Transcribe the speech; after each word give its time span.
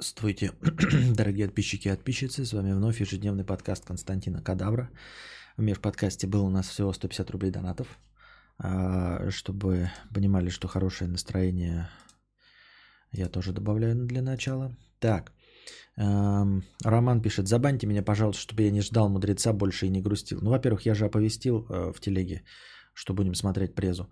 Здравствуйте, 0.00 0.52
дорогие 1.14 1.46
подписчики 1.46 1.88
и 1.88 1.90
подписчицы. 1.90 2.46
С 2.46 2.54
вами 2.54 2.72
вновь 2.72 3.02
ежедневный 3.02 3.44
подкаст 3.44 3.84
Константина 3.84 4.42
Кадавра. 4.42 4.88
В 5.58 5.62
межподкасте 5.62 6.26
было 6.26 6.42
у 6.42 6.48
нас 6.48 6.68
всего 6.68 6.94
150 6.94 7.30
рублей 7.30 7.50
донатов. 7.50 7.98
А, 8.58 9.30
чтобы 9.30 9.90
понимали, 10.14 10.48
что 10.48 10.68
хорошее 10.68 11.10
настроение 11.10 11.90
я 13.12 13.28
тоже 13.28 13.52
добавляю 13.52 13.94
для 14.06 14.22
начала. 14.22 14.74
Так, 15.00 15.32
Роман 15.96 17.20
пишет, 17.20 17.48
забаньте 17.48 17.86
меня, 17.86 18.02
пожалуйста, 18.02 18.40
чтобы 18.40 18.62
я 18.62 18.70
не 18.70 18.80
ждал 18.80 19.10
мудреца 19.10 19.52
больше 19.52 19.84
и 19.84 19.90
не 19.90 20.00
грустил. 20.00 20.38
Ну, 20.40 20.50
во-первых, 20.50 20.86
я 20.86 20.94
же 20.94 21.04
оповестил 21.04 21.66
э, 21.68 21.92
в 21.92 22.00
телеге, 22.00 22.42
что 22.94 23.12
будем 23.12 23.34
смотреть 23.34 23.74
презу. 23.74 24.08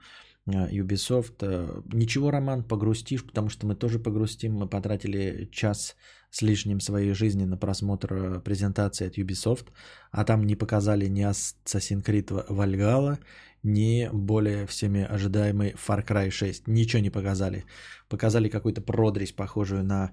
Э, 0.49 0.71
Ubisoft. 0.71 1.37
Э, 1.41 1.83
ничего, 1.93 2.31
Роман, 2.31 2.65
погрустишь, 2.65 3.25
потому 3.25 3.51
что 3.51 3.67
мы 3.67 3.75
тоже 3.75 3.99
погрустим. 3.99 4.55
Мы 4.55 4.69
потратили 4.69 5.49
час 5.53 5.97
с 6.31 6.43
лишним 6.43 6.81
своей 6.81 7.13
жизни 7.13 7.45
на 7.45 7.57
просмотр 7.57 8.15
э, 8.15 8.41
презентации 8.41 9.09
от 9.09 9.19
Ubisoft, 9.19 9.67
а 10.11 10.25
там 10.25 10.45
не 10.45 10.57
показали 10.57 11.09
ни 11.09 11.25
Assassin's 11.29 12.05
Creed 12.05 12.47
Valhalla, 12.49 13.19
ни 13.63 14.09
более 14.13 14.67
всеми 14.67 15.03
ожидаемый 15.03 15.73
Far 15.73 16.07
Cry 16.07 16.31
6. 16.31 16.69
Ничего 16.69 17.03
не 17.03 17.11
показали. 17.11 17.65
Показали 18.09 18.49
какую-то 18.49 18.81
продресь, 18.81 19.33
похожую 19.33 19.85
на 19.85 20.13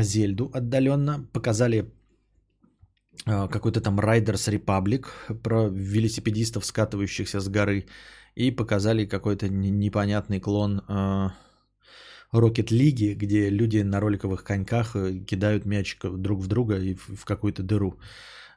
Зельду 0.00 0.50
отдаленно. 0.54 1.26
Показали 1.32 1.92
какой-то 3.26 3.80
там 3.80 4.00
Riders 4.00 4.48
Republic 4.48 5.06
про 5.42 5.68
велосипедистов, 5.68 6.64
скатывающихся 6.64 7.40
с 7.40 7.48
горы 7.48 7.86
и 8.34 8.50
показали 8.50 9.06
какой-то 9.06 9.48
непонятный 9.48 10.40
клон 10.40 10.82
э, 10.88 11.28
Rocket 12.32 12.70
League, 12.70 13.14
где 13.14 13.50
люди 13.50 13.82
на 13.82 14.00
роликовых 14.00 14.44
коньках 14.44 14.94
э, 14.94 15.24
кидают 15.26 15.66
мячик 15.66 16.04
друг 16.18 16.40
в 16.40 16.46
друга 16.46 16.78
и 16.78 16.94
в 16.94 17.24
какую-то 17.24 17.62
дыру. 17.62 17.98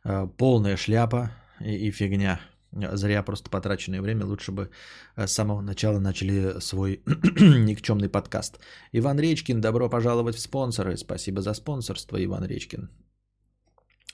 Э, 0.04 0.28
полная 0.38 0.78
шляпа 0.78 1.31
и, 1.59 1.88
и 1.88 1.92
фигня. 1.92 2.39
Зря 2.72 3.23
просто 3.23 3.50
потраченное 3.50 4.02
время. 4.02 4.25
Лучше 4.25 4.52
бы 4.52 4.70
с 5.16 5.31
самого 5.31 5.62
начала 5.62 6.00
начали 6.00 6.59
свой 6.59 7.02
никчемный 7.06 8.09
подкаст. 8.09 8.59
Иван 8.94 9.19
Речкин, 9.19 9.62
добро 9.62 9.90
пожаловать 9.90 10.36
в 10.36 10.40
спонсоры. 10.40 10.97
Спасибо 10.97 11.42
за 11.42 11.53
спонсорство, 11.53 12.17
Иван 12.23 12.45
Речкин. 12.45 12.90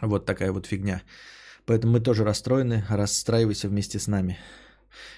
Вот 0.02 0.26
такая 0.26 0.52
вот 0.52 0.66
фигня. 0.66 1.02
Поэтому 1.66 1.94
мы 1.94 2.00
тоже 2.00 2.24
расстроены. 2.24 2.86
Расстраивайся 2.90 3.70
вместе 3.70 4.00
с 4.00 4.08
нами. 4.08 4.38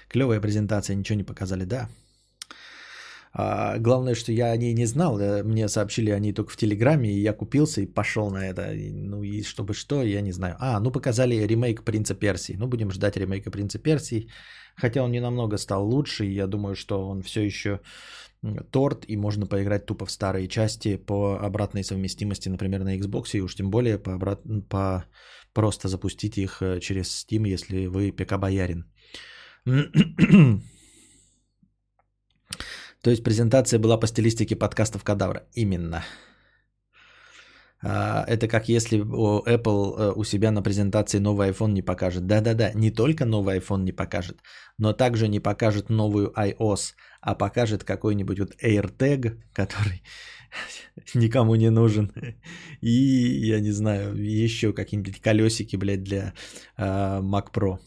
Клевая 0.08 0.40
презентация, 0.40 0.96
ничего 0.96 1.16
не 1.16 1.24
показали, 1.24 1.64
да. 1.64 1.88
А, 3.34 3.78
главное, 3.78 4.14
что 4.14 4.32
я 4.32 4.52
о 4.52 4.56
ней 4.56 4.74
не 4.74 4.86
знал. 4.86 5.18
Э, 5.18 5.42
мне 5.42 5.68
сообщили 5.68 6.10
о 6.10 6.18
ней 6.18 6.32
только 6.32 6.52
в 6.52 6.56
Телеграме, 6.56 7.10
и 7.10 7.22
я 7.22 7.32
купился 7.32 7.80
и 7.80 7.86
пошел 7.86 8.30
на 8.30 8.46
это. 8.46 8.72
Ну 8.92 9.22
и 9.22 9.42
чтобы 9.42 9.74
что, 9.74 10.02
я 10.02 10.20
не 10.20 10.32
знаю. 10.32 10.56
А, 10.58 10.80
ну 10.80 10.90
показали 10.90 11.46
ремейк 11.46 11.82
Принца 11.82 12.14
Персии. 12.14 12.56
Ну 12.58 12.66
будем 12.66 12.90
ждать 12.90 13.16
ремейка 13.16 13.50
Принца 13.50 13.78
Персии. 13.78 14.28
Хотя 14.76 15.02
он 15.02 15.12
не 15.12 15.20
намного 15.20 15.58
стал 15.58 15.86
лучше, 15.86 16.24
я 16.24 16.46
думаю, 16.46 16.74
что 16.74 17.08
он 17.08 17.22
все 17.22 17.42
еще 17.42 17.80
торт, 18.70 19.04
и 19.08 19.16
можно 19.16 19.46
поиграть 19.46 19.86
тупо 19.86 20.06
в 20.06 20.10
старые 20.10 20.48
части 20.48 20.96
по 20.96 21.38
обратной 21.40 21.84
совместимости, 21.84 22.48
например, 22.48 22.82
на 22.82 22.96
Xbox, 22.98 23.36
и 23.36 23.40
уж 23.40 23.54
тем 23.54 23.70
более 23.70 23.98
по, 23.98 24.14
обрат... 24.14 24.40
по... 24.68 25.04
просто 25.52 25.88
запустить 25.88 26.38
их 26.38 26.60
э, 26.62 26.80
через 26.80 27.24
Steam, 27.24 27.46
если 27.46 27.86
вы 27.86 28.10
ПК-боярин. 28.10 28.84
То 33.02 33.10
есть 33.10 33.24
презентация 33.24 33.78
была 33.78 33.98
по 33.98 34.06
стилистике 34.06 34.56
подкастов 34.56 35.04
Кадавра. 35.04 35.42
Именно. 35.54 36.04
А, 37.84 38.24
это 38.28 38.46
как 38.46 38.68
если 38.68 39.00
Apple 39.00 39.96
э, 39.98 40.12
у 40.14 40.24
себя 40.24 40.52
на 40.52 40.62
презентации 40.62 41.18
новый 41.18 41.50
iPhone 41.50 41.72
не 41.72 41.82
покажет. 41.82 42.26
Да-да-да, 42.26 42.72
не 42.74 42.90
только 42.90 43.24
новый 43.24 43.58
iPhone 43.58 43.82
не 43.82 43.92
покажет, 43.92 44.38
но 44.78 44.92
также 44.92 45.28
не 45.28 45.40
покажет 45.40 45.90
новую 45.90 46.32
iOS, 46.36 46.94
а 47.20 47.34
покажет 47.34 47.82
какой-нибудь 47.82 48.38
вот 48.38 48.54
AirTag, 48.62 49.36
который 49.52 50.02
никому 51.14 51.56
не 51.56 51.70
нужен. 51.70 52.12
И, 52.80 53.48
я 53.48 53.60
не 53.60 53.72
знаю, 53.72 54.14
еще 54.14 54.72
какие-нибудь 54.72 55.20
колесики, 55.20 55.76
блядь, 55.76 56.04
для 56.04 56.34
uh, 56.78 57.20
Mac 57.20 57.50
Pro. 57.52 57.78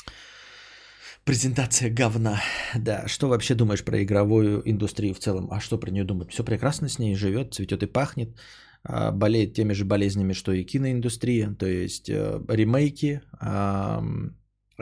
Презентация 1.26 1.90
говна. 1.90 2.40
Да, 2.76 3.08
что 3.08 3.28
вообще 3.28 3.56
думаешь 3.56 3.84
про 3.84 4.04
игровую 4.04 4.62
индустрию 4.70 5.16
в 5.16 5.20
целом? 5.20 5.48
А 5.52 5.60
что 5.60 5.80
про 5.80 5.90
нее 5.90 6.04
думать? 6.04 6.32
Все 6.32 6.44
прекрасно 6.44 6.88
с 6.88 7.00
ней 7.00 7.16
живет, 7.16 7.56
цветет 7.56 7.82
и 7.82 7.88
пахнет. 7.88 8.30
А, 8.84 9.12
болеет 9.12 9.56
теми 9.56 9.74
же 9.74 9.86
болезнями, 9.86 10.34
что 10.34 10.52
и 10.52 10.64
киноиндустрия. 10.64 11.56
То 11.56 11.66
есть 11.66 12.10
э, 12.10 12.40
ремейки, 12.48 13.22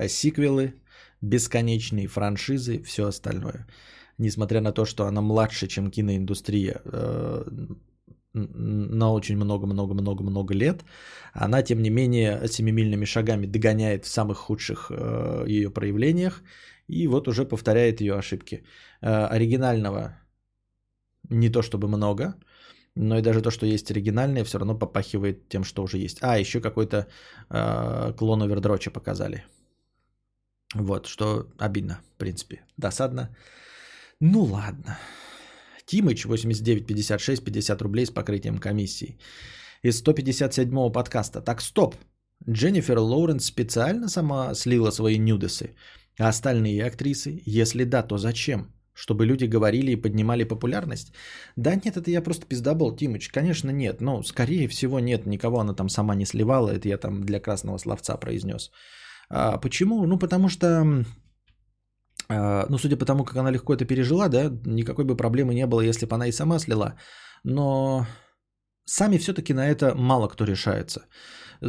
сиквелы, 0.08 0.74
бесконечные 1.22 2.08
франшизы, 2.08 2.84
все 2.84 3.08
остальное. 3.08 3.66
Несмотря 4.18 4.60
на 4.60 4.74
то, 4.74 4.84
что 4.84 5.06
она 5.06 5.22
младше, 5.22 5.68
чем 5.68 5.90
киноиндустрия, 5.92 6.82
э, 6.84 7.46
на 8.34 9.14
очень 9.14 9.36
много-много-много-много 9.36 10.54
лет, 10.54 10.84
она, 11.34 11.62
тем 11.62 11.82
не 11.82 11.90
менее, 11.90 12.48
семимильными 12.48 13.06
шагами 13.06 13.46
догоняет 13.46 14.06
в 14.06 14.08
самых 14.08 14.38
худших 14.38 14.92
э, 14.92 15.46
ее 15.48 15.70
проявлениях 15.70 16.42
и 16.88 17.08
вот 17.08 17.28
уже 17.28 17.46
повторяет 17.46 18.02
ее 18.02 18.16
ошибки. 18.16 18.64
Э, 19.02 19.26
оригинального 19.26 20.18
не 21.30 21.50
то 21.50 21.62
чтобы 21.62 21.88
много, 21.88 22.36
но 22.96 23.18
и 23.18 23.22
даже 23.22 23.42
то, 23.42 23.52
что 23.52 23.66
есть 23.66 23.92
оригинальное, 23.92 24.44
все 24.44 24.58
равно 24.58 24.78
попахивает 24.78 25.50
тем, 25.50 25.64
что 25.64 25.84
уже 25.84 25.98
есть. 25.98 26.18
А, 26.22 26.38
еще 26.38 26.62
какой-то 26.62 27.08
э, 27.50 28.14
клон 28.18 28.42
овердроча 28.42 28.92
показали. 28.92 29.44
Вот, 30.76 31.06
что 31.06 31.48
обидно, 31.60 32.02
в 32.16 32.18
принципе. 32.18 32.62
Досадно. 32.78 33.36
Ну 34.20 34.44
ладно. 34.44 34.98
Тимыч 35.86 36.26
8956 36.26 37.44
50 37.44 37.82
рублей 37.82 38.06
с 38.06 38.12
покрытием 38.12 38.58
комиссии. 38.58 39.18
Из 39.84 40.02
157-го 40.02 40.92
подкаста. 40.92 41.42
Так, 41.42 41.62
стоп. 41.62 41.96
Дженнифер 42.50 43.00
Лоуренс 43.00 43.46
специально 43.46 44.10
сама 44.10 44.54
слила 44.56 44.92
свои 44.92 45.18
нюдесы. 45.18 45.76
А 46.20 46.30
остальные 46.30 46.86
актрисы? 46.86 47.42
Если 47.46 47.84
да, 47.86 48.04
то 48.04 48.18
зачем? 48.18 48.68
Чтобы 48.94 49.26
люди 49.26 49.46
говорили 49.46 49.92
и 49.92 50.02
поднимали 50.02 50.44
популярность? 50.44 51.14
Да 51.56 51.76
нет, 51.76 51.98
это 51.98 52.12
я 52.12 52.22
просто 52.22 52.46
пиздобол, 52.46 52.96
Тимыч. 52.96 53.30
Конечно, 53.30 53.72
нет. 53.72 54.02
Но, 54.02 54.24
скорее 54.24 54.68
всего, 54.68 55.00
нет. 55.00 55.26
Никого 55.26 55.60
она 55.60 55.74
там 55.74 55.90
сама 55.90 56.16
не 56.16 56.26
сливала. 56.26 56.70
Это 56.70 56.88
я 56.88 56.98
там 56.98 57.24
для 57.24 57.40
красного 57.40 57.78
словца 57.78 58.18
произнес. 58.18 58.72
А, 59.30 59.58
почему? 59.58 60.06
Ну, 60.06 60.20
потому 60.20 60.50
что 60.50 61.06
ну, 62.30 62.78
судя 62.78 62.98
по 62.98 63.06
тому, 63.06 63.26
как 63.26 63.38
она 63.38 63.52
легко 63.52 63.74
это 63.74 63.86
пережила, 63.86 64.30
да, 64.30 64.52
никакой 64.66 65.06
бы 65.06 65.16
проблемы 65.16 65.54
не 65.54 65.66
было, 65.68 65.82
если 65.82 66.06
бы 66.06 66.16
она 66.16 66.28
и 66.28 66.32
сама 66.32 66.60
слила. 66.60 66.96
Но 67.44 68.06
сами 68.86 69.18
все-таки 69.18 69.54
на 69.54 69.68
это 69.68 69.96
мало 69.96 70.28
кто 70.28 70.46
решается. 70.46 71.06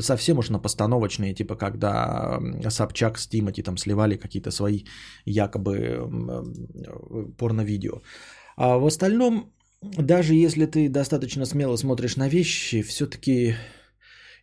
Совсем 0.01 0.39
уж 0.39 0.51
на 0.51 0.59
постановочные, 0.59 1.35
типа 1.35 1.57
когда 1.57 2.41
Собчак 2.69 3.19
с 3.19 3.29
Тимати 3.29 3.63
там 3.63 3.77
сливали 3.77 4.17
какие-то 4.17 4.51
свои 4.51 4.85
якобы 5.25 6.01
порно-видео. 7.39 8.01
А 8.57 8.79
в 8.79 8.87
остальном, 8.87 9.53
даже 9.83 10.35
если 10.35 10.67
ты 10.67 10.89
достаточно 10.89 11.47
смело 11.47 11.77
смотришь 11.77 12.17
на 12.17 12.29
вещи, 12.29 12.83
все-таки 12.83 13.55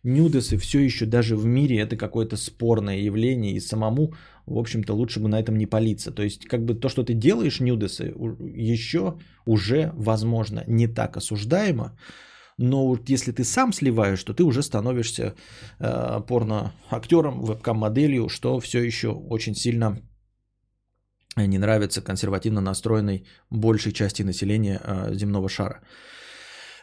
нюдесы 0.04 0.56
все 0.56 0.80
еще 0.80 1.06
даже 1.06 1.36
в 1.36 1.44
мире 1.44 1.80
это 1.80 1.96
какое-то 1.96 2.36
спорное 2.36 2.98
явление, 2.98 3.52
и 3.52 3.60
самому, 3.60 4.14
в 4.46 4.58
общем-то, 4.58 4.94
лучше 4.94 5.20
бы 5.20 5.28
на 5.28 5.40
этом 5.40 5.56
не 5.56 5.66
палиться. 5.66 6.10
То 6.10 6.22
есть, 6.22 6.46
как 6.46 6.64
бы 6.64 6.74
то, 6.74 6.88
что 6.88 7.04
ты 7.04 7.14
делаешь 7.14 7.60
нюдесы, 7.60 8.14
еще 8.54 9.18
уже, 9.46 9.92
возможно, 9.94 10.64
не 10.66 10.88
так 10.88 11.16
осуждаемо, 11.16 11.96
но 12.58 12.86
вот 12.86 13.08
если 13.08 13.32
ты 13.32 13.44
сам 13.44 13.72
сливаешь, 13.72 14.22
то 14.24 14.34
ты 14.34 14.44
уже 14.44 14.62
становишься 14.62 15.34
э, 15.78 16.20
порно-актером, 16.28 17.40
вебкам-моделью, 17.44 18.28
что 18.28 18.60
все 18.60 18.82
еще 18.82 19.08
очень 19.08 19.54
сильно 19.54 19.98
не 21.36 21.58
нравится 21.58 22.02
консервативно 22.02 22.60
настроенной 22.60 23.26
большей 23.50 23.92
части 23.92 24.22
населения 24.22 24.80
э, 24.84 25.14
земного 25.14 25.48
шара. 25.48 25.80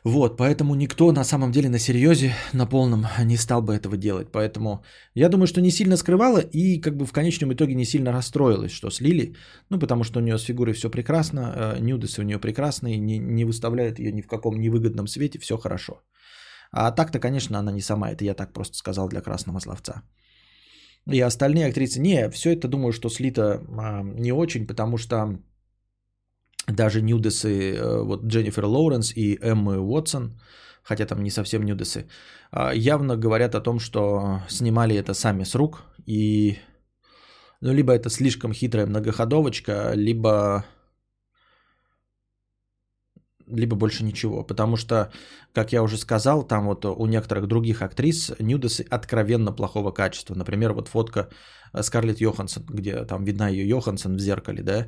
Вот, 0.05 0.37
поэтому 0.37 0.75
никто 0.75 1.11
на 1.11 1.23
самом 1.23 1.51
деле 1.51 1.69
на 1.69 1.79
серьезе, 1.79 2.33
на 2.53 2.65
полном 2.65 3.05
не 3.25 3.37
стал 3.37 3.61
бы 3.61 3.73
этого 3.73 3.97
делать. 3.97 4.31
Поэтому 4.31 4.83
я 5.15 5.29
думаю, 5.29 5.47
что 5.47 5.61
не 5.61 5.71
сильно 5.71 5.97
скрывала 5.97 6.39
и 6.39 6.81
как 6.81 6.95
бы 6.95 7.05
в 7.05 7.11
конечном 7.11 7.51
итоге 7.51 7.75
не 7.75 7.85
сильно 7.85 8.11
расстроилась, 8.11 8.71
что 8.71 8.89
слили. 8.89 9.35
Ну, 9.69 9.79
потому 9.79 10.03
что 10.03 10.19
у 10.19 10.21
нее 10.21 10.37
с 10.37 10.43
фигурой 10.43 10.73
все 10.73 10.89
прекрасно, 10.89 11.53
э, 11.55 11.79
нюдесы 11.81 12.21
у 12.21 12.25
нее 12.25 12.39
прекрасные, 12.39 12.97
не, 12.97 13.19
не 13.19 13.45
выставляют 13.45 13.99
ее 13.99 14.11
ни 14.11 14.21
в 14.21 14.27
каком 14.27 14.59
невыгодном 14.59 15.07
свете, 15.07 15.39
все 15.39 15.57
хорошо. 15.57 16.01
А 16.71 16.91
так-то, 16.91 17.19
конечно, 17.19 17.59
она 17.59 17.71
не 17.71 17.81
сама, 17.81 18.11
это 18.11 18.23
я 18.23 18.33
так 18.33 18.53
просто 18.53 18.77
сказал 18.77 19.09
для 19.09 19.21
красного 19.21 19.59
словца. 19.59 20.03
И 21.11 21.19
остальные 21.19 21.67
актрисы, 21.67 21.99
не, 21.99 22.29
все 22.29 22.51
это 22.51 22.67
думаю, 22.67 22.91
что 22.91 23.09
слито 23.09 23.63
а, 23.77 24.03
не 24.03 24.31
очень, 24.31 24.67
потому 24.67 24.97
что 24.97 25.39
даже 26.71 27.01
нюдесы 27.01 27.75
э, 27.75 28.03
вот 28.03 28.23
Дженнифер 28.25 28.65
Лоуренс 28.65 29.11
и 29.15 29.37
Эммы 29.41 29.79
Уотсон, 29.79 30.39
хотя 30.83 31.05
там 31.05 31.23
не 31.23 31.31
совсем 31.31 31.63
нюдесы, 31.63 32.07
а, 32.51 32.73
явно 32.73 33.15
говорят 33.17 33.55
о 33.55 33.61
том, 33.61 33.79
что 33.79 34.41
снимали 34.47 34.95
это 34.95 35.13
сами 35.13 35.43
с 35.43 35.55
рук, 35.55 35.83
и 36.05 36.57
ну, 37.61 37.73
либо 37.73 37.93
это 37.93 38.09
слишком 38.09 38.53
хитрая 38.53 38.87
многоходовочка, 38.87 39.91
либо 39.93 40.65
либо 43.51 43.75
больше 43.75 44.03
ничего. 44.03 44.43
Потому 44.43 44.77
что, 44.77 45.11
как 45.53 45.73
я 45.73 45.83
уже 45.83 45.97
сказал, 45.97 46.43
там 46.43 46.65
вот 46.65 46.85
у 46.85 47.05
некоторых 47.05 47.47
других 47.47 47.81
актрис 47.81 48.31
нюдесы 48.39 48.85
откровенно 48.89 49.51
плохого 49.51 49.91
качества. 49.91 50.35
Например, 50.35 50.73
вот 50.73 50.87
фотка 50.87 51.29
Скарлетт 51.81 52.21
Йоханссон, 52.21 52.63
где 52.69 53.05
там 53.05 53.23
видна 53.23 53.49
ее 53.49 53.67
Йоханссон 53.67 54.17
в 54.17 54.19
зеркале, 54.19 54.63
да, 54.63 54.87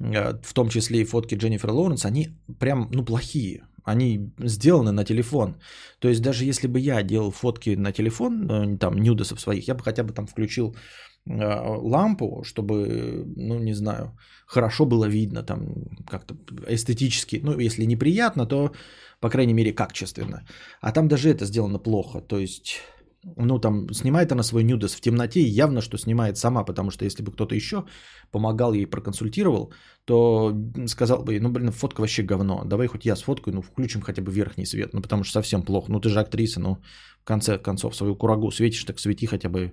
э, 0.00 0.40
в 0.42 0.54
том 0.54 0.68
числе 0.68 1.00
и 1.00 1.04
фотки 1.04 1.34
Дженнифер 1.34 1.70
Лоуренс, 1.70 2.04
они 2.04 2.28
прям, 2.58 2.88
ну, 2.92 3.04
плохие. 3.04 3.64
Они 3.84 4.32
сделаны 4.38 4.92
на 4.92 5.04
телефон. 5.04 5.56
То 5.98 6.08
есть 6.08 6.22
даже 6.22 6.44
если 6.44 6.68
бы 6.68 6.78
я 6.78 7.02
делал 7.02 7.32
фотки 7.32 7.76
на 7.76 7.92
телефон, 7.92 8.50
э, 8.50 8.78
там, 8.78 8.96
нюдесов 8.96 9.40
своих, 9.40 9.68
я 9.68 9.74
бы 9.74 9.82
хотя 9.82 10.04
бы 10.04 10.12
там 10.12 10.26
включил 10.26 10.68
э, 10.70 10.78
лампу, 11.26 12.42
чтобы, 12.44 13.24
ну, 13.36 13.58
не 13.58 13.74
знаю, 13.74 14.18
хорошо 14.46 14.86
было 14.86 15.04
видно, 15.08 15.42
там, 15.42 15.66
как-то 16.06 16.34
эстетически, 16.68 17.40
ну, 17.42 17.58
если 17.58 17.86
неприятно, 17.86 18.46
то, 18.46 18.72
по 19.20 19.30
крайней 19.30 19.54
мере, 19.54 19.72
качественно. 19.72 20.44
А 20.80 20.92
там 20.92 21.08
даже 21.08 21.30
это 21.30 21.44
сделано 21.44 21.78
плохо, 21.78 22.20
то 22.20 22.38
есть 22.38 22.80
ну, 23.24 23.58
там, 23.58 23.92
снимает 23.92 24.32
она 24.32 24.42
свой 24.42 24.64
нюдес 24.64 24.94
в 24.94 25.00
темноте, 25.00 25.40
и 25.40 25.48
явно, 25.48 25.80
что 25.80 25.98
снимает 25.98 26.38
сама, 26.38 26.64
потому 26.64 26.90
что 26.90 27.04
если 27.04 27.22
бы 27.22 27.32
кто-то 27.32 27.54
еще 27.54 27.84
помогал 28.30 28.72
ей, 28.72 28.86
проконсультировал, 28.86 29.72
то 30.04 30.52
сказал 30.86 31.22
бы, 31.22 31.38
ну, 31.40 31.48
блин, 31.48 31.70
фотка 31.70 32.00
вообще 32.00 32.22
говно, 32.22 32.64
давай 32.64 32.88
хоть 32.88 33.06
я 33.06 33.16
сфоткаю, 33.16 33.54
ну, 33.54 33.62
включим 33.62 34.00
хотя 34.00 34.22
бы 34.22 34.32
верхний 34.32 34.66
свет, 34.66 34.92
ну, 34.94 35.02
потому 35.02 35.24
что 35.24 35.32
совсем 35.34 35.62
плохо, 35.62 35.92
ну, 35.92 36.00
ты 36.00 36.08
же 36.08 36.20
актриса, 36.20 36.60
ну, 36.60 36.76
в 37.20 37.24
конце 37.24 37.58
концов, 37.58 37.94
свою 37.94 38.16
курагу 38.16 38.50
светишь, 38.50 38.84
так 38.84 38.98
свети 38.98 39.26
хотя 39.26 39.48
бы 39.48 39.72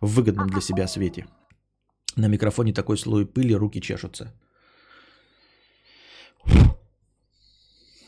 в 0.00 0.14
выгодном 0.14 0.48
для 0.48 0.60
себя 0.60 0.88
свете. 0.88 1.26
На 2.16 2.28
микрофоне 2.28 2.72
такой 2.72 2.96
слой 2.96 3.26
пыли, 3.26 3.54
руки 3.54 3.80
чешутся. 3.80 4.32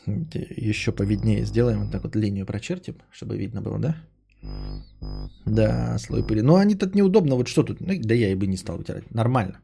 Еще 0.07 0.91
повиднее 0.91 1.45
сделаем, 1.45 1.83
вот 1.83 1.91
так 1.91 2.03
вот 2.03 2.15
линию 2.15 2.45
прочертим, 2.45 2.95
чтобы 3.11 3.37
видно 3.37 3.61
было, 3.61 3.77
да? 3.77 3.95
Да, 5.45 5.97
слой 5.99 6.25
пыли. 6.25 6.41
Но 6.41 6.55
они 6.55 6.75
тут 6.75 6.95
неудобно. 6.95 7.35
Вот 7.35 7.47
что 7.47 7.63
тут? 7.63 7.81
Ну, 7.81 7.93
да 8.03 8.13
я 8.13 8.31
и 8.31 8.35
бы 8.35 8.47
не 8.47 8.57
стал 8.57 8.77
вытирать. 8.77 9.11
Нормально. 9.11 9.61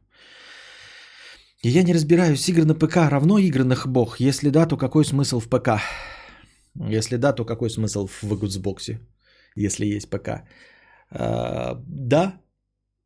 И 1.64 1.70
я 1.70 1.84
не 1.84 1.94
разбираюсь, 1.94 2.48
игры 2.50 2.66
на 2.66 2.76
ПК 2.76 2.98
равно 3.10 3.40
игры 3.40 3.66
бог. 3.88 4.20
Если 4.20 4.50
да, 4.50 4.68
то 4.68 4.78
какой 4.78 5.04
смысл 5.04 5.40
в 5.40 5.48
ПК? 5.48 5.70
Если 6.76 7.18
да, 7.18 7.34
то 7.34 7.46
какой 7.46 7.70
смысл 7.70 8.08
в 8.08 8.24
Xbox, 8.24 9.00
если 9.56 9.86
есть 9.86 10.10
ПК? 10.10 10.30
А, 11.10 11.82
да, 11.88 12.42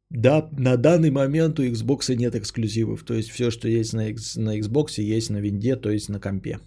да, 0.09 0.49
на 0.51 0.75
данный 0.75 1.11
момент 1.11 1.59
у 1.59 1.63
Xbox 1.63 2.15
нет 2.15 2.35
эксклюзивов. 2.35 3.03
То 3.03 3.13
есть 3.13 3.29
все, 3.29 3.51
что 3.51 3.67
есть 3.67 3.93
на, 3.93 4.09
X, 4.09 4.37
на 4.37 4.57
Xbox, 4.59 5.01
есть 5.17 5.29
на 5.29 5.37
винде, 5.37 5.75
то 5.75 5.91
есть 5.91 6.09
на 6.09 6.19
компе. 6.19 6.59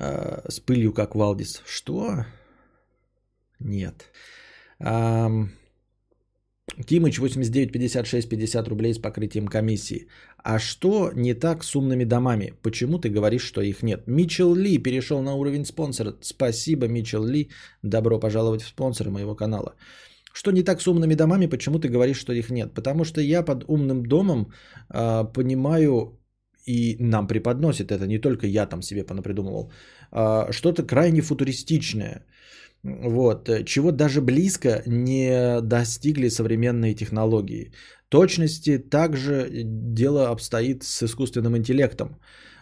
Э, 0.00 0.50
с 0.50 0.60
пылью, 0.60 0.92
как 0.92 1.14
Валдис. 1.14 1.62
Что? 1.66 2.24
Нет. 3.60 4.10
Эм, 4.80 5.50
Кимыч 6.86 7.18
89 7.18 7.72
56 7.72 8.28
50 8.28 8.68
рублей 8.68 8.94
с 8.94 8.98
покрытием 8.98 9.46
комиссии. 9.46 10.06
А 10.44 10.58
что 10.58 11.10
не 11.14 11.34
так 11.34 11.64
с 11.64 11.76
умными 11.76 12.04
домами? 12.04 12.54
Почему 12.62 12.98
ты 12.98 13.10
говоришь, 13.10 13.42
что 13.44 13.60
их 13.60 13.82
нет? 13.82 14.06
Мичел 14.06 14.54
Ли 14.54 14.78
перешел 14.78 15.22
на 15.22 15.34
уровень 15.34 15.64
спонсора. 15.64 16.14
Спасибо, 16.22 16.88
Мичел 16.88 17.24
Ли. 17.24 17.50
Добро 17.82 18.18
пожаловать 18.20 18.62
в 18.62 18.68
спонсоры 18.68 19.10
моего 19.10 19.34
канала. 19.34 19.74
Что 20.32 20.52
не 20.52 20.62
так 20.62 20.80
с 20.80 20.86
умными 20.86 21.14
домами? 21.14 21.46
Почему 21.46 21.78
ты 21.78 21.88
говоришь, 21.88 22.20
что 22.20 22.32
их 22.32 22.50
нет? 22.50 22.72
Потому 22.74 23.04
что 23.04 23.20
я 23.20 23.42
под 23.42 23.64
умным 23.68 24.06
домом 24.06 24.52
э, 24.88 25.24
понимаю 25.34 26.19
и 26.66 26.96
нам 27.00 27.26
преподносит 27.26 27.90
это, 27.90 28.06
не 28.06 28.18
только 28.18 28.46
я 28.46 28.66
там 28.66 28.82
себе 28.82 29.04
понапридумывал, 29.04 29.72
а, 30.12 30.52
что-то 30.52 30.82
крайне 30.82 31.22
футуристичное, 31.22 32.24
вот, 32.82 33.48
чего 33.66 33.92
даже 33.92 34.20
близко 34.20 34.82
не 34.86 35.60
достигли 35.60 36.28
современные 36.28 36.94
технологии. 36.94 37.72
Точности 38.08 38.78
также 38.78 39.50
дело 39.94 40.30
обстоит 40.30 40.82
с 40.82 41.02
искусственным 41.02 41.56
интеллектом, 41.56 42.18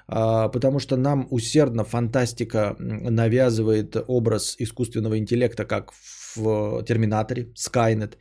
а, 0.06 0.48
потому 0.48 0.80
что 0.80 0.96
нам 0.96 1.26
усердно 1.30 1.84
фантастика 1.84 2.76
навязывает 2.78 3.96
образ 4.08 4.56
искусственного 4.58 5.18
интеллекта, 5.18 5.64
как 5.64 5.92
в 6.36 6.82
Терминаторе, 6.84 7.52
Skynet, 7.54 8.14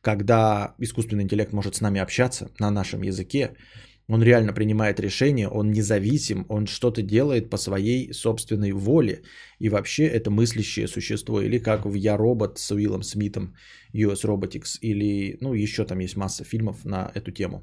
когда 0.00 0.74
искусственный 0.78 1.24
интеллект 1.24 1.52
может 1.52 1.74
с 1.74 1.80
нами 1.80 2.00
общаться 2.00 2.50
на 2.58 2.70
нашем 2.70 3.02
языке, 3.02 3.56
он 4.08 4.22
реально 4.22 4.52
принимает 4.52 5.00
решения, 5.00 5.48
он 5.48 5.70
независим, 5.70 6.44
он 6.48 6.66
что-то 6.66 7.02
делает 7.02 7.50
по 7.50 7.56
своей 7.56 8.12
собственной 8.12 8.72
воле. 8.72 9.22
И 9.58 9.68
вообще 9.68 10.04
это 10.04 10.30
мыслящее 10.30 10.88
существо. 10.88 11.40
Или 11.40 11.58
как 11.58 11.86
в 11.86 11.94
«Я 11.94 12.16
робот» 12.16 12.58
с 12.58 12.70
Уиллом 12.72 13.02
Смитом, 13.02 13.54
US 13.94 14.24
Robotics. 14.24 14.78
Или, 14.80 15.38
ну, 15.40 15.54
еще 15.54 15.84
там 15.84 16.00
есть 16.00 16.16
масса 16.16 16.44
фильмов 16.44 16.84
на 16.84 17.10
эту 17.14 17.30
тему. 17.30 17.62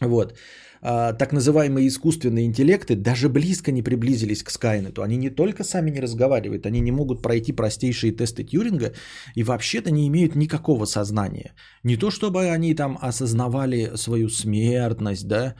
Вот. 0.00 0.34
А, 0.80 1.12
так 1.12 1.32
называемые 1.32 1.88
искусственные 1.88 2.46
интеллекты 2.46 2.94
даже 2.94 3.28
близко 3.28 3.72
не 3.72 3.82
приблизились 3.82 4.42
к 4.42 4.50
Скайнету. 4.50 5.02
Они 5.02 5.16
не 5.16 5.30
только 5.30 5.64
сами 5.64 5.90
не 5.90 6.00
разговаривают, 6.00 6.66
они 6.66 6.80
не 6.80 6.92
могут 6.92 7.22
пройти 7.22 7.52
простейшие 7.52 8.12
тесты 8.12 8.44
Тьюринга 8.44 8.92
и 9.34 9.42
вообще-то 9.42 9.90
не 9.90 10.06
имеют 10.06 10.36
никакого 10.36 10.86
сознания. 10.86 11.54
Не 11.82 11.96
то 11.96 12.10
чтобы 12.10 12.50
они 12.50 12.74
там 12.74 12.98
осознавали 13.00 13.96
свою 13.96 14.28
смертность, 14.28 15.26
да, 15.26 15.54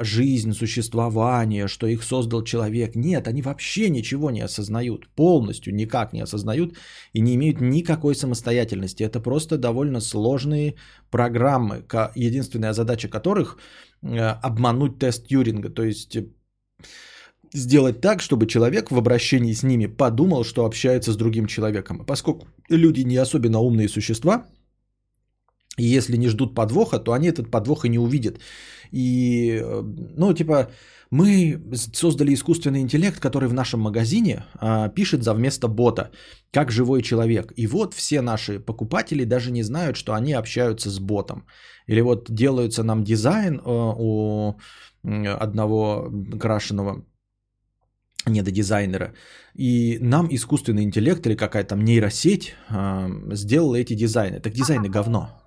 жизнь, 0.00 0.52
существование, 0.52 1.68
что 1.68 1.86
их 1.86 2.02
создал 2.02 2.42
человек. 2.44 2.96
Нет, 2.96 3.28
они 3.28 3.42
вообще 3.42 3.90
ничего 3.90 4.30
не 4.30 4.40
осознают, 4.40 5.08
полностью 5.14 5.74
никак 5.74 6.12
не 6.12 6.22
осознают 6.22 6.74
и 7.12 7.20
не 7.20 7.34
имеют 7.34 7.60
никакой 7.60 8.14
самостоятельности. 8.14 9.04
Это 9.04 9.20
просто 9.20 9.56
довольно 9.56 10.00
сложные 10.00 10.74
программы, 11.10 11.84
единственная 12.16 12.72
задача 12.72 13.08
которых 13.08 13.58
э, 14.02 14.18
обмануть 14.42 14.98
тест 14.98 15.28
Тьюринга, 15.28 15.70
то 15.70 15.84
есть 15.84 16.16
э, 16.16 16.26
сделать 17.54 18.00
так, 18.00 18.20
чтобы 18.20 18.46
человек 18.46 18.90
в 18.90 18.98
обращении 18.98 19.54
с 19.54 19.62
ними 19.62 19.86
подумал, 19.86 20.44
что 20.44 20.64
общается 20.64 21.12
с 21.12 21.16
другим 21.16 21.46
человеком. 21.46 22.04
Поскольку 22.04 22.46
люди 22.68 23.04
не 23.04 23.16
особенно 23.16 23.60
умные 23.60 23.88
существа, 23.88 24.46
и 25.78 25.84
если 25.84 26.16
не 26.18 26.28
ждут 26.28 26.54
подвоха, 26.54 26.98
то 26.98 27.12
они 27.12 27.28
этот 27.28 27.50
подвох 27.50 27.84
и 27.84 27.88
не 27.88 27.98
увидят. 27.98 28.40
И, 28.92 29.60
э, 29.62 29.82
ну, 30.16 30.34
типа, 30.34 30.68
мы 31.10 31.60
создали 31.92 32.34
искусственный 32.34 32.80
интеллект, 32.80 33.20
который 33.20 33.48
в 33.48 33.54
нашем 33.54 33.80
магазине 33.80 34.44
а, 34.60 34.88
пишет 34.88 35.22
за 35.22 35.34
вместо 35.34 35.68
бота, 35.68 36.10
как 36.52 36.70
живой 36.70 37.02
человек. 37.02 37.52
И 37.56 37.66
вот 37.66 37.94
все 37.94 38.20
наши 38.20 38.60
покупатели 38.60 39.24
даже 39.24 39.50
не 39.50 39.62
знают, 39.62 39.96
что 39.96 40.12
они 40.12 40.34
общаются 40.34 40.90
с 40.90 40.98
ботом. 40.98 41.46
Или 41.86 42.02
вот 42.02 42.30
делаются 42.30 42.82
нам 42.82 43.04
дизайн 43.04 43.60
а, 43.64 43.94
у 43.96 44.58
одного 45.02 46.10
крашеного 46.38 47.04
недодизайнера. 48.26 49.14
И 49.54 49.98
нам 50.00 50.28
искусственный 50.30 50.82
интеллект 50.82 51.26
или 51.26 51.36
какая-то 51.36 51.70
там 51.70 51.84
нейросеть 51.84 52.54
а, 52.68 53.08
сделала 53.32 53.76
эти 53.76 53.94
дизайны. 53.94 54.40
Так 54.40 54.52
дизайны 54.52 54.88
говно. 54.88 55.37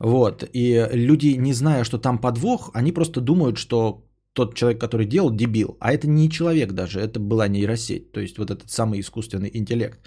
Вот. 0.00 0.48
И 0.54 0.88
люди, 0.92 1.36
не 1.38 1.52
зная, 1.52 1.84
что 1.84 1.98
там 1.98 2.18
подвох, 2.18 2.70
они 2.74 2.92
просто 2.92 3.20
думают, 3.20 3.58
что 3.58 4.06
тот 4.32 4.54
человек, 4.54 4.80
который 4.80 5.06
делал, 5.06 5.30
дебил. 5.30 5.76
А 5.80 5.92
это 5.92 6.08
не 6.08 6.30
человек 6.30 6.72
даже, 6.72 7.00
это 7.00 7.20
была 7.20 7.48
нейросеть. 7.48 8.12
То 8.12 8.20
есть 8.20 8.38
вот 8.38 8.50
этот 8.50 8.70
самый 8.70 9.00
искусственный 9.00 9.50
интеллект. 9.54 10.00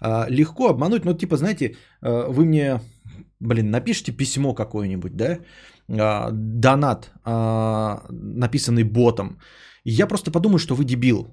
А, 0.00 0.26
легко 0.28 0.68
обмануть, 0.68 1.04
ну 1.04 1.14
типа, 1.14 1.36
знаете, 1.36 1.76
а, 2.02 2.28
вы 2.28 2.44
мне, 2.44 2.80
блин, 3.40 3.70
напишите 3.70 4.12
письмо 4.12 4.54
какое-нибудь, 4.54 5.16
да, 5.16 5.38
а, 5.88 6.30
донат, 6.32 7.12
написанный 7.24 8.84
ботом. 8.84 9.38
Я 9.84 10.06
просто 10.06 10.30
подумаю, 10.30 10.58
что 10.58 10.74
вы 10.74 10.84
дебил. 10.84 11.26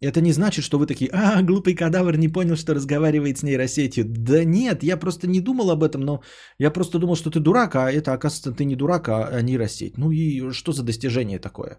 Это 0.00 0.20
не 0.20 0.32
значит, 0.32 0.64
что 0.64 0.78
вы 0.78 0.86
такие, 0.86 1.10
а, 1.12 1.42
глупый 1.42 1.74
кадавр 1.74 2.16
не 2.16 2.28
понял, 2.28 2.56
что 2.56 2.74
разговаривает 2.74 3.38
с 3.38 3.42
нейросетью. 3.42 4.04
Да 4.04 4.44
нет, 4.44 4.82
я 4.82 4.96
просто 4.96 5.28
не 5.28 5.40
думал 5.40 5.70
об 5.70 5.84
этом, 5.84 6.00
но 6.00 6.22
я 6.58 6.72
просто 6.72 6.98
думал, 6.98 7.16
что 7.16 7.30
ты 7.30 7.38
дурак, 7.38 7.74
а 7.76 7.90
это, 7.90 8.12
оказывается, 8.12 8.52
ты 8.52 8.64
не 8.64 8.76
дурак, 8.76 9.08
а 9.08 9.42
нейросеть. 9.42 9.98
Ну 9.98 10.10
и 10.10 10.52
что 10.52 10.72
за 10.72 10.82
достижение 10.82 11.38
такое? 11.38 11.78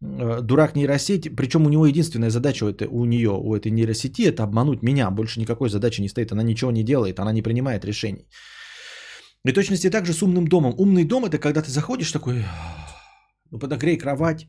Э, 0.00 0.40
дурак 0.42 0.76
нейросеть, 0.76 1.36
причем 1.36 1.66
у 1.66 1.68
него 1.68 1.86
единственная 1.86 2.30
задача 2.30 2.64
у, 2.64 2.68
этой, 2.68 2.88
у 2.88 3.04
нее, 3.04 3.30
у 3.30 3.54
этой 3.54 3.70
нейросети, 3.70 4.22
это 4.22 4.42
обмануть 4.42 4.82
меня. 4.82 5.10
Больше 5.10 5.40
никакой 5.40 5.68
задачи 5.68 6.00
не 6.00 6.08
стоит, 6.08 6.32
она 6.32 6.42
ничего 6.42 6.70
не 6.70 6.84
делает, 6.84 7.18
она 7.20 7.32
не 7.32 7.42
принимает 7.42 7.84
решений. 7.84 8.28
И 9.44 9.52
точности 9.52 9.90
также 9.90 10.12
с 10.12 10.22
умным 10.22 10.46
домом. 10.46 10.74
Умный 10.78 11.04
дом 11.04 11.24
это 11.24 11.38
когда 11.38 11.62
ты 11.62 11.70
заходишь 11.70 12.12
такой, 12.12 12.44
ну 13.50 13.58
подогрей 13.58 13.98
кровать, 13.98 14.46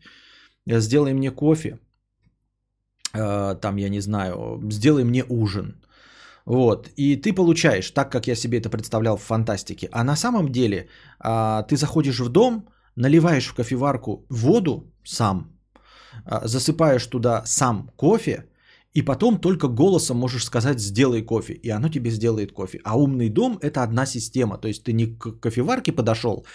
сделай 0.65 1.13
мне 1.13 1.31
кофе, 1.31 1.69
э, 1.69 1.77
там, 3.13 3.77
я 3.77 3.89
не 3.89 4.01
знаю, 4.01 4.61
сделай 4.71 5.03
мне 5.03 5.23
ужин. 5.29 5.75
Вот, 6.49 6.89
и 6.97 7.15
ты 7.15 7.33
получаешь, 7.33 7.91
так 7.91 8.11
как 8.11 8.27
я 8.27 8.35
себе 8.35 8.57
это 8.57 8.69
представлял 8.69 9.17
в 9.17 9.21
фантастике. 9.21 9.87
А 9.91 10.03
на 10.03 10.15
самом 10.15 10.49
деле 10.51 10.87
а, 11.19 11.61
ты 11.61 11.77
заходишь 11.77 12.19
в 12.19 12.29
дом, 12.29 12.67
наливаешь 12.95 13.47
в 13.47 13.53
кофеварку 13.53 14.25
воду 14.29 14.91
сам, 15.03 15.51
а, 16.25 16.47
засыпаешь 16.47 17.05
туда 17.05 17.43
сам 17.45 17.91
кофе, 17.95 18.45
и 18.95 19.03
потом 19.03 19.39
только 19.39 19.67
голосом 19.67 20.17
можешь 20.17 20.43
сказать 20.43 20.79
«сделай 20.79 21.21
кофе», 21.21 21.53
и 21.53 21.69
оно 21.69 21.89
тебе 21.89 22.09
сделает 22.09 22.51
кофе. 22.51 22.79
А 22.83 22.97
умный 22.97 23.29
дом– 23.29 23.59
это 23.61 23.83
одна 23.83 24.07
система, 24.07 24.57
то 24.57 24.67
есть 24.67 24.83
ты 24.83 24.93
не 24.93 25.05
к 25.05 25.39
кофеварке 25.39 25.91
подошел, 25.91 26.45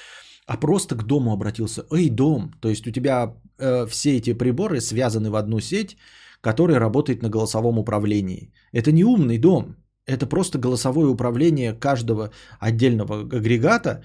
а 0.46 0.56
просто 0.56 0.96
к 0.96 1.04
дому 1.04 1.32
обратился. 1.32 1.86
«Эй, 1.92 2.10
дом!» 2.10 2.52
То 2.60 2.68
есть 2.68 2.86
у 2.86 2.90
тебя 2.90 3.36
э, 3.58 3.86
все 3.86 4.16
эти 4.16 4.32
приборы 4.34 4.80
связаны 4.80 5.30
в 5.30 5.36
одну 5.36 5.60
сеть, 5.60 5.96
которая 6.44 6.80
работает 6.80 7.22
на 7.22 7.30
голосовом 7.30 7.78
управлении. 7.78 8.52
Это 8.72 8.92
не 8.92 9.04
умный 9.04 9.38
дом, 9.38 9.76
это 10.06 10.26
просто 10.26 10.58
голосовое 10.58 11.08
управление 11.08 11.72
каждого 11.72 12.30
отдельного 12.60 13.14
агрегата, 13.14 14.02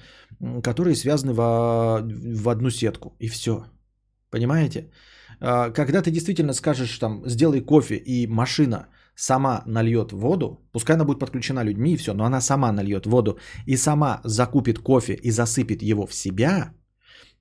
которые 0.63 0.95
связаны 0.95 1.33
в, 1.33 1.41
в 2.43 2.49
одну 2.49 2.69
сетку. 2.69 3.15
И 3.19 3.27
все. 3.27 3.65
Понимаете? 4.31 4.89
А, 5.41 5.69
когда 5.69 6.01
ты 6.01 6.11
действительно 6.11 6.53
скажешь 6.53 6.99
там, 6.99 7.23
сделай 7.25 7.61
кофе, 7.61 7.95
и 7.95 8.27
машина 8.27 8.87
сама 9.15 9.63
нальет 9.65 10.11
воду, 10.11 10.59
пускай 10.71 10.95
она 10.95 11.03
будет 11.03 11.19
подключена 11.19 11.63
людьми 11.65 11.91
и 11.91 11.97
все, 11.97 12.13
но 12.13 12.23
она 12.23 12.41
сама 12.41 12.71
нальет 12.71 13.05
воду 13.05 13.37
и 13.67 13.75
сама 13.75 14.21
закупит 14.23 14.79
кофе 14.79 15.13
и 15.13 15.31
засыпет 15.31 15.81
его 15.81 16.07
в 16.07 16.13
себя, 16.13 16.71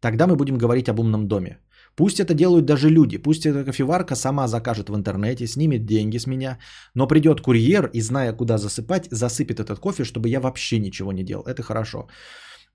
тогда 0.01 0.27
мы 0.27 0.35
будем 0.35 0.59
говорить 0.59 0.89
об 0.89 0.99
умном 0.99 1.29
доме. 1.29 1.59
Пусть 1.99 2.21
это 2.21 2.33
делают 2.33 2.65
даже 2.65 2.89
люди, 2.91 3.19
пусть 3.19 3.45
эта 3.45 3.65
кофеварка 3.65 4.15
сама 4.15 4.47
закажет 4.47 4.89
в 4.89 4.95
интернете, 4.95 5.47
снимет 5.47 5.85
деньги 5.85 6.19
с 6.19 6.27
меня, 6.27 6.59
но 6.95 7.09
придет 7.09 7.41
курьер 7.41 7.91
и, 7.93 8.01
зная, 8.01 8.33
куда 8.33 8.57
засыпать, 8.57 9.09
засыпет 9.11 9.59
этот 9.59 9.81
кофе, 9.81 10.05
чтобы 10.05 10.29
я 10.29 10.41
вообще 10.41 10.79
ничего 10.79 11.13
не 11.13 11.25
делал. 11.25 11.43
Это 11.43 11.63
хорошо. 11.63 11.99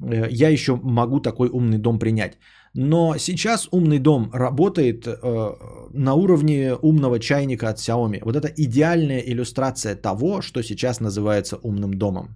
Э, 0.04 0.28
я 0.30 0.50
еще 0.50 0.76
могу 0.84 1.22
такой 1.22 1.50
умный 1.50 1.78
дом 1.78 2.00
принять. 2.00 2.38
Но 2.74 3.18
сейчас 3.18 3.70
умный 3.72 4.00
дом 4.00 4.30
работает 4.34 5.08
э, 5.08 5.52
на 5.94 6.16
уровне 6.16 6.76
умного 6.82 7.20
чайника 7.20 7.70
от 7.70 7.78
Xiaomi. 7.78 8.20
Вот 8.26 8.36
это 8.36 8.50
идеальная 8.58 9.24
иллюстрация 9.26 9.96
того, 9.96 10.42
что 10.42 10.62
сейчас 10.64 11.00
называется 11.00 11.56
умным 11.64 11.94
домом. 11.94 12.36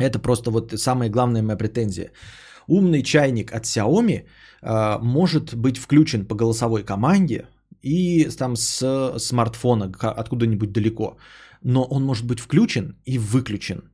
Это 0.00 0.18
просто 0.18 0.50
вот 0.50 0.72
самая 0.76 1.10
главная 1.10 1.42
моя 1.42 1.56
претензия. 1.56 2.10
Умный 2.68 3.02
чайник 3.02 3.52
от 3.52 3.64
Xiaomi 3.64 4.24
э, 4.62 4.98
может 5.02 5.54
быть 5.54 5.78
включен 5.78 6.26
по 6.26 6.34
голосовой 6.34 6.84
команде 6.84 7.46
и 7.82 8.28
там 8.38 8.56
с 8.56 9.14
смартфона 9.18 9.92
откуда-нибудь 10.00 10.72
далеко. 10.72 11.16
Но 11.62 11.84
он 11.84 12.04
может 12.04 12.26
быть 12.26 12.40
включен 12.40 12.96
и 13.06 13.18
выключен. 13.18 13.90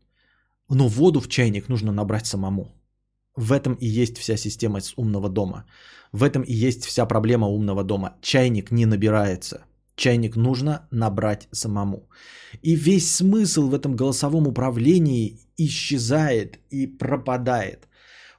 Но 0.69 0.89
воду 0.89 1.21
в 1.21 1.29
чайник 1.29 1.69
нужно 1.69 1.93
набрать 1.93 2.27
самому. 2.27 2.73
В 3.37 3.53
этом 3.53 3.75
и 3.75 3.87
есть 3.87 4.19
вся 4.19 4.37
система 4.37 4.81
умного 4.97 5.29
дома. 5.29 5.65
В 6.13 6.23
этом 6.23 6.43
и 6.43 6.53
есть 6.53 6.85
вся 6.85 7.07
проблема 7.07 7.47
умного 7.47 7.85
дома. 7.85 8.17
Чайник 8.23 8.71
не 8.71 8.87
набирается. 8.87 9.65
Чайник 9.97 10.37
нужно 10.37 10.89
набрать 10.91 11.49
самому. 11.53 12.09
И 12.63 12.75
весь 12.75 13.15
смысл 13.15 13.69
в 13.69 13.75
этом 13.75 13.97
голосовом 13.97 14.47
управлении 14.47 15.39
исчезает 15.57 16.59
и 16.71 16.87
пропадает. 16.87 17.89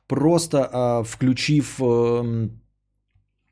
Просто 0.07 0.57
э, 0.57 1.03
включив 1.03 1.79
э, 1.81 2.49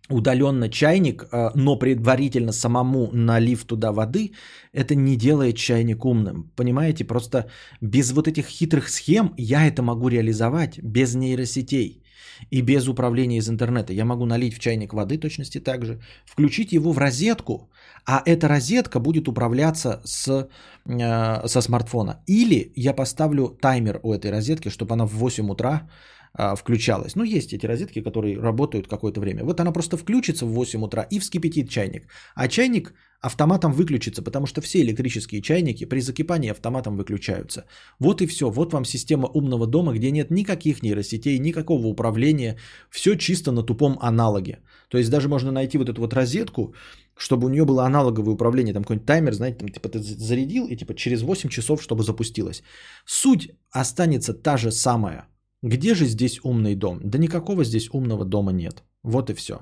удаленно 0.10 0.70
чайник, 0.70 1.24
э, 1.24 1.52
но 1.56 1.80
предварительно 1.80 2.52
самому 2.52 3.10
налив 3.14 3.66
туда 3.66 3.92
воды, 3.92 4.32
это 4.74 4.96
не 4.96 5.16
делает 5.16 5.58
чайник 5.58 6.06
умным. 6.06 6.52
Понимаете, 6.56 7.06
просто 7.06 7.50
без 7.82 8.12
вот 8.12 8.28
этих 8.28 8.48
хитрых 8.48 8.90
схем 8.90 9.34
я 9.38 9.66
это 9.66 9.82
могу 9.82 10.10
реализовать 10.10 10.80
без 10.84 11.16
нейросетей 11.16 12.04
и 12.52 12.62
без 12.62 12.88
управления 12.88 13.38
из 13.38 13.50
интернета. 13.50 13.94
Я 13.94 14.06
могу 14.06 14.26
налить 14.26 14.56
в 14.56 14.60
чайник 14.60 14.94
воды 14.94 15.18
точности 15.18 15.60
так 15.60 15.86
же, 15.86 16.00
включить 16.26 16.74
его 16.74 16.92
в 16.92 16.98
розетку, 16.98 17.70
а 18.06 18.22
эта 18.26 18.48
розетка 18.48 19.00
будет 19.00 19.28
управляться 19.28 20.02
с, 20.06 20.48
э, 20.86 21.48
со 21.48 21.62
смартфона. 21.62 22.24
Или 22.28 22.72
я 22.76 22.94
поставлю 22.94 23.58
таймер 23.62 24.00
у 24.04 24.14
этой 24.14 24.32
розетки, 24.32 24.70
чтобы 24.70 24.94
она 24.94 25.06
в 25.06 25.14
8 25.14 25.50
утра 25.50 25.90
а, 26.36 26.56
включалась. 26.56 27.16
Ну, 27.16 27.24
есть 27.24 27.54
эти 27.54 27.68
розетки, 27.68 28.02
которые 28.02 28.40
работают 28.40 28.88
какое-то 28.88 29.20
время. 29.20 29.44
Вот 29.44 29.60
она 29.60 29.72
просто 29.72 29.98
включится 29.98 30.46
в 30.46 30.54
8 30.54 30.84
утра 30.84 31.04
и 31.12 31.20
вскипятит 31.20 31.70
чайник. 31.70 32.08
А 32.36 32.48
чайник 32.48 32.94
автоматом 33.22 33.72
выключится, 33.72 34.24
потому 34.24 34.48
что 34.48 34.62
все 34.62 34.82
электрические 34.82 35.42
чайники 35.42 35.86
при 35.86 36.02
закипании 36.02 36.52
автоматом 36.52 36.98
выключаются. 36.98 37.66
Вот 38.00 38.22
и 38.22 38.28
все. 38.28 38.50
Вот 38.50 38.74
вам 38.74 38.86
система 38.86 39.28
умного 39.28 39.68
дома, 39.68 39.94
где 39.94 40.12
нет 40.12 40.32
никаких 40.32 40.82
нейросетей, 40.82 41.38
никакого 41.40 41.86
управления. 41.88 42.58
Все 42.90 43.16
чисто 43.16 43.52
на 43.52 43.64
тупом 43.64 44.00
аналоге. 44.02 44.60
То 44.90 44.98
есть 44.98 45.12
даже 45.12 45.30
можно 45.30 45.52
найти 45.52 45.78
вот 45.78 45.90
эту 45.90 46.02
вот 46.02 46.14
розетку, 46.14 46.74
чтобы 47.16 47.46
у 47.46 47.50
нее 47.50 47.64
было 47.64 47.86
аналоговое 47.86 48.34
управление, 48.34 48.74
там 48.74 48.84
какой-нибудь 48.84 49.06
таймер, 49.06 49.34
знаете, 49.34 49.60
там 49.60 49.70
типа 49.70 49.90
ты 49.90 50.00
зарядил 50.00 50.66
и 50.66 50.76
типа 50.76 50.96
через 50.96 51.22
8 51.22 51.50
часов, 51.50 51.84
чтобы 51.84 52.04
запустилось. 52.04 52.64
Суть 53.06 53.52
останется 53.72 54.34
та 54.34 54.58
же 54.58 54.72
самая– 54.72 55.28
где 55.64 55.96
же 55.96 56.06
здесь 56.06 56.40
умный 56.44 56.76
дом? 56.76 57.00
Да 57.04 57.18
никакого 57.18 57.64
здесь 57.64 57.90
умного 57.94 58.26
дома 58.26 58.52
нет. 58.52 58.84
Вот 59.04 59.30
и 59.30 59.34
все. 59.34 59.56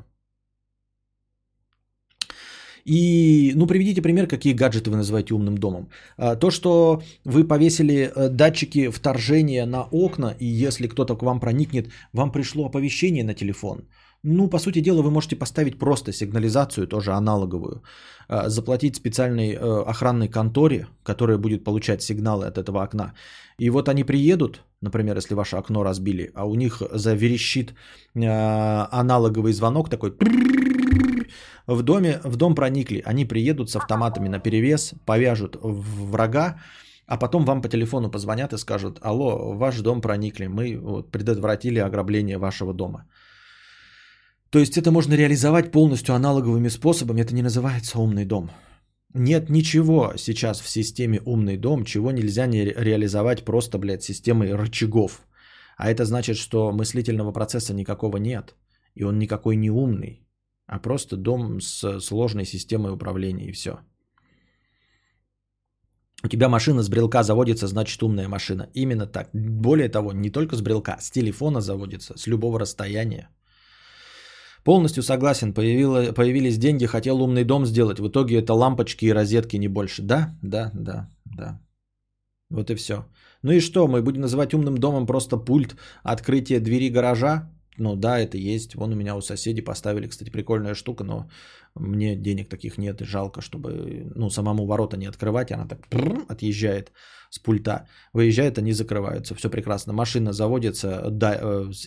И, 2.86 3.53
ну, 3.55 3.67
приведите 3.67 4.01
пример, 4.01 4.27
какие 4.27 4.53
гаджеты 4.53 4.89
вы 4.89 4.98
называете 4.98 5.34
умным 5.34 5.58
домом. 5.58 5.89
А, 6.17 6.36
то, 6.36 6.50
что 6.50 7.01
вы 7.25 7.48
повесили 7.48 8.12
э, 8.15 8.29
датчики 8.29 8.89
вторжения 8.89 9.65
на 9.65 9.84
окна, 9.91 10.36
и 10.39 10.46
если 10.46 10.88
кто-то 10.88 11.15
к 11.15 11.24
вам 11.24 11.39
проникнет, 11.39 11.89
вам 12.13 12.31
пришло 12.31 12.65
оповещение 12.65 13.24
на 13.24 13.36
телефон. 13.36 13.88
Ну, 14.24 14.50
по 14.50 14.60
сути 14.60 14.81
дела, 14.81 15.01
вы 15.01 15.12
можете 15.12 15.36
поставить 15.36 15.79
просто 15.79 16.13
сигнализацию, 16.13 16.88
тоже 16.88 17.12
аналоговую, 17.12 17.81
а, 18.27 18.50
заплатить 18.50 18.96
специальной 18.96 19.53
э, 19.53 19.84
охранной 19.88 20.27
конторе, 20.27 20.88
которая 21.03 21.38
будет 21.38 21.63
получать 21.63 22.01
сигналы 22.01 22.46
от 22.46 22.58
этого 22.58 22.84
окна. 22.84 23.13
И 23.62 23.70
вот 23.70 23.89
они 23.89 24.03
приедут, 24.03 24.63
например, 24.82 25.15
если 25.18 25.36
ваше 25.36 25.56
окно 25.56 25.84
разбили, 25.84 26.32
а 26.34 26.46
у 26.46 26.56
них 26.56 26.82
заверещит 26.94 27.74
э, 28.15 28.88
аналоговый 28.91 29.53
звонок 29.53 29.89
такой 29.89 30.12
в 31.68 31.84
доме, 31.84 32.20
в 32.24 32.36
дом 32.38 32.56
проникли, 32.56 33.03
они 33.06 33.27
приедут 33.27 33.70
с 33.70 33.75
автоматами 33.75 34.30
на 34.30 34.39
перевес, 34.39 34.94
повяжут 35.06 35.58
врага, 35.62 36.56
а 37.06 37.18
потом 37.18 37.46
вам 37.46 37.62
по 37.62 37.70
телефону 37.70 38.10
позвонят 38.10 38.53
и 38.53 38.58
скажут, 38.58 38.98
алло, 39.01 39.53
ваш 39.53 39.82
дом 39.82 40.01
проникли, 40.01 40.48
мы 40.48 40.80
вот, 40.82 41.12
предотвратили 41.12 41.77
ограбление 41.77 42.38
вашего 42.38 42.74
дома. 42.74 43.06
То 44.50 44.60
есть 44.60 44.75
это 44.75 44.89
можно 44.89 45.13
реализовать 45.13 45.72
полностью 45.72 46.15
аналоговыми 46.15 46.70
способами, 46.70 47.22
это 47.22 47.36
не 47.36 47.44
называется 47.44 48.00
умный 48.00 48.25
дом. 48.25 48.50
Нет 49.13 49.50
ничего 49.50 50.13
сейчас 50.18 50.62
в 50.62 50.70
системе 50.70 51.22
умный 51.25 51.58
дом, 51.58 51.84
чего 51.84 52.12
нельзя 52.12 52.48
не 52.48 52.65
реализовать 52.65 53.44
просто, 53.44 53.77
блядь, 53.77 54.03
системой 54.03 54.53
рычагов. 54.53 55.22
А 55.77 55.89
это 55.89 56.06
значит, 56.06 56.38
что 56.38 56.72
мыслительного 56.72 57.34
процесса 57.34 57.74
никакого 57.74 58.18
нет. 58.18 58.56
И 58.96 59.03
он 59.03 59.20
никакой 59.20 59.56
не 59.56 59.70
умный, 59.70 60.27
а 60.68 60.80
просто 60.80 61.18
дом 61.18 61.60
с 61.62 62.00
сложной 62.00 62.46
системой 62.46 62.94
управления 62.94 63.50
и 63.50 63.51
все. 63.51 63.80
У 66.24 66.27
тебя 66.27 66.50
машина 66.50 66.84
с 66.84 66.89
брелка 66.89 67.24
заводится, 67.24 67.68
значит 67.68 68.03
умная 68.03 68.27
машина. 68.27 68.70
Именно 68.74 69.08
так. 69.08 69.30
Более 69.34 69.89
того, 69.89 70.13
не 70.13 70.30
только 70.30 70.56
с 70.56 70.62
брелка, 70.62 70.98
с 71.01 71.10
телефона 71.12 71.62
заводится, 71.62 72.18
с 72.18 72.27
любого 72.27 72.60
расстояния. 72.60 73.30
Полностью 74.63 75.03
согласен, 75.03 75.53
появило, 75.53 76.12
появились 76.12 76.58
деньги, 76.58 76.86
хотел 76.86 77.22
умный 77.22 77.44
дом 77.44 77.65
сделать. 77.65 78.00
В 78.00 78.08
итоге 78.08 78.39
это 78.39 78.53
лампочки 78.53 79.06
и 79.06 79.13
розетки, 79.13 79.58
не 79.58 79.68
больше. 79.68 80.03
Да, 80.03 80.36
да, 80.41 80.72
да, 80.74 81.10
да. 81.25 81.60
Вот 82.50 82.70
и 82.70 82.75
все. 82.75 83.06
Ну 83.41 83.51
и 83.53 83.60
что, 83.60 83.88
мы 83.88 84.03
будем 84.03 84.22
называть 84.22 84.53
умным 84.53 84.77
домом 84.77 85.08
просто 85.08 85.38
пульт 85.38 85.75
открытия 86.03 86.60
двери 86.60 86.89
гаража? 86.89 87.50
Ну 87.78 87.96
да, 87.96 88.20
это 88.20 88.38
есть. 88.38 88.75
Вон 88.75 88.94
у 88.94 88.96
меня 88.96 89.16
у 89.16 89.22
соседей 89.22 89.62
поставили, 89.62 90.08
кстати, 90.08 90.30
прикольная 90.30 90.75
штука, 90.75 91.04
но 91.04 91.30
мне 91.75 92.16
денег 92.16 92.50
таких 92.50 92.78
нет, 92.78 93.01
и 93.01 93.06
жалко, 93.06 93.42
чтобы 93.42 94.12
ну, 94.16 94.30
самому 94.30 94.66
ворота 94.66 94.98
не 94.98 95.08
открывать, 95.08 95.51
она 95.51 95.66
так 95.66 95.88
отъезжает 96.30 96.92
с 97.30 97.40
пульта. 97.40 97.88
Выезжает, 98.13 98.58
они 98.58 98.74
закрываются, 98.74 99.36
все 99.36 99.50
прекрасно. 99.50 99.94
Машина 99.94 100.34
заводится 100.34 101.10
да, 101.10 101.34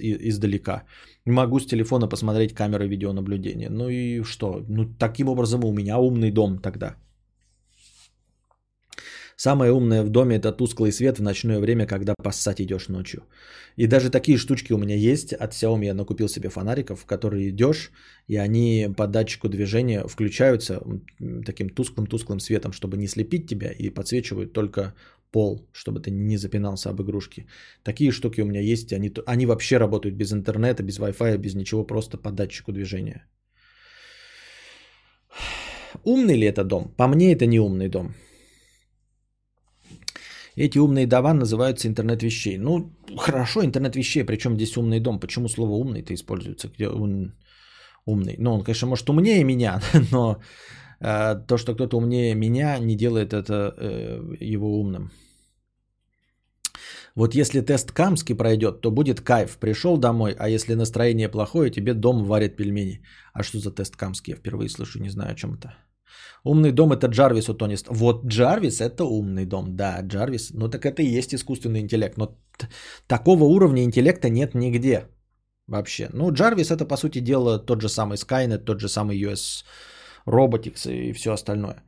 издалека. 0.01 0.85
Могу 1.27 1.61
с 1.61 1.67
телефона 1.67 2.09
посмотреть 2.09 2.55
камеры 2.55 2.89
видеонаблюдения. 2.89 3.71
Ну 3.71 3.89
и 3.89 4.23
что? 4.23 4.65
Ну 4.69 4.87
таким 4.99 5.29
образом 5.29 5.65
у 5.65 5.73
меня 5.73 5.99
умный 5.99 6.31
дом 6.31 6.59
тогда. 6.59 6.97
Самое 9.37 9.73
умное 9.73 10.03
в 10.03 10.09
доме 10.09 10.37
это 10.37 10.53
тусклый 10.53 10.93
свет 10.93 11.19
в 11.19 11.23
ночное 11.23 11.59
время, 11.59 11.87
когда 11.87 12.15
поссать 12.23 12.61
идешь 12.61 12.89
ночью. 12.89 13.23
И 13.77 13.87
даже 13.87 14.11
такие 14.11 14.39
штучки 14.39 14.73
у 14.73 14.79
меня 14.79 14.95
есть. 14.95 15.33
От 15.33 15.53
Xiaomi 15.53 15.87
я 15.87 15.95
накупил 15.95 16.29
себе 16.29 16.49
фонариков, 16.49 17.01
в 17.01 17.07
которые 17.07 17.49
идешь, 17.49 17.91
и 18.29 18.37
они 18.37 18.89
по 18.97 19.07
датчику 19.07 19.49
движения 19.49 20.07
включаются 20.07 20.81
таким 21.45 21.69
тусклым-тусклым 21.69 22.39
светом, 22.39 22.73
чтобы 22.73 22.97
не 22.97 23.09
слепить 23.09 23.49
тебя, 23.49 23.73
и 23.73 23.91
подсвечивают 23.91 24.53
только 24.53 24.95
пол, 25.33 25.69
чтобы 25.73 26.01
ты 26.01 26.11
не 26.11 26.37
запинался 26.37 26.91
об 26.91 27.01
игрушки. 27.01 27.47
Такие 27.83 28.13
штуки 28.13 28.43
у 28.43 28.45
меня 28.45 28.61
есть, 28.61 28.93
они, 28.93 29.13
они 29.27 29.47
вообще 29.47 29.79
работают 29.79 30.15
без 30.15 30.33
интернета, 30.33 30.83
без 30.85 30.99
Wi-Fi, 30.99 31.39
без 31.39 31.55
ничего, 31.55 31.87
просто 31.87 32.17
по 32.17 32.31
датчику 32.31 32.73
движения. 32.73 33.27
Умный 36.05 36.37
ли 36.37 36.47
это 36.47 36.65
дом? 36.65 36.95
По 36.97 37.09
мне 37.09 37.33
это 37.33 37.47
не 37.47 37.59
умный 37.59 37.89
дом. 37.89 38.15
Эти 40.57 40.79
умные 40.79 41.07
дома 41.07 41.35
называются 41.35 41.89
интернет 41.89 42.23
вещей. 42.23 42.59
Ну, 42.59 42.93
хорошо, 43.19 43.65
интернет 43.65 43.97
вещей, 43.97 44.25
причем 44.25 44.55
здесь 44.55 44.77
умный 44.77 45.01
дом. 45.01 45.21
Почему 45.21 45.49
слово 45.49 45.73
умный-то 45.73 46.15
используется? 46.15 46.69
Где 46.69 46.89
он 46.89 47.35
умный? 48.07 48.37
Ну, 48.39 48.55
он, 48.55 48.63
конечно, 48.63 48.89
может 48.89 49.11
умнее 49.11 49.45
меня, 49.45 49.81
но 50.13 50.41
э, 51.01 51.35
то, 51.47 51.59
что 51.59 51.75
кто-то 51.75 51.97
умнее 51.97 52.35
меня, 52.35 52.79
не 52.79 52.97
делает 52.97 53.33
это 53.33 53.75
э, 53.79 54.37
его 54.41 54.79
умным. 54.81 55.11
Вот 57.17 57.35
если 57.35 57.61
тест 57.61 57.93
Камский 57.93 58.35
пройдет, 58.35 58.81
то 58.81 58.91
будет 58.91 59.21
кайф. 59.21 59.59
Пришел 59.59 59.97
домой, 59.97 60.35
а 60.39 60.49
если 60.49 60.75
настроение 60.75 61.29
плохое, 61.29 61.71
тебе 61.71 61.95
дом 61.95 62.25
варит 62.25 62.57
пельмени. 62.57 63.03
А 63.33 63.43
что 63.43 63.59
за 63.59 63.71
тест 63.71 63.97
Камский? 63.97 64.33
Я 64.33 64.37
впервые 64.37 64.69
слышу, 64.69 65.01
не 65.01 65.11
знаю 65.11 65.33
о 65.33 65.35
чем 65.35 65.55
это. 65.55 65.75
Умный 66.45 66.73
дом 66.73 66.93
это 66.93 67.07
Джарвис 67.07 67.49
у 67.49 67.55
Тони 67.55 67.77
Вот 67.89 68.27
Джарвис 68.27 68.81
это 68.81 69.05
умный 69.05 69.47
дом, 69.47 69.77
да, 69.77 70.01
Джарвис. 70.03 70.51
Ну 70.55 70.69
так 70.69 70.85
это 70.85 71.03
и 71.03 71.19
есть 71.19 71.35
искусственный 71.35 71.81
интеллект. 71.81 72.17
Но 72.17 72.37
такого 73.07 73.45
уровня 73.45 73.83
интеллекта 73.83 74.29
нет 74.29 74.55
нигде 74.55 75.09
вообще. 75.67 76.09
Ну 76.13 76.33
Джарвис 76.33 76.71
это 76.71 76.85
по 76.85 76.97
сути 76.97 77.21
дела 77.21 77.59
тот 77.59 77.81
же 77.81 77.89
самый 77.89 78.17
Skynet, 78.17 78.65
тот 78.65 78.81
же 78.81 78.89
самый 78.89 79.17
US 79.25 79.65
Robotics 80.27 80.87
и 80.91 81.13
все 81.13 81.33
остальное. 81.33 81.83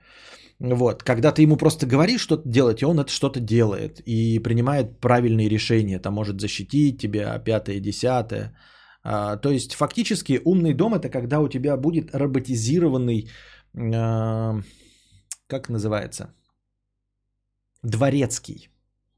Вот, 0.58 1.02
когда 1.02 1.32
ты 1.32 1.42
ему 1.42 1.56
просто 1.58 1.86
говоришь 1.86 2.22
что-то 2.22 2.48
делать, 2.48 2.80
и 2.80 2.86
он 2.86 2.98
это 2.98 3.10
что-то 3.10 3.40
делает 3.40 4.00
и 4.06 4.38
принимает 4.38 5.00
правильные 5.00 5.50
решения. 5.50 5.96
Это 5.96 6.10
может 6.10 6.40
защитить 6.40 6.98
тебя, 6.98 7.38
пятое, 7.44 7.80
десятое. 7.80 8.56
А, 9.04 9.36
то 9.36 9.50
есть 9.50 9.74
фактически 9.74 10.40
умный 10.44 10.74
дом 10.74 10.94
это 10.94 11.10
когда 11.10 11.40
у 11.40 11.48
тебя 11.48 11.76
будет 11.76 12.14
роботизированный 12.14 13.28
как 13.76 15.68
называется, 15.68 16.34
дворецкий. 17.82 18.70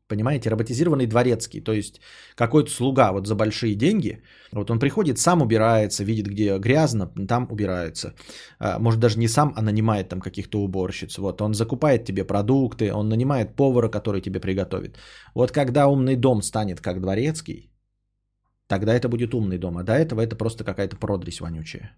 Понимаете, 0.09 0.51
роботизированный 0.51 1.07
дворецкий, 1.07 1.61
то 1.61 1.73
есть 1.73 2.01
какой-то 2.35 2.71
слуга 2.71 3.13
вот 3.13 3.27
за 3.27 3.35
большие 3.35 3.75
деньги, 3.75 4.23
вот 4.53 4.71
он 4.71 4.79
приходит, 4.79 5.19
сам 5.19 5.43
убирается, 5.43 6.03
видит, 6.03 6.27
где 6.27 6.59
грязно, 6.59 7.07
там 7.29 7.47
убирается. 7.51 8.15
А, 8.59 8.79
может 8.79 9.01
даже 9.01 9.19
не 9.19 9.29
сам, 9.29 9.53
а 9.57 9.63
нанимает 9.63 10.09
там 10.09 10.21
каких-то 10.21 10.61
уборщиц. 10.61 11.19
Вот 11.19 11.43
он 11.43 11.55
закупает 11.55 12.05
тебе 12.05 12.25
продукты, 12.25 12.91
он 12.93 13.09
нанимает 13.09 13.55
повара, 13.55 13.91
который 13.91 14.23
тебе 14.23 14.41
приготовит. 14.41 14.99
Вот 15.35 15.53
когда 15.53 15.87
умный 15.89 16.17
дом 16.17 16.43
станет 16.43 16.81
как 16.81 17.01
дворецкий, 17.01 17.71
тогда 18.67 18.95
это 18.95 19.09
будет 19.11 19.35
умный 19.35 19.59
дом, 19.59 19.77
а 19.77 19.83
до 19.83 19.93
этого 19.93 20.23
это 20.23 20.37
просто 20.37 20.65
какая-то 20.65 20.97
продресь 20.97 21.41
вонючая. 21.41 21.91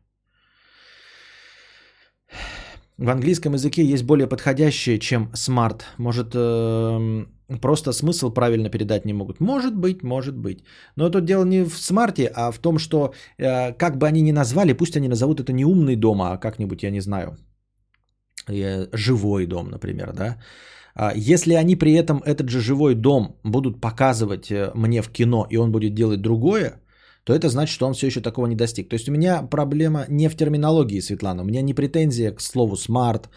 В 2.99 3.09
английском 3.09 3.55
языке 3.55 3.83
есть 3.83 4.05
более 4.05 4.27
подходящее, 4.27 4.99
чем 4.99 5.31
smart. 5.33 5.83
Может, 5.99 6.35
э, 6.35 7.25
просто 7.61 7.93
смысл 7.93 8.31
правильно 8.31 8.69
передать 8.69 9.07
не 9.07 9.15
могут. 9.15 9.41
Может 9.41 9.75
быть, 9.75 10.03
может 10.03 10.37
быть. 10.37 10.65
Но 10.97 11.11
тут 11.11 11.25
дело 11.25 11.45
не 11.45 11.65
в 11.65 11.79
смарте, 11.79 12.31
а 12.35 12.53
в 12.53 12.59
том, 12.59 12.79
что 12.79 13.15
э, 13.39 13.73
как 13.73 13.97
бы 13.97 14.07
они 14.07 14.21
ни 14.21 14.33
назвали, 14.33 14.75
пусть 14.75 14.97
они 14.97 15.09
назовут 15.09 15.41
это 15.41 15.53
не 15.53 15.65
умный 15.65 15.97
дом, 15.97 16.21
а 16.21 16.37
как-нибудь, 16.37 16.83
я 16.83 16.91
не 16.91 17.01
знаю, 17.01 17.39
э, 18.49 18.87
живой 18.93 19.47
дом, 19.47 19.71
например, 19.71 20.13
да. 20.13 20.37
А 20.95 21.13
если 21.15 21.55
они 21.55 21.77
при 21.77 21.95
этом 21.95 22.23
этот 22.27 22.51
же 22.51 22.61
живой 22.61 22.95
дом 22.95 23.37
будут 23.45 23.81
показывать 23.81 24.51
э, 24.51 24.71
мне 24.75 25.03
в 25.03 25.09
кино, 25.09 25.47
и 25.51 25.57
он 25.57 25.73
будет 25.73 25.95
делать 25.95 26.21
другое, 26.21 26.83
то 27.31 27.37
это 27.37 27.49
значит, 27.49 27.75
что 27.75 27.87
он 27.87 27.95
все 27.95 28.07
еще 28.07 28.21
такого 28.21 28.47
не 28.47 28.57
достиг. 28.57 28.89
То 28.89 28.97
есть 28.97 29.09
у 29.09 29.13
меня 29.13 29.43
проблема 29.43 30.05
не 30.09 30.29
в 30.29 30.35
терминологии, 30.35 31.01
Светлана, 31.01 31.43
у 31.43 31.45
меня 31.45 31.63
не 31.63 31.75
претензия 31.75 32.33
к 32.33 32.41
слову 32.41 32.75
smart, 32.75 33.29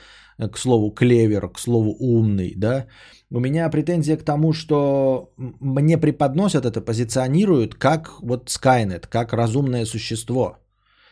к 0.51 0.57
слову 0.57 0.89
клевер, 0.91 1.47
к 1.47 1.59
слову 1.59 1.95
умный, 1.99 2.55
да. 2.55 2.87
У 3.29 3.39
меня 3.39 3.69
претензия 3.69 4.17
к 4.17 4.23
тому, 4.23 4.53
что 4.53 5.31
мне 5.37 5.99
преподносят 5.99 6.65
это, 6.65 6.81
позиционируют 6.81 7.75
как 7.75 8.19
вот 8.21 8.49
Skynet, 8.49 9.07
как 9.09 9.33
разумное 9.33 9.85
существо, 9.85 10.57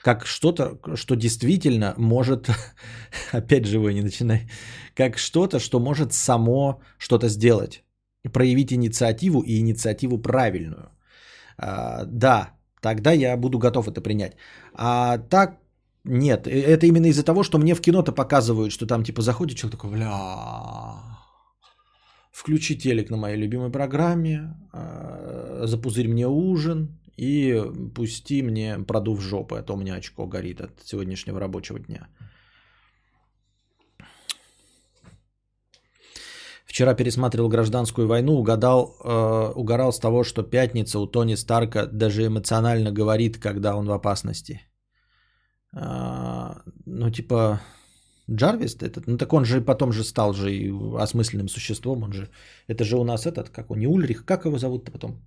как 0.02 0.26
что-то, 0.26 0.80
что 0.96 1.15
действительно 1.15 1.94
может, 1.98 2.50
опять 3.32 3.67
живой 3.67 3.94
не 3.94 4.02
начинай, 4.02 4.50
как 4.96 5.20
что-то, 5.20 5.60
что 5.60 5.80
может 5.80 6.13
само 6.13 6.82
что-то 6.98 7.30
сделать, 7.30 7.84
проявить 8.34 8.74
инициативу 8.74 9.44
и 9.44 9.60
инициативу 9.60 10.17
правильную. 10.17 10.89
А, 11.60 12.06
да, 12.06 12.56
тогда 12.82 13.12
я 13.12 13.38
буду 13.38 13.60
готов 13.60 13.88
это 13.88 14.02
принять. 14.02 14.36
А 14.74 15.17
так 15.17 15.58
нет, 16.04 16.48
э, 16.48 16.52
это 16.52 16.86
именно 16.86 17.08
из-за 17.08 17.24
того, 17.24 17.44
что 17.44 17.60
мне 17.60 17.76
в 17.76 17.82
кино-то 17.82 18.12
показывают, 18.12 18.72
что 18.72 18.86
там 18.86 19.04
типа 19.04 19.22
заходит 19.22 19.58
человек 19.58 19.80
такой, 19.80 19.91
бля, 19.91 20.12
включи 22.32 22.78
телек 22.78 23.10
на 23.10 23.17
моей 23.17 23.38
любимой 23.38 23.72
программе, 23.72 24.56
а, 24.74 25.63
запузырь 25.65 26.08
мне 26.08 26.28
ужин 26.28 26.98
и 27.17 27.62
пусти 27.96 28.41
мне 28.41 28.80
продув 28.80 29.22
жопы, 29.22 29.58
а 29.58 29.63
то 29.63 29.76
у 29.76 29.78
меня 29.78 29.96
очко 29.96 30.26
горит 30.26 30.62
от 30.62 30.72
сегодняшнего 30.84 31.39
рабочего 31.39 31.80
дня. 31.80 32.08
Вчера 36.72 36.96
пересматривал 36.96 37.50
гражданскую 37.50 38.08
войну, 38.08 38.34
угадал, 38.40 38.96
э, 39.04 39.52
угорал 39.56 39.92
с 39.92 40.00
того, 40.00 40.24
что 40.24 40.42
пятница 40.44 41.00
у 41.00 41.06
Тони 41.06 41.36
Старка 41.36 41.86
даже 41.86 42.26
эмоционально 42.26 42.94
говорит, 42.94 43.38
когда 43.38 43.76
он 43.76 43.88
в 43.88 43.92
опасности. 43.92 44.62
Э, 45.76 46.54
ну, 46.86 47.12
типа, 47.12 47.60
Джарвис 48.30 48.76
этот, 48.76 49.08
ну 49.08 49.18
так 49.18 49.34
он 49.34 49.44
же 49.44 49.60
потом 49.60 49.92
же 49.92 50.06
стал 50.06 50.34
же 50.34 50.50
осмысленным 50.98 51.50
существом, 51.50 52.04
он 52.04 52.14
же, 52.14 52.30
это 52.68 52.86
же 52.86 52.96
у 52.96 53.04
нас 53.04 53.26
этот, 53.26 53.50
как 53.50 53.72
он, 53.72 53.80
не 53.80 53.88
Ульрих, 53.88 54.24
как 54.24 54.46
его 54.46 54.58
зовут-то 54.58 54.92
потом? 54.92 55.20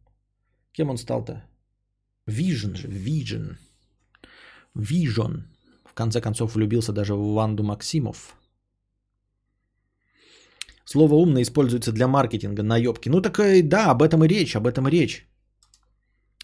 Кем 0.72 0.88
он 0.90 0.96
стал-то? 0.96 1.44
Вижен 2.26 2.74
же, 2.74 2.88
Вижен. 2.88 3.58
Вижен. 4.74 5.44
В 5.84 5.92
конце 5.92 6.22
концов 6.22 6.54
влюбился 6.54 6.92
даже 6.92 7.14
в 7.14 7.34
Ванду 7.34 7.62
Максимов. 7.62 8.34
Слово 10.84 11.14
умно 11.14 11.40
используется 11.40 11.92
для 11.92 12.06
маркетинга, 12.06 12.62
наебки. 12.62 13.08
Ну 13.08 13.20
так 13.20 13.38
и 13.40 13.62
да, 13.62 13.90
об 13.90 14.02
этом 14.02 14.24
и 14.24 14.28
речь, 14.28 14.56
об 14.56 14.66
этом 14.66 14.88
и 14.88 14.90
речь. 14.90 15.26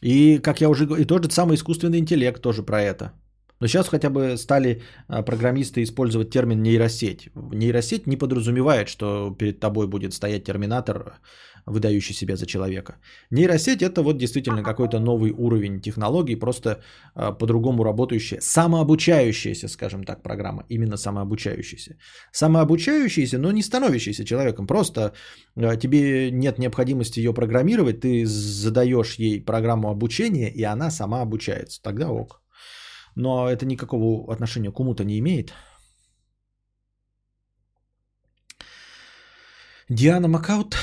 И, 0.02 0.38
как 0.38 0.60
я 0.60 0.68
уже 0.68 0.86
говорил, 0.86 1.04
и 1.04 1.06
тот 1.06 1.24
же 1.24 1.30
самый 1.30 1.54
искусственный 1.54 1.98
интеллект 1.98 2.40
тоже 2.40 2.62
про 2.62 2.80
это. 2.82 3.12
Но 3.60 3.68
сейчас 3.68 3.88
хотя 3.88 4.08
бы 4.08 4.38
стали 4.38 4.82
а, 5.08 5.22
программисты 5.22 5.82
использовать 5.82 6.30
термин 6.30 6.62
нейросеть. 6.62 7.28
Нейросеть 7.34 8.06
не 8.06 8.16
подразумевает, 8.16 8.88
что 8.88 9.36
перед 9.38 9.60
тобой 9.60 9.86
будет 9.86 10.14
стоять 10.14 10.44
терминатор, 10.44 11.20
выдающий 11.66 12.14
себя 12.14 12.36
за 12.36 12.46
человека. 12.46 12.96
Нейросеть 13.30 13.82
это 13.82 14.02
вот 14.02 14.18
действительно 14.18 14.62
какой-то 14.62 14.98
новый 14.98 15.32
уровень 15.32 15.80
технологий, 15.80 16.36
просто 16.36 16.82
а, 17.14 17.32
по-другому 17.32 17.84
работающая, 17.84 18.40
самообучающаяся, 18.40 19.68
скажем 19.68 20.04
так, 20.04 20.22
программа, 20.22 20.64
именно 20.68 20.96
самообучающаяся. 20.96 21.96
Самообучающаяся, 22.32 23.38
но 23.38 23.52
не 23.52 23.62
становящаяся 23.62 24.24
человеком, 24.24 24.66
просто 24.66 25.12
а, 25.56 25.76
тебе 25.76 26.30
нет 26.30 26.58
необходимости 26.58 27.20
ее 27.20 27.32
программировать, 27.32 28.00
ты 28.00 28.26
задаешь 28.26 29.14
ей 29.18 29.44
программу 29.44 29.90
обучения, 29.90 30.50
и 30.50 30.62
она 30.62 30.90
сама 30.90 31.22
обучается. 31.22 31.82
Тогда 31.82 32.10
ок 32.10 32.40
но 33.14 33.48
это 33.48 33.66
никакого 33.66 34.32
отношения 34.32 34.70
к 34.70 34.80
уму-то 34.80 35.04
не 35.04 35.18
имеет. 35.18 35.52
Диана 39.88 40.28
Макаут 40.28 40.76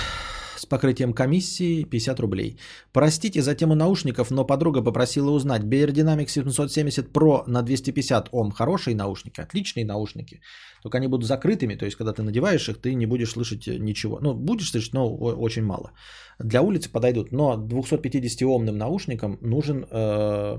с 0.59 0.65
покрытием 0.65 1.13
комиссии 1.13 1.83
50 1.83 2.19
рублей. 2.19 2.57
Простите 2.93 3.41
за 3.41 3.55
тему 3.55 3.75
наушников, 3.75 4.31
но 4.31 4.45
подруга 4.45 4.83
попросила 4.83 5.31
узнать. 5.31 5.61
Beyerdynamic 5.63 6.27
770 6.27 7.11
Pro 7.11 7.43
на 7.47 7.61
250 7.61 8.29
Ом. 8.31 8.51
Хорошие 8.51 8.95
наушники, 8.95 9.41
отличные 9.41 9.85
наушники. 9.85 10.41
Только 10.83 10.97
они 10.97 11.07
будут 11.07 11.27
закрытыми, 11.27 11.75
то 11.75 11.85
есть 11.85 11.97
когда 11.97 12.13
ты 12.13 12.23
надеваешь 12.23 12.69
их, 12.69 12.81
ты 12.81 12.95
не 12.95 13.05
будешь 13.05 13.31
слышать 13.31 13.67
ничего. 13.67 14.19
Ну, 14.21 14.33
будешь 14.33 14.71
слышать, 14.71 14.93
но 14.93 15.15
очень 15.17 15.63
мало. 15.63 15.91
Для 16.39 16.61
улицы 16.61 16.91
подойдут, 16.91 17.31
но 17.31 17.55
250-омным 17.55 18.77
наушникам 18.77 19.37
нужен 19.41 19.85
э, 19.91 20.57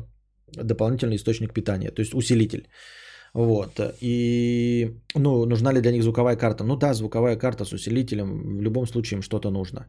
дополнительный 0.53 1.17
источник 1.17 1.53
питания, 1.53 1.91
то 1.91 2.03
есть 2.03 2.15
усилитель. 2.15 2.69
Вот. 3.39 3.81
И, 4.03 4.97
ну, 5.15 5.47
нужна 5.47 5.73
ли 5.73 5.81
для 5.81 5.93
них 5.93 6.03
звуковая 6.03 6.37
карта? 6.37 6.65
Ну 6.65 6.77
да, 6.77 6.95
звуковая 6.95 7.37
карта 7.37 7.65
с 7.65 7.73
усилителем, 7.73 8.59
в 8.59 8.63
любом 8.63 8.87
случае 8.87 9.17
им 9.17 9.23
что-то 9.23 9.51
нужно. 9.51 9.87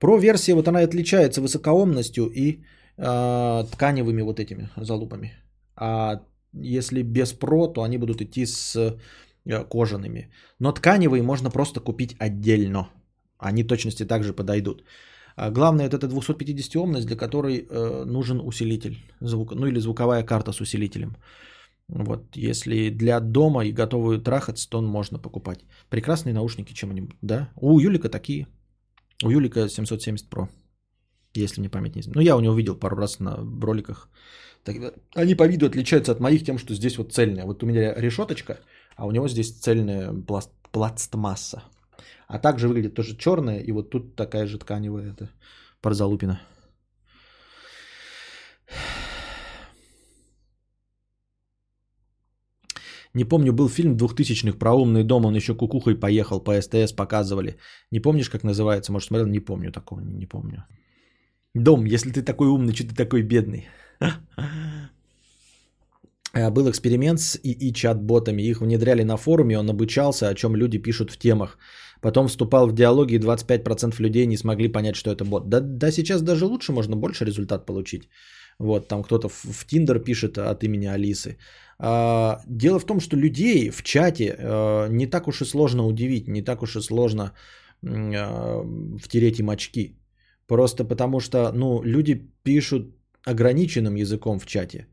Про-версия, 0.00 0.54
вот 0.54 0.68
она 0.68 0.80
отличается 0.80 1.40
высокоомностью 1.40 2.24
и 2.24 2.58
э, 2.98 3.64
тканевыми 3.70 4.22
вот 4.22 4.40
этими 4.40 4.68
залупами. 4.76 5.32
А 5.76 6.20
если 6.62 7.02
без 7.02 7.32
про, 7.32 7.68
то 7.68 7.82
они 7.82 7.98
будут 7.98 8.20
идти 8.20 8.46
с 8.46 8.76
э, 9.46 9.64
кожаными. 9.68 10.28
Но 10.58 10.72
тканевые 10.72 11.22
можно 11.22 11.50
просто 11.50 11.80
купить 11.80 12.16
отдельно. 12.18 12.88
Они 13.38 13.62
точности 13.62 14.04
также 14.04 14.32
подойдут. 14.32 14.82
А 15.36 15.50
главное 15.50 15.86
это 15.86 16.08
250 16.08 16.76
омность, 16.76 17.06
для 17.06 17.16
которой 17.16 17.68
э, 17.70 18.04
нужен 18.04 18.40
усилитель 18.40 18.96
звука, 19.20 19.54
ну 19.54 19.66
или 19.66 19.78
звуковая 19.78 20.24
карта 20.24 20.52
с 20.52 20.60
усилителем. 20.60 21.14
Вот, 21.92 22.36
если 22.36 22.90
для 22.90 23.20
дома 23.20 23.64
и 23.64 23.72
готовую 23.72 24.20
трахаться, 24.20 24.68
то 24.68 24.80
можно 24.80 25.18
покупать. 25.18 25.64
Прекрасные 25.88 26.32
наушники 26.32 26.72
чем-нибудь, 26.72 27.16
да? 27.20 27.50
У 27.56 27.80
Юлика 27.80 28.08
такие. 28.08 28.46
У 29.24 29.30
Юлика 29.30 29.68
770 29.68 30.32
Pro, 30.32 30.48
если 31.34 31.60
мне 31.60 31.68
память 31.68 31.96
не 31.96 32.00
изменяет. 32.00 32.16
Ну, 32.16 32.22
я 32.22 32.36
у 32.36 32.40
него 32.40 32.54
видел 32.54 32.76
пару 32.76 32.96
раз 32.96 33.18
на 33.18 33.36
роликах. 33.60 34.08
Так, 34.62 34.76
они 35.14 35.34
по 35.34 35.46
виду 35.48 35.66
отличаются 35.66 36.12
от 36.12 36.20
моих 36.20 36.44
тем, 36.44 36.58
что 36.58 36.74
здесь 36.74 36.96
вот 36.96 37.12
цельная. 37.12 37.44
Вот 37.44 37.62
у 37.62 37.66
меня 37.66 37.94
решеточка, 37.94 38.60
а 38.96 39.06
у 39.06 39.10
него 39.10 39.28
здесь 39.28 39.58
цельная 39.58 40.12
пласт, 40.12 40.52
пластмасса. 40.70 41.64
А 42.28 42.38
также 42.38 42.68
выглядит 42.68 42.94
тоже 42.94 43.16
черная, 43.16 43.58
и 43.58 43.72
вот 43.72 43.90
тут 43.90 44.14
такая 44.14 44.46
же 44.46 44.58
тканевая 44.58 45.10
это 45.10 45.30
парзалупина. 45.80 46.40
Не 53.14 53.24
помню, 53.24 53.52
был 53.52 53.68
фильм 53.68 53.96
2000-х 53.96 54.58
про 54.58 54.72
умный 54.72 55.04
дом, 55.04 55.24
он 55.24 55.34
еще 55.34 55.54
кукухой 55.54 55.96
поехал, 55.96 56.40
по 56.40 56.60
СТС 56.60 56.92
показывали. 56.92 57.56
Не 57.90 58.00
помнишь, 58.00 58.30
как 58.30 58.44
называется? 58.44 58.92
Может, 58.92 59.08
смотрел? 59.08 59.26
Не 59.26 59.40
помню 59.40 59.72
такого, 59.72 60.00
не, 60.00 60.12
не 60.14 60.26
помню. 60.26 60.64
Дом, 61.54 61.84
если 61.84 62.12
ты 62.12 62.22
такой 62.22 62.48
умный, 62.48 62.74
что 62.74 62.86
ты 62.86 62.94
такой 62.94 63.22
бедный? 63.22 63.68
Э, 66.32 66.50
был 66.50 66.70
эксперимент 66.70 67.18
с 67.18 67.36
ИИ 67.42 67.72
чат-ботами. 67.72 68.42
Их 68.42 68.60
внедряли 68.60 69.02
на 69.02 69.16
форуме, 69.16 69.58
он 69.58 69.68
обучался, 69.68 70.28
о 70.28 70.34
чем 70.34 70.54
люди 70.54 70.78
пишут 70.78 71.10
в 71.10 71.18
темах. 71.18 71.58
Потом 72.00 72.28
вступал 72.28 72.68
в 72.68 72.72
диалоги, 72.72 73.14
и 73.14 73.18
25% 73.18 74.00
людей 74.00 74.26
не 74.26 74.36
смогли 74.36 74.68
понять, 74.68 74.94
что 74.94 75.10
это 75.10 75.24
бот. 75.24 75.48
Да, 75.48 75.60
да 75.60 75.90
сейчас 75.90 76.22
даже 76.22 76.46
лучше, 76.46 76.72
можно 76.72 76.96
больше 76.96 77.24
результат 77.24 77.66
получить. 77.66 78.08
Вот, 78.60 78.88
там 78.88 79.02
кто-то 79.02 79.28
в, 79.28 79.66
Тиндер 79.66 79.98
пишет 79.98 80.38
от 80.38 80.64
имени 80.64 80.86
Алисы. 80.86 81.36
А, 81.78 82.40
дело 82.46 82.78
в 82.78 82.84
том, 82.84 83.00
что 83.00 83.16
людей 83.16 83.70
в 83.70 83.82
чате 83.82 84.36
а, 84.38 84.88
не 84.88 85.06
так 85.06 85.28
уж 85.28 85.40
и 85.40 85.46
сложно 85.46 85.86
удивить, 85.86 86.28
не 86.28 86.42
так 86.42 86.62
уж 86.62 86.76
и 86.76 86.80
сложно 86.80 87.32
а, 87.82 88.62
втереть 89.02 89.38
им 89.38 89.48
очки. 89.48 89.96
Просто 90.46 90.84
потому 90.84 91.20
что, 91.20 91.52
ну, 91.52 91.82
люди 91.82 92.30
пишут 92.42 92.94
ограниченным 93.26 93.96
языком 93.96 94.38
в 94.38 94.46
чате. 94.46 94.86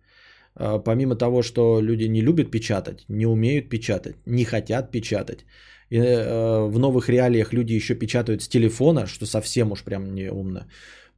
А, 0.55 0.79
помимо 0.79 1.15
того, 1.15 1.41
что 1.41 1.81
люди 1.81 2.07
не 2.07 2.21
любят 2.21 2.51
печатать, 2.51 3.05
не 3.09 3.25
умеют 3.25 3.69
печатать, 3.69 4.15
не 4.25 4.45
хотят 4.45 4.91
печатать. 4.91 5.45
И 5.89 5.97
э, 5.97 6.67
в 6.67 6.79
новых 6.79 7.09
реалиях 7.09 7.53
люди 7.53 7.73
еще 7.73 7.95
печатают 7.95 8.41
с 8.41 8.47
телефона, 8.47 9.07
что 9.07 9.25
совсем 9.25 9.71
уж 9.71 9.83
прям 9.83 10.13
не 10.13 10.31
умно. 10.31 10.67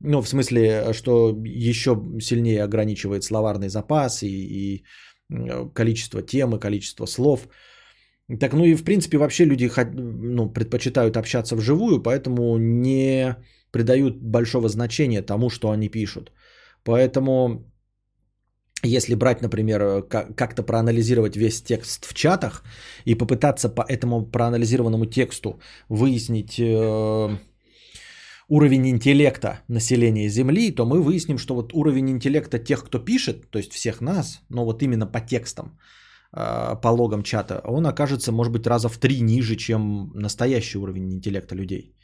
Ну, 0.02 0.22
в 0.22 0.30
смысле, 0.30 0.94
что 0.94 1.38
еще 1.44 1.96
сильнее 2.22 2.64
ограничивает 2.64 3.24
словарный 3.24 3.70
запас 3.70 4.24
и, 4.24 4.28
и 4.28 4.84
количество 5.74 6.22
темы, 6.22 6.60
количество 6.60 7.06
слов. 7.06 7.50
Так, 8.40 8.54
ну 8.54 8.66
и 8.66 8.76
в 8.76 8.84
принципе 8.84 9.18
вообще 9.18 9.46
люди 9.46 9.70
ну, 9.96 10.54
предпочитают 10.54 11.18
общаться 11.18 11.56
вживую, 11.56 12.02
поэтому 12.02 12.58
не 12.58 13.36
придают 13.72 14.18
большого 14.22 14.70
значения 14.70 15.22
тому, 15.22 15.50
что 15.50 15.70
они 15.70 15.90
пишут. 15.90 16.32
Поэтому 16.84 17.66
если 18.84 19.16
брать, 19.16 19.42
например, 19.42 20.04
как-то 20.36 20.64
проанализировать 20.64 21.36
весь 21.36 21.62
текст 21.62 22.06
в 22.06 22.14
чатах 22.14 22.64
и 23.06 23.16
попытаться 23.16 23.70
по 23.70 23.82
этому 23.82 24.26
проанализированному 24.26 25.06
тексту 25.06 25.60
выяснить 25.90 26.60
э, 26.60 27.38
уровень 28.50 28.88
интеллекта 28.88 29.62
населения 29.68 30.30
Земли, 30.30 30.72
то 30.72 30.86
мы 30.86 31.02
выясним, 31.02 31.38
что 31.38 31.56
вот 31.56 31.74
уровень 31.74 32.10
интеллекта 32.10 32.60
тех, 32.60 32.84
кто 32.84 33.00
пишет, 33.00 33.50
то 33.52 33.60
есть 33.60 33.74
всех 33.74 34.02
нас, 34.02 34.42
но 34.50 34.66
вот 34.66 34.82
именно 34.82 35.06
по 35.06 35.22
текстам, 35.22 35.78
э, 36.34 36.76
по 36.82 36.90
логам 36.90 37.24
чата, 37.24 37.62
он 37.66 37.86
окажется, 37.86 38.32
может 38.32 38.54
быть, 38.54 38.68
раза 38.68 38.90
в 38.90 38.98
три 38.98 39.22
ниже, 39.22 39.56
чем 39.56 40.12
настоящий 40.16 40.78
уровень 40.80 41.14
интеллекта 41.14 41.56
людей. 41.56 41.96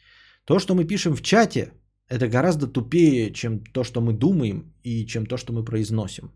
То, 0.45 0.59
что 0.59 0.75
мы 0.75 0.85
пишем 0.85 1.15
в 1.15 1.21
чате, 1.21 1.71
это 2.07 2.27
гораздо 2.27 2.67
тупее, 2.67 3.33
чем 3.33 3.63
то, 3.73 3.83
что 3.83 4.01
мы 4.01 4.13
думаем 4.13 4.73
и 4.83 5.05
чем 5.05 5.25
то, 5.25 5.37
что 5.37 5.53
мы 5.53 5.65
произносим. 5.65 6.31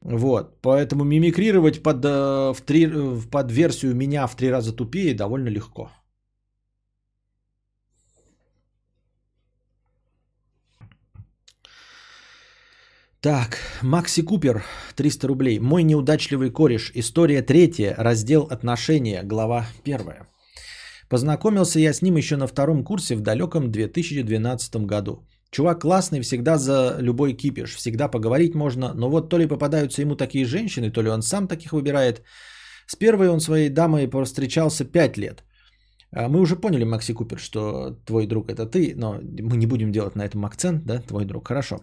Вот, 0.00 0.62
поэтому 0.62 1.04
мимикрировать 1.04 1.82
под, 1.82 2.04
э, 2.04 2.52
в 2.54 2.60
три, 2.62 2.88
под 3.30 3.52
версию 3.52 3.94
меня 3.94 4.26
в 4.26 4.36
три 4.36 4.50
раза 4.50 4.72
тупее 4.72 5.14
довольно 5.14 5.48
легко. 5.48 5.90
Так, 13.22 13.58
Макси 13.82 14.22
Купер, 14.22 14.64
300 14.96 15.28
рублей. 15.28 15.60
Мой 15.60 15.84
неудачливый 15.84 16.50
кореш. 16.50 16.90
История 16.96 17.42
третья, 17.42 17.94
раздел 17.96 18.48
отношения, 18.50 19.22
глава 19.22 19.66
первая. 19.84 20.26
Познакомился 21.08 21.78
я 21.78 21.92
с 21.92 22.02
ним 22.02 22.16
еще 22.16 22.36
на 22.36 22.48
втором 22.48 22.82
курсе 22.82 23.14
в 23.14 23.20
далеком 23.20 23.70
2012 23.70 24.86
году. 24.86 25.22
Чувак 25.52 25.82
классный, 25.82 26.20
всегда 26.20 26.58
за 26.58 26.96
любой 26.98 27.34
кипиш, 27.34 27.76
всегда 27.76 28.08
поговорить 28.08 28.54
можно, 28.56 28.92
но 28.92 29.08
вот 29.08 29.28
то 29.30 29.38
ли 29.38 29.46
попадаются 29.46 30.02
ему 30.02 30.16
такие 30.16 30.44
женщины, 30.44 30.90
то 30.90 31.02
ли 31.02 31.08
он 31.08 31.22
сам 31.22 31.46
таких 31.46 31.72
выбирает. 31.72 32.22
С 32.88 32.96
первой 32.96 33.28
он 33.28 33.38
своей 33.38 33.68
дамой 33.68 34.10
встречался 34.24 34.84
5 34.84 35.18
лет. 35.18 35.44
А 36.10 36.28
мы 36.28 36.40
уже 36.40 36.56
поняли, 36.56 36.84
Макси 36.84 37.12
Купер, 37.12 37.38
что 37.38 37.96
твой 38.04 38.26
друг 38.26 38.50
это 38.50 38.66
ты, 38.66 38.94
но 38.96 39.20
мы 39.22 39.56
не 39.56 39.66
будем 39.66 39.92
делать 39.92 40.16
на 40.16 40.22
этом 40.22 40.44
акцент, 40.44 40.84
да, 40.84 40.98
твой 40.98 41.24
друг, 41.24 41.46
хорошо. 41.46 41.82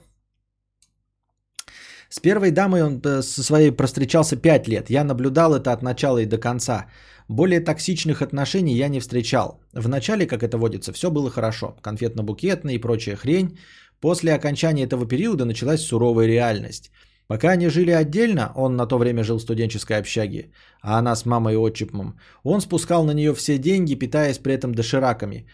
С 2.09 2.19
первой 2.19 2.51
дамой 2.51 2.81
он 2.81 3.01
э, 3.05 3.21
со 3.21 3.43
своей 3.43 3.71
простречался 3.71 4.35
5 4.35 4.67
лет. 4.67 4.89
Я 4.89 5.03
наблюдал 5.03 5.53
это 5.53 5.71
от 5.71 5.83
начала 5.83 6.17
и 6.17 6.25
до 6.25 6.39
конца. 6.39 6.87
Более 7.27 7.59
токсичных 7.59 8.21
отношений 8.21 8.75
я 8.75 8.89
не 8.89 8.99
встречал. 8.99 9.61
Вначале, 9.73 10.25
как 10.25 10.41
это 10.41 10.57
водится, 10.57 10.91
все 10.91 11.11
было 11.11 11.29
хорошо. 11.29 11.75
Конфетно-букетная 11.83 12.73
и 12.73 12.81
прочая 12.81 13.15
хрень. 13.15 13.59
После 14.01 14.33
окончания 14.33 14.85
этого 14.85 15.05
периода 15.05 15.45
началась 15.45 15.81
суровая 15.81 16.25
реальность. 16.27 16.91
Пока 17.27 17.51
они 17.51 17.69
жили 17.69 17.91
отдельно, 17.91 18.51
он 18.55 18.75
на 18.75 18.87
то 18.87 18.97
время 18.97 19.23
жил 19.23 19.37
в 19.37 19.41
студенческой 19.43 19.99
общаге, 19.99 20.51
а 20.81 20.97
она 20.97 21.15
с 21.15 21.25
мамой 21.25 21.53
и 21.53 21.57
отчимом, 21.57 22.17
он 22.43 22.59
спускал 22.61 23.05
на 23.05 23.11
нее 23.11 23.35
все 23.35 23.59
деньги, 23.59 23.93
питаясь 23.93 24.39
при 24.39 24.55
этом 24.55 24.73
дошираками. 24.73 25.45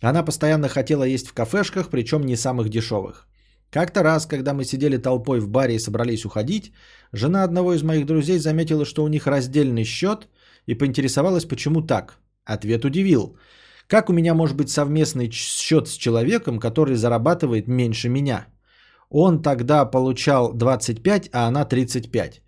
Она 0.00 0.22
постоянно 0.22 0.68
хотела 0.68 1.02
есть 1.02 1.26
в 1.26 1.32
кафешках, 1.32 1.90
причем 1.90 2.20
не 2.24 2.36
самых 2.36 2.68
дешевых. 2.68 3.26
Как-то 3.70 4.02
раз, 4.02 4.26
когда 4.26 4.52
мы 4.54 4.64
сидели 4.64 4.98
толпой 4.98 5.40
в 5.40 5.48
баре 5.48 5.74
и 5.74 5.78
собрались 5.78 6.24
уходить, 6.24 6.72
жена 7.12 7.44
одного 7.44 7.74
из 7.74 7.82
моих 7.82 8.06
друзей 8.06 8.38
заметила, 8.38 8.84
что 8.84 9.04
у 9.04 9.08
них 9.08 9.26
раздельный 9.26 9.84
счет 9.84 10.28
и 10.66 10.74
поинтересовалась, 10.74 11.44
почему 11.44 11.82
так. 11.82 12.18
Ответ 12.44 12.84
удивил. 12.84 13.36
Как 13.88 14.10
у 14.10 14.12
меня 14.12 14.34
может 14.34 14.56
быть 14.56 14.70
совместный 14.70 15.30
счет 15.30 15.88
с 15.88 15.96
человеком, 15.96 16.58
который 16.58 16.96
зарабатывает 16.96 17.68
меньше 17.68 18.08
меня? 18.08 18.46
Он 19.10 19.42
тогда 19.42 19.84
получал 19.84 20.52
25, 20.52 21.30
а 21.32 21.48
она 21.48 21.64
35. 21.64 22.42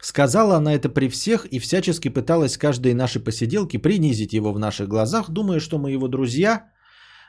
Сказала 0.00 0.56
она 0.56 0.74
это 0.74 0.88
при 0.88 1.08
всех 1.08 1.46
и 1.46 1.60
всячески 1.60 2.08
пыталась 2.08 2.56
каждой 2.56 2.94
нашей 2.94 3.22
посиделки 3.22 3.76
принизить 3.76 4.32
его 4.32 4.52
в 4.52 4.58
наших 4.58 4.88
глазах, 4.88 5.30
думая, 5.30 5.60
что 5.60 5.78
мы 5.78 5.92
его 5.92 6.08
друзья, 6.08 6.70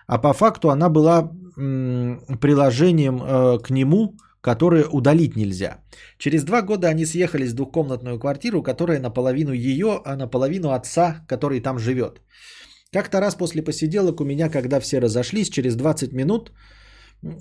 а 0.07 0.17
по 0.17 0.33
факту 0.33 0.69
она 0.69 0.89
была 0.89 1.31
приложением 1.55 3.21
э, 3.21 3.59
к 3.59 3.69
нему, 3.69 4.17
которое 4.41 4.85
удалить 4.85 5.35
нельзя. 5.35 5.77
Через 6.17 6.43
два 6.43 6.61
года 6.61 6.87
они 6.87 7.05
съехались 7.05 7.51
в 7.51 7.55
двухкомнатную 7.55 8.19
квартиру, 8.19 8.63
которая 8.63 8.99
наполовину 8.99 9.53
ее, 9.53 10.01
а 10.05 10.15
наполовину 10.15 10.71
отца, 10.71 11.25
который 11.27 11.61
там 11.61 11.79
живет. 11.79 12.21
Как-то 12.91 13.19
раз 13.19 13.35
после 13.35 13.63
посиделок 13.63 14.21
у 14.21 14.25
меня, 14.25 14.49
когда 14.49 14.79
все 14.79 14.99
разошлись, 14.99 15.49
через 15.49 15.75
20 15.75 16.13
минут 16.13 16.51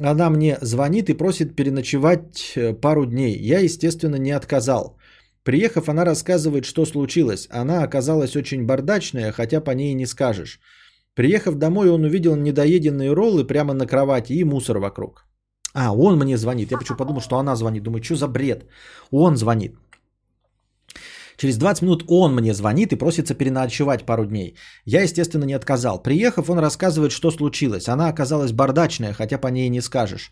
она 0.01 0.31
мне 0.31 0.59
звонит 0.63 1.11
и 1.11 1.15
просит 1.15 1.57
переночевать 1.57 2.53
э, 2.57 2.73
пару 2.73 3.05
дней. 3.07 3.37
Я, 3.37 3.59
естественно, 3.61 4.17
не 4.17 4.31
отказал. 4.31 4.97
Приехав, 5.45 5.89
она 5.89 6.05
рассказывает, 6.05 6.65
что 6.65 6.87
случилось. 6.87 7.49
Она 7.51 7.83
оказалась 7.83 8.37
очень 8.37 8.65
бардачная, 8.65 9.33
хотя 9.33 9.61
по 9.61 9.73
ней 9.73 9.95
не 9.95 10.07
скажешь. 10.07 10.61
Приехав 11.15 11.55
домой, 11.55 11.91
он 11.91 12.05
увидел 12.05 12.37
недоеденные 12.37 13.13
роллы 13.13 13.47
прямо 13.47 13.75
на 13.75 13.87
кровати 13.87 14.33
и 14.33 14.45
мусор 14.45 14.79
вокруг. 14.79 15.27
А, 15.75 15.93
он 15.93 16.19
мне 16.19 16.37
звонит. 16.37 16.71
Я 16.71 16.79
почему 16.79 16.99
подумал, 16.99 17.21
что 17.21 17.37
она 17.37 17.57
звонит. 17.57 17.83
Думаю, 17.83 18.03
что 18.03 18.17
за 18.17 18.29
бред? 18.29 18.67
Он 19.11 19.37
звонит. 19.37 19.75
Через 21.37 21.57
20 21.57 21.83
минут 21.83 22.05
он 22.09 22.35
мне 22.35 22.55
звонит 22.55 22.93
и 22.93 22.97
просится 22.97 23.35
переночевать 23.35 24.05
пару 24.05 24.25
дней. 24.25 24.57
Я, 24.85 25.03
естественно, 25.03 25.45
не 25.45 25.55
отказал. 25.55 26.03
Приехав, 26.03 26.51
он 26.51 26.59
рассказывает, 26.59 27.13
что 27.13 27.31
случилось. 27.31 27.89
Она 27.89 28.09
оказалась 28.09 28.53
бардачная, 28.53 29.13
хотя 29.13 29.39
по 29.39 29.49
ней 29.49 29.69
не 29.69 29.81
скажешь. 29.81 30.31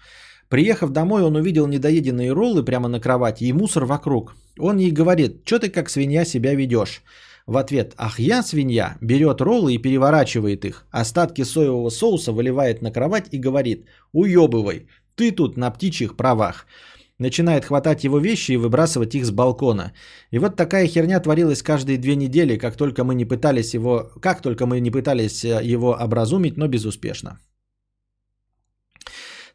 Приехав 0.48 0.90
домой, 0.90 1.22
он 1.22 1.36
увидел 1.36 1.66
недоеденные 1.66 2.32
роллы 2.32 2.64
прямо 2.64 2.88
на 2.88 3.00
кровати 3.00 3.44
и 3.44 3.52
мусор 3.52 3.84
вокруг. 3.84 4.34
Он 4.58 4.78
ей 4.78 4.90
говорит, 4.90 5.42
что 5.44 5.58
ты 5.58 5.68
как 5.68 5.90
свинья 5.90 6.24
себя 6.24 6.54
ведешь? 6.54 7.02
В 7.50 7.56
ответ, 7.56 7.94
ах 7.96 8.20
я 8.20 8.44
свинья, 8.44 8.96
берет 9.00 9.40
роллы 9.40 9.74
и 9.74 9.82
переворачивает 9.82 10.64
их. 10.64 10.86
Остатки 10.92 11.44
соевого 11.44 11.90
соуса 11.90 12.32
выливает 12.32 12.80
на 12.80 12.92
кровать 12.92 13.34
и 13.34 13.40
говорит, 13.40 13.86
уебывай, 14.12 14.86
ты 15.16 15.32
тут 15.32 15.56
на 15.56 15.70
птичьих 15.72 16.16
правах 16.16 16.66
начинает 17.18 17.64
хватать 17.64 18.04
его 18.04 18.20
вещи 18.20 18.52
и 18.52 18.56
выбрасывать 18.56 19.14
их 19.14 19.24
с 19.24 19.30
балкона. 19.32 19.92
И 20.30 20.38
вот 20.38 20.54
такая 20.54 20.86
херня 20.86 21.18
творилась 21.18 21.62
каждые 21.62 21.98
две 21.98 22.14
недели, 22.14 22.56
как 22.56 22.76
только 22.76 23.02
мы 23.02 23.16
не 23.16 23.24
пытались 23.24 23.74
его, 23.74 24.10
как 24.22 24.42
только 24.42 24.66
мы 24.66 24.78
не 24.80 24.92
пытались 24.92 25.44
э, 25.44 25.60
его 25.74 25.96
образумить, 26.04 26.56
но 26.56 26.68
безуспешно. 26.68 27.40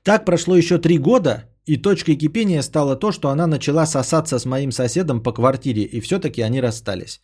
Так 0.04 0.26
прошло 0.26 0.58
еще 0.58 0.80
три 0.80 0.98
года, 0.98 1.46
и 1.66 1.78
точкой 1.78 2.18
кипения 2.18 2.62
стало 2.62 2.98
то, 2.98 3.14
что 3.14 3.30
она 3.30 3.48
начала 3.48 3.86
сосаться 3.86 4.38
с 4.38 4.46
моим 4.46 4.74
соседом 4.74 5.24
по 5.24 5.32
квартире, 5.32 5.84
и 5.84 6.02
все-таки 6.02 6.42
они 6.42 6.60
расстались. 6.60 7.22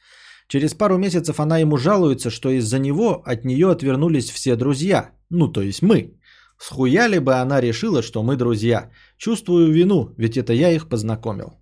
Через 0.52 0.74
пару 0.74 0.98
месяцев 0.98 1.40
она 1.40 1.60
ему 1.60 1.78
жалуется, 1.78 2.30
что 2.30 2.50
из-за 2.50 2.78
него 2.78 3.22
от 3.26 3.46
нее 3.46 3.72
отвернулись 3.72 4.30
все 4.32 4.56
друзья, 4.56 5.12
ну 5.30 5.48
то 5.48 5.62
есть 5.62 5.82
мы. 5.82 6.20
Схуяли 6.60 7.20
бы 7.20 7.36
она 7.36 7.62
решила, 7.62 8.02
что 8.02 8.22
мы 8.22 8.36
друзья. 8.36 8.90
Чувствую 9.18 9.72
вину, 9.72 10.14
ведь 10.18 10.36
это 10.36 10.52
я 10.52 10.72
их 10.74 10.90
познакомил. 10.90 11.54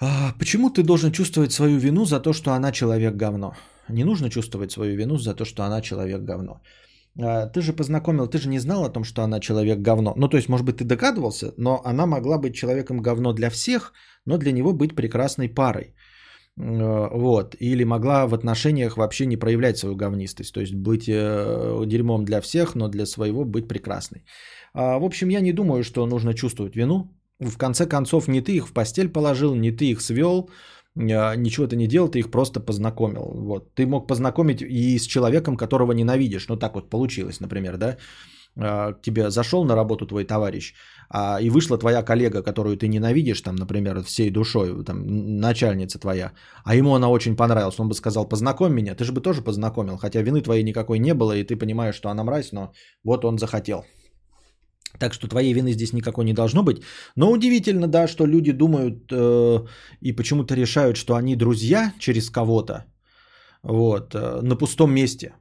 А 0.00 0.34
почему 0.38 0.68
ты 0.68 0.82
должен 0.82 1.12
чувствовать 1.12 1.52
свою 1.52 1.78
вину 1.78 2.04
за 2.04 2.20
то, 2.20 2.32
что 2.34 2.50
она 2.50 2.72
человек 2.72 3.16
говно? 3.16 3.54
Не 3.88 4.04
нужно 4.04 4.28
чувствовать 4.28 4.70
свою 4.70 4.94
вину 4.94 5.16
за 5.16 5.34
то, 5.34 5.46
что 5.46 5.62
она 5.62 5.80
человек 5.80 6.20
говно. 6.24 6.60
А, 7.18 7.46
ты 7.46 7.62
же 7.62 7.72
познакомил, 7.72 8.26
ты 8.26 8.38
же 8.38 8.48
не 8.48 8.58
знал 8.58 8.84
о 8.84 8.92
том, 8.92 9.04
что 9.04 9.22
она 9.22 9.40
человек 9.40 9.78
говно. 9.78 10.12
Ну, 10.16 10.28
то 10.28 10.36
есть, 10.36 10.48
может 10.48 10.66
быть, 10.66 10.76
ты 10.76 10.84
догадывался, 10.84 11.54
но 11.56 11.80
она 11.86 12.04
могла 12.04 12.36
быть 12.36 12.54
человеком 12.54 13.00
говно 13.00 13.32
для 13.32 13.48
всех, 13.48 13.92
но 14.26 14.36
для 14.36 14.52
него 14.52 14.74
быть 14.74 14.94
прекрасной 14.94 15.48
парой. 15.48 15.94
А, 16.60 17.08
вот. 17.12 17.56
Или 17.60 17.84
могла 17.84 18.26
в 18.26 18.34
отношениях 18.34 18.96
вообще 18.96 19.26
не 19.26 19.36
проявлять 19.36 19.78
свою 19.78 19.96
говнистость. 19.96 20.52
То 20.52 20.60
есть 20.60 20.74
быть 20.74 21.08
э, 21.08 21.84
дерьмом 21.86 22.24
для 22.24 22.40
всех, 22.40 22.74
но 22.74 22.88
для 22.88 23.06
своего 23.06 23.44
быть 23.44 23.68
прекрасной. 23.68 24.24
А, 24.74 24.98
в 24.98 25.04
общем, 25.04 25.30
я 25.30 25.40
не 25.40 25.52
думаю, 25.52 25.82
что 25.82 26.06
нужно 26.06 26.34
чувствовать 26.34 26.76
вину. 26.76 27.10
В 27.40 27.56
конце 27.58 27.86
концов, 27.86 28.28
не 28.28 28.40
ты 28.40 28.56
их 28.56 28.68
в 28.68 28.72
постель 28.72 29.08
положил, 29.08 29.54
не 29.54 29.72
ты 29.72 29.90
их 29.90 30.00
свел, 30.00 30.50
а, 30.96 31.36
ничего 31.36 31.66
ты 31.66 31.76
не 31.76 31.86
делал, 31.86 32.08
ты 32.08 32.18
их 32.18 32.30
просто 32.30 32.60
познакомил. 32.60 33.32
Вот. 33.34 33.74
Ты 33.74 33.86
мог 33.86 34.06
познакомить 34.06 34.62
и 34.62 34.98
с 34.98 35.06
человеком, 35.06 35.56
которого 35.56 35.92
ненавидишь. 35.92 36.48
Ну 36.48 36.56
так 36.56 36.74
вот 36.74 36.90
получилось, 36.90 37.40
например, 37.40 37.76
да? 37.76 37.96
А, 38.56 38.92
к 38.92 39.02
тебе 39.02 39.30
зашел 39.30 39.64
на 39.64 39.74
работу 39.74 40.06
твой 40.06 40.24
товарищ, 40.24 40.74
а, 41.08 41.38
и 41.40 41.50
вышла 41.50 41.78
твоя 41.78 42.02
коллега, 42.02 42.42
которую 42.42 42.76
ты 42.76 42.88
ненавидишь, 42.88 43.40
там, 43.40 43.56
например, 43.56 44.02
всей 44.02 44.30
душой, 44.30 44.84
там, 44.84 45.40
начальница 45.40 45.98
твоя, 45.98 46.32
а 46.64 46.74
ему 46.74 46.94
она 46.94 47.08
очень 47.08 47.36
понравилась, 47.36 47.80
он 47.80 47.88
бы 47.88 47.94
сказал, 47.94 48.28
познакомь 48.28 48.74
меня, 48.74 48.94
ты 48.94 49.04
же 49.04 49.12
бы 49.12 49.22
тоже 49.22 49.42
познакомил, 49.42 49.96
хотя 49.96 50.20
вины 50.22 50.42
твоей 50.42 50.64
никакой 50.64 50.98
не 50.98 51.14
было, 51.14 51.32
и 51.32 51.44
ты 51.44 51.56
понимаешь, 51.56 51.94
что 51.94 52.10
она 52.10 52.24
мразь, 52.24 52.52
но 52.52 52.72
вот 53.04 53.24
он 53.24 53.38
захотел. 53.38 53.84
Так 54.98 55.14
что 55.14 55.28
твоей 55.28 55.54
вины 55.54 55.72
здесь 55.72 55.94
никакой 55.94 56.24
не 56.24 56.34
должно 56.34 56.62
быть. 56.62 56.82
Но 57.16 57.30
удивительно, 57.30 57.86
да, 57.86 58.06
что 58.06 58.26
люди 58.26 58.52
думают 58.52 59.10
э, 59.10 59.66
и 60.02 60.12
почему-то 60.12 60.54
решают, 60.54 60.96
что 60.96 61.14
они 61.14 61.34
друзья 61.34 61.94
через 61.98 62.28
кого-то. 62.28 62.84
Вот, 63.62 64.14
э, 64.14 64.40
на 64.42 64.56
пустом 64.56 64.92
месте. 64.92 65.32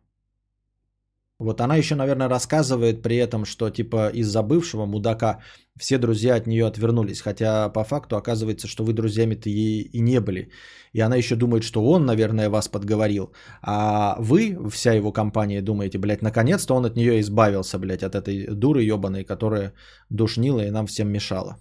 Вот 1.41 1.59
она 1.59 1.75
еще, 1.75 1.95
наверное, 1.95 2.29
рассказывает 2.29 3.01
при 3.01 3.15
этом, 3.15 3.45
что 3.45 3.69
типа 3.69 4.09
из-за 4.13 4.43
бывшего 4.43 4.85
мудака 4.85 5.39
все 5.79 5.97
друзья 5.97 6.35
от 6.35 6.47
нее 6.47 6.67
отвернулись. 6.67 7.21
Хотя 7.21 7.69
по 7.69 7.83
факту 7.83 8.15
оказывается, 8.15 8.67
что 8.67 8.83
вы 8.83 8.93
друзьями-то 8.93 9.49
ей 9.49 9.81
и 9.81 10.01
не 10.01 10.19
были. 10.19 10.51
И 10.93 11.01
она 11.01 11.15
еще 11.15 11.35
думает, 11.35 11.63
что 11.63 11.83
он, 11.83 12.05
наверное, 12.05 12.49
вас 12.49 12.67
подговорил. 12.67 13.33
А 13.61 14.15
вы, 14.19 14.55
вся 14.69 14.93
его 14.93 15.11
компания, 15.11 15.61
думаете, 15.61 15.97
блядь, 15.97 16.21
наконец-то 16.21 16.75
он 16.75 16.85
от 16.85 16.95
нее 16.95 17.19
избавился, 17.19 17.79
блядь, 17.79 18.03
от 18.03 18.13
этой 18.13 18.47
дуры 18.47 18.83
ебаной, 18.83 19.23
которая 19.23 19.73
душнила 20.09 20.61
и 20.61 20.71
нам 20.71 20.85
всем 20.85 21.09
мешала. 21.09 21.57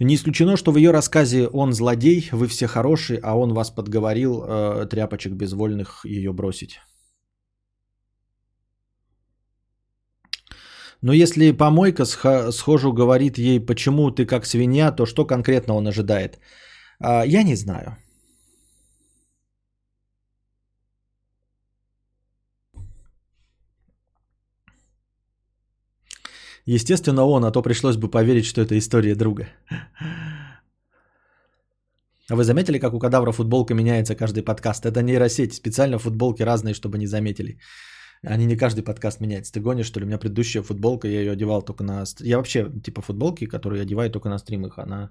Не 0.00 0.14
исключено, 0.14 0.56
что 0.56 0.72
в 0.72 0.78
ее 0.78 0.90
рассказе 0.90 1.48
он 1.52 1.72
злодей, 1.72 2.28
вы 2.32 2.48
все 2.48 2.66
хорошие, 2.66 3.20
а 3.22 3.36
он 3.36 3.52
вас 3.52 3.70
подговорил 3.70 4.42
э, 4.42 4.86
тряпочек 4.90 5.32
безвольных 5.32 6.04
ее 6.04 6.32
бросить. 6.32 6.80
Но 11.02 11.12
если 11.12 11.52
помойка 11.52 12.04
схожу 12.04 12.92
говорит 12.92 13.38
ей, 13.38 13.60
почему 13.60 14.10
ты 14.10 14.26
как 14.26 14.46
свинья, 14.46 14.90
то 14.92 15.06
что 15.06 15.24
конкретно 15.24 15.74
он 15.74 15.86
ожидает? 15.86 16.38
А, 17.00 17.24
я 17.24 17.42
не 17.42 17.56
знаю. 17.56 17.96
Естественно, 26.66 27.24
он, 27.24 27.44
а 27.44 27.50
то 27.50 27.62
пришлось 27.62 27.96
бы 27.96 28.10
поверить, 28.10 28.44
что 28.44 28.60
это 28.60 28.76
история 28.76 29.14
друга. 29.14 29.48
А 32.30 32.36
вы 32.36 32.44
заметили, 32.44 32.78
как 32.78 32.92
у 32.92 32.98
кадавра 32.98 33.32
футболка 33.32 33.74
меняется 33.74 34.14
каждый 34.14 34.42
подкаст? 34.42 34.84
Это 34.84 35.02
нейросеть, 35.02 35.54
специально 35.54 35.98
футболки 35.98 36.42
разные, 36.42 36.74
чтобы 36.74 36.98
не 36.98 37.06
заметили. 37.06 37.58
Они 38.22 38.46
не 38.46 38.56
каждый 38.56 38.82
подкаст 38.82 39.20
меняются. 39.20 39.52
Ты 39.52 39.60
гонишь, 39.60 39.86
что 39.86 40.00
ли? 40.00 40.04
У 40.04 40.08
меня 40.08 40.18
предыдущая 40.18 40.62
футболка, 40.62 41.08
я 41.08 41.20
ее 41.20 41.32
одевал 41.32 41.62
только 41.62 41.84
на... 41.84 42.04
Я 42.20 42.36
вообще, 42.36 42.70
типа, 42.82 43.02
футболки, 43.02 43.46
которые 43.46 43.78
я 43.78 43.82
одеваю 43.84 44.10
только 44.10 44.28
на 44.28 44.38
стримах, 44.38 44.78
она 44.78 45.10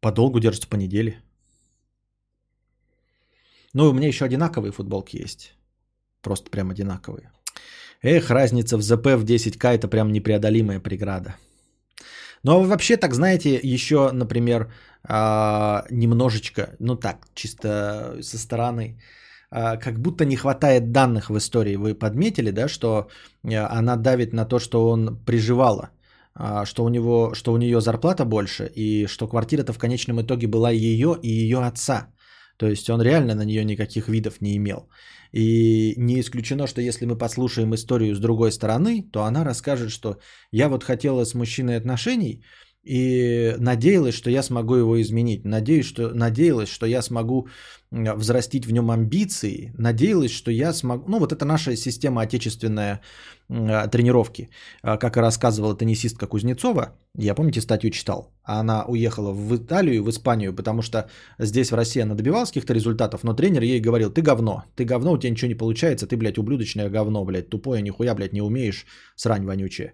подолгу 0.00 0.40
держится 0.40 0.68
по 0.68 0.76
неделе. 0.76 1.22
Ну, 3.74 3.90
у 3.90 3.92
меня 3.92 4.08
еще 4.08 4.24
одинаковые 4.24 4.72
футболки 4.72 5.22
есть. 5.22 5.54
Просто 6.20 6.50
прям 6.50 6.70
одинаковые. 6.70 7.30
Эх, 8.02 8.30
разница 8.30 8.76
в 8.76 8.82
ЗП 8.82 9.06
в 9.16 9.24
10к 9.24 9.74
это 9.74 9.88
прям 9.88 10.12
непреодолимая 10.12 10.80
преграда. 10.80 11.36
Но 12.44 12.62
вообще, 12.62 12.96
так 12.96 13.14
знаете, 13.14 13.58
еще, 13.62 14.10
например, 14.12 14.72
а, 15.02 15.84
немножечко, 15.90 16.76
ну 16.78 16.96
так, 16.96 17.26
чисто 17.34 18.18
со 18.22 18.38
стороны, 18.38 19.00
как 19.50 19.98
будто 20.00 20.24
не 20.24 20.36
хватает 20.36 20.92
данных 20.92 21.30
в 21.30 21.36
истории. 21.36 21.76
Вы 21.76 21.94
подметили, 21.94 22.50
да, 22.50 22.68
что 22.68 23.08
э, 23.44 23.56
она 23.56 23.96
давит 23.96 24.32
на 24.32 24.44
то, 24.44 24.58
что 24.58 24.90
он 24.90 25.18
приживала, 25.24 25.90
а, 26.34 26.66
что 26.66 26.84
у 26.84 26.88
него, 26.88 27.34
что 27.34 27.52
у 27.52 27.56
нее 27.56 27.80
зарплата 27.80 28.24
больше 28.24 28.70
и 28.74 29.06
что 29.06 29.26
квартира-то 29.28 29.72
в 29.72 29.78
конечном 29.78 30.20
итоге 30.20 30.46
была 30.46 30.70
ее 30.70 31.18
и 31.22 31.28
ее 31.28 31.58
отца. 31.58 32.08
То 32.58 32.66
есть 32.66 32.90
он 32.90 33.00
реально 33.00 33.34
на 33.34 33.44
нее 33.44 33.64
никаких 33.64 34.08
видов 34.08 34.40
не 34.40 34.56
имел. 34.56 34.88
И 35.32 35.94
не 35.96 36.20
исключено, 36.20 36.66
что 36.66 36.80
если 36.80 37.06
мы 37.06 37.16
послушаем 37.16 37.74
историю 37.74 38.14
с 38.14 38.20
другой 38.20 38.52
стороны, 38.52 39.02
то 39.12 39.22
она 39.22 39.44
расскажет, 39.44 39.90
что 39.90 40.18
я 40.52 40.68
вот 40.68 40.84
хотела 40.84 41.24
с 41.24 41.34
мужчиной 41.34 41.76
отношений, 41.76 42.42
и 42.88 43.54
надеялась, 43.58 44.14
что 44.14 44.30
я 44.30 44.42
смогу 44.42 44.76
его 44.76 45.00
изменить. 45.00 45.44
Надеюсь, 45.44 45.86
что, 45.86 46.14
надеялась, 46.14 46.70
что 46.70 46.86
я 46.86 47.02
смогу 47.02 47.48
взрастить 47.90 48.66
в 48.66 48.72
нем 48.72 48.90
амбиции. 48.90 49.72
Надеялась, 49.78 50.30
что 50.30 50.50
я 50.50 50.72
смогу... 50.72 51.04
Ну, 51.08 51.18
вот 51.18 51.32
это 51.32 51.44
наша 51.44 51.76
система 51.76 52.22
отечественная 52.22 53.00
тренировки. 53.48 54.48
А, 54.82 54.96
как 54.96 55.16
и 55.16 55.20
рассказывала 55.20 55.76
теннисистка 55.76 56.26
Кузнецова, 56.26 56.96
я, 57.14 57.34
помните, 57.34 57.60
статью 57.60 57.90
читал. 57.90 58.30
Она 58.42 58.84
уехала 58.88 59.32
в 59.32 59.56
Италию 59.56 59.96
и 59.96 60.00
в 60.00 60.08
Испанию, 60.08 60.54
потому 60.54 60.82
что 60.82 61.10
здесь 61.38 61.70
в 61.70 61.74
России 61.74 62.02
она 62.02 62.14
добивалась 62.14 62.50
каких-то 62.50 62.74
результатов, 62.74 63.22
но 63.22 63.34
тренер 63.34 63.62
ей 63.62 63.80
говорил, 63.80 64.10
ты 64.10 64.22
говно, 64.22 64.64
ты 64.76 64.84
говно, 64.84 65.12
у 65.12 65.18
тебя 65.18 65.30
ничего 65.30 65.48
не 65.48 65.58
получается, 65.58 66.06
ты, 66.06 66.16
блядь, 66.16 66.38
ублюдочное 66.38 66.90
говно, 66.90 67.24
блядь, 67.24 67.50
тупое, 67.50 67.82
нихуя, 67.82 68.14
блядь, 68.14 68.32
не 68.32 68.42
умеешь, 68.42 68.86
срань 69.16 69.44
вонючая. 69.44 69.92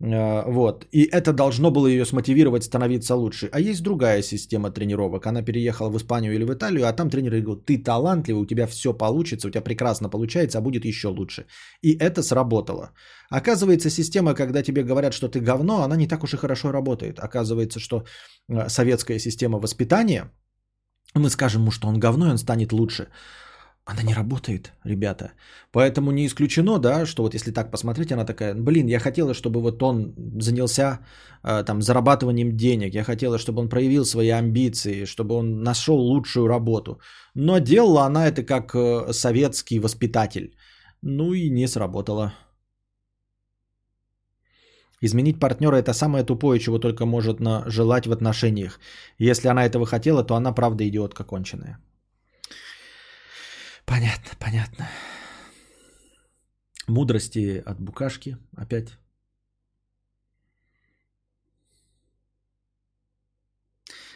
Э, 0.00 0.42
вот. 0.46 0.86
И 0.92 1.04
это 1.04 1.32
должно 1.32 1.70
было 1.70 1.86
ее 1.86 2.04
смотивировать 2.04 2.64
становиться 2.64 3.14
лучше. 3.14 3.48
А 3.52 3.60
есть 3.60 3.82
другая 3.82 4.22
система 4.22 4.70
тренировок. 4.70 5.26
Она 5.26 5.42
переехала 5.42 5.90
в 5.90 5.96
Испанию 5.96 6.34
или 6.34 6.44
в 6.44 6.52
Италию, 6.52 6.86
а 6.86 6.92
там 6.92 7.10
тренер 7.10 7.40
говорит, 7.40 7.64
ты 7.64 7.78
талантливый, 7.78 8.42
у 8.42 8.46
тебя 8.46 8.66
все 8.66 8.92
получится, 8.92 9.48
у 9.48 9.50
тебя 9.50 9.62
прекрасно 9.62 10.08
получается, 10.08 10.58
а 10.58 10.60
будет 10.60 10.84
еще 10.84 11.08
лучше. 11.08 11.46
И 11.82 11.96
это 11.98 12.22
сработало. 12.22 12.90
Оказывается, 13.30 13.90
система, 13.90 14.34
когда 14.34 14.62
тебе 14.62 14.82
говорят, 14.82 15.14
что 15.14 15.28
ты 15.28 15.40
говно, 15.40 15.82
она 15.82 15.96
не 15.96 16.06
так 16.06 16.22
уж 16.24 16.34
и 16.34 16.36
хорошо 16.36 16.72
работает. 16.72 17.18
Оказывается, 17.18 17.80
что 17.80 18.04
э, 18.48 18.68
советская 18.68 19.18
система 19.18 19.58
воспитания, 19.58 20.30
мы 21.14 21.30
скажем 21.30 21.62
ему, 21.62 21.70
что 21.70 21.88
он 21.88 21.98
говно, 21.98 22.26
и 22.26 22.30
он 22.30 22.38
станет 22.38 22.72
лучше. 22.72 23.08
Она 23.88 24.02
не 24.02 24.14
работает, 24.14 24.72
ребята. 24.84 25.30
Поэтому 25.72 26.10
не 26.10 26.26
исключено, 26.26 26.78
да, 26.78 27.06
что 27.06 27.22
вот 27.22 27.34
если 27.34 27.52
так 27.52 27.70
посмотреть, 27.70 28.12
она 28.12 28.24
такая, 28.24 28.54
блин, 28.54 28.88
я 28.88 28.98
хотела, 28.98 29.32
чтобы 29.32 29.60
вот 29.60 29.82
он 29.82 30.12
занялся 30.40 30.98
э, 31.44 31.62
там 31.64 31.80
зарабатыванием 31.82 32.56
денег, 32.56 32.94
я 32.94 33.04
хотела, 33.04 33.38
чтобы 33.38 33.60
он 33.60 33.68
проявил 33.68 34.04
свои 34.04 34.30
амбиции, 34.30 35.06
чтобы 35.06 35.36
он 35.36 35.62
нашел 35.62 35.96
лучшую 35.96 36.48
работу. 36.48 37.00
Но 37.34 37.58
делала 37.60 38.06
она 38.06 38.26
это 38.26 38.42
как 38.42 38.74
э, 38.74 39.12
советский 39.12 39.78
воспитатель. 39.78 40.56
Ну 41.02 41.34
и 41.34 41.48
не 41.50 41.68
сработало. 41.68 42.32
Изменить 45.00 45.38
партнера 45.38 45.76
это 45.76 45.92
самое 45.92 46.24
тупое, 46.24 46.58
чего 46.58 46.80
только 46.80 47.06
может 47.06 47.38
желать 47.66 48.06
в 48.06 48.12
отношениях. 48.12 48.80
Если 49.18 49.46
она 49.46 49.64
этого 49.64 49.86
хотела, 49.86 50.24
то 50.24 50.34
она 50.34 50.52
правда 50.52 50.88
идиотка 50.88 51.22
конченая. 51.22 51.78
Понятно, 53.86 54.30
понятно. 54.38 54.88
Мудрости 56.88 57.62
от 57.64 57.80
букашки 57.80 58.36
опять. 58.56 58.98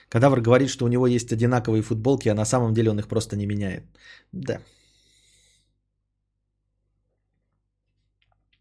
Кадавр 0.09 0.40
говорит, 0.40 0.70
что 0.70 0.85
у 0.85 0.88
него 0.88 1.06
есть 1.06 1.33
одинаковые 1.33 1.83
футболки, 1.83 2.28
а 2.28 2.35
на 2.35 2.44
самом 2.44 2.74
деле 2.74 2.90
он 2.90 2.98
их 2.98 3.06
просто 3.06 3.37
не 3.37 3.46
меняет. 3.46 3.85
Да. 4.33 4.61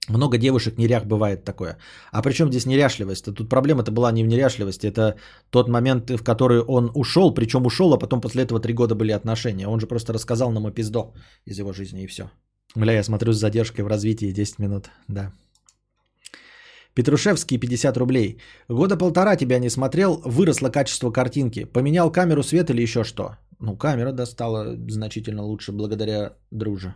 Много 0.09 0.37
девушек 0.37 0.77
нерях 0.77 1.05
бывает 1.05 1.45
такое. 1.45 1.77
А 2.11 2.21
причем 2.21 2.49
здесь 2.49 2.65
неряшливость? 2.65 3.25
Тут 3.25 3.49
проблема-то 3.49 3.91
была 3.91 4.11
не 4.11 4.23
в 4.23 4.27
неряшливости. 4.27 4.87
Это 4.87 5.15
тот 5.51 5.69
момент, 5.69 6.09
в 6.09 6.23
который 6.23 6.61
он 6.61 6.91
ушел, 6.95 7.33
причем 7.33 7.65
ушел, 7.65 7.93
а 7.93 7.99
потом 7.99 8.21
после 8.21 8.43
этого 8.43 8.59
три 8.59 8.73
года 8.73 8.95
были 8.95 9.11
отношения. 9.11 9.67
Он 9.67 9.79
же 9.79 9.87
просто 9.87 10.13
рассказал 10.13 10.51
нам 10.51 10.71
пиздо 10.71 11.13
из 11.45 11.59
его 11.59 11.73
жизни 11.73 12.03
и 12.03 12.07
все. 12.07 12.23
Бля, 12.75 12.93
я 12.93 13.03
смотрю 13.03 13.33
с 13.33 13.39
задержкой 13.39 13.83
в 13.83 13.87
развитии 13.87 14.31
10 14.31 14.59
минут. 14.59 14.89
Да. 15.07 15.31
Петрушевский 16.95 17.59
50 17.59 17.97
рублей. 17.97 18.39
Года 18.69 18.97
полтора 18.97 19.35
тебя 19.35 19.59
не 19.59 19.69
смотрел, 19.69 20.21
выросло 20.25 20.69
качество 20.69 21.11
картинки. 21.11 21.65
Поменял 21.65 22.11
камеру, 22.11 22.43
свет 22.43 22.69
или 22.69 22.81
еще 22.81 23.03
что? 23.03 23.37
Ну, 23.59 23.77
камера 23.77 24.11
достала 24.11 24.75
значительно 24.89 25.43
лучше 25.43 25.71
благодаря 25.71 26.33
друже. 26.51 26.95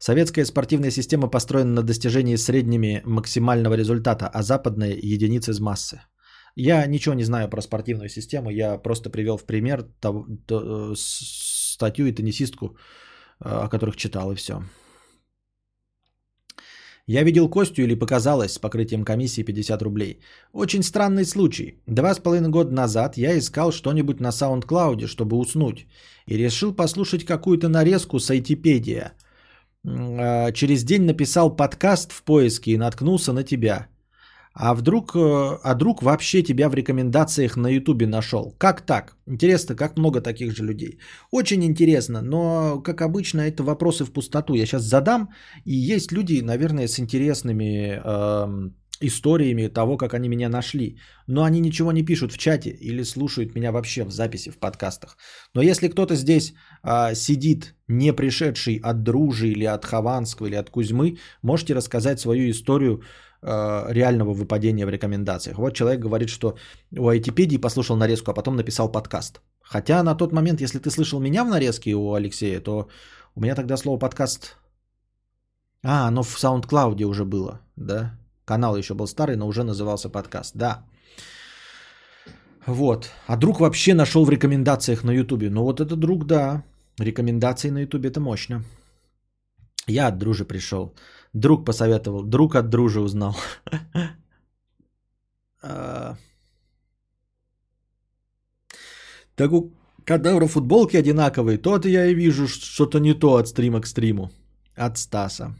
Советская 0.00 0.46
спортивная 0.46 0.90
система 0.90 1.28
построена 1.28 1.72
на 1.72 1.82
достижении 1.82 2.36
средними 2.36 3.02
максимального 3.04 3.76
результата, 3.76 4.28
а 4.28 4.42
западная– 4.42 4.96
единиц 5.02 5.48
из 5.48 5.60
массы. 5.60 6.00
Я 6.56 6.86
ничего 6.86 7.14
не 7.14 7.24
знаю 7.24 7.50
про 7.50 7.60
спортивную 7.60 8.08
систему, 8.08 8.50
я 8.50 8.78
просто 8.78 9.10
привел 9.10 9.36
в 9.36 9.44
пример 9.44 9.82
то, 10.00 10.24
то, 10.46 10.94
статью 10.96 12.06
и 12.06 12.12
теннисистку, 12.12 12.78
о 13.40 13.68
которых 13.68 13.96
читал, 13.96 14.32
и 14.32 14.34
все. 14.34 14.64
Я 17.06 17.22
видел 17.22 17.50
Костю 17.50 17.82
или 17.82 17.98
показалось 17.98 18.52
с 18.52 18.58
покрытием 18.58 19.04
комиссии 19.04 19.42
50 19.42 19.82
рублей. 19.82 20.20
Очень 20.54 20.82
странный 20.82 21.26
случай. 21.26 21.82
Два 21.86 22.14
с 22.14 22.18
половиной 22.18 22.48
года 22.48 22.72
назад 22.72 23.18
я 23.18 23.38
искал 23.38 23.70
что-нибудь 23.70 24.20
на 24.20 24.30
SoundCloud, 24.30 25.06
чтобы 25.08 25.36
уснуть, 25.36 25.86
и 26.26 26.38
решил 26.38 26.74
послушать 26.74 27.24
какую-то 27.26 27.68
нарезку 27.68 28.18
с 28.18 28.30
айтипедия– 28.30 29.12
через 29.84 30.84
день 30.84 31.02
написал 31.02 31.56
подкаст 31.56 32.12
в 32.12 32.22
поиске 32.22 32.72
и 32.72 32.78
наткнулся 32.78 33.32
на 33.32 33.44
тебя. 33.44 33.88
А 34.52 34.74
вдруг, 34.74 35.14
э, 35.14 35.58
а 35.62 35.74
друг 35.74 36.02
вообще 36.02 36.42
тебя 36.42 36.68
в 36.68 36.74
рекомендациях 36.74 37.56
на 37.56 37.68
Ютубе 37.68 38.06
нашел. 38.06 38.54
Как 38.58 38.84
так? 38.84 39.16
Интересно, 39.26 39.76
как 39.76 39.96
много 39.96 40.20
таких 40.20 40.52
же 40.56 40.64
людей. 40.64 40.98
Очень 41.30 41.62
интересно, 41.62 42.20
но, 42.20 42.80
как 42.82 43.00
обычно, 43.00 43.42
это 43.42 43.62
вопросы 43.62 44.04
в 44.04 44.12
пустоту. 44.12 44.54
Я 44.54 44.66
сейчас 44.66 44.82
задам, 44.82 45.28
и 45.64 45.72
есть 45.72 46.12
люди, 46.12 46.42
наверное, 46.42 46.88
с 46.88 46.98
интересными 46.98 48.00
э, 48.04 48.70
историями 49.00 49.68
того, 49.68 49.96
как 49.96 50.14
они 50.14 50.28
меня 50.28 50.48
нашли. 50.48 50.98
Но 51.26 51.42
они 51.42 51.60
ничего 51.60 51.92
не 51.92 52.04
пишут 52.04 52.32
в 52.32 52.38
чате 52.38 52.70
или 52.70 53.04
слушают 53.04 53.54
меня 53.54 53.72
вообще 53.72 54.04
в 54.04 54.10
записи, 54.10 54.50
в 54.50 54.58
подкастах. 54.58 55.16
Но 55.54 55.62
если 55.62 55.88
кто-то 55.88 56.14
здесь 56.14 56.54
а, 56.82 57.14
сидит, 57.14 57.74
не 57.88 58.12
пришедший 58.12 58.80
от 58.82 59.02
Дружи 59.02 59.48
или 59.48 59.64
от 59.64 59.84
Хованского 59.84 60.46
или 60.46 60.56
от 60.56 60.70
Кузьмы, 60.70 61.18
можете 61.42 61.74
рассказать 61.74 62.20
свою 62.20 62.50
историю 62.50 63.02
а, 63.42 63.86
реального 63.92 64.34
выпадения 64.34 64.86
в 64.86 64.90
рекомендациях. 64.90 65.58
Вот 65.58 65.74
человек 65.74 66.00
говорит, 66.00 66.28
что 66.28 66.56
у 66.98 67.08
Айтипедии 67.08 67.56
послушал 67.56 67.96
нарезку, 67.96 68.30
а 68.30 68.34
потом 68.34 68.56
написал 68.56 68.92
подкаст. 68.92 69.40
Хотя 69.62 70.02
на 70.02 70.14
тот 70.14 70.32
момент, 70.32 70.60
если 70.60 70.78
ты 70.78 70.90
слышал 70.90 71.20
меня 71.20 71.44
в 71.44 71.48
нарезке 71.48 71.94
у 71.94 72.12
Алексея, 72.12 72.60
то 72.60 72.88
у 73.34 73.40
меня 73.40 73.54
тогда 73.54 73.76
слово 73.76 73.98
подкаст... 73.98 74.56
А, 75.82 76.08
оно 76.08 76.22
в 76.22 76.36
SoundCloud 76.36 77.02
уже 77.04 77.24
было, 77.24 77.60
да? 77.76 78.19
Канал 78.50 78.76
еще 78.76 78.94
был 78.94 79.06
старый, 79.06 79.36
но 79.36 79.46
уже 79.46 79.62
назывался 79.62 80.08
подкаст. 80.08 80.56
Да. 80.56 80.82
Вот. 82.66 83.10
А 83.28 83.36
друг 83.36 83.60
вообще 83.60 83.94
нашел 83.94 84.24
в 84.24 84.30
рекомендациях 84.30 85.04
на 85.04 85.12
Ютубе. 85.12 85.50
Ну 85.50 85.62
вот 85.62 85.80
это 85.80 85.94
друг, 85.94 86.24
да. 86.24 86.64
Рекомендации 86.98 87.70
на 87.70 87.82
Ютубе 87.82 88.08
это 88.08 88.20
мощно. 88.20 88.64
Я 89.86 90.08
от 90.08 90.18
дружи 90.18 90.44
пришел. 90.44 90.92
Друг 91.32 91.64
посоветовал. 91.64 92.24
Друг 92.24 92.54
от 92.54 92.70
дружи 92.70 93.00
узнал. 93.00 93.36
А. 95.62 96.16
Так 99.36 99.52
у 99.52 99.70
кадавра 100.04 100.48
футболки 100.48 100.96
одинаковые. 100.96 101.58
Тот 101.58 101.84
я 101.84 102.06
и 102.06 102.14
вижу 102.14 102.48
что-то 102.48 102.98
не 102.98 103.14
то 103.14 103.36
от 103.36 103.46
стрима 103.46 103.80
к 103.80 103.86
стриму. 103.86 104.30
От 104.74 104.98
Стаса 104.98 105.54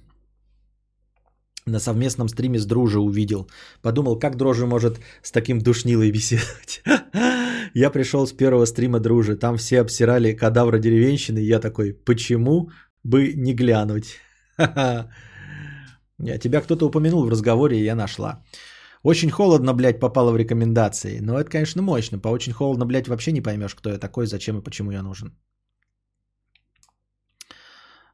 на 1.70 1.80
совместном 1.80 2.28
стриме 2.28 2.59
с 2.59 2.66
Дружи 2.66 2.98
увидел. 2.98 3.48
Подумал, 3.83 4.18
как 4.18 4.37
Дружи 4.37 4.66
может 4.66 5.00
с 5.22 5.30
таким 5.30 5.59
душнилой 5.61 6.11
беседовать. 6.11 6.83
Я 7.74 7.90
пришел 7.90 8.26
с 8.26 8.33
первого 8.33 8.66
стрима 8.66 9.00
Дружи, 9.00 9.37
там 9.37 9.56
все 9.56 9.80
обсирали 9.80 10.33
кадавра 10.33 10.78
деревенщины, 10.78 11.38
я 11.38 11.61
такой, 11.61 11.92
почему 11.92 12.70
бы 13.04 13.33
не 13.37 13.54
глянуть? 13.54 14.18
Тебя 16.40 16.61
кто-то 16.61 16.87
упомянул 16.87 17.24
в 17.24 17.30
разговоре, 17.30 17.78
и 17.78 17.85
я 17.85 17.94
нашла. 17.94 18.42
Очень 19.02 19.30
холодно, 19.30 19.74
блядь, 19.74 20.00
попало 20.00 20.33
в 20.33 20.37
рекомендации. 20.37 21.20
Но 21.20 21.38
это, 21.38 21.50
конечно, 21.50 21.83
мощно. 21.83 22.18
По 22.18 22.28
очень 22.28 22.52
холодно, 22.52 22.87
блядь, 22.87 23.09
вообще 23.09 23.33
не 23.33 23.40
поймешь, 23.40 23.74
кто 23.74 23.90
я 23.90 23.98
такой, 23.98 24.26
зачем 24.26 24.59
и 24.59 24.62
почему 24.62 24.90
я 24.90 25.02
нужен. 25.02 25.33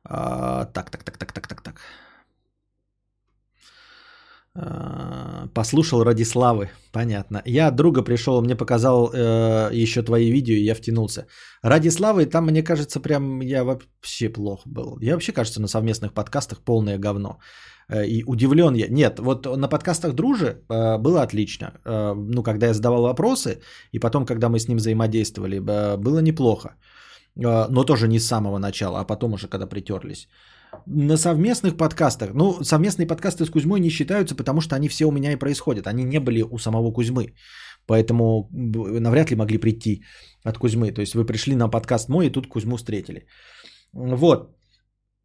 А, 0.05 0.67
так, 0.67 0.91
так, 0.91 1.03
так, 1.03 1.19
так, 1.19 1.33
так, 1.33 1.49
так, 1.49 1.63
так. 1.63 1.81
А, 4.59 5.49
послушал 5.55 6.05
ради 6.05 6.25
славы, 6.25 6.71
понятно. 6.93 7.43
Я 7.45 7.69
от 7.69 7.77
друга 7.77 8.03
пришел, 8.03 8.43
мне 8.43 8.57
показал 8.57 9.11
э, 9.13 9.71
еще 9.85 10.03
твои 10.03 10.31
видео, 10.31 10.55
и 10.55 10.65
я 10.65 10.75
втянулся. 10.75 11.27
Ради 11.63 11.91
славы, 11.91 12.25
там, 12.25 12.47
мне 12.47 12.63
кажется, 12.63 13.01
прям 13.01 13.43
я 13.43 13.65
вообще 13.65 14.31
плохо 14.31 14.63
был. 14.67 14.99
Я 15.01 15.13
вообще, 15.13 15.33
кажется, 15.33 15.61
на 15.61 15.69
совместных 15.69 16.15
подкастах 16.15 16.61
полное 16.61 16.99
говно. 16.99 17.39
Э, 17.91 18.07
и 18.07 18.25
удивлен 18.25 18.75
я. 18.75 18.89
Нет, 18.89 19.19
вот 19.19 19.47
на 19.47 19.69
подкастах 19.69 20.15
Дружи 20.15 20.47
э, 20.47 20.99
было 20.99 21.23
отлично. 21.23 21.67
Э, 21.85 22.15
ну, 22.15 22.43
когда 22.43 22.67
я 22.67 22.75
задавал 22.75 23.03
вопросы, 23.03 23.61
и 23.93 23.99
потом, 23.99 24.25
когда 24.25 24.49
мы 24.49 24.59
с 24.59 24.69
ним 24.69 24.79
взаимодействовали, 24.79 25.57
э, 25.59 25.97
было 25.99 26.21
неплохо. 26.21 26.77
Э, 27.37 27.67
но 27.69 27.85
тоже 27.85 28.09
не 28.09 28.19
с 28.19 28.27
самого 28.27 28.59
начала, 28.59 29.01
а 29.01 29.05
потом 29.05 29.35
уже, 29.35 29.49
когда 29.49 29.67
притерлись 29.67 30.29
на 30.87 31.17
совместных 31.17 31.77
подкастах, 31.77 32.35
ну, 32.35 32.63
совместные 32.63 33.07
подкасты 33.07 33.45
с 33.45 33.51
Кузьмой 33.51 33.81
не 33.81 33.91
считаются, 33.91 34.35
потому 34.35 34.61
что 34.61 34.77
они 34.77 34.89
все 34.89 35.05
у 35.05 35.13
меня 35.13 35.33
и 35.33 35.39
происходят. 35.39 35.87
Они 35.87 36.05
не 36.05 36.21
были 36.21 36.43
у 36.43 36.59
самого 36.59 36.93
Кузьмы. 36.93 37.35
Поэтому 37.87 38.49
навряд 38.53 39.31
ли 39.31 39.37
могли 39.37 39.59
прийти 39.59 40.05
от 40.45 40.59
Кузьмы. 40.59 40.93
То 40.93 41.01
есть 41.01 41.15
вы 41.15 41.25
пришли 41.25 41.55
на 41.57 41.69
подкаст 41.69 42.09
мой 42.09 42.27
и 42.27 42.33
тут 42.33 42.49
Кузьму 42.49 42.77
встретили. 42.77 43.27
Вот. 43.93 44.57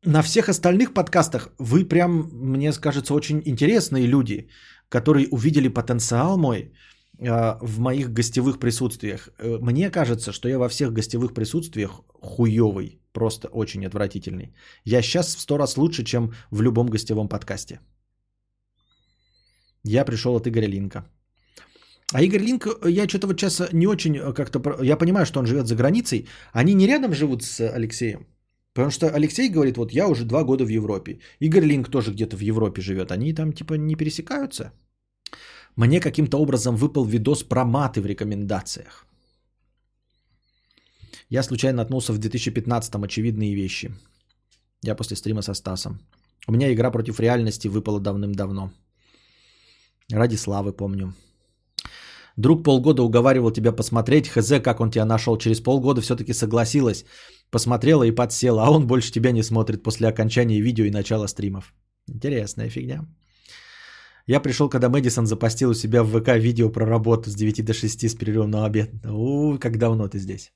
На 0.05 0.23
всех 0.23 0.49
остальных 0.49 0.93
подкастах 0.93 1.49
вы 1.59 1.85
прям, 1.85 2.29
мне 2.31 2.71
кажется, 2.73 3.13
очень 3.13 3.41
интересные 3.45 4.07
люди, 4.07 4.49
которые 4.89 5.27
увидели 5.31 5.67
потенциал 5.67 6.37
мой 6.37 6.73
в 7.21 7.79
моих 7.79 8.11
гостевых 8.11 8.59
присутствиях. 8.59 9.29
Э, 9.39 9.57
мне 9.61 9.91
кажется, 9.91 10.31
что 10.31 10.49
я 10.49 10.57
во 10.57 10.69
всех 10.69 10.91
гостевых 10.91 11.33
присутствиях 11.33 12.01
хуёвый, 12.21 12.99
просто 13.13 13.47
очень 13.47 13.85
отвратительный. 13.85 14.53
Я 14.85 15.01
сейчас 15.01 15.35
в 15.35 15.39
сто 15.39 15.57
раз 15.57 15.77
лучше, 15.77 16.03
чем 16.03 16.33
в 16.51 16.61
любом 16.61 16.87
гостевом 16.87 17.29
подкасте. 17.29 17.79
Я 19.83 20.05
пришел 20.05 20.35
от 20.35 20.47
Игоря 20.47 20.67
Линка. 20.67 21.05
А 22.13 22.21
Игорь 22.23 22.41
Линк, 22.41 22.67
я 22.85 23.07
что-то 23.07 23.27
вот 23.27 23.39
сейчас 23.39 23.71
не 23.71 23.87
очень 23.87 24.17
э, 24.17 24.33
как-то... 24.33 24.83
Я 24.83 24.97
понимаю, 24.97 25.25
что 25.25 25.39
он 25.39 25.45
живет 25.45 25.67
за 25.67 25.75
границей. 25.75 26.27
Они 26.53 26.73
не 26.73 26.87
рядом 26.87 27.13
живут 27.13 27.43
с 27.43 27.59
Алексеем. 27.61 28.25
Потому 28.73 28.91
что 28.91 29.07
Алексей 29.07 29.49
говорит, 29.49 29.77
вот 29.77 29.91
я 29.93 30.07
уже 30.07 30.25
два 30.25 30.43
года 30.43 30.65
в 30.65 30.69
Европе. 30.69 31.19
Игорь 31.39 31.65
Линк 31.65 31.89
тоже 31.89 32.11
где-то 32.11 32.35
в 32.37 32.41
Европе 32.41 32.81
живет. 32.81 33.11
Они 33.11 33.33
там 33.33 33.53
типа 33.53 33.75
не 33.75 33.95
пересекаются. 33.95 34.71
Мне 35.75 35.99
каким-то 35.99 36.37
образом 36.37 36.75
выпал 36.75 37.05
видос 37.05 37.43
про 37.43 37.63
маты 37.65 38.01
в 38.01 38.05
рекомендациях. 38.05 39.05
Я 41.29 41.43
случайно 41.43 41.77
наткнулся 41.77 42.13
в 42.13 42.19
2015-м 42.19 43.03
очевидные 43.03 43.55
вещи. 43.55 43.91
Я 44.83 44.95
после 44.95 45.15
стрима 45.15 45.41
со 45.41 45.53
Стасом. 45.53 45.99
У 46.47 46.51
меня 46.51 46.73
игра 46.73 46.91
против 46.91 47.19
реальности 47.19 47.69
выпала 47.69 47.99
давным-давно. 47.99 48.71
Ради 50.11 50.35
славы 50.35 50.73
помню. 50.73 51.13
Друг 52.37 52.63
полгода 52.63 53.03
уговаривал 53.03 53.51
тебя 53.51 53.71
посмотреть, 53.71 54.27
хз, 54.27 54.61
как 54.63 54.81
он 54.81 54.91
тебя 54.91 55.05
нашел. 55.05 55.37
Через 55.37 55.61
полгода 55.61 56.01
все-таки 56.01 56.33
согласилась, 56.33 57.05
посмотрела 57.49 58.03
и 58.03 58.11
подсела, 58.11 58.65
а 58.65 58.71
он 58.71 58.87
больше 58.87 59.11
тебя 59.11 59.31
не 59.31 59.43
смотрит 59.43 59.83
после 59.83 60.07
окончания 60.07 60.61
видео 60.61 60.85
и 60.85 60.91
начала 60.91 61.27
стримов. 61.27 61.73
Интересная 62.07 62.69
фигня. 62.69 63.05
Я 64.31 64.39
пришел, 64.39 64.69
когда 64.69 64.87
Мэдисон 64.87 65.27
запостил 65.27 65.69
у 65.69 65.73
себя 65.73 66.03
в 66.03 66.09
ВК 66.09 66.29
видео 66.37 66.71
про 66.71 66.85
работу 66.85 67.29
с 67.29 67.35
9 67.35 67.65
до 67.65 67.73
6 67.73 68.09
с 68.09 68.15
перерывом 68.15 68.49
на 68.49 68.65
обед. 68.65 68.89
У, 69.05 69.57
как 69.59 69.77
давно 69.77 70.07
ты 70.07 70.19
здесь? 70.19 70.53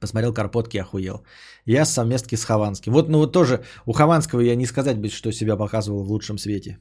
Посмотрел 0.00 0.34
Карпотки, 0.34 0.80
охуел. 0.80 1.24
Я 1.66 1.84
с 1.84 1.92
совместки 1.92 2.36
с 2.36 2.44
Хованским. 2.44 2.92
Вот, 2.92 3.08
ну 3.08 3.18
вот 3.18 3.32
тоже 3.32 3.62
у 3.86 3.92
Хованского 3.92 4.40
я 4.40 4.56
не 4.56 4.66
сказать 4.66 4.98
бы, 4.98 5.08
что 5.10 5.32
себя 5.32 5.56
показывал 5.56 6.02
в 6.02 6.10
лучшем 6.10 6.38
свете. 6.38 6.78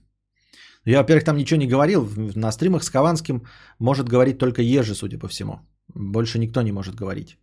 Я, 0.86 0.98
во-первых, 0.98 1.24
там 1.24 1.38
ничего 1.38 1.60
не 1.60 1.68
говорил. 1.68 2.10
На 2.36 2.52
стримах 2.52 2.84
с 2.84 2.90
Хованским 2.90 3.46
может 3.80 4.10
говорить 4.10 4.40
только 4.40 4.64
Ежи, 4.64 4.96
судя 4.96 5.20
по 5.20 5.28
всему. 5.28 5.60
Больше 5.96 6.40
никто 6.40 6.64
не 6.64 6.72
может 6.72 6.96
говорить. 6.96 7.38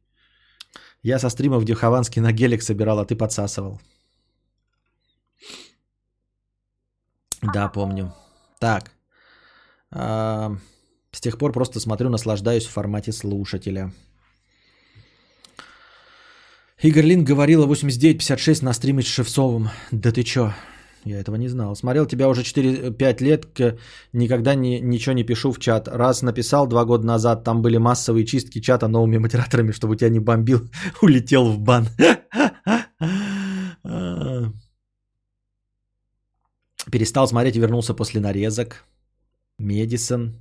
Я 1.05 1.19
со 1.21 1.31
стримов, 1.31 1.63
где 1.63 1.75
Хованский 1.75 2.23
на 2.23 2.33
гелик 2.33 2.63
собирал, 2.63 2.99
а 2.99 3.05
ты 3.05 3.15
подсасывал. 3.15 3.81
Да, 7.43 7.69
помню. 7.69 8.13
Так. 8.59 8.93
С 9.93 11.21
тех 11.21 11.39
пор 11.39 11.53
просто 11.53 11.81
смотрю, 11.81 12.11
наслаждаюсь 12.11 12.67
в 12.67 12.71
формате 12.71 13.13
слушателя. 13.13 13.93
Игорь 16.83 17.07
Лин 17.07 17.25
говорила 17.25 17.67
89-56 17.67 18.65
на 18.65 18.73
стриме 18.73 19.03
с 19.03 19.07
Шевцовым. 19.07 19.69
Да 19.91 20.13
ты 20.13 20.23
чё? 20.23 20.53
Я 21.05 21.19
этого 21.19 21.37
не 21.37 21.49
знал. 21.49 21.75
Смотрел 21.77 22.07
тебя 22.07 22.29
уже 22.29 22.43
4-5 22.43 23.25
лет, 23.25 23.47
никогда 24.13 24.55
не, 24.55 24.81
ничего 24.81 25.15
не 25.15 25.25
пишу 25.25 25.51
в 25.51 25.59
чат. 25.59 25.89
Раз 25.89 26.23
написал 26.23 26.67
два 26.67 26.85
года 26.85 27.07
назад, 27.07 27.43
там 27.43 27.63
были 27.63 27.79
массовые 27.79 28.27
чистки 28.27 28.61
чата 28.61 28.87
новыми 28.87 29.19
модераторами, 29.19 29.73
чтобы 29.73 29.97
тебя 29.97 30.11
не 30.11 30.21
бомбил, 30.21 30.69
улетел 31.03 31.51
в 31.51 31.59
бан. 31.59 31.89
Перестал 36.91 37.29
смотреть 37.29 37.57
и 37.57 37.61
вернулся 37.61 37.95
после 37.95 38.21
нарезок. 38.21 38.85
Медисон. 39.59 40.37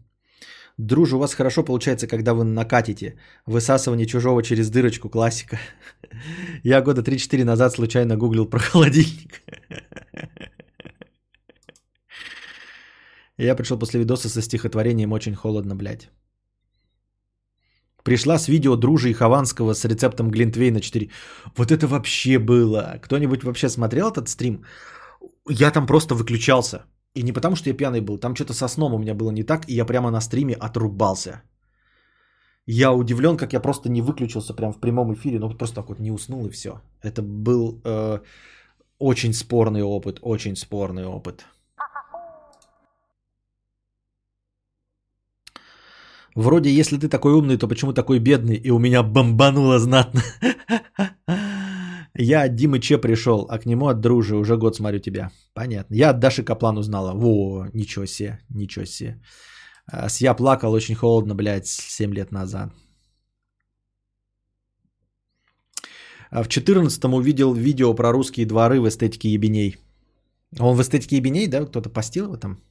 Дружу, 0.78 1.18
у 1.18 1.20
вас 1.20 1.34
хорошо 1.34 1.64
получается, 1.64 2.08
когда 2.08 2.34
вы 2.34 2.44
накатите. 2.46 3.16
Высасывание 3.46 4.06
чужого 4.06 4.42
через 4.42 4.70
дырочку, 4.70 5.10
классика. 5.10 5.60
Я 6.64 6.82
года 6.82 7.02
3-4 7.02 7.44
назад 7.44 7.74
случайно 7.74 8.16
гуглил 8.16 8.50
про 8.50 8.60
холодильник. 8.60 9.42
Я 13.38 13.56
пришел 13.56 13.80
после 13.80 14.00
видоса 14.00 14.30
со 14.30 14.42
стихотворением 14.42 15.12
«Очень 15.12 15.36
холодно, 15.36 15.76
блядь». 15.76 16.10
Пришла 18.04 18.40
с 18.40 18.48
видео 18.48 18.76
Дружи 18.76 19.10
и 19.10 19.14
Хованского 19.14 19.74
с 19.74 19.86
рецептом 19.86 20.32
Глинтвейна 20.32 20.80
4. 20.82 21.10
Вот 21.58 21.72
это 21.72 21.88
вообще 21.88 22.40
было. 22.40 23.00
Кто-нибудь 23.02 23.44
вообще 23.44 23.70
смотрел 23.70 24.10
этот 24.10 24.30
стрим? 24.30 24.64
Я 25.50 25.72
там 25.72 25.88
просто 25.88 26.16
выключался. 26.16 26.86
И 27.16 27.24
не 27.24 27.34
потому, 27.34 27.56
что 27.56 27.70
я 27.70 27.78
пьяный 27.78 28.02
был, 28.02 28.20
там 28.20 28.36
что-то 28.36 28.54
со 28.54 28.68
сном 28.68 28.94
у 28.94 28.98
меня 29.00 29.14
было 29.14 29.32
не 29.32 29.44
так, 29.44 29.68
и 29.68 29.74
я 29.74 29.86
прямо 29.86 30.12
на 30.12 30.22
стриме 30.22 30.54
отрубался. 30.54 31.42
Я 32.68 32.92
удивлен, 32.94 33.36
как 33.36 33.54
я 33.54 33.60
просто 33.60 33.90
не 33.90 34.02
выключился 34.02 34.54
прямо 34.54 34.74
в 34.74 34.80
прямом 34.80 35.14
эфире, 35.14 35.40
ну 35.40 35.50
просто 35.50 35.76
так 35.76 35.90
вот 35.90 36.00
не 36.00 36.12
уснул 36.12 36.46
и 36.46 36.52
все. 36.52 36.82
Это 37.02 37.24
был 37.24 37.82
э, 37.84 38.20
очень 39.00 39.34
спорный 39.34 39.82
опыт, 39.82 40.20
очень 40.22 40.56
спорный 40.56 41.06
опыт. 41.06 41.46
Вроде, 46.36 46.70
если 46.70 46.98
ты 46.98 47.10
такой 47.10 47.34
умный, 47.34 47.58
то 47.58 47.68
почему 47.68 47.92
такой 47.92 48.20
бедный? 48.20 48.56
И 48.56 48.70
у 48.70 48.80
меня 48.80 49.04
бомбануло 49.04 49.80
знатно. 49.80 50.22
Я 52.22 52.44
от 52.44 52.56
Димы 52.56 52.80
Че 52.80 52.98
пришел, 52.98 53.48
а 53.50 53.58
к 53.60 53.66
нему 53.66 53.88
от 53.88 54.02
дружи. 54.02 54.36
Уже 54.36 54.58
год 54.58 54.76
смотрю 54.76 55.00
тебя. 55.00 55.32
Понятно. 55.54 55.96
Я 55.96 56.10
от 56.10 56.20
Даши 56.20 56.44
Каплан 56.44 56.78
узнала. 56.78 57.14
Во, 57.14 57.68
ничего 57.74 58.06
себе, 58.06 58.40
ничего 58.50 58.86
себе. 58.86 59.22
А, 59.86 60.10
с 60.10 60.22
я 60.22 60.34
плакал 60.34 60.74
очень 60.74 60.96
холодно, 60.96 61.34
блядь, 61.34 61.68
7 61.68 62.14
лет 62.14 62.32
назад. 62.32 62.74
А 66.32 66.44
в 66.44 66.48
14-м 66.48 67.14
увидел 67.14 67.54
видео 67.54 67.96
про 67.96 68.12
русские 68.12 68.46
дворы 68.46 68.82
в 68.82 68.88
эстетике 68.88 69.30
ебеней. 69.30 69.78
Он 70.60 70.76
в 70.76 70.82
эстетике 70.82 71.16
ебеней, 71.16 71.48
да? 71.48 71.66
Кто-то 71.66 71.90
постил 71.90 72.26
его 72.26 72.38
там? 72.38 72.62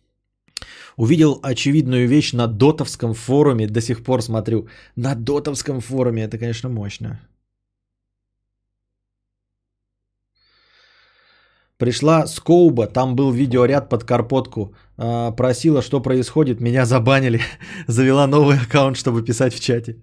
Увидел 0.97 1.41
очевидную 1.43 2.07
вещь 2.07 2.35
на 2.35 2.49
дотовском 2.49 3.15
форуме, 3.15 3.67
до 3.67 3.81
сих 3.81 4.05
пор 4.05 4.23
смотрю. 4.23 4.69
На 4.97 5.15
дотовском 5.15 5.81
форуме, 5.81 6.25
это, 6.25 6.39
конечно, 6.39 6.69
мощно. 6.69 7.19
Пришла 11.79 12.27
Скоуба, 12.27 12.89
там 12.89 13.15
был 13.15 13.31
видеоряд 13.31 13.89
под 13.89 14.03
карпотку. 14.03 14.75
Э, 14.99 15.31
просила, 15.37 15.81
что 15.81 16.01
происходит, 16.01 16.61
меня 16.61 16.85
забанили. 16.85 17.41
Завела 17.87 18.27
новый 18.27 18.59
аккаунт, 18.59 18.97
чтобы 18.97 19.25
писать 19.25 19.55
в 19.55 19.61
чате. 19.61 19.97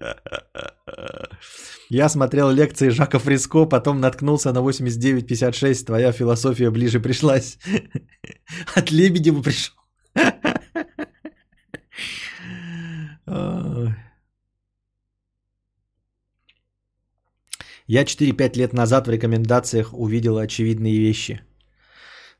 Я 1.89 2.07
смотрел 2.07 2.49
лекции 2.49 2.89
Жака 2.89 3.19
Фриско, 3.19 3.65
потом 3.65 3.99
наткнулся 3.99 4.53
на 4.53 4.61
8956. 4.61 5.85
Твоя 5.85 6.13
философия 6.13 6.71
ближе 6.71 7.01
пришлась. 7.01 7.59
От 8.75 8.91
Лебедева 8.91 9.41
пришел. 9.41 9.73
Я 17.87 18.03
4-5 18.03 18.57
лет 18.57 18.73
назад 18.73 19.07
в 19.07 19.11
рекомендациях 19.11 19.93
увидел 19.93 20.37
очевидные 20.37 20.97
вещи– 20.99 21.41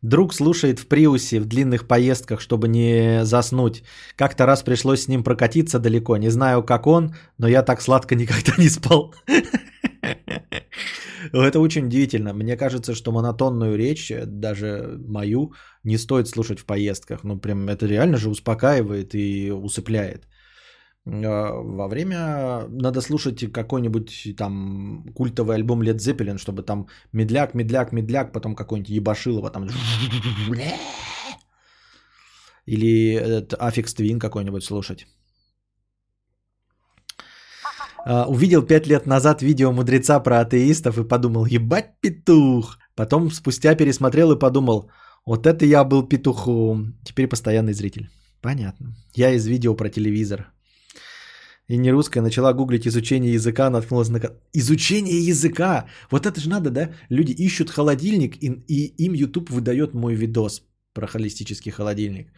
Друг 0.06 0.36
слушает 0.36 0.80
в 0.80 0.88
Приусе 0.88 1.40
в 1.40 1.46
длинных 1.46 1.88
поездках, 1.88 2.40
чтобы 2.40 2.68
не 2.68 3.26
заснуть. 3.26 3.84
Как-то 4.16 4.46
раз 4.46 4.62
пришлось 4.62 5.02
с 5.02 5.08
ним 5.08 5.24
прокатиться 5.24 5.80
далеко. 5.80 6.18
Не 6.18 6.30
знаю, 6.30 6.64
как 6.64 6.86
он, 6.86 7.16
но 7.40 7.48
я 7.48 7.64
так 7.64 7.82
сладко 7.82 8.14
никогда 8.16 8.54
не 8.58 8.70
спал. 8.70 9.16
Это 11.34 11.60
очень 11.60 11.88
удивительно. 11.88 12.34
Мне 12.34 12.56
кажется, 12.56 12.94
что 12.94 13.12
монотонную 13.12 13.78
речь, 13.78 14.12
даже 14.28 15.00
мою, 15.08 15.54
не 15.84 15.98
стоит 15.98 16.28
слушать 16.28 16.60
в 16.60 16.66
поездках. 16.66 17.24
Ну, 17.24 17.40
прям 17.40 17.68
это 17.68 17.88
реально 17.88 18.18
же 18.18 18.30
успокаивает 18.30 19.16
и 19.16 19.52
усыпляет. 19.52 20.28
А, 21.08 21.52
во 21.54 21.88
время 21.88 22.68
надо 22.70 23.02
слушать 23.02 23.52
какой-нибудь 23.52 24.36
там 24.38 25.04
культовый 25.14 25.56
альбом 25.56 25.82
Led 25.82 25.98
Zeppelin, 25.98 26.38
чтобы 26.38 26.64
там 26.64 26.88
медляк, 27.14 27.54
медляк, 27.54 27.92
медляк, 27.92 28.32
потом 28.32 28.56
какой-нибудь 28.56 28.90
ебашилово 28.90 29.52
там 29.52 29.68
или 32.66 33.14
этот 33.14 33.54
Affix 33.54 33.96
Twin 33.96 34.20
какой-нибудь 34.20 34.64
слушать. 34.64 35.08
Uh, 38.08 38.26
увидел 38.28 38.62
пять 38.62 38.86
лет 38.86 39.08
назад 39.08 39.42
видео 39.42 39.72
мудреца 39.72 40.20
про 40.20 40.40
атеистов 40.42 41.00
и 41.00 41.08
подумал, 41.08 41.48
ебать 41.48 42.00
петух. 42.02 42.78
Потом 42.96 43.32
спустя 43.32 43.76
пересмотрел 43.76 44.32
и 44.32 44.38
подумал, 44.38 44.92
вот 45.26 45.48
это 45.48 45.66
я 45.66 45.84
был 45.84 46.08
петухом. 46.08 46.94
Теперь 47.04 47.28
постоянный 47.28 47.74
зритель. 47.74 48.10
Понятно. 48.42 48.94
Я 49.16 49.32
из 49.32 49.48
видео 49.48 49.76
про 49.76 49.90
телевизор 49.90 50.55
и 51.68 51.78
не 51.78 51.92
русская, 51.92 52.22
начала 52.22 52.54
гуглить 52.54 52.88
изучение 52.88 53.34
языка, 53.34 53.70
наткнулась 53.70 54.10
на... 54.10 54.20
Изучение 54.54 55.20
языка! 55.28 55.86
Вот 56.12 56.26
это 56.26 56.40
же 56.40 56.50
надо, 56.50 56.70
да? 56.70 56.90
Люди 57.10 57.32
ищут 57.32 57.70
холодильник, 57.70 58.36
и, 58.42 58.64
и 58.68 59.06
им 59.06 59.14
YouTube 59.14 59.50
выдает 59.50 59.94
мой 59.94 60.16
видос 60.16 60.62
про 60.94 61.08
холистический 61.08 61.72
холодильник. 61.72 62.32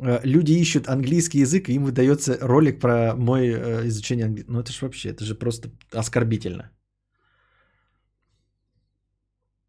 Э, 0.00 0.20
люди 0.24 0.52
ищут 0.52 0.88
английский 0.88 1.40
язык, 1.40 1.68
и 1.68 1.74
им 1.74 1.84
выдается 1.84 2.38
ролик 2.40 2.80
про 2.80 3.14
мой 3.16 3.46
э, 3.46 3.86
изучение 3.86 4.26
английского. 4.26 4.54
Ну 4.54 4.60
это 4.60 4.72
же 4.72 4.84
вообще, 4.84 5.10
это 5.10 5.24
же 5.24 5.34
просто 5.34 5.70
оскорбительно. 5.92 6.70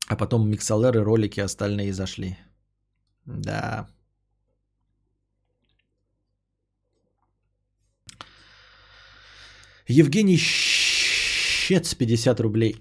А 0.10 0.16
потом 0.16 0.50
миксалеры, 0.50 1.04
ролики 1.04 1.42
остальные 1.42 1.94
зашли. 1.94 2.38
Да. 3.26 3.88
Евгений 9.88 10.38
Щец, 10.38 11.96
50 11.96 12.40
рублей. 12.40 12.76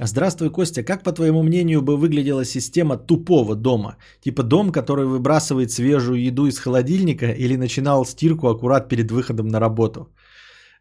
Здравствуй, 0.00 0.50
Костя. 0.50 0.84
Как, 0.84 1.02
по 1.02 1.12
твоему 1.12 1.42
мнению, 1.42 1.82
бы 1.82 1.96
выглядела 1.96 2.44
система 2.44 2.96
тупого 2.96 3.56
дома? 3.56 3.96
Типа 4.20 4.42
дом, 4.42 4.72
который 4.72 5.06
выбрасывает 5.06 5.70
свежую 5.70 6.22
еду 6.22 6.46
из 6.46 6.58
холодильника 6.58 7.26
или 7.26 7.56
начинал 7.56 8.04
стирку 8.04 8.48
аккурат 8.48 8.88
перед 8.88 9.10
выходом 9.10 9.48
на 9.48 9.60
работу? 9.60 10.08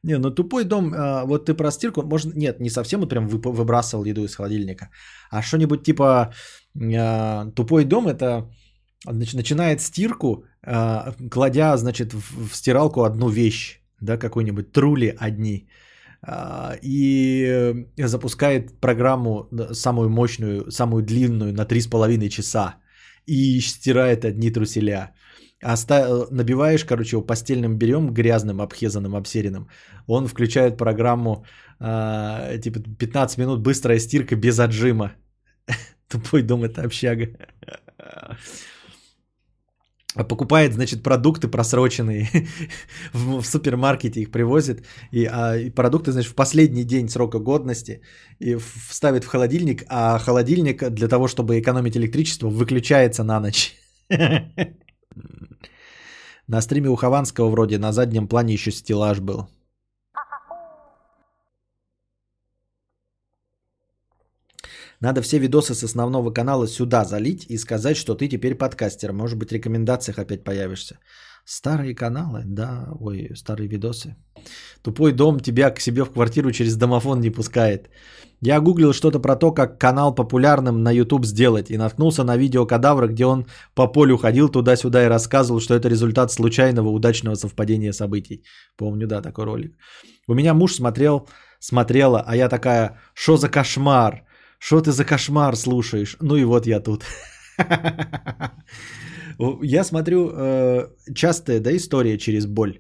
Не, 0.03 0.17
ну 0.17 0.32
тупой 0.32 0.63
дом, 0.65 0.93
а, 0.95 1.26
вот 1.26 1.45
ты 1.45 1.53
про 1.53 1.71
стирку, 1.71 2.01
может, 2.01 2.36
нет, 2.36 2.59
не 2.59 2.69
совсем 2.69 2.99
вот 2.99 3.09
прям 3.09 3.28
выбрасывал 3.28 4.05
еду 4.05 4.24
из 4.24 4.36
холодильника, 4.36 4.89
а 5.32 5.41
что-нибудь 5.41 5.84
типа 5.84 6.34
а, 6.76 7.51
тупой 7.55 7.86
дом 7.86 8.07
это 8.07 8.51
начинает 9.05 9.80
стирку, 9.82 10.43
а, 10.61 11.13
кладя, 11.32 11.78
значит, 11.78 12.13
в 12.13 12.53
стиралку 12.53 13.03
одну 13.03 13.30
вещь, 13.30 13.82
да, 14.03 14.17
какой-нибудь 14.17 14.71
трули 14.71 15.15
одни, 15.17 15.67
и 16.81 17.85
запускает 17.97 18.79
программу 18.79 19.49
самую 19.73 20.09
мощную, 20.09 20.71
самую 20.71 21.03
длинную 21.03 21.53
на 21.53 21.65
3,5 21.65 22.29
часа 22.29 22.75
и 23.25 23.59
стирает 23.61 24.25
одни 24.25 24.51
труселя. 24.51 25.11
Оста... 25.63 26.27
Набиваешь, 26.31 26.85
короче, 26.85 27.15
его 27.15 27.25
постельным 27.25 27.77
берем 27.77 28.13
грязным, 28.13 28.61
обхезанным, 28.61 29.15
обсеренным. 29.15 29.67
Он 30.07 30.27
включает 30.27 30.77
программу 30.77 31.45
э, 31.79 32.59
типа 32.61 32.79
15 32.99 33.37
минут 33.37 33.59
быстрая 33.61 33.99
стирка 33.99 34.35
без 34.35 34.59
отжима. 34.59 35.13
Тупой 36.09 36.43
дом 36.43 36.63
это 36.63 36.83
общага. 36.83 37.27
А 40.16 40.24
покупает, 40.24 40.74
значит, 40.74 41.03
продукты 41.03 41.47
просроченные 41.47 42.30
в, 43.14 43.41
в 43.41 43.45
супермаркете, 43.45 44.22
их 44.22 44.32
привозит, 44.32 44.86
и, 45.11 45.26
а, 45.26 45.57
и 45.57 45.72
продукты, 45.72 46.11
значит, 46.11 46.32
в 46.32 46.36
последний 46.36 46.84
день 46.84 47.09
срока 47.09 47.39
годности 47.39 48.01
и 48.39 48.57
вставит 48.89 49.24
в 49.24 49.28
холодильник, 49.28 49.84
а 49.89 50.20
холодильник 50.20 50.89
для 50.89 51.07
того, 51.07 51.28
чтобы 51.28 51.59
экономить 51.59 51.97
электричество, 51.97 52.49
выключается 52.49 53.24
на 53.24 53.39
ночь. 53.39 53.74
На 56.47 56.61
стриме 56.61 56.89
у 56.89 56.95
Хованского 56.95 57.49
вроде 57.49 57.78
на 57.78 57.93
заднем 57.93 58.28
плане 58.28 58.53
еще 58.53 58.72
стеллаж 58.72 59.20
был. 59.20 59.47
Надо 65.03 65.21
все 65.21 65.37
видосы 65.37 65.73
с 65.73 65.83
основного 65.83 66.31
канала 66.31 66.65
сюда 66.65 67.03
залить 67.03 67.45
и 67.49 67.57
сказать, 67.57 67.97
что 67.97 68.15
ты 68.15 68.29
теперь 68.29 68.55
подкастер. 68.55 69.11
Может 69.11 69.37
быть, 69.37 69.49
в 69.49 69.53
рекомендациях 69.53 70.17
опять 70.17 70.43
появишься. 70.45 70.97
Старые 71.45 71.93
каналы, 71.93 72.43
да, 72.45 72.87
ой, 73.01 73.35
старые 73.35 73.67
видосы. 73.67 74.15
Тупой 74.81 75.11
дом 75.11 75.39
тебя 75.41 75.71
к 75.71 75.81
себе 75.81 76.05
в 76.05 76.11
квартиру 76.11 76.51
через 76.51 76.77
домофон 76.77 77.19
не 77.19 77.31
пускает. 77.31 77.89
Я 78.39 78.61
гуглил 78.61 78.93
что-то 78.93 79.19
про 79.19 79.35
то, 79.35 79.51
как 79.51 79.77
канал 79.77 80.15
популярным 80.15 80.83
на 80.83 80.91
YouTube 80.93 81.25
сделать, 81.25 81.69
и 81.69 81.77
наткнулся 81.77 82.23
на 82.23 82.37
видео 82.37 82.65
кадавра, 82.65 83.07
где 83.07 83.25
он 83.25 83.45
по 83.75 83.91
полю 83.91 84.17
ходил 84.17 84.47
туда-сюда 84.47 85.03
и 85.03 85.09
рассказывал, 85.09 85.59
что 85.59 85.73
это 85.73 85.89
результат 85.89 86.31
случайного 86.31 86.87
удачного 86.87 87.35
совпадения 87.35 87.91
событий. 87.91 88.45
Помню, 88.77 89.07
да, 89.07 89.21
такой 89.21 89.43
ролик. 89.43 89.75
У 90.29 90.33
меня 90.33 90.53
муж 90.53 90.75
смотрел, 90.75 91.27
смотрела, 91.59 92.23
а 92.25 92.37
я 92.37 92.47
такая, 92.47 92.97
что 93.13 93.35
за 93.35 93.49
кошмар? 93.49 94.23
Что 94.66 94.82
ты 94.82 94.91
за 94.91 95.03
кошмар 95.03 95.55
слушаешь? 95.55 96.16
Ну 96.22 96.38
и 96.38 96.45
вот 96.45 96.68
я 96.68 96.80
тут. 96.80 97.03
Я 99.61 99.84
смотрю 99.84 100.30
э, 100.30 100.88
частая 101.14 101.59
да, 101.59 101.72
история 101.76 102.18
через 102.18 102.45
боль. 102.45 102.80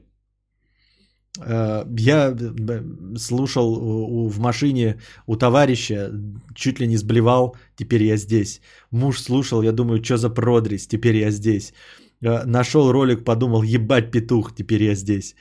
Э, 1.45 1.83
я 1.99 2.37
слушал 3.17 3.75
в 4.29 4.39
машине 4.39 4.95
у 5.27 5.35
товарища, 5.35 6.09
чуть 6.55 6.79
ли 6.79 6.87
не 6.87 6.97
сблевал, 6.97 7.55
теперь 7.75 8.03
я 8.03 8.17
здесь. 8.17 8.61
Муж 8.91 9.19
слушал, 9.19 9.63
я 9.63 9.71
думаю, 9.71 10.03
что 10.03 10.17
за 10.17 10.29
продресь, 10.29 10.87
теперь 10.87 11.17
я 11.17 11.31
здесь. 11.31 11.73
Э, 12.21 12.45
нашел 12.45 12.91
ролик, 12.91 13.25
подумал, 13.25 13.63
ебать 13.63 14.11
петух, 14.11 14.55
теперь 14.55 14.83
я 14.83 14.95
здесь. 14.95 15.35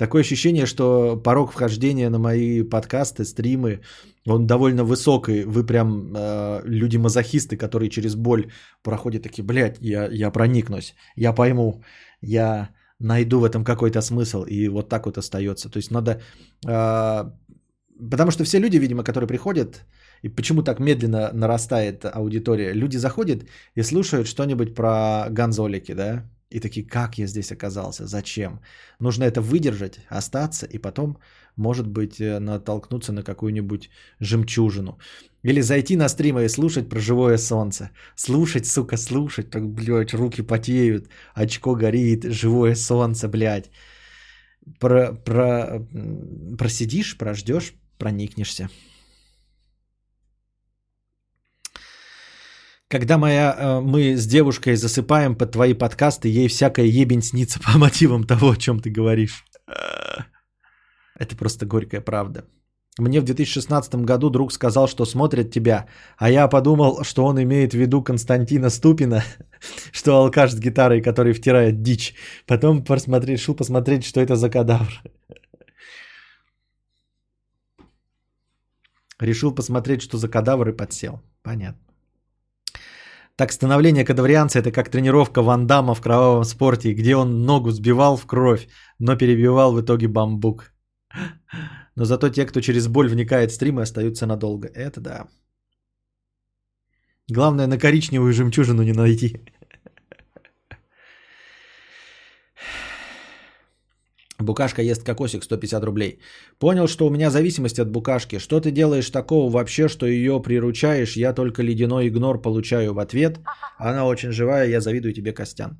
Такое 0.00 0.22
ощущение, 0.22 0.66
что 0.66 1.20
порог 1.22 1.52
вхождения 1.52 2.10
на 2.10 2.18
мои 2.18 2.62
подкасты, 2.62 3.24
стримы, 3.24 3.80
он 4.26 4.46
довольно 4.46 4.82
высокий. 4.82 5.44
Вы 5.44 5.66
прям 5.66 6.14
э, 6.16 6.62
люди-мазохисты, 6.64 7.58
которые 7.58 7.90
через 7.90 8.14
боль 8.14 8.44
проходят 8.82 9.22
такие, 9.22 9.44
блядь, 9.44 9.76
я, 9.80 10.08
я 10.10 10.30
проникнусь, 10.30 10.94
я 11.16 11.34
пойму, 11.34 11.82
я 12.22 12.70
найду 12.98 13.40
в 13.40 13.44
этом 13.44 13.62
какой-то 13.62 14.00
смысл. 14.00 14.44
И 14.44 14.68
вот 14.68 14.88
так 14.88 15.04
вот 15.04 15.18
остается. 15.18 15.68
То 15.68 15.78
есть 15.78 15.90
надо... 15.90 16.22
Э, 16.66 17.30
потому 18.10 18.30
что 18.30 18.44
все 18.44 18.58
люди, 18.58 18.78
видимо, 18.78 19.04
которые 19.04 19.28
приходят, 19.28 19.84
и 20.22 20.30
почему 20.30 20.62
так 20.62 20.80
медленно 20.80 21.30
нарастает 21.34 22.06
аудитория, 22.06 22.72
люди 22.72 22.96
заходят 22.96 23.44
и 23.76 23.82
слушают 23.82 24.26
что-нибудь 24.26 24.74
про 24.74 25.26
ганзолики, 25.30 25.94
да, 25.94 26.24
и 26.50 26.60
такие, 26.60 26.86
как 26.86 27.18
я 27.18 27.26
здесь 27.26 27.52
оказался, 27.52 28.06
зачем? 28.06 28.60
Нужно 29.00 29.24
это 29.24 29.40
выдержать, 29.40 30.00
остаться 30.08 30.66
и 30.66 30.78
потом, 30.78 31.18
может 31.56 31.86
быть, 31.86 32.20
э, 32.20 32.40
натолкнуться 32.40 33.12
на 33.12 33.22
какую-нибудь 33.22 33.90
жемчужину. 34.20 34.98
Или 35.44 35.62
зайти 35.62 35.96
на 35.96 36.08
стримы 36.08 36.44
и 36.44 36.48
слушать 36.48 36.88
про 36.88 37.00
живое 37.00 37.38
солнце. 37.38 37.90
Слушать, 38.16 38.66
сука, 38.66 38.96
слушать, 38.96 39.50
так, 39.50 39.62
блядь, 39.62 40.12
руки 40.12 40.42
потеют, 40.42 41.08
очко 41.34 41.76
горит, 41.76 42.24
живое 42.24 42.74
солнце, 42.74 43.28
блядь. 43.28 43.70
Про, 44.80 45.14
про, 45.14 45.86
просидишь, 46.58 47.16
прождешь, 47.16 47.74
проникнешься. 47.96 48.68
Когда 52.90 53.18
моя, 53.18 53.56
э, 53.56 53.80
мы 53.80 54.16
с 54.16 54.26
девушкой 54.26 54.74
засыпаем 54.74 55.36
под 55.36 55.52
твои 55.52 55.74
подкасты, 55.74 56.28
ей 56.28 56.48
всякая 56.48 56.86
ебень 56.86 57.22
снится 57.22 57.60
по 57.60 57.78
мотивам 57.78 58.24
того, 58.24 58.50
о 58.50 58.56
чем 58.56 58.80
ты 58.80 58.90
говоришь. 58.90 59.44
Это 61.14 61.36
просто 61.36 61.66
горькая 61.66 62.00
правда. 62.00 62.44
Мне 62.98 63.20
в 63.20 63.24
2016 63.24 63.94
году 64.04 64.30
друг 64.30 64.52
сказал, 64.52 64.88
что 64.88 65.04
смотрит 65.04 65.52
тебя, 65.52 65.86
а 66.18 66.30
я 66.30 66.48
подумал, 66.48 67.04
что 67.04 67.24
он 67.24 67.40
имеет 67.40 67.72
в 67.72 67.78
виду 67.78 68.02
Константина 68.02 68.70
Ступина, 68.70 69.22
что 69.92 70.16
алкаш 70.16 70.50
с 70.50 70.58
гитарой, 70.58 71.00
который 71.00 71.32
втирает 71.32 71.82
дичь. 71.82 72.14
Потом 72.46 72.82
посмотри, 72.84 73.34
решил 73.34 73.54
посмотреть, 73.54 74.04
что 74.04 74.20
это 74.20 74.34
за 74.34 74.50
кадавр. 74.50 74.88
Решил 79.20 79.54
посмотреть, 79.54 80.02
что 80.02 80.18
за 80.18 80.28
кадавр 80.28 80.70
и 80.70 80.76
подсел. 80.76 81.20
Понятно. 81.42 81.89
Так, 83.40 83.52
становление 83.52 84.04
кадаврианца 84.04 84.58
это 84.58 84.70
как 84.70 84.90
тренировка 84.90 85.40
Ван 85.42 85.66
Дамма 85.66 85.94
в 85.94 86.00
кровавом 86.02 86.44
спорте, 86.44 86.92
где 86.92 87.16
он 87.16 87.46
ногу 87.46 87.70
сбивал 87.70 88.18
в 88.18 88.26
кровь, 88.26 88.68
но 88.98 89.16
перебивал 89.16 89.72
в 89.72 89.80
итоге 89.80 90.08
бамбук. 90.08 90.74
Но 91.96 92.04
зато 92.04 92.28
те, 92.28 92.44
кто 92.44 92.60
через 92.60 92.86
боль 92.86 93.08
вникает 93.08 93.50
в 93.50 93.54
стримы, 93.54 93.80
остаются 93.80 94.26
надолго. 94.26 94.68
Это 94.68 95.00
да. 95.00 95.26
Главное 97.28 97.66
на 97.66 97.78
коричневую 97.78 98.34
жемчужину 98.34 98.82
не 98.82 98.92
найти. 98.92 99.40
Букашка 104.42 104.82
ест 104.82 105.02
кокосик 105.02 105.44
150 105.44 105.84
рублей. 105.84 106.18
Понял, 106.58 106.86
что 106.86 107.06
у 107.06 107.10
меня 107.10 107.30
зависимость 107.30 107.78
от 107.78 107.90
букашки. 107.90 108.38
Что 108.38 108.60
ты 108.60 108.70
делаешь 108.70 109.10
такого 109.10 109.50
вообще, 109.50 109.88
что 109.88 110.06
ее 110.06 110.40
приручаешь? 110.40 111.16
Я 111.16 111.34
только 111.34 111.62
ледяной 111.62 112.08
игнор 112.08 112.40
получаю 112.40 112.94
в 112.94 112.98
ответ. 112.98 113.40
Она 113.78 114.06
очень 114.06 114.32
живая, 114.32 114.68
я 114.68 114.80
завидую 114.80 115.12
тебе, 115.12 115.32
Костян. 115.32 115.78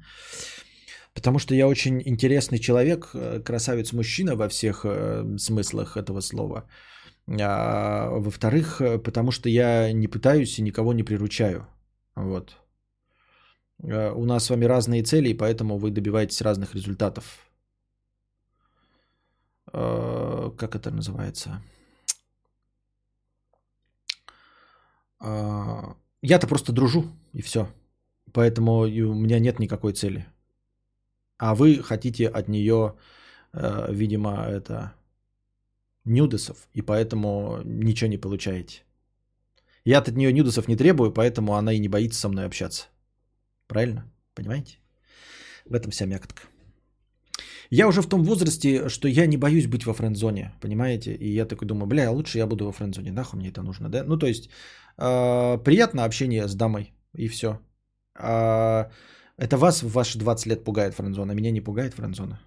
Потому 1.15 1.39
что 1.39 1.55
я 1.55 1.67
очень 1.67 2.03
интересный 2.05 2.59
человек, 2.59 3.11
э, 3.15 3.41
красавец-мужчина 3.45 4.37
во 4.37 4.49
всех 4.49 4.85
э, 4.85 5.39
смыслах 5.39 5.97
этого 5.97 6.21
слова. 6.21 6.69
А, 7.41 8.11
во-вторых, 8.11 8.81
э, 8.81 8.99
потому 8.99 9.31
что 9.33 9.49
я 9.49 9.93
не 9.93 10.09
пытаюсь 10.09 10.59
и 10.59 10.63
никого 10.63 10.93
не 10.93 11.03
приручаю. 11.03 11.67
Вот. 12.15 12.57
У 13.83 14.25
нас 14.27 14.45
с 14.45 14.51
вами 14.51 14.67
разные 14.67 15.03
цели, 15.03 15.31
и 15.31 15.37
поэтому 15.37 15.79
вы 15.79 15.91
добиваетесь 15.91 16.43
разных 16.43 16.75
результатов 16.75 17.50
Э, 19.73 20.51
как 20.57 20.75
это 20.75 20.91
называется? 20.91 21.63
Э, 25.21 25.95
я-то 26.23 26.47
просто 26.47 26.73
дружу, 26.73 27.09
и 27.33 27.43
все. 27.43 27.69
Поэтому 28.33 28.81
у 28.81 29.15
меня 29.15 29.39
нет 29.39 29.59
никакой 29.59 29.93
цели. 29.93 30.27
А 31.39 31.55
вы 31.55 31.83
хотите 31.83 32.29
от 32.29 32.49
нее, 32.49 32.97
э, 33.53 33.87
видимо, 33.93 34.45
это 34.47 34.95
нюдесов, 36.05 36.69
и 36.75 36.83
поэтому 36.83 37.61
ничего 37.65 38.11
не 38.11 38.19
получаете. 38.19 38.83
Я 39.85 39.99
от 39.99 40.09
нее 40.09 40.33
нюдесов 40.33 40.69
не 40.69 40.77
требую, 40.77 41.13
поэтому 41.13 41.55
она 41.55 41.73
и 41.73 41.79
не 41.79 41.89
боится 41.89 42.21
со 42.21 42.29
мной 42.29 42.45
общаться. 42.45 42.87
Правильно? 43.67 44.11
Понимаете? 44.35 44.79
В 45.65 45.75
этом 45.75 45.91
вся 45.91 46.05
мякотка. 46.07 46.43
Я 47.71 47.87
уже 47.87 48.03
в 48.03 48.07
том 48.07 48.25
возрасте, 48.25 48.89
что 48.89 49.09
я 49.09 49.27
не 49.27 49.37
боюсь 49.37 49.67
быть 49.67 49.87
во 49.87 49.95
френд-зоне, 49.95 50.53
понимаете? 50.61 51.15
И 51.15 51.35
я 51.35 51.47
такой 51.47 51.69
думаю, 51.69 51.87
бля, 51.87 52.11
лучше 52.11 52.39
я 52.39 52.47
буду 52.47 52.65
во 52.65 52.73
френд-зоне, 52.73 53.13
нахуй 53.13 53.39
мне 53.39 53.49
это 53.49 53.63
нужно, 53.63 53.89
да? 53.89 54.05
Ну, 54.05 54.19
то 54.19 54.27
есть, 54.27 54.51
э, 54.99 55.59
приятно 55.65 56.05
общение 56.05 56.49
с 56.49 56.55
дамой, 56.55 56.93
и 57.15 57.29
все. 57.29 57.61
А, 58.19 58.91
это 59.37 59.57
вас 59.57 59.83
в 59.83 59.93
ваши 59.93 60.19
20 60.19 60.47
лет 60.47 60.65
пугает 60.65 60.95
френд-зона, 60.95 61.33
а 61.33 61.35
меня 61.35 61.53
не 61.53 61.61
пугает 61.61 61.95
френд-зона. 61.95 62.41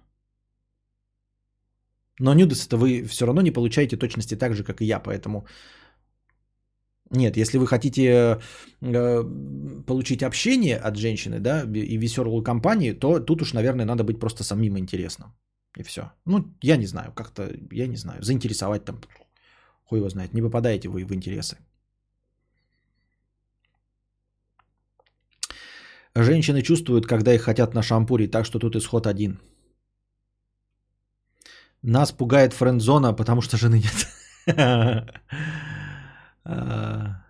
Но 2.20 2.34
нюдес-то 2.34 2.76
вы 2.76 3.02
все 3.04 3.26
равно 3.26 3.40
не 3.42 3.50
получаете 3.50 3.96
точности 3.96 4.36
так 4.36 4.54
же, 4.54 4.64
как 4.64 4.82
и 4.82 4.84
я, 4.84 5.00
поэтому... 5.00 5.46
Нет, 7.14 7.36
если 7.36 7.58
вы 7.58 7.66
хотите 7.66 8.38
э, 8.82 9.24
получить 9.86 10.22
общение 10.22 10.76
от 10.76 10.96
женщины, 10.96 11.40
да, 11.40 11.62
и 11.62 11.96
веселую 11.98 12.42
компанию, 12.42 12.94
то 12.96 13.20
тут 13.20 13.42
уж, 13.42 13.54
наверное, 13.54 13.86
надо 13.86 14.04
быть 14.04 14.18
просто 14.20 14.44
самим 14.44 14.76
интересным. 14.76 15.28
И 15.78 15.82
все. 15.82 16.02
Ну, 16.26 16.44
я 16.62 16.76
не 16.76 16.86
знаю, 16.86 17.12
как-то, 17.12 17.50
я 17.72 17.86
не 17.86 17.96
знаю, 17.96 18.22
заинтересовать 18.22 18.84
там, 18.84 19.00
хуй 19.84 19.98
его 19.98 20.08
знает, 20.08 20.34
не 20.34 20.42
попадаете 20.42 20.88
вы 20.88 21.04
в 21.04 21.12
интересы. 21.12 21.56
Женщины 26.16 26.62
чувствуют, 26.62 27.06
когда 27.06 27.34
их 27.34 27.42
хотят 27.42 27.74
на 27.74 27.82
шампуре, 27.82 28.28
так 28.28 28.46
что 28.46 28.58
тут 28.58 28.76
исход 28.76 29.06
один. 29.06 29.40
Нас 31.82 32.12
пугает 32.12 32.52
френдзона, 32.52 33.12
потому 33.12 33.42
что 33.42 33.56
жены 33.56 33.82
нет. 33.82 34.06
А. 36.44 37.24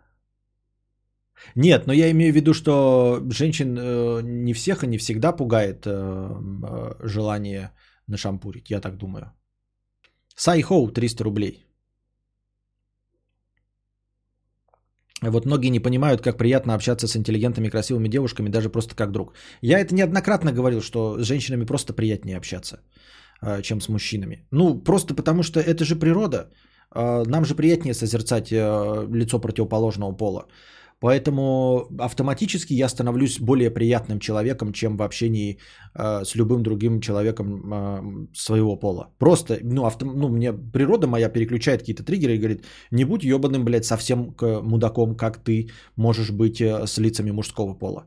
Нет, 1.55 1.87
но 1.87 1.93
я 1.93 2.11
имею 2.11 2.33
в 2.33 2.37
виду, 2.37 2.55
что 2.55 3.23
женщин 3.31 3.77
э, 3.79 4.23
не 4.23 4.55
всех 4.55 4.83
и 4.83 4.87
не 4.87 4.99
всегда 4.99 5.33
пугает 5.33 5.87
э, 5.87 5.91
э, 5.91 7.09
желание 7.09 7.71
нашампурить, 8.09 8.71
я 8.71 8.81
так 8.81 8.97
думаю. 8.97 9.33
Сайхоу 10.37 10.91
300 10.91 11.25
рублей. 11.25 11.67
Вот 15.23 15.47
многие 15.47 15.71
не 15.71 15.81
понимают, 15.81 16.21
как 16.21 16.37
приятно 16.37 16.75
общаться 16.75 17.07
с 17.07 17.17
интеллигентными, 17.17 17.71
красивыми 17.71 18.09
девушками, 18.09 18.51
даже 18.51 18.69
просто 18.69 18.95
как 18.95 19.11
друг. 19.11 19.33
Я 19.63 19.79
это 19.79 19.95
неоднократно 19.95 20.53
говорил, 20.53 20.83
что 20.83 21.19
с 21.19 21.27
женщинами 21.27 21.65
просто 21.65 21.95
приятнее 21.95 22.37
общаться, 22.37 22.83
чем 23.63 23.81
с 23.81 23.89
мужчинами. 23.89 24.47
Ну, 24.51 24.83
просто 24.83 25.15
потому 25.15 25.43
что 25.43 25.61
это 25.61 25.85
же 25.85 25.97
природа. 25.97 26.51
А, 26.95 27.25
нам 27.25 27.45
же 27.45 27.55
приятнее 27.55 27.95
созерцать 27.95 28.53
э, 28.53 29.07
лицо 29.13 29.41
противоположного 29.41 30.13
пола. 30.13 30.47
Поэтому 31.01 31.87
автоматически 31.99 32.73
я 32.73 32.89
становлюсь 32.89 33.39
более 33.39 33.71
приятным 33.71 34.21
человеком, 34.21 34.73
чем 34.73 34.97
в 34.97 35.03
общении 35.03 35.59
э, 35.95 36.25
с 36.25 36.35
любым 36.35 36.63
другим 36.63 37.01
человеком 37.01 37.47
э, 37.47 38.27
своего 38.33 38.77
пола. 38.77 39.11
Просто, 39.19 39.59
ну, 39.63 39.85
авто, 39.85 40.07
ну, 40.07 40.29
мне 40.29 40.53
природа 40.53 41.07
моя 41.07 41.29
переключает 41.29 41.81
какие-то 41.81 42.05
триггеры 42.05 42.35
и 42.35 42.39
говорит, 42.39 42.65
не 42.91 43.05
будь 43.05 43.25
ебаным, 43.25 43.65
блядь, 43.65 43.85
совсем 43.85 44.33
к 44.33 44.63
мудаком, 44.63 45.17
как 45.17 45.45
ты 45.45 45.69
можешь 45.97 46.31
быть 46.31 46.61
э, 46.61 46.87
с 46.87 46.97
лицами 46.97 47.33
мужского 47.33 47.75
пола. 47.75 48.05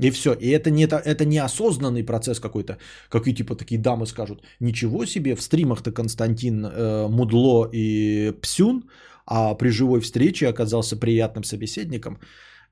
И 0.00 0.10
все. 0.10 0.32
И 0.32 0.48
это 0.48 0.70
не, 0.70 0.84
это, 0.84 0.96
это 0.96 1.24
неосознанный 1.24 2.04
процесс 2.04 2.40
какой-то. 2.40 2.78
Какие 3.08 3.34
типа 3.34 3.56
такие 3.56 3.80
дамы 3.80 4.06
скажут, 4.06 4.42
ничего 4.60 5.06
себе, 5.06 5.34
в 5.34 5.42
стримах-то 5.42 5.92
Константин 5.92 6.64
э, 6.64 7.08
Мудло 7.08 7.68
и 7.72 8.32
Псюн, 8.42 8.84
а 9.26 9.54
при 9.54 9.70
живой 9.70 10.00
встрече 10.00 10.48
оказался 10.48 10.96
приятным 10.96 11.44
собеседником. 11.44 12.18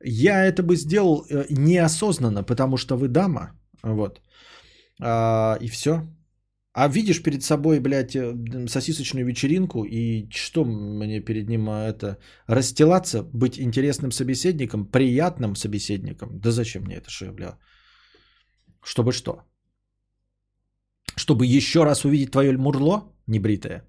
Я 0.04 0.44
это 0.44 0.62
бы 0.62 0.76
сделал 0.76 1.26
э, 1.28 1.46
неосознанно, 1.50 2.44
потому 2.44 2.76
что 2.76 2.96
вы 2.96 3.08
дама. 3.08 3.50
Вот. 3.82 4.20
А, 5.00 5.58
и 5.60 5.68
все. 5.68 6.02
А 6.78 6.88
видишь 6.88 7.22
перед 7.22 7.42
собой, 7.42 7.80
блядь, 7.80 8.14
э, 8.14 8.68
сосисочную 8.68 9.24
вечеринку, 9.24 9.84
и 9.84 10.28
что 10.30 10.64
мне 10.64 11.24
перед 11.24 11.48
ним 11.48 11.68
а, 11.70 11.88
это 11.88 12.18
расстилаться, 12.48 13.22
быть 13.32 13.58
интересным 13.58 14.12
собеседником, 14.12 14.84
приятным 14.84 15.56
собеседником? 15.56 16.38
Да 16.38 16.50
зачем 16.50 16.82
мне 16.82 16.96
это, 16.96 17.08
что 17.08 17.32
бля? 17.32 17.58
Чтобы 18.84 19.12
что? 19.12 19.40
Чтобы 21.16 21.46
еще 21.46 21.84
раз 21.84 22.04
увидеть 22.04 22.30
твое 22.30 22.52
мурло 22.58 23.10
небритое? 23.26 23.82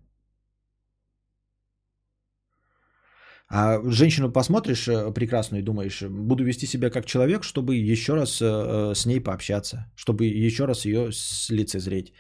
А 3.50 3.82
женщину 3.92 4.32
посмотришь 4.32 4.88
э, 4.88 5.14
прекрасную 5.14 5.62
и 5.62 5.66
думаешь, 5.66 6.04
буду 6.04 6.46
вести 6.46 6.66
себя 6.66 6.90
как 6.90 7.06
человек, 7.06 7.44
чтобы 7.44 7.76
еще 7.76 8.14
раз 8.14 8.42
э, 8.42 8.94
с 8.96 9.06
ней 9.06 9.20
пообщаться, 9.20 9.92
чтобы 9.98 10.48
еще 10.48 10.66
раз 10.66 10.86
ее 10.86 11.10
лицезреть. 11.50 12.14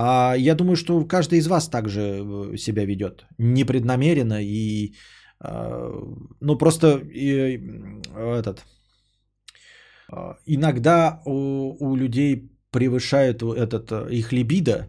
А 0.00 0.34
я 0.36 0.54
думаю, 0.54 0.76
что 0.76 1.04
каждый 1.04 1.38
из 1.38 1.48
вас 1.48 1.68
также 1.68 2.00
э, 2.00 2.56
себя 2.56 2.84
ведет 2.84 3.26
непреднамеренно 3.38 4.40
и 4.40 4.94
ну 6.40 6.58
просто 6.58 7.00
и, 7.14 7.62
этот 8.16 8.64
иногда 10.46 11.22
у, 11.24 11.76
у 11.78 11.96
людей 11.96 12.50
превышает 12.72 13.42
этот 13.42 13.92
их 14.10 14.32
либидо, 14.32 14.88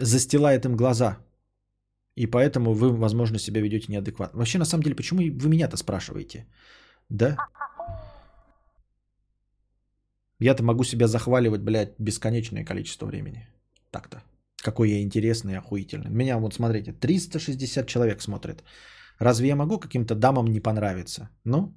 застилает 0.00 0.64
им 0.64 0.76
глаза 0.76 1.18
и 2.16 2.26
поэтому 2.26 2.74
вы, 2.74 2.92
возможно, 2.92 3.38
себя 3.38 3.60
ведете 3.60 3.92
неадекватно. 3.92 4.38
Вообще, 4.38 4.58
на 4.58 4.64
самом 4.64 4.82
деле, 4.82 4.96
почему 4.96 5.20
вы 5.20 5.48
меня-то 5.48 5.76
спрашиваете? 5.76 6.46
Да? 7.08 7.36
Я-то 10.40 10.62
могу 10.62 10.84
себя 10.84 11.06
захваливать, 11.08 11.62
блядь, 11.62 11.94
бесконечное 11.98 12.64
количество 12.64 13.06
времени. 13.06 13.48
Так-то. 13.94 14.16
Какой 14.56 14.90
я 14.90 15.02
интересный 15.02 15.52
и 15.52 15.58
охуительный. 15.58 16.10
Меня 16.10 16.38
вот, 16.38 16.54
смотрите, 16.54 16.92
360 16.92 17.86
человек 17.86 18.22
смотрят. 18.22 18.64
Разве 19.20 19.48
я 19.48 19.56
могу 19.56 19.78
каким-то 19.78 20.14
дамам 20.14 20.46
не 20.46 20.60
понравиться? 20.60 21.28
Ну? 21.44 21.72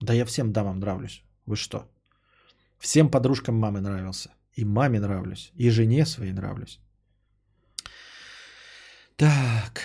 Да 0.00 0.14
я 0.14 0.24
всем 0.24 0.52
дамам 0.52 0.78
нравлюсь. 0.78 1.22
Вы 1.46 1.56
что? 1.56 1.84
Всем 2.78 3.10
подружкам 3.10 3.56
мамы 3.56 3.80
нравился. 3.80 4.30
И 4.54 4.64
маме 4.64 5.00
нравлюсь. 5.00 5.52
И 5.54 5.70
жене 5.70 6.06
своей 6.06 6.32
нравлюсь. 6.32 6.80
Так. 9.16 9.82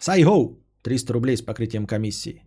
Сайхоу. 0.00 0.64
300 0.82 1.12
рублей 1.12 1.36
с 1.36 1.42
покрытием 1.42 1.86
комиссии. 1.86 2.42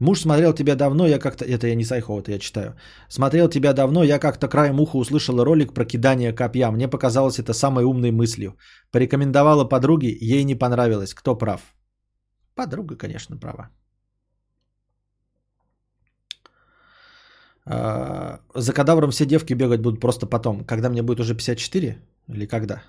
Муж 0.00 0.20
смотрел 0.20 0.54
тебя 0.54 0.76
давно, 0.76 1.06
я 1.06 1.18
как-то... 1.18 1.44
Это 1.44 1.66
я 1.66 1.74
не 1.74 1.84
Сайхоу, 1.84 2.20
это 2.20 2.32
я 2.32 2.38
читаю. 2.38 2.74
Смотрел 3.08 3.48
тебя 3.48 3.72
давно, 3.72 4.02
я 4.02 4.18
как-то 4.18 4.48
краем 4.48 4.80
уха 4.80 4.96
услышала 4.96 5.44
ролик 5.44 5.74
про 5.74 5.84
кидание 5.84 6.32
копья. 6.32 6.70
Мне 6.70 6.88
показалось 6.88 7.38
это 7.38 7.52
самой 7.52 7.84
умной 7.84 8.10
мыслью. 8.10 8.56
Порекомендовала 8.90 9.68
подруге, 9.68 10.16
ей 10.20 10.44
не 10.44 10.54
понравилось. 10.54 11.14
Кто 11.14 11.38
прав? 11.38 11.60
Подруга, 12.54 12.96
конечно, 12.96 13.36
права. 13.36 13.68
А, 17.66 18.40
за 18.54 18.72
кадавром 18.72 19.10
все 19.10 19.26
девки 19.26 19.54
бегать 19.54 19.80
будут 19.80 20.00
просто 20.00 20.26
потом. 20.26 20.64
Когда 20.64 20.88
мне 20.88 21.02
будет 21.02 21.20
уже 21.20 21.34
54? 21.34 21.98
Или 22.28 22.46
когда? 22.46 22.82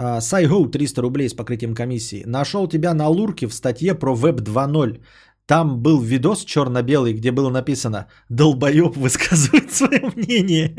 А, 0.00 0.20
Сайгоу 0.20 0.68
300 0.68 1.02
рублей 1.02 1.28
с 1.28 1.34
покрытием 1.34 1.74
комиссии. 1.74 2.22
Нашел 2.24 2.68
тебя 2.68 2.94
на 2.94 3.08
Лурке 3.08 3.48
в 3.48 3.52
статье 3.52 3.96
про 3.96 4.14
Web 4.14 4.42
2.0. 4.42 5.02
Там 5.44 5.82
был 5.82 6.00
видос 6.00 6.44
черно-белый, 6.44 7.14
где 7.14 7.32
было 7.32 7.50
написано 7.50 8.06
«Долбоеб 8.28 8.96
высказывает 8.96 9.72
свое 9.72 10.12
мнение». 10.14 10.76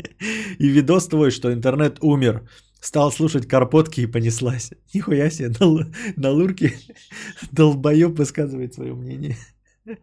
И 0.58 0.68
видос 0.68 1.08
твой, 1.08 1.30
что 1.30 1.52
интернет 1.52 1.98
умер. 2.00 2.48
Стал 2.80 3.12
слушать 3.12 3.46
карпотки 3.46 4.00
и 4.00 4.06
понеслась. 4.06 4.70
Нихуя 4.94 5.30
себе, 5.30 5.50
на, 5.60 5.90
на 6.16 6.30
Лурке 6.30 6.72
долбоеб 7.52 8.18
высказывает 8.18 8.72
свое 8.72 8.94
мнение. 8.94 9.36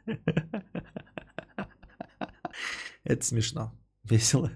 Это 3.04 3.26
смешно. 3.26 3.72
Весело. 4.10 4.52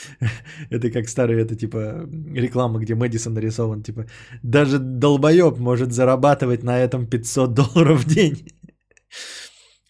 Это 0.70 0.90
как 0.90 1.08
старый, 1.08 1.42
это 1.42 1.56
типа 1.56 2.08
реклама, 2.34 2.78
где 2.78 2.94
Мэдисон 2.94 3.34
нарисован. 3.34 3.82
Типа, 3.82 4.06
даже 4.42 4.78
долбоеб 4.78 5.58
может 5.58 5.92
зарабатывать 5.92 6.62
на 6.62 6.78
этом 6.78 7.06
500 7.06 7.54
долларов 7.54 8.04
в 8.04 8.14
день. 8.14 8.48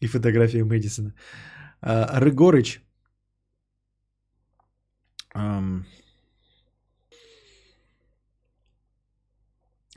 И 0.01 0.07
фотография 0.07 0.65
Мэдисона. 0.65 1.15
А, 1.83 2.21
Рыгорыч. 2.21 2.81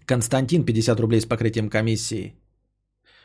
Константин, 0.05 0.65
50 0.65 0.99
рублей 0.99 1.21
с 1.21 1.25
покрытием 1.25 1.69
комиссии. 1.69 2.35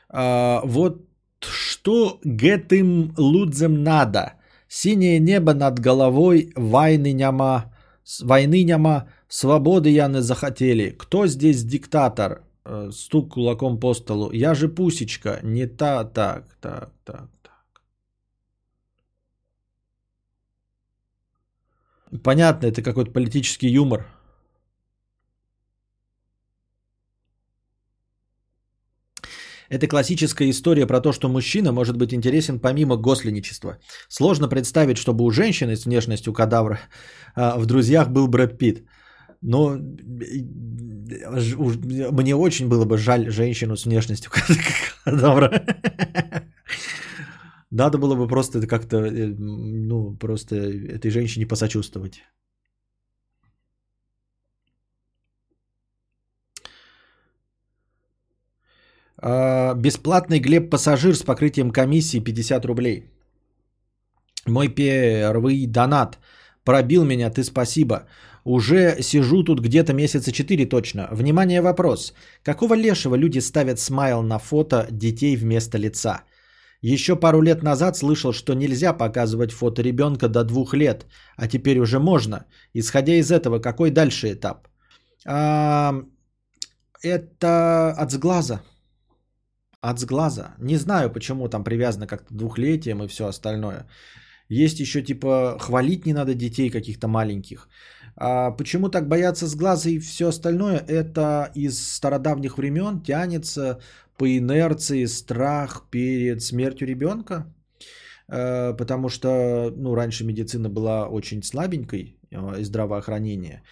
А, 0.09 0.63
вот 0.65 1.09
что 1.41 2.21
гэтым 2.25 3.15
лудзем 3.17 3.83
надо– 3.83 4.35
Синее 4.69 5.19
небо 5.19 5.55
над 5.55 5.79
головой, 5.79 6.53
войны 6.55 7.13
няма, 7.13 7.75
войны 8.21 8.65
няма, 8.65 9.09
свободы 9.29 9.89
яны 9.89 10.21
захотели. 10.21 10.91
Кто 10.91 11.27
здесь 11.27 11.65
диктатор? 11.65 12.43
Э, 12.65 12.91
стук 12.93 13.33
кулаком 13.33 13.81
по 13.81 13.95
столу. 13.95 14.31
Я 14.31 14.55
же 14.55 14.69
пусечка, 14.69 15.41
не 15.43 15.67
та, 15.67 16.05
так, 16.05 16.45
так, 16.61 16.91
так. 17.03 17.31
Понятно, 22.23 22.67
это 22.67 22.83
какой-то 22.83 23.11
политический 23.11 23.69
юмор. 23.69 24.07
Это 29.71 29.87
классическая 29.87 30.49
история 30.49 30.87
про 30.87 31.01
то, 31.01 31.13
что 31.13 31.29
мужчина 31.29 31.73
может 31.73 31.97
быть 31.97 32.15
интересен 32.15 32.59
помимо 32.59 32.97
госленичества. 32.97 33.79
Сложно 34.09 34.49
представить, 34.49 34.97
чтобы 34.97 35.25
у 35.25 35.31
женщины 35.31 35.77
с 35.77 35.85
внешностью 35.85 36.33
кадавра 36.33 36.79
а, 37.35 37.59
в 37.59 37.67
друзьях 37.67 38.09
был 38.09 38.29
Брэд 38.29 38.59
Питт. 38.59 38.83
Но 39.43 39.77
мне 42.13 42.35
очень 42.35 42.69
было 42.69 42.85
бы 42.85 42.99
жаль 42.99 43.31
женщину 43.31 43.77
с 43.77 43.85
внешностью 43.85 44.33
кадавра. 45.05 45.63
Надо 47.71 47.99
было 47.99 48.15
бы 48.15 48.27
просто 48.27 48.67
как-то, 48.67 48.97
э, 48.97 49.27
ну, 49.39 50.17
просто 50.17 50.57
этой 50.57 51.11
женщине 51.11 51.47
посочувствовать. 51.47 52.23
Бесплатный 59.21 60.39
Глеб 60.41 60.71
пассажир 60.71 61.17
с 61.17 61.23
покрытием 61.23 61.71
комиссии 61.71 62.21
50 62.21 62.65
рублей. 62.65 63.11
Мой 64.47 64.69
первый 64.69 65.67
донат 65.67 66.19
пробил 66.65 67.05
меня, 67.05 67.31
ты 67.31 67.45
спасибо. 67.45 68.07
Уже 68.45 69.03
сижу 69.03 69.43
тут 69.43 69.61
где-то 69.61 69.93
месяца 69.93 70.33
4 70.33 70.67
точно. 70.67 71.09
Внимание, 71.11 71.61
вопрос. 71.61 72.15
Какого 72.43 72.75
лешего 72.75 73.15
люди 73.17 73.41
ставят 73.41 73.79
смайл 73.79 74.23
на 74.23 74.39
фото 74.39 74.87
детей 74.91 75.37
вместо 75.37 75.79
лица? 75.79 76.23
Еще 76.81 77.17
пару 77.17 77.43
лет 77.43 77.63
назад 77.63 77.97
слышал, 77.97 78.33
что 78.33 78.55
нельзя 78.55 78.93
показывать 78.93 79.53
фото 79.53 79.83
ребенка 79.83 80.29
до 80.29 80.45
двух 80.45 80.75
лет, 80.75 81.07
а 81.37 81.49
теперь 81.49 81.79
уже 81.79 81.99
можно. 81.99 82.45
Исходя 82.73 83.15
из 83.15 83.31
этого, 83.33 83.59
какой 83.59 83.91
дальше 83.91 84.33
этап? 84.33 84.69
А, 85.27 85.95
это 87.03 87.91
от 87.91 88.13
сглаза. 88.13 88.61
От 89.81 90.01
сглаза. 90.01 90.55
Не 90.59 90.77
знаю, 90.77 91.13
почему 91.13 91.49
там 91.49 91.65
привязано 91.65 92.07
как-то 92.07 92.35
двухлетием 92.35 93.03
и 93.03 93.09
все 93.09 93.27
остальное. 93.27 93.87
Есть 94.49 94.81
еще 94.81 95.03
типа 95.03 95.57
хвалить 95.61 96.07
не 96.07 96.15
надо 96.15 96.35
детей 96.35 96.71
каких-то 96.71 97.07
маленьких. 97.09 97.69
А 98.17 98.51
почему 98.51 98.89
так 98.89 99.09
боятся 99.09 99.47
сглаза 99.47 99.91
и 99.91 100.01
все 100.01 100.29
остальное? 100.29 100.79
Это 100.89 101.53
из 101.55 101.79
стародавних 101.79 102.59
времен 102.59 103.03
тянется 103.03 103.79
по 104.17 104.27
инерции 104.27 105.07
страх 105.07 105.87
перед 105.91 106.43
смертью 106.43 106.89
ребенка. 106.89 107.47
Э, 108.29 108.75
потому 108.77 109.09
что 109.09 109.73
ну, 109.77 109.95
раньше 109.95 110.25
медицина 110.25 110.69
была 110.69 111.09
очень 111.09 111.43
слабенькой 111.43 112.19
э, 112.31 112.61
и 112.61 112.65
здравоохранение. 112.65 113.63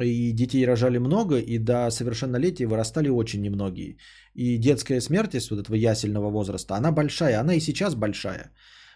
И 0.00 0.32
детей 0.32 0.66
рожали 0.66 0.98
много, 0.98 1.38
и 1.38 1.58
до 1.58 1.90
совершеннолетия 1.90 2.66
вырастали 2.66 3.08
очень 3.08 3.42
немногие. 3.42 3.96
И 4.34 4.58
детская 4.58 5.00
смертность 5.00 5.50
вот 5.50 5.60
этого 5.60 5.76
ясельного 5.76 6.30
возраста, 6.30 6.74
она 6.74 6.92
большая, 6.92 7.40
она 7.40 7.54
и 7.54 7.60
сейчас 7.60 7.94
большая. 7.94 8.50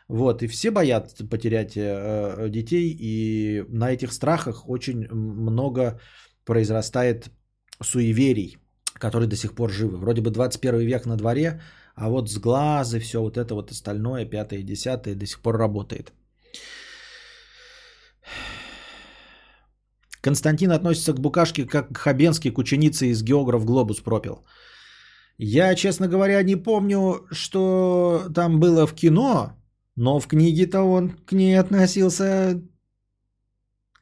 Вот, 0.09 0.43
и 0.43 0.49
все 0.49 0.71
боятся 0.71 1.27
потерять 1.27 1.77
э, 1.77 2.49
детей, 2.49 2.97
и 2.99 3.65
на 3.69 3.91
этих 3.93 4.13
страхах 4.13 4.69
очень 4.69 5.07
много 5.13 6.01
произрастает 6.45 7.31
суеверий, 7.83 8.57
которые 8.95 9.29
до 9.29 9.37
сих 9.37 9.55
пор 9.55 9.71
живы. 9.71 9.99
Вроде 9.99 10.23
бы 10.23 10.31
21 10.31 10.81
век 10.81 11.07
на 11.07 11.17
дворе, 11.17 11.61
а 11.95 12.09
вот 12.09 12.31
с 12.31 12.39
глазы, 12.39 13.01
все 13.01 13.21
вот 13.21 13.37
это 13.37 13.55
вот 13.55 13.71
остальное, 13.71 14.25
пятое, 14.25 14.63
десятое 14.63 15.15
до 15.15 15.27
сих 15.27 15.41
пор 15.41 15.59
работает. 15.59 16.13
Константин 20.21 20.73
относится 20.73 21.13
к 21.13 21.21
букашке 21.21 21.67
как 21.67 21.97
Хабенский 21.97 22.51
к 22.51 22.59
ученице 22.59 23.07
из 23.07 23.23
географ 23.23 23.65
Глобус 23.65 24.01
пропил. 24.01 24.45
Я, 25.39 25.75
честно 25.75 26.09
говоря, 26.09 26.43
не 26.43 26.57
помню, 26.57 27.27
что 27.31 28.29
там 28.35 28.59
было 28.59 28.87
в 28.87 28.95
кино, 28.95 29.53
но 29.95 30.19
в 30.19 30.27
книге-то 30.27 30.83
он 30.83 31.11
к 31.11 31.33
ней 31.33 31.59
относился 31.61 32.61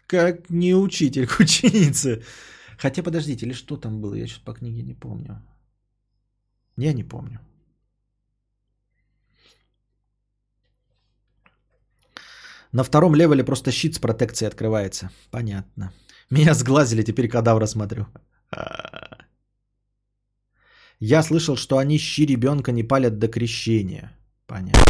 как 0.06 0.50
не 0.50 0.74
учитель 0.74 1.26
к 1.26 1.40
ученице. 1.40 2.22
Хотя, 2.78 3.02
подождите, 3.02 3.46
или 3.46 3.52
что 3.52 3.76
там 3.76 4.00
было? 4.00 4.14
Я 4.14 4.26
сейчас 4.26 4.38
по 4.38 4.54
книге 4.54 4.82
не 4.82 4.94
помню. 4.94 5.42
Я 6.78 6.92
не 6.92 7.04
помню. 7.04 7.40
На 12.72 12.82
втором 12.82 13.14
левеле 13.14 13.44
просто 13.44 13.70
щит 13.70 13.94
с 13.94 13.98
протекцией 13.98 14.48
открывается. 14.48 15.10
Понятно. 15.30 15.92
Меня 16.30 16.54
сглазили, 16.54 17.02
теперь 17.02 17.28
кадавра 17.28 17.66
смотрю. 17.66 18.06
Я 20.98 21.22
слышал, 21.22 21.56
что 21.56 21.76
они 21.76 21.98
щи 21.98 22.24
ребенка 22.24 22.72
не 22.72 22.82
палят 22.82 23.18
до 23.18 23.28
крещения. 23.28 24.16
Понятно. 24.46 24.80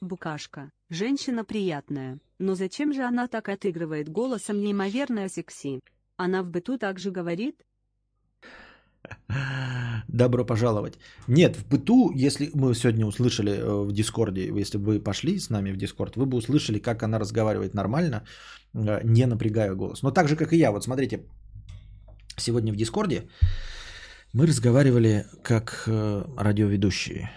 Букашка. 0.00 0.70
Женщина 0.90 1.44
приятная. 1.44 2.20
Но 2.38 2.54
зачем 2.54 2.92
же 2.92 3.02
она 3.02 3.26
так 3.26 3.48
отыгрывает 3.48 4.08
голосом 4.08 4.60
неимоверно 4.60 5.28
секси? 5.28 5.80
Она 6.16 6.44
в 6.44 6.50
быту 6.50 6.78
также 6.78 7.10
говорит? 7.10 7.64
Добро 10.08 10.44
пожаловать. 10.44 10.98
Нет, 11.28 11.56
в 11.56 11.68
быту, 11.68 12.12
если 12.14 12.50
мы 12.54 12.74
сегодня 12.74 13.06
услышали 13.06 13.52
э, 13.52 13.84
в 13.84 13.92
Дискорде, 13.92 14.60
если 14.60 14.78
бы 14.78 14.84
вы 14.84 15.00
пошли 15.00 15.38
с 15.38 15.50
нами 15.50 15.72
в 15.72 15.76
Дискорд, 15.76 16.16
вы 16.16 16.26
бы 16.26 16.36
услышали, 16.36 16.78
как 16.78 17.02
она 17.02 17.18
разговаривает 17.18 17.74
нормально, 17.74 18.24
э, 18.74 19.00
не 19.04 19.26
напрягая 19.26 19.74
голос. 19.74 20.02
Но 20.02 20.10
так 20.10 20.28
же, 20.28 20.36
как 20.36 20.52
и 20.52 20.56
я. 20.56 20.70
Вот 20.72 20.84
смотрите, 20.84 21.20
сегодня 22.36 22.72
в 22.72 22.76
Дискорде 22.76 23.28
мы 24.32 24.46
разговаривали 24.46 25.26
как 25.42 25.84
э, 25.86 26.24
радиоведущие. 26.36 27.30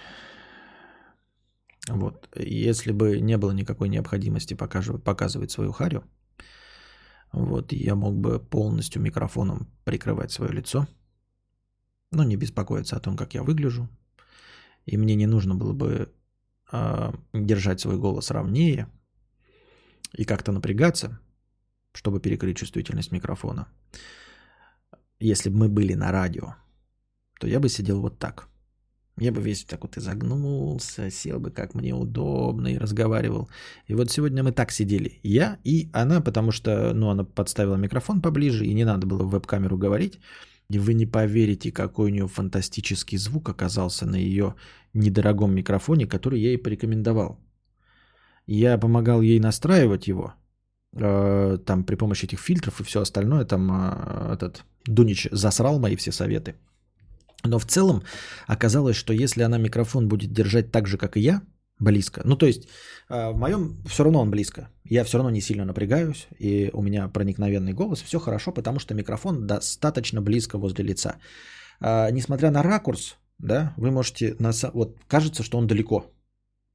Вот. 1.88 2.28
Если 2.36 2.91
бы 2.91 3.20
не 3.22 3.38
было 3.38 3.51
никакой 3.51 3.89
необходимости 3.89 4.53
показывать 4.53 5.51
свою 5.51 5.72
харю, 5.72 6.03
вот, 7.34 7.72
я 7.72 7.95
мог 7.95 8.16
бы 8.16 8.39
полностью 8.39 9.01
микрофоном 9.01 9.68
прикрывать 9.86 10.32
свое 10.32 10.51
лицо, 10.51 10.88
но 12.12 12.24
не 12.24 12.36
беспокоиться 12.36 12.95
о 12.95 12.99
том, 12.99 13.18
как 13.18 13.34
я 13.34 13.43
выгляжу. 13.43 13.89
И 14.86 14.97
мне 14.97 15.16
не 15.16 15.28
нужно 15.28 15.55
было 15.55 15.74
бы 15.74 16.12
э, 16.72 17.14
держать 17.34 17.80
свой 17.80 17.97
голос 17.97 18.32
ровнее 18.32 18.88
и 20.14 20.26
как-то 20.26 20.51
напрягаться, 20.51 21.20
чтобы 21.93 22.20
перекрыть 22.20 22.57
чувствительность 22.57 23.12
микрофона. 23.12 23.68
Если 25.20 25.49
бы 25.49 25.57
мы 25.57 25.70
были 25.70 25.93
на 25.93 26.12
радио, 26.12 26.55
то 27.39 27.47
я 27.47 27.59
бы 27.59 27.70
сидел 27.70 28.01
вот 28.01 28.20
так– 28.20 28.47
я 29.22 29.32
бы 29.32 29.41
весь 29.41 29.64
так 29.66 29.84
вот 29.84 29.97
изогнулся, 29.97 31.12
сел 31.12 31.39
бы 31.39 31.51
как 31.51 31.76
мне 31.76 31.93
удобно 31.93 32.70
и 32.70 32.78
разговаривал. 32.78 33.49
И 33.88 33.93
вот 33.93 34.09
сегодня 34.09 34.41
мы 34.41 34.51
так 34.51 34.72
сидели. 34.72 35.20
Я 35.22 35.59
и 35.64 35.89
она, 35.93 36.22
потому 36.22 36.51
что 36.51 36.93
ну, 36.93 37.09
она 37.09 37.24
подставила 37.24 37.76
микрофон 37.76 38.22
поближе, 38.22 38.66
и 38.66 38.74
не 38.74 38.86
надо 38.86 39.05
было 39.05 39.24
в 39.24 39.30
веб-камеру 39.30 39.78
говорить. 39.78 40.20
Вы 40.80 40.93
не 40.93 41.05
поверите, 41.05 41.72
какой 41.72 42.11
у 42.11 42.13
нее 42.13 42.28
фантастический 42.28 43.17
звук 43.17 43.49
оказался 43.49 44.05
на 44.05 44.15
ее 44.15 44.55
недорогом 44.93 45.53
микрофоне, 45.53 46.07
который 46.07 46.39
я 46.39 46.49
ей 46.49 46.57
порекомендовал. 46.57 47.39
Я 48.47 48.78
помогал 48.78 49.22
ей 49.22 49.39
настраивать 49.39 50.07
его, 50.07 50.34
э, 50.93 51.57
там 51.65 51.84
при 51.84 51.95
помощи 51.95 52.26
этих 52.26 52.39
фильтров 52.39 52.80
и 52.82 52.84
все 52.84 53.01
остальное. 53.01 53.45
Там 53.45 53.72
э, 53.72 54.34
этот 54.34 54.63
Дунич 54.86 55.28
засрал 55.32 55.80
мои 55.80 55.95
все 55.95 56.11
советы. 56.11 56.55
Но 57.43 57.59
в 57.59 57.65
целом 57.65 58.03
оказалось, 58.47 58.95
что 58.95 59.13
если 59.13 59.43
она 59.43 59.57
микрофон 59.57 60.07
будет 60.07 60.32
держать 60.32 60.72
так 60.72 60.88
же, 60.88 60.97
как 60.97 61.17
и 61.17 61.22
я, 61.22 61.41
близко, 61.82 62.21
ну 62.25 62.38
то 62.38 62.45
есть 62.45 62.67
а, 63.09 63.32
в 63.32 63.38
моем 63.38 63.84
все 63.88 64.03
равно 64.03 64.21
он 64.21 64.32
близко, 64.32 64.69
я 64.86 65.03
все 65.03 65.17
равно 65.17 65.32
не 65.32 65.41
сильно 65.41 65.65
напрягаюсь, 65.65 66.27
и 66.39 66.69
у 66.73 66.82
меня 66.82 67.09
проникновенный 67.09 67.73
голос, 67.73 68.01
все 68.01 68.19
хорошо, 68.19 68.51
потому 68.53 68.79
что 68.79 68.93
микрофон 68.93 69.47
достаточно 69.47 70.21
близко 70.21 70.57
возле 70.57 70.86
лица. 70.86 71.15
А, 71.79 72.11
несмотря 72.11 72.51
на 72.51 72.63
ракурс, 72.63 73.17
да, 73.39 73.73
вы 73.77 73.91
можете, 73.91 74.36
вот 74.73 74.97
кажется, 75.07 75.43
что 75.43 75.57
он 75.57 75.67
далеко, 75.67 76.05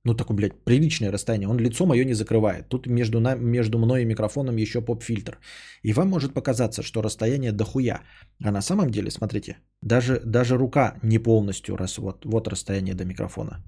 ну 0.06 0.14
такое, 0.14 0.36
блядь, 0.36 0.64
приличное 0.64 1.10
расстояние, 1.10 1.48
он 1.48 1.58
лицо 1.58 1.84
мое 1.86 2.04
не 2.04 2.14
закрывает. 2.14 2.68
Тут 2.68 2.86
между, 2.86 3.18
на, 3.18 3.34
между 3.34 3.78
мной 3.78 4.02
и 4.02 4.04
микрофоном 4.04 4.56
еще 4.56 4.80
поп-фильтр. 4.80 5.38
И 5.82 5.92
вам 5.92 6.08
может 6.08 6.32
показаться, 6.32 6.82
что 6.82 7.02
расстояние 7.02 7.52
дохуя. 7.52 8.02
А 8.44 8.52
на 8.52 8.62
самом 8.62 8.90
деле, 8.90 9.10
смотрите, 9.10 9.56
даже, 9.82 10.20
даже 10.24 10.56
рука 10.56 10.94
не 11.02 11.18
полностью, 11.18 11.76
раз 11.76 11.98
вот, 11.98 12.24
вот 12.24 12.46
расстояние 12.48 12.94
до 12.94 13.04
микрофона. 13.04 13.64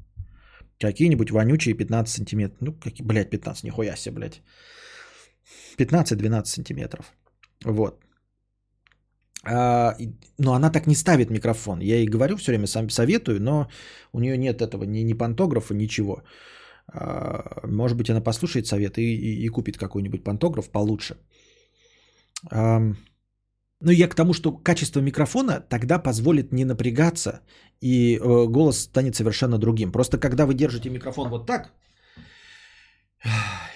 Какие-нибудь 0.81 1.31
вонючие 1.31 1.75
15 1.75 2.15
сантиметров. 2.15 2.59
Ну, 2.61 2.73
какие, 2.73 3.07
блядь, 3.07 3.31
15, 3.31 3.65
нихуя 3.65 3.97
себе, 3.97 4.15
блядь. 4.15 4.43
15-12 5.79 6.45
сантиметров. 6.45 7.13
Вот. 7.65 8.05
А, 9.45 9.97
но 10.39 10.55
она 10.55 10.71
так 10.71 10.87
не 10.87 10.95
ставит 10.95 11.31
микрофон. 11.31 11.81
Я 11.81 11.97
ей 11.97 12.07
говорю 12.07 12.37
все 12.37 12.53
время, 12.53 12.67
сам 12.67 12.91
советую, 12.91 13.41
но 13.41 13.69
у 14.13 14.21
нее 14.21 14.37
нет 14.37 14.61
этого 14.61 14.85
ни, 14.85 15.01
ни 15.05 15.15
пантографа, 15.15 15.75
ничего. 15.75 16.23
А, 16.93 17.67
может 17.67 17.97
быть, 17.97 18.11
она 18.11 18.21
послушает 18.21 18.67
совет 18.67 18.99
и, 18.99 19.03
и, 19.03 19.45
и 19.45 19.49
купит 19.49 19.79
какой-нибудь 19.79 20.25
пантограф 20.25 20.71
получше. 20.71 21.17
Ну, 23.81 23.93
я 23.93 24.09
к 24.09 24.15
тому, 24.15 24.35
что 24.35 24.53
качество 24.53 25.01
микрофона 25.01 25.61
тогда 25.61 25.99
позволит 25.99 26.53
не 26.53 26.65
напрягаться, 26.65 27.41
и 27.81 28.17
э, 28.17 28.47
голос 28.49 28.81
станет 28.81 29.15
совершенно 29.15 29.59
другим. 29.59 29.93
Просто 29.93 30.19
когда 30.19 30.47
вы 30.47 30.55
держите 30.55 30.91
микрофон 30.91 31.29
вот 31.29 31.47
так, 31.47 31.73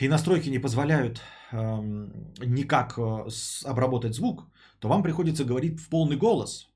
и 0.01 0.09
настройки 0.09 0.51
не 0.51 0.59
позволяют 0.59 1.21
э, 1.53 1.57
никак 2.45 2.99
обработать 3.65 4.15
звук, 4.15 4.51
то 4.81 4.89
вам 4.89 5.03
приходится 5.03 5.45
говорить 5.45 5.81
в 5.81 5.89
полный 5.89 6.17
голос. 6.17 6.69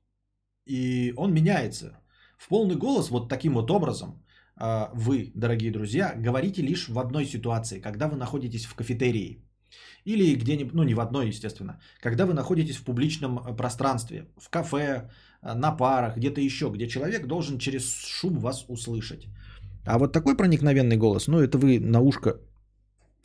И 0.65 1.13
он 1.17 1.33
меняется. 1.33 1.99
В 2.37 2.47
полный 2.47 2.75
голос 2.75 3.09
вот 3.09 3.29
таким 3.29 3.53
вот 3.53 3.71
образом 3.71 4.23
э, 4.59 4.87
вы, 4.93 5.31
дорогие 5.35 5.71
друзья, 5.71 6.13
говорите 6.15 6.61
лишь 6.61 6.87
в 6.87 6.97
одной 6.97 7.25
ситуации, 7.25 7.81
когда 7.81 8.07
вы 8.07 8.15
находитесь 8.15 8.65
в 8.65 8.75
кафетерии. 8.75 9.46
Или 10.07 10.35
где-нибудь, 10.35 10.73
ну 10.73 10.83
не 10.83 10.95
в 10.95 10.99
одной, 10.99 11.27
естественно, 11.27 11.79
когда 12.01 12.25
вы 12.25 12.33
находитесь 12.33 12.77
в 12.77 12.83
публичном 12.83 13.39
э, 13.39 13.55
пространстве, 13.55 14.25
в 14.37 14.49
кафе, 14.49 15.09
э, 15.41 15.53
на 15.53 15.77
парах, 15.77 16.15
где-то 16.17 16.39
еще, 16.39 16.69
где 16.69 16.87
человек 16.87 17.27
должен 17.27 17.57
через 17.57 17.83
шум 18.05 18.39
вас 18.39 18.65
услышать. 18.69 19.27
А 19.85 19.97
вот 19.97 20.13
такой 20.13 20.37
проникновенный 20.37 20.97
голос, 20.97 21.27
ну 21.27 21.39
это 21.39 21.57
вы 21.57 21.79
на 21.79 21.99
ушко 21.99 22.39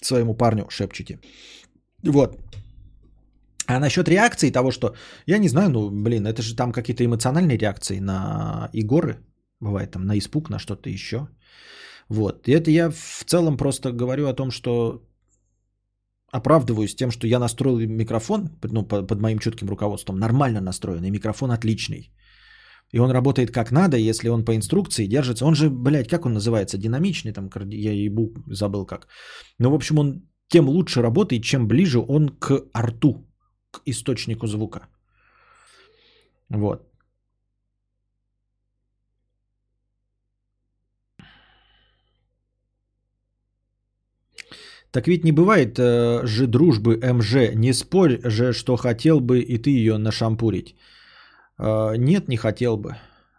своему 0.02 0.34
парню 0.34 0.66
шепчете. 0.70 1.20
Вот. 2.02 2.36
А 3.66 3.78
насчет 3.78 4.08
реакции 4.08 4.50
того, 4.50 4.72
что, 4.72 4.94
я 5.26 5.38
не 5.38 5.48
знаю, 5.48 5.70
ну, 5.70 5.90
блин, 5.90 6.26
это 6.26 6.42
же 6.42 6.56
там 6.56 6.72
какие-то 6.72 7.04
эмоциональные 7.04 7.58
реакции 7.58 8.00
на 8.00 8.70
игоры, 8.72 9.16
бывает 9.60 9.92
там 9.92 10.04
на 10.04 10.18
испуг, 10.18 10.50
на 10.50 10.58
что-то 10.58 10.90
еще. 10.90 11.28
Вот. 12.08 12.48
И 12.48 12.52
это 12.52 12.72
я 12.72 12.90
в 12.90 13.24
целом 13.24 13.56
просто 13.56 13.92
говорю 13.92 14.26
о 14.26 14.34
том, 14.34 14.50
что 14.50 15.00
оправдываюсь 16.32 16.96
тем, 16.96 17.10
что 17.10 17.26
я 17.26 17.38
настроил 17.38 17.78
микрофон, 17.78 18.48
ну, 18.62 18.82
под, 18.82 19.20
моим 19.20 19.38
чутким 19.38 19.68
руководством, 19.68 20.18
нормально 20.18 20.60
настроенный, 20.60 21.10
микрофон 21.10 21.50
отличный. 21.50 22.10
И 22.94 23.00
он 23.00 23.10
работает 23.10 23.50
как 23.50 23.72
надо, 23.72 23.96
если 23.96 24.28
он 24.28 24.44
по 24.44 24.54
инструкции 24.54 25.06
держится. 25.06 25.46
Он 25.46 25.54
же, 25.54 25.70
блядь, 25.70 26.08
как 26.08 26.26
он 26.26 26.32
называется? 26.32 26.78
Динамичный, 26.78 27.32
там, 27.32 27.48
я 27.70 27.92
ебу, 27.92 28.34
забыл 28.46 28.86
как. 28.86 29.08
Но, 29.58 29.70
в 29.70 29.74
общем, 29.74 29.98
он 29.98 30.22
тем 30.48 30.68
лучше 30.68 31.02
работает, 31.02 31.42
чем 31.42 31.68
ближе 31.68 32.00
он 32.00 32.28
к 32.28 32.64
рту, 32.76 33.26
к 33.70 33.80
источнику 33.86 34.46
звука. 34.46 34.88
Вот. 36.50 36.91
Так 44.92 45.08
ведь 45.08 45.24
не 45.24 45.32
бывает 45.32 45.78
э, 45.78 46.26
же 46.26 46.46
дружбы 46.46 47.00
МЖ. 47.02 47.54
Не 47.54 47.72
спорь 47.72 48.20
же, 48.24 48.52
что 48.52 48.76
хотел 48.76 49.20
бы 49.20 49.40
и 49.40 49.58
ты 49.58 49.70
ее 49.70 49.96
нашампурить. 49.96 50.76
Э, 51.58 51.96
нет, 51.96 52.28
не 52.28 52.36
хотел 52.36 52.76
бы. 52.76 52.96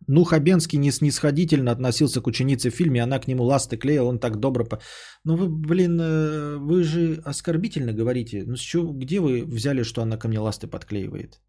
Ну, 0.07 0.23
Хабенский 0.23 0.79
не 0.79 0.91
снисходительно 0.91 1.71
относился 1.71 2.21
к 2.21 2.27
ученице 2.27 2.71
в 2.71 2.75
фильме, 2.75 3.03
она 3.03 3.19
к 3.19 3.27
нему 3.27 3.43
ласты 3.43 3.77
клеила, 3.77 4.09
он 4.09 4.19
так 4.19 4.39
добро... 4.39 4.65
По... 4.65 4.79
Ну, 5.23 5.35
вы, 5.35 5.47
блин, 5.47 5.99
э, 6.01 6.57
вы 6.57 6.83
же 6.83 7.21
оскорбительно 7.23 7.93
говорите. 7.93 8.43
Ну, 8.47 8.55
с 8.55 8.61
чего, 8.61 8.91
где 8.91 9.19
вы 9.19 9.45
взяли, 9.45 9.83
что 9.83 10.01
она 10.01 10.17
ко 10.17 10.27
мне 10.27 10.39
ласты 10.39 10.67
подклеивает? 10.67 11.39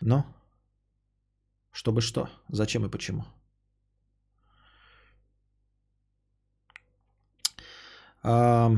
Ну? 0.00 0.24
Чтобы 1.70 2.00
что? 2.00 2.28
Зачем 2.48 2.84
и 2.84 2.90
почему? 2.90 3.24
А... 8.24 8.72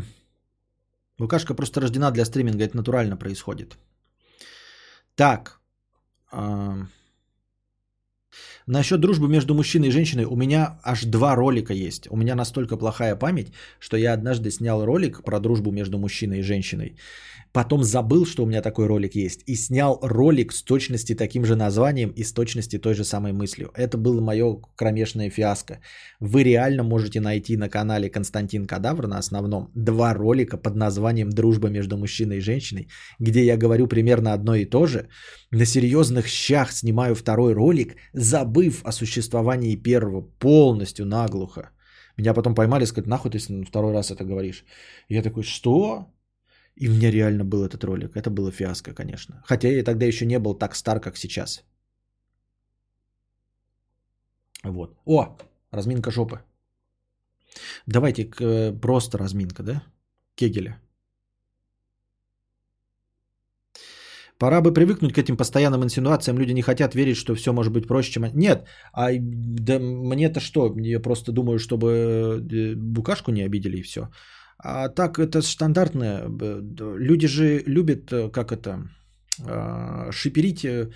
Лукашка 1.19 1.55
просто 1.55 1.81
рождена 1.81 2.11
для 2.11 2.25
стриминга, 2.25 2.65
это 2.65 2.77
натурально 2.77 3.17
происходит. 3.17 3.77
Так. 5.15 5.61
Насчет 8.69 9.01
дружбы 9.01 9.29
между 9.29 9.55
мужчиной 9.55 9.89
и 9.89 9.93
женщиной 9.93 10.25
у 10.25 10.37
меня 10.37 10.81
аж 10.83 11.05
два 11.05 11.37
ролика 11.37 11.73
есть. 11.73 12.09
У 12.11 12.17
меня 12.17 12.35
настолько 12.35 12.77
плохая 12.77 13.15
память, 13.15 13.53
что 13.79 13.97
я 13.97 14.13
однажды 14.13 14.51
снял 14.51 14.85
ролик 14.85 15.23
про 15.23 15.39
дружбу 15.39 15.71
между 15.71 15.99
мужчиной 15.99 16.41
и 16.41 16.43
женщиной. 16.43 16.97
Потом 17.53 17.85
забыл, 17.85 18.27
что 18.27 18.43
у 18.43 18.47
меня 18.47 18.63
такой 18.63 18.87
ролик 18.87 19.15
есть. 19.15 19.43
И 19.47 19.55
снял 19.57 19.99
ролик 20.03 20.53
с 20.53 20.63
точности 20.63 21.15
таким 21.15 21.45
же 21.45 21.55
названием 21.55 22.11
и 22.11 22.25
с 22.25 22.33
точности 22.33 22.79
той 22.79 22.95
же 22.95 23.05
самой 23.05 23.33
мыслью. 23.33 23.71
Это 23.75 23.97
было 23.97 24.21
мое 24.21 24.61
кромешное 24.77 25.31
фиаско. 25.31 25.79
Вы 26.21 26.43
реально 26.43 26.83
можете 26.83 27.21
найти 27.21 27.57
на 27.57 27.69
канале 27.69 28.11
Константин 28.11 28.67
Кадавр 28.67 29.07
на 29.07 29.19
основном 29.19 29.71
два 29.75 30.13
ролика 30.13 30.59
под 30.59 30.75
названием 30.77 31.31
«Дружба 31.31 31.69
между 31.69 31.97
мужчиной 31.97 32.39
и 32.39 32.41
женщиной», 32.41 32.89
где 33.21 33.45
я 33.45 33.57
говорю 33.57 33.87
примерно 33.87 34.33
одно 34.33 34.55
и 34.57 34.65
то 34.65 34.87
же. 34.87 35.09
На 35.53 35.65
серьезных 35.65 36.27
щах 36.27 36.73
снимаю 36.73 37.15
второй 37.15 37.55
ролик, 37.55 37.97
забыв 38.57 38.85
о 38.85 38.93
существовании 38.93 39.83
первого 39.83 40.23
полностью 40.39 41.07
наглухо. 41.07 41.71
Меня 42.19 42.35
потом 42.35 42.55
поймали, 42.55 42.87
сказать, 42.87 43.09
нахуй 43.09 43.31
ты 43.31 43.39
второй 43.65 43.93
раз 43.93 44.11
это 44.11 44.25
говоришь. 44.25 44.65
я 45.09 45.23
такой, 45.23 45.43
что? 45.43 46.07
И 46.81 46.89
у 46.89 46.93
меня 46.93 47.11
реально 47.11 47.45
был 47.45 47.65
этот 47.65 47.85
ролик. 47.85 48.17
Это 48.17 48.31
было 48.31 48.51
фиаско, 48.51 48.95
конечно. 48.95 49.43
Хотя 49.47 49.69
я 49.69 49.85
тогда 49.85 50.07
еще 50.07 50.27
не 50.27 50.39
был 50.39 50.59
так 50.59 50.75
стар, 50.75 51.01
как 51.01 51.17
сейчас. 51.17 51.65
Вот. 54.65 54.99
О, 55.07 55.37
разминка 55.71 56.11
жопы. 56.11 56.41
Давайте 57.87 58.23
э, 58.23 58.81
просто 58.81 59.19
разминка, 59.19 59.63
да? 59.63 59.83
Кегеля. 60.35 60.81
Пора 64.39 64.61
бы 64.61 64.75
привыкнуть 64.75 65.13
к 65.13 65.19
этим 65.19 65.37
постоянным 65.37 65.83
инсинуациям. 65.83 66.39
Люди 66.39 66.53
не 66.53 66.63
хотят 66.63 66.95
верить, 66.95 67.17
что 67.17 67.35
все 67.35 67.53
может 67.53 67.73
быть 67.73 67.87
проще, 67.87 68.13
чем... 68.13 68.25
Нет, 68.35 68.67
а 68.93 69.09
да 69.19 69.79
мне-то 69.79 70.41
что? 70.41 70.75
Я 70.79 71.01
просто 71.01 71.33
думаю, 71.33 71.59
чтобы 71.59 71.89
э, 72.53 72.75
букашку 72.77 73.33
не 73.33 73.47
обидели 73.47 73.79
и 73.79 73.83
все. 73.83 74.09
А 74.59 74.89
так 74.89 75.19
это 75.19 75.43
стандартное. 75.43 76.29
Люди 76.99 77.27
же 77.27 77.63
любят, 77.67 78.13
э, 78.13 78.31
как 78.31 78.53
это, 78.53 78.89
а, 79.45 80.11
шиперить 80.13 80.65
э, 80.65 80.91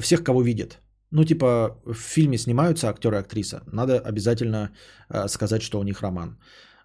всех, 0.00 0.22
кого 0.22 0.42
видят. 0.42 0.78
Ну, 1.10 1.24
типа, 1.24 1.80
в 1.84 1.94
фильме 1.94 2.38
снимаются 2.38 2.88
актер 2.88 3.14
и 3.14 3.18
актриса. 3.18 3.62
Надо 3.72 3.98
обязательно 3.98 4.70
а, 5.08 5.28
сказать, 5.28 5.62
что 5.62 5.80
у 5.80 5.82
них 5.82 6.02
роман. 6.02 6.38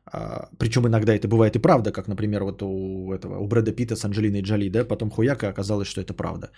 А, 0.06 0.50
причем 0.58 0.88
иногда 0.88 1.14
это 1.16 1.28
бывает 1.28 1.56
и 1.56 1.60
правда, 1.60 1.92
как, 1.92 2.08
например, 2.08 2.44
вот 2.44 2.62
у 2.64 3.12
этого, 3.14 3.40
у 3.40 3.48
Брэда 3.48 3.72
Питта 3.72 3.96
с 3.96 4.06
Анджелиной 4.06 4.42
Джоли, 4.42 4.70
да, 4.70 4.86
потом 4.86 5.10
хуяка 5.10 5.50
оказалось, 5.50 5.88
что 5.88 6.02
это 6.02 6.14
правда. 6.14 6.52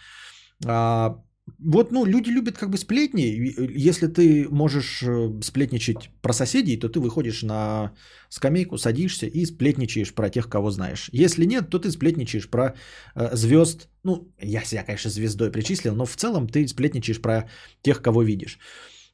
Вот, 1.60 1.92
ну, 1.92 2.06
люди 2.06 2.32
любят 2.32 2.58
как 2.58 2.70
бы 2.72 2.78
сплетни. 2.78 3.54
Если 3.78 4.08
ты 4.08 4.48
можешь 4.50 5.04
э, 5.04 5.42
сплетничать 5.44 6.10
про 6.22 6.34
соседей, 6.34 6.80
то 6.80 6.90
ты 6.90 7.00
выходишь 7.00 7.44
на 7.44 7.92
скамейку, 8.30 8.78
садишься 8.78 9.28
и 9.28 9.46
сплетничаешь 9.46 10.14
про 10.16 10.30
тех, 10.30 10.50
кого 10.50 10.72
знаешь. 10.72 11.10
Если 11.14 11.46
нет, 11.46 11.70
то 11.70 11.78
ты 11.78 11.92
сплетничаешь 11.92 12.50
про 12.50 12.74
э, 13.16 13.36
звезд. 13.36 13.90
Ну, 14.04 14.34
я 14.42 14.64
себя, 14.64 14.84
конечно, 14.84 15.12
звездой 15.12 15.52
причислил, 15.52 15.96
но 15.96 16.06
в 16.06 16.16
целом 16.16 16.48
ты 16.48 16.68
сплетничаешь 16.68 17.22
про 17.22 17.48
тех, 17.84 18.02
кого 18.02 18.24
видишь. 18.24 18.58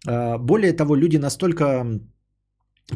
Э, 0.08 0.38
более 0.38 0.72
того, 0.72 0.96
люди 0.96 1.18
настолько 1.18 1.86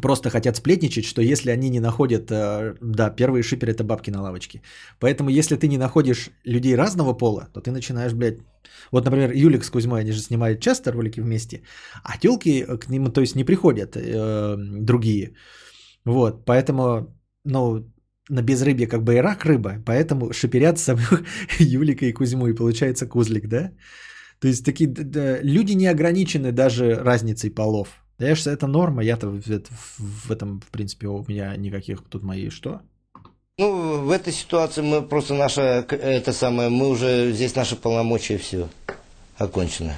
просто 0.02 0.30
хотят 0.30 0.58
сплетничать, 0.58 1.06
что 1.06 1.22
если 1.22 1.52
они 1.52 1.70
не 1.70 1.80
находят, 1.80 2.32
э, 2.32 2.76
да, 2.82 3.10
первые 3.10 3.44
шиперы 3.44 3.72
это 3.72 3.84
бабки 3.84 4.12
на 4.12 4.22
лавочке. 4.22 4.62
Поэтому 5.00 5.30
если 5.30 5.56
ты 5.56 5.68
не 5.68 5.78
находишь 5.78 6.30
людей 6.44 6.76
разного 6.76 7.14
пола, 7.14 7.50
то 7.54 7.62
ты 7.62 7.72
начинаешь, 7.72 8.14
блядь, 8.14 8.40
вот, 8.92 9.06
например, 9.06 9.32
Юлик 9.32 9.64
с 9.64 9.70
Кузьмой, 9.70 10.02
они 10.02 10.12
же 10.12 10.20
снимают 10.20 10.62
часто 10.62 10.92
ролики 10.92 11.22
вместе, 11.22 11.62
а 12.04 12.18
телки 12.18 12.66
к 12.66 12.90
ним, 12.90 13.12
то 13.12 13.22
есть, 13.22 13.36
не 13.36 13.44
приходят 13.44 13.96
э, 13.96 14.56
другие. 14.58 15.36
Вот, 16.06 16.46
поэтому, 16.46 17.16
ну, 17.46 17.86
на 18.30 18.42
безрыбье 18.42 18.88
как 18.88 19.04
бы 19.04 19.16
и 19.16 19.22
рак 19.22 19.46
рыба, 19.46 19.84
поэтому 19.86 20.34
шиперят 20.34 20.80
самих 20.80 21.24
Юлика 21.60 22.06
и 22.06 22.14
Кузьму, 22.14 22.48
и 22.48 22.56
получается 22.56 23.08
кузлик, 23.08 23.48
да? 23.48 23.72
То 24.40 24.48
есть 24.48 24.66
такие 24.66 24.88
да, 24.88 25.40
люди 25.42 25.74
не 25.74 25.88
ограничены 25.88 26.52
даже 26.52 26.96
разницей 26.96 27.50
полов. 27.50 28.05
Да 28.18 28.28
я 28.28 28.36
же 28.36 28.50
это 28.50 28.68
норма, 28.68 29.04
я-то 29.04 29.28
в, 29.28 29.40
в 29.40 30.32
этом, 30.32 30.62
в 30.62 30.68
принципе, 30.68 31.08
у 31.08 31.26
меня 31.28 31.56
никаких 31.58 32.02
тут 32.04 32.24
мои 32.24 32.50
что? 32.50 32.82
Ну, 33.58 34.04
в 34.04 34.12
этой 34.12 34.32
ситуации 34.34 34.82
мы 34.82 35.02
просто 35.02 35.34
наша, 35.34 35.86
это 35.90 36.34
самое, 36.34 36.70
мы 36.70 36.90
уже, 36.90 37.32
здесь 37.34 37.56
наши 37.56 37.76
полномочия 37.76 38.38
все 38.38 38.70
окончено. 39.38 39.94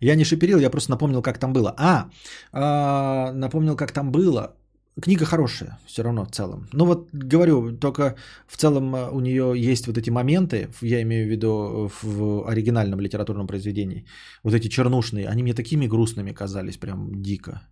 Я 0.00 0.14
не 0.14 0.24
шиперил, 0.24 0.58
я 0.58 0.70
просто 0.70 0.90
напомнил, 0.90 1.22
как 1.22 1.38
там 1.38 1.52
было. 1.52 1.74
А, 1.78 2.10
а 2.52 3.32
напомнил, 3.32 3.76
как 3.76 3.92
там 3.92 4.10
было. 4.12 4.56
Книга 5.02 5.24
хорошая, 5.24 5.78
все 5.86 6.02
равно 6.02 6.24
в 6.24 6.30
целом. 6.30 6.68
Ну 6.72 6.86
вот 6.86 7.08
говорю, 7.12 7.76
только 7.78 8.14
в 8.46 8.56
целом 8.56 8.94
э, 8.94 9.10
у 9.10 9.20
нее 9.20 9.52
есть 9.56 9.86
вот 9.86 9.98
эти 9.98 10.10
моменты, 10.10 10.68
я 10.82 11.02
имею 11.02 11.26
в 11.26 11.30
виду 11.30 11.90
в 12.02 12.48
оригинальном 12.48 13.00
литературном 13.00 13.46
произведении, 13.46 14.04
вот 14.42 14.54
эти 14.54 14.68
чернушные, 14.68 15.28
они 15.28 15.42
мне 15.42 15.54
такими 15.54 15.86
грустными 15.86 16.32
казались, 16.32 16.78
прям 16.78 17.22
дико. 17.22 17.62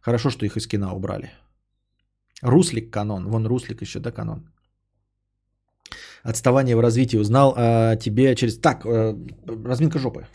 Хорошо, 0.00 0.30
что 0.30 0.46
их 0.46 0.56
из 0.56 0.66
кино 0.66 0.94
убрали. 0.94 1.30
Руслик 2.42 2.90
канон, 2.90 3.28
вон 3.28 3.46
Руслик 3.46 3.82
еще, 3.82 3.98
да, 3.98 4.12
канон. 4.12 4.52
Отставание 6.22 6.76
в 6.76 6.80
развитии 6.80 7.18
узнал 7.18 7.54
о 7.56 7.96
тебе 7.96 8.34
через... 8.34 8.58
Так, 8.58 8.84
э, 8.84 9.14
разминка 9.46 9.98
жопы. 9.98 10.26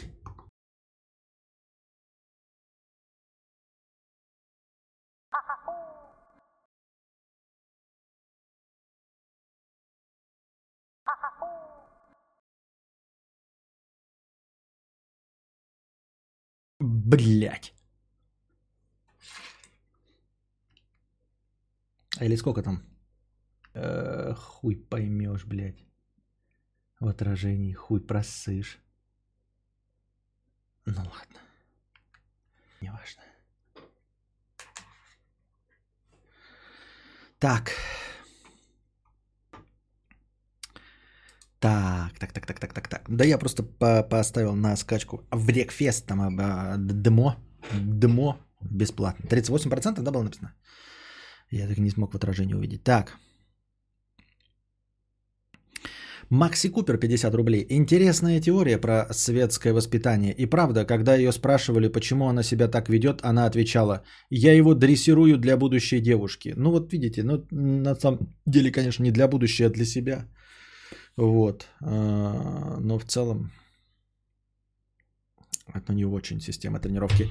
Блять. 17.04 17.74
А 22.20 22.26
или 22.26 22.36
сколько 22.36 22.62
там? 22.62 22.84
Э, 23.74 24.34
хуй 24.36 24.76
поймешь, 24.76 25.46
блядь. 25.46 25.84
В 27.00 27.08
отражении 27.08 27.74
хуй 27.74 28.00
просышь. 28.00 28.78
Ну 30.86 31.00
ладно. 31.00 31.40
Неважно. 32.82 33.24
Так. 37.40 37.72
Так, 41.62 42.20
так, 42.20 42.32
так, 42.34 42.46
так, 42.46 42.60
так, 42.60 42.74
так, 42.74 42.88
так. 42.88 43.02
Да 43.08 43.26
я 43.26 43.38
просто 43.38 43.64
по 43.64 44.04
поставил 44.04 44.56
на 44.56 44.76
скачку 44.76 45.22
в 45.32 45.50
Рекфест 45.50 46.08
там 46.08 46.40
а, 46.40 46.76
демо. 46.78 47.36
Демо 47.74 48.36
бесплатно. 48.62 49.28
38% 49.30 50.02
да 50.02 50.12
было 50.12 50.24
написано? 50.24 50.54
Я 51.52 51.68
так 51.68 51.78
не 51.78 51.92
смог 51.92 52.14
в 52.14 52.16
отражении 52.16 52.56
увидеть. 52.56 52.84
Так. 52.84 53.18
Макси 56.32 56.70
Купер, 56.70 56.98
50 56.98 57.36
рублей. 57.36 57.66
Интересная 57.70 58.42
теория 58.42 58.80
про 58.80 59.08
светское 59.12 59.74
воспитание. 59.74 60.34
И 60.34 60.48
правда, 60.48 60.86
когда 60.86 61.16
ее 61.16 61.32
спрашивали, 61.32 61.90
почему 61.90 62.28
она 62.28 62.44
себя 62.44 62.70
так 62.70 62.90
ведет, 62.90 63.22
она 63.24 63.46
отвечала, 63.46 64.02
я 64.32 64.54
его 64.54 64.74
дрессирую 64.74 65.38
для 65.38 65.58
будущей 65.58 66.00
девушки. 66.00 66.54
Ну 66.58 66.72
вот 66.72 66.92
видите, 66.94 67.24
ну 67.24 67.46
на 67.52 67.96
самом 67.96 68.20
деле, 68.48 68.72
конечно, 68.72 69.04
не 69.04 69.12
для 69.12 69.28
будущей, 69.28 69.66
а 69.66 69.70
для 69.70 69.86
себя. 69.86 70.26
Вот. 71.18 71.68
А, 71.82 72.78
но 72.80 73.00
в 73.00 73.06
целом 73.06 73.52
это 75.74 75.94
не 75.94 76.06
очень 76.06 76.40
система 76.40 76.80
тренировки. 76.80 77.30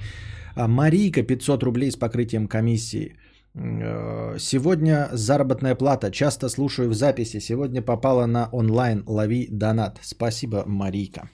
А, 0.57 0.69
Марийка 0.69 1.23
500 1.23 1.63
рублей 1.63 1.91
с 1.91 1.97
покрытием 1.97 2.49
комиссии. 2.49 3.17
А, 3.55 4.39
сегодня 4.39 5.09
заработная 5.13 5.75
плата. 5.75 6.11
Часто 6.11 6.49
слушаю 6.49 6.91
в 6.91 6.95
записи. 6.95 7.41
Сегодня 7.41 7.83
попала 7.83 8.27
на 8.27 8.49
онлайн. 8.53 9.03
Лови 9.07 9.49
донат. 9.51 9.99
Спасибо, 10.03 10.65
Марийка. 10.67 11.29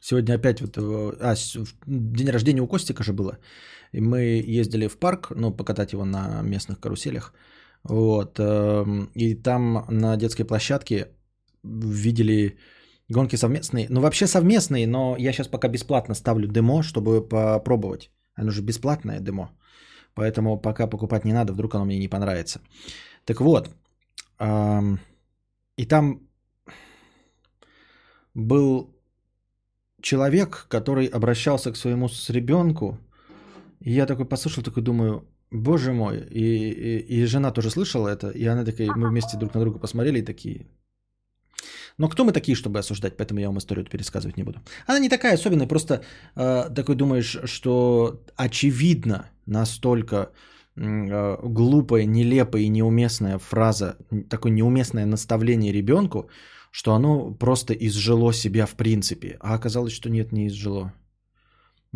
Сегодня 0.00 0.34
опять 0.34 0.60
вот... 0.60 0.76
А, 1.20 1.34
день 1.86 2.30
рождения 2.30 2.62
у 2.62 2.68
Костика 2.68 3.02
же 3.02 3.12
было. 3.12 3.38
И 3.92 4.00
мы 4.00 4.18
ездили 4.60 4.88
в 4.88 4.98
парк, 4.98 5.32
ну, 5.36 5.52
покатать 5.52 5.92
его 5.92 6.04
на 6.04 6.42
местных 6.42 6.80
каруселях. 6.80 7.32
Вот. 7.84 8.38
Эм, 8.38 9.10
и 9.14 9.34
там 9.34 9.86
на 9.88 10.16
детской 10.16 10.44
площадке 10.44 11.08
видели 11.62 12.58
гонки 13.08 13.36
совместные. 13.36 13.86
Ну, 13.90 14.00
вообще 14.00 14.26
совместные, 14.26 14.86
но 14.86 15.16
я 15.18 15.32
сейчас 15.32 15.48
пока 15.48 15.68
бесплатно 15.68 16.14
ставлю 16.14 16.48
демо, 16.48 16.82
чтобы 16.82 17.28
попробовать. 17.28 18.10
Оно 18.34 18.50
же 18.50 18.62
бесплатное 18.62 19.20
демо. 19.20 19.50
Поэтому 20.14 20.60
пока 20.60 20.86
покупать 20.86 21.24
не 21.24 21.32
надо, 21.32 21.52
вдруг 21.52 21.74
оно 21.74 21.84
мне 21.84 21.98
не 21.98 22.08
понравится. 22.08 22.60
Так 23.24 23.40
вот. 23.40 23.70
Эм, 24.38 24.98
и 25.76 25.86
там 25.86 26.20
был 28.34 28.94
человек, 30.00 30.66
который 30.68 31.06
обращался 31.06 31.72
к 31.72 31.76
своему 31.76 32.08
с 32.08 32.30
ребенку 32.30 32.98
и 33.80 33.92
я 33.92 34.06
такой 34.06 34.24
послушал, 34.24 34.62
такой 34.62 34.82
думаю, 34.82 35.26
боже 35.50 35.92
мой. 35.92 36.20
И, 36.30 36.70
и, 36.70 36.98
и 36.98 37.24
жена 37.24 37.50
тоже 37.50 37.70
слышала 37.70 38.08
это, 38.08 38.30
и 38.30 38.44
она 38.44 38.64
такая, 38.64 38.90
мы 38.96 39.08
вместе 39.08 39.36
друг 39.36 39.54
на 39.54 39.60
друга 39.60 39.78
посмотрели 39.78 40.18
и 40.20 40.22
такие, 40.22 40.66
но 41.98 42.08
кто 42.08 42.24
мы 42.24 42.32
такие, 42.32 42.54
чтобы 42.56 42.78
осуждать, 42.78 43.16
поэтому 43.16 43.40
я 43.40 43.46
вам 43.46 43.58
историю 43.58 43.86
пересказывать 43.86 44.36
не 44.36 44.44
буду. 44.44 44.60
Она 44.86 44.98
не 44.98 45.08
такая 45.08 45.34
особенная, 45.34 45.66
просто 45.66 46.02
э, 46.34 46.74
такой 46.74 46.94
думаешь, 46.94 47.38
что 47.44 48.22
очевидно 48.36 49.30
настолько 49.46 50.30
э, 50.76 51.36
глупая, 51.42 52.04
нелепая 52.04 52.62
и 52.62 52.68
неуместная 52.68 53.38
фраза, 53.38 53.96
такое 54.28 54.52
неуместное 54.52 55.06
наставление 55.06 55.72
ребенку, 55.72 56.28
что 56.70 56.92
оно 56.92 57.34
просто 57.34 57.72
изжило 57.72 58.32
себя 58.32 58.66
в 58.66 58.74
принципе. 58.74 59.38
А 59.40 59.54
оказалось, 59.54 59.94
что 59.94 60.10
нет, 60.10 60.32
не 60.32 60.48
изжило. 60.48 60.92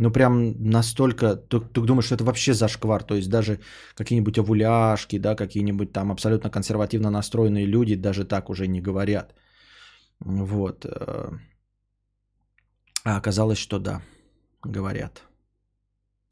Ну, 0.01 0.11
прям 0.11 0.55
настолько, 0.70 1.36
ты, 1.36 1.61
ты 1.61 1.80
думаешь, 1.80 2.07
что 2.07 2.14
это 2.14 2.24
вообще 2.24 2.55
зашквар, 2.55 3.03
то 3.03 3.14
есть 3.14 3.28
даже 3.28 3.59
какие-нибудь 3.94 4.38
овуляшки, 4.38 5.18
да, 5.18 5.36
какие-нибудь 5.36 5.92
там 5.92 6.11
абсолютно 6.11 6.51
консервативно 6.51 7.11
настроенные 7.11 7.66
люди 7.66 7.96
даже 7.96 8.24
так 8.24 8.48
уже 8.48 8.66
не 8.66 8.80
говорят. 8.80 9.34
Вот. 10.20 10.86
Э. 10.86 11.38
А 13.05 13.16
оказалось, 13.16 13.59
что 13.59 13.78
да, 13.78 14.01
говорят. 14.64 15.22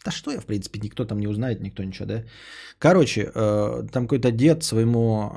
Да 0.05 0.11
что 0.13 0.31
я, 0.31 0.41
в 0.41 0.47
принципе, 0.47 0.81
никто 0.81 1.05
там 1.05 1.19
не 1.21 1.29
узнает, 1.29 1.61
никто 1.61 1.85
ничего, 1.85 2.07
да? 2.07 2.25
Короче, 2.79 3.31
э, 3.35 3.83
там 3.93 4.07
какой-то 4.07 4.31
дед 4.31 4.63
своему, 4.63 5.31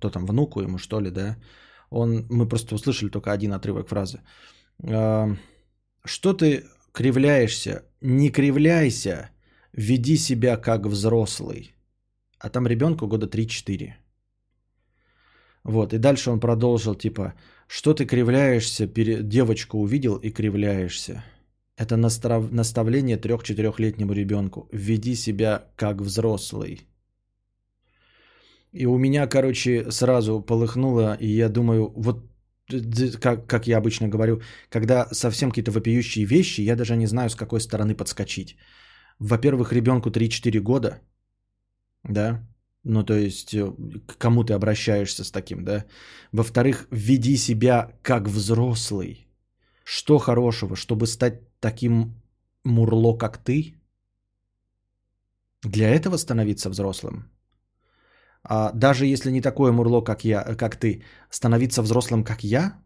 то 0.00 0.10
там, 0.10 0.26
внуку 0.26 0.62
ему, 0.62 0.78
что 0.78 1.00
ли, 1.00 1.10
да? 1.10 1.36
Он, 1.90 2.26
мы 2.28 2.48
просто 2.48 2.74
услышали 2.74 3.10
только 3.10 3.30
один 3.30 3.52
отрывок 3.52 3.88
фразы. 3.88 4.20
Что 6.04 6.32
ты 6.32 6.64
кривляешься, 6.98 7.82
не 8.00 8.30
кривляйся, 8.30 9.30
веди 9.72 10.16
себя 10.16 10.56
как 10.56 10.86
взрослый. 10.86 11.74
А 12.40 12.48
там 12.50 12.66
ребенку 12.66 13.06
года 13.06 13.26
3-4. 13.26 13.92
Вот, 15.64 15.92
и 15.92 15.98
дальше 15.98 16.30
он 16.30 16.40
продолжил, 16.40 16.96
типа, 16.96 17.34
что 17.68 17.94
ты 17.94 18.04
кривляешься, 18.06 18.86
девочку 19.22 19.78
увидел 19.78 20.16
и 20.16 20.30
кривляешься. 20.30 21.22
Это 21.76 21.96
настав... 21.96 22.50
наставление 22.50 23.16
трех-четырехлетнему 23.16 24.12
ребенку. 24.12 24.68
Веди 24.72 25.14
себя 25.14 25.62
как 25.76 26.00
взрослый. 26.00 26.80
И 28.72 28.86
у 28.86 28.98
меня, 28.98 29.28
короче, 29.28 29.90
сразу 29.90 30.40
полыхнуло, 30.40 31.16
и 31.20 31.28
я 31.28 31.48
думаю, 31.48 31.92
вот 31.96 32.27
как, 33.20 33.46
как 33.46 33.66
я 33.66 33.78
обычно 33.78 34.08
говорю, 34.08 34.40
когда 34.70 35.08
совсем 35.12 35.50
какие-то 35.50 35.72
вопиющие 35.72 36.24
вещи, 36.26 36.60
я 36.60 36.76
даже 36.76 36.96
не 36.96 37.06
знаю, 37.06 37.30
с 37.30 37.34
какой 37.34 37.60
стороны 37.60 37.94
подскочить. 37.94 38.56
Во-первых, 39.18 39.72
ребенку 39.72 40.10
3-4 40.10 40.60
года, 40.60 41.00
да, 42.04 42.46
ну 42.84 43.02
то 43.04 43.14
есть 43.14 43.54
э, 43.54 43.72
к 44.06 44.18
кому 44.18 44.44
ты 44.44 44.52
обращаешься 44.52 45.24
с 45.24 45.30
таким, 45.30 45.64
да. 45.64 45.84
Во-вторых, 46.32 46.86
веди 46.90 47.36
себя 47.36 47.92
как 48.02 48.28
взрослый. 48.28 49.26
Что 49.84 50.18
хорошего, 50.18 50.76
чтобы 50.76 51.06
стать 51.06 51.40
таким 51.60 52.14
мурло, 52.64 53.16
как 53.16 53.38
ты? 53.38 53.74
Для 55.62 55.88
этого 55.88 56.18
становиться 56.18 56.70
взрослым? 56.70 57.37
А, 58.48 58.72
даже 58.74 59.06
если 59.06 59.30
не 59.30 59.40
такое 59.40 59.72
мурло, 59.72 60.00
как 60.00 60.24
я, 60.24 60.42
как 60.56 60.76
ты, 60.76 61.02
становиться 61.30 61.82
взрослым, 61.82 62.24
как 62.24 62.44
я, 62.44 62.78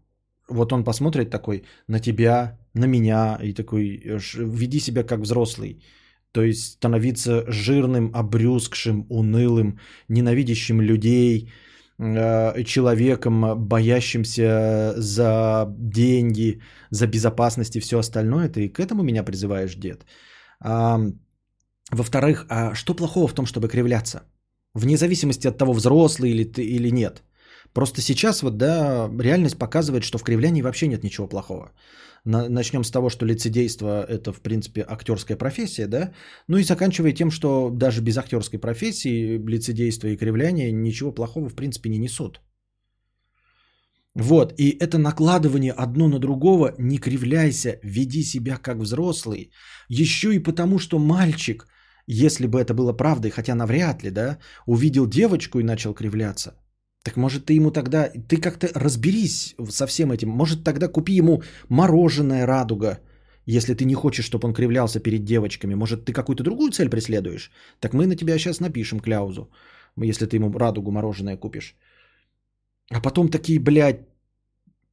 вот 0.48 0.72
он 0.72 0.84
посмотрит 0.84 1.30
такой 1.30 1.64
на 1.88 2.00
тебя, 2.00 2.58
на 2.74 2.86
меня 2.86 3.38
и 3.42 3.54
такой, 3.54 4.02
веди 4.36 4.80
себя 4.80 5.04
как 5.04 5.20
взрослый. 5.20 5.82
То 6.32 6.42
есть 6.42 6.72
становиться 6.72 7.44
жирным, 7.48 8.10
обрюзгшим, 8.14 9.06
унылым, 9.08 9.78
ненавидящим 10.08 10.80
людей, 10.80 11.52
а, 11.98 12.62
человеком, 12.64 13.54
боящимся 13.68 14.94
за 14.96 15.66
деньги, 15.78 16.60
за 16.90 17.06
безопасность 17.06 17.76
и 17.76 17.80
все 17.80 17.98
остальное. 17.98 18.48
Ты 18.48 18.68
к 18.68 18.80
этому 18.80 19.02
меня 19.02 19.22
призываешь, 19.22 19.76
дед. 19.76 20.04
Во-вторых, 21.92 22.46
а 22.48 22.74
что 22.74 22.94
плохого 22.94 23.28
в 23.28 23.34
том, 23.34 23.46
чтобы 23.46 23.68
кривляться? 23.68 24.22
Вне 24.74 24.96
зависимости 24.96 25.48
от 25.48 25.58
того, 25.58 25.72
взрослый 25.72 26.30
или 26.30 26.44
ты 26.44 26.62
или 26.62 26.90
нет. 26.90 27.22
Просто 27.72 28.00
сейчас 28.00 28.42
вот, 28.42 28.56
да, 28.56 29.10
реальность 29.18 29.58
показывает, 29.58 30.04
что 30.04 30.18
в 30.18 30.24
кривлянии 30.24 30.62
вообще 30.62 30.88
нет 30.88 31.04
ничего 31.04 31.28
плохого. 31.28 31.72
На- 32.24 32.48
начнем 32.48 32.84
с 32.84 32.90
того, 32.90 33.10
что 33.10 33.26
лицедейство– 33.26 34.04
это, 34.08 34.32
в 34.32 34.40
принципе, 34.40 34.84
актерская 34.88 35.36
профессия, 35.36 35.86
да? 35.86 36.12
Ну 36.48 36.58
и 36.58 36.64
заканчивая 36.64 37.12
тем, 37.12 37.30
что 37.30 37.70
даже 37.70 38.00
без 38.00 38.16
актерской 38.16 38.60
профессии 38.60 39.38
лицедейство 39.38 40.08
и 40.08 40.16
кривляние 40.16 40.72
ничего 40.72 41.12
плохого, 41.12 41.48
в 41.48 41.54
принципе, 41.54 41.90
не 41.90 41.98
несут. 41.98 42.40
Вот, 44.14 44.52
и 44.58 44.76
это 44.78 44.98
накладывание 44.98 45.72
одно 45.72 46.06
на 46.08 46.18
другого, 46.18 46.74
не 46.78 46.98
кривляйся, 46.98 47.78
веди 47.82 48.22
себя 48.22 48.58
как 48.58 48.76
взрослый. 48.76 49.50
Еще 49.88 50.34
и 50.34 50.38
потому, 50.38 50.78
что 50.78 50.98
мальчик, 50.98 51.66
если 52.07 52.46
бы 52.46 52.61
это 52.61 52.74
было 52.74 52.92
правдой, 52.92 53.30
хотя 53.30 53.55
навряд 53.55 54.03
ли, 54.03 54.11
да, 54.11 54.38
увидел 54.66 55.07
девочку 55.07 55.61
и 55.61 55.64
начал 55.64 55.94
кривляться, 55.94 56.55
так 57.03 57.16
может 57.16 57.46
ты 57.46 57.55
ему 57.55 57.70
тогда, 57.70 58.11
ты 58.28 58.36
как-то 58.36 58.68
разберись 58.74 59.55
со 59.70 59.86
всем 59.86 60.12
этим, 60.12 60.28
может 60.28 60.64
тогда 60.64 60.88
купи 60.88 61.14
ему 61.14 61.42
мороженое 61.68 62.46
радуга, 62.46 63.00
если 63.46 63.74
ты 63.74 63.84
не 63.84 63.94
хочешь, 63.94 64.24
чтобы 64.24 64.48
он 64.48 64.55
кривлялся 64.55 65.00
перед 65.00 65.24
девочками, 65.24 65.74
может 65.74 66.05
ты 66.05 66.12
какую-то 66.12 66.44
другую 66.44 66.70
цель 66.70 66.88
преследуешь, 66.88 67.50
так 67.80 67.92
мы 67.92 68.07
на 68.07 68.16
тебя 68.16 68.38
сейчас 68.38 68.61
напишем 68.61 69.00
кляузу, 69.00 69.50
если 69.96 70.26
ты 70.26 70.36
ему 70.36 70.53
радугу 70.59 70.90
мороженое 70.90 71.36
купишь. 71.36 71.76
А 72.90 73.00
потом 73.00 73.28
такие, 73.28 73.59
блядь, 73.59 74.11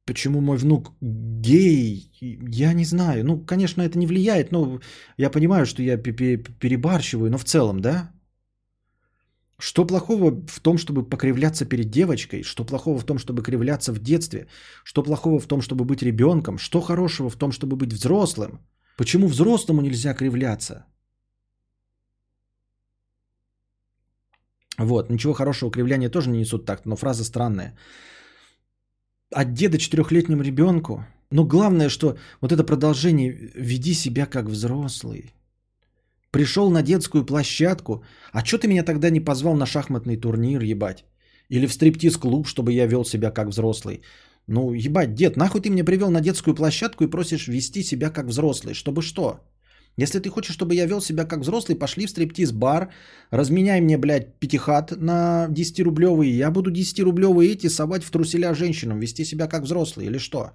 почему 0.06 0.40
мой 0.40 0.56
внук 0.58 0.92
гей, 1.00 2.10
я 2.20 2.72
не 2.74 2.84
знаю. 2.84 3.24
Ну, 3.24 3.44
конечно, 3.46 3.82
это 3.82 3.98
не 3.98 4.06
влияет, 4.06 4.52
но 4.52 4.80
я 5.18 5.30
понимаю, 5.30 5.66
что 5.66 5.82
я 5.82 5.96
пе- 5.96 6.12
пе- 6.12 6.38
перебарщиваю, 6.60 7.30
но 7.30 7.38
в 7.38 7.44
целом, 7.44 7.80
да? 7.80 8.10
Что 9.58 9.86
плохого 9.86 10.30
в 10.46 10.60
том, 10.60 10.78
чтобы 10.78 11.02
покривляться 11.08 11.66
перед 11.66 11.90
девочкой? 11.90 12.42
Что 12.42 12.64
плохого 12.64 12.98
в 12.98 13.04
том, 13.04 13.18
чтобы 13.18 13.42
кривляться 13.42 13.92
в 13.92 13.98
детстве? 13.98 14.46
Что 14.84 15.02
плохого 15.02 15.38
в 15.38 15.46
том, 15.46 15.60
чтобы 15.60 15.84
быть 15.84 16.02
ребенком? 16.02 16.58
Что 16.58 16.80
хорошего 16.80 17.28
в 17.30 17.36
том, 17.36 17.52
чтобы 17.52 17.76
быть 17.76 17.92
взрослым? 17.92 18.60
Почему 18.96 19.28
взрослому 19.28 19.82
нельзя 19.82 20.14
кривляться? 20.14 20.86
Вот, 24.78 25.10
ничего 25.10 25.32
хорошего 25.34 25.70
кривляния 25.70 26.10
тоже 26.10 26.30
не 26.30 26.38
несут 26.38 26.64
так, 26.66 26.86
но 26.86 26.96
фраза 26.96 27.24
странная. 27.24 27.76
От 29.32 29.54
деда 29.54 29.78
четырехлетнему 29.78 30.42
ребенку. 30.42 31.04
Но 31.30 31.44
главное, 31.44 31.88
что 31.88 32.16
вот 32.40 32.52
это 32.52 32.64
продолжение 32.64 33.50
«веди 33.54 33.94
себя 33.94 34.26
как 34.26 34.46
взрослый». 34.46 35.32
Пришел 36.32 36.70
на 36.70 36.82
детскую 36.82 37.24
площадку. 37.24 38.04
А 38.32 38.44
что 38.44 38.58
ты 38.58 38.68
меня 38.68 38.84
тогда 38.84 39.10
не 39.10 39.20
позвал 39.20 39.54
на 39.54 39.66
шахматный 39.66 40.16
турнир, 40.16 40.62
ебать? 40.62 41.04
Или 41.48 41.66
в 41.66 41.72
стриптиз-клуб, 41.72 42.48
чтобы 42.48 42.72
я 42.72 42.86
вел 42.86 43.04
себя 43.04 43.30
как 43.30 43.48
взрослый? 43.48 44.02
Ну, 44.46 44.72
ебать, 44.72 45.14
дед, 45.14 45.36
нахуй 45.36 45.60
ты 45.60 45.70
меня 45.70 45.84
привел 45.84 46.10
на 46.10 46.20
детскую 46.20 46.54
площадку 46.54 47.04
и 47.04 47.10
просишь 47.10 47.48
вести 47.48 47.82
себя 47.82 48.10
как 48.10 48.26
взрослый? 48.26 48.74
Чтобы 48.74 49.02
что? 49.02 49.40
Если 49.96 50.18
ты 50.18 50.30
хочешь, 50.30 50.54
чтобы 50.54 50.74
я 50.74 50.86
вел 50.86 51.00
себя 51.00 51.24
как 51.24 51.40
взрослый, 51.40 51.78
пошли 51.78 52.06
в 52.06 52.10
стриптиз-бар, 52.10 52.88
разменяй 53.30 53.80
мне, 53.80 53.98
блядь, 53.98 54.38
пятихат 54.38 54.92
на 54.96 55.46
10-рублевые, 55.50 56.36
я 56.36 56.50
буду 56.50 56.70
10-рублевые 56.70 57.52
эти 57.52 57.68
совать 57.68 58.04
в 58.04 58.10
труселя 58.10 58.54
женщинам, 58.54 59.00
вести 59.00 59.24
себя 59.24 59.46
как 59.48 59.62
взрослый 59.64 60.06
или 60.06 60.18
что? 60.18 60.52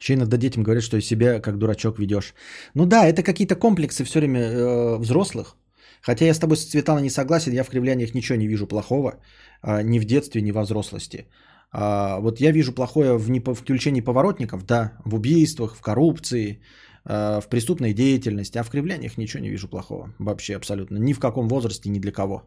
Еще 0.00 0.14
иногда 0.14 0.36
детям 0.36 0.62
говорят, 0.62 0.84
что 0.84 1.00
себя 1.00 1.40
как 1.40 1.58
дурачок 1.58 1.98
ведешь. 1.98 2.34
Ну 2.74 2.86
да, 2.86 3.06
это 3.06 3.22
какие-то 3.22 3.56
комплексы 3.56 4.04
все 4.04 4.20
время 4.20 4.40
э, 4.40 4.98
взрослых. 4.98 5.56
Хотя 6.02 6.24
я 6.24 6.34
с 6.34 6.38
тобой, 6.38 6.56
Светлана, 6.56 7.00
не 7.00 7.10
согласен, 7.10 7.52
я 7.52 7.64
в 7.64 7.68
кривляниях 7.70 8.14
ничего 8.14 8.38
не 8.38 8.46
вижу 8.46 8.66
плохого. 8.66 9.16
э, 9.62 9.82
ни 9.82 9.98
в 9.98 10.04
детстве, 10.04 10.42
ни 10.42 10.52
во 10.52 10.62
взрослости. 10.62 11.26
А, 11.70 12.18
вот 12.20 12.40
я 12.40 12.52
вижу 12.52 12.72
плохое 12.72 13.18
в, 13.18 13.30
непо- 13.30 13.54
в 13.54 13.60
включении 13.60 14.00
поворотников, 14.00 14.64
да, 14.66 14.92
в 15.04 15.14
убийствах, 15.14 15.76
в 15.76 15.80
коррупции, 15.82 16.60
э, 17.04 17.40
в 17.40 17.48
преступной 17.48 17.92
деятельности, 17.94 18.58
а 18.58 18.62
в 18.62 18.70
кривляниях 18.70 19.18
ничего 19.18 19.42
не 19.42 19.50
вижу 19.50 19.68
плохого. 19.68 20.14
Вообще 20.18 20.56
абсолютно. 20.56 20.98
Ни 20.98 21.12
в 21.12 21.20
каком 21.20 21.48
возрасте, 21.48 21.90
ни 21.90 21.98
для 22.00 22.12
кого. 22.12 22.42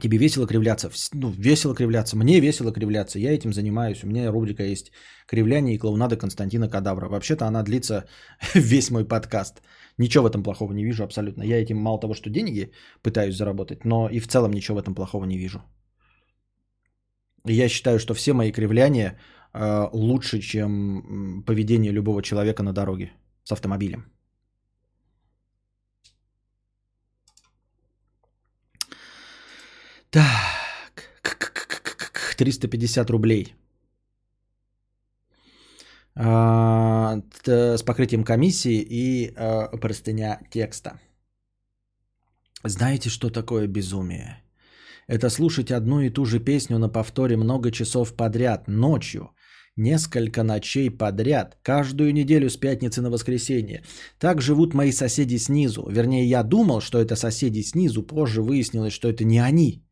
Тебе 0.00 0.18
весело 0.18 0.46
кривляться? 0.46 0.90
Ну, 1.12 1.30
весело 1.30 1.74
кривляться. 1.74 2.16
Мне 2.16 2.40
весело 2.40 2.72
кривляться. 2.72 3.18
Я 3.18 3.32
этим 3.32 3.52
занимаюсь. 3.52 4.02
У 4.02 4.06
меня 4.06 4.30
рубрика 4.30 4.62
есть 4.62 4.92
«Кривляние 5.26 5.74
и 5.74 5.78
клоунада 5.78 6.16
Константина 6.16 6.68
Кадавра». 6.68 7.08
Вообще-то 7.08 7.46
она 7.46 7.62
длится 7.62 8.04
весь 8.54 8.90
мой 8.90 9.04
подкаст. 9.04 9.62
Ничего 9.98 10.24
в 10.24 10.26
этом 10.26 10.42
плохого 10.42 10.72
не 10.72 10.84
вижу 10.84 11.04
абсолютно. 11.04 11.44
Я 11.44 11.62
этим 11.62 11.76
мало 11.76 12.00
того, 12.00 12.14
что 12.14 12.30
деньги 12.30 12.72
пытаюсь 13.02 13.36
заработать, 13.36 13.84
но 13.84 14.08
и 14.08 14.20
в 14.20 14.26
целом 14.26 14.52
ничего 14.52 14.76
в 14.76 14.82
этом 14.82 14.94
плохого 14.94 15.24
не 15.24 15.38
вижу. 15.38 15.62
Я 17.46 17.68
считаю, 17.68 17.98
что 17.98 18.14
все 18.14 18.32
мои 18.32 18.52
кривляния 18.52 19.18
э, 19.52 19.88
лучше, 19.92 20.40
чем 20.40 21.44
поведение 21.46 21.92
любого 21.92 22.22
человека 22.22 22.62
на 22.62 22.72
дороге 22.72 23.12
с 23.44 23.52
автомобилем. 23.52 24.04
Так, 30.10 30.24
350 32.36 33.10
рублей. 33.10 33.54
А, 36.16 37.20
С 37.46 37.82
покрытием 37.82 38.24
комиссии 38.24 38.80
и 38.80 39.32
а, 39.36 39.68
простыня 39.76 40.40
текста. 40.50 41.00
Знаете, 42.62 43.10
что 43.10 43.30
такое 43.30 43.66
безумие? 43.66 44.42
Это 45.06 45.28
слушать 45.28 45.70
одну 45.70 46.00
и 46.00 46.10
ту 46.10 46.24
же 46.24 46.40
песню 46.40 46.78
на 46.78 46.88
повторе 46.88 47.36
много 47.36 47.70
часов 47.70 48.14
подряд, 48.16 48.68
ночью, 48.68 49.30
несколько 49.76 50.42
ночей 50.42 50.90
подряд, 50.90 51.58
каждую 51.62 52.12
неделю 52.12 52.48
с 52.48 52.56
пятницы 52.56 53.02
на 53.02 53.10
воскресенье. 53.10 53.82
Так 54.18 54.40
живут 54.40 54.74
мои 54.74 54.92
соседи 54.92 55.36
снизу. 55.36 55.86
Вернее, 55.90 56.24
я 56.24 56.42
думал, 56.42 56.80
что 56.80 56.98
это 56.98 57.16
соседи 57.16 57.60
снизу, 57.62 58.02
позже 58.02 58.40
выяснилось, 58.40 58.94
что 58.94 59.08
это 59.08 59.24
не 59.24 59.40
они. 59.40 59.84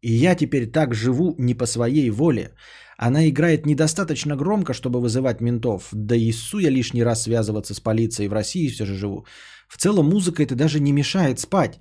И 0.00 0.12
я 0.12 0.34
теперь 0.34 0.70
так 0.70 0.94
живу 0.94 1.34
не 1.38 1.54
по 1.54 1.66
своей 1.66 2.10
воле. 2.10 2.54
Она 2.98 3.28
играет 3.28 3.64
недостаточно 3.64 4.36
громко, 4.36 4.74
чтобы 4.74 5.00
вызывать 5.00 5.40
ментов. 5.40 5.88
Да 5.92 6.16
и 6.16 6.32
су 6.32 6.58
я 6.58 6.70
лишний 6.70 7.04
раз 7.04 7.22
связываться 7.22 7.74
с 7.74 7.80
полицией. 7.80 8.28
В 8.28 8.32
России 8.32 8.68
все 8.68 8.84
же 8.84 8.94
живу. 8.94 9.24
В 9.68 9.76
целом 9.76 10.08
музыка 10.08 10.42
это 10.42 10.56
даже 10.56 10.80
не 10.80 10.92
мешает 10.92 11.38
спать. 11.38 11.78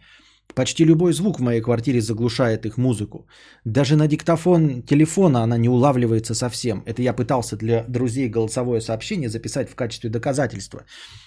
Почти 0.53 0.85
любой 0.85 1.13
звук 1.13 1.39
в 1.39 1.43
моей 1.43 1.61
квартире 1.61 2.01
заглушает 2.01 2.65
их 2.65 2.77
музыку. 2.77 3.27
Даже 3.65 3.95
на 3.95 4.07
диктофон 4.07 4.83
телефона 4.83 5.41
она 5.43 5.57
не 5.57 5.69
улавливается 5.69 6.35
совсем. 6.35 6.83
Это 6.85 7.01
я 7.01 7.13
пытался 7.13 7.57
для 7.57 7.83
друзей 7.87 8.29
голосовое 8.29 8.81
сообщение 8.81 9.29
записать 9.29 9.69
в 9.69 9.75
качестве 9.75 10.09
доказательства, 10.09 10.85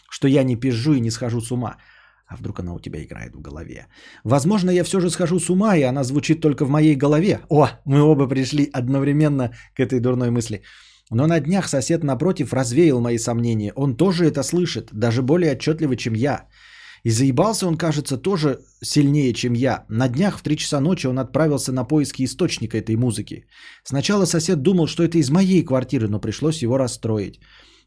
что 0.09 0.28
я 0.28 0.45
не 0.45 0.57
пизжу 0.57 0.95
и 0.95 1.01
не 1.01 1.11
схожу 1.11 1.41
с 1.41 1.51
ума. 1.51 1.76
А 2.31 2.37
вдруг 2.37 2.61
она 2.61 2.72
у 2.72 2.78
тебя 2.78 3.03
играет 3.03 3.35
в 3.35 3.41
голове? 3.41 3.87
Возможно, 4.24 4.70
я 4.70 4.85
все 4.85 5.01
же 5.01 5.11
схожу 5.11 5.41
с 5.41 5.51
ума, 5.51 5.76
и 5.76 5.83
она 5.83 6.05
звучит 6.05 6.41
только 6.41 6.64
в 6.64 6.70
моей 6.70 6.95
голове. 6.95 7.41
О, 7.49 7.68
мы 7.85 8.01
оба 8.03 8.28
пришли 8.28 8.70
одновременно 8.72 9.51
к 9.74 9.81
этой 9.81 10.01
дурной 10.01 10.31
мысли. 10.31 10.62
Но 11.11 11.26
на 11.26 11.41
днях 11.41 11.68
сосед 11.68 12.05
напротив 12.05 12.53
развеял 12.53 13.01
мои 13.01 13.18
сомнения. 13.18 13.72
Он 13.74 13.97
тоже 13.97 14.26
это 14.26 14.45
слышит, 14.45 14.91
даже 14.93 15.22
более 15.22 15.53
отчетливо, 15.53 15.97
чем 15.97 16.14
я. 16.14 16.47
И 17.03 17.11
заебался 17.11 17.66
он, 17.66 17.76
кажется, 17.76 18.16
тоже 18.16 18.61
сильнее, 18.81 19.33
чем 19.33 19.55
я. 19.55 19.85
На 19.89 20.09
днях 20.09 20.39
в 20.39 20.43
3 20.43 20.57
часа 20.57 20.81
ночи 20.81 21.09
он 21.09 21.18
отправился 21.18 21.72
на 21.72 21.85
поиски 21.85 22.22
источника 22.22 22.78
этой 22.78 22.95
музыки. 22.95 23.47
Сначала 23.83 24.26
сосед 24.26 24.62
думал, 24.62 24.87
что 24.87 25.03
это 25.03 25.18
из 25.18 25.31
моей 25.31 25.64
квартиры, 25.64 26.07
но 26.07 26.20
пришлось 26.20 26.62
его 26.62 26.78
расстроить. 26.78 27.41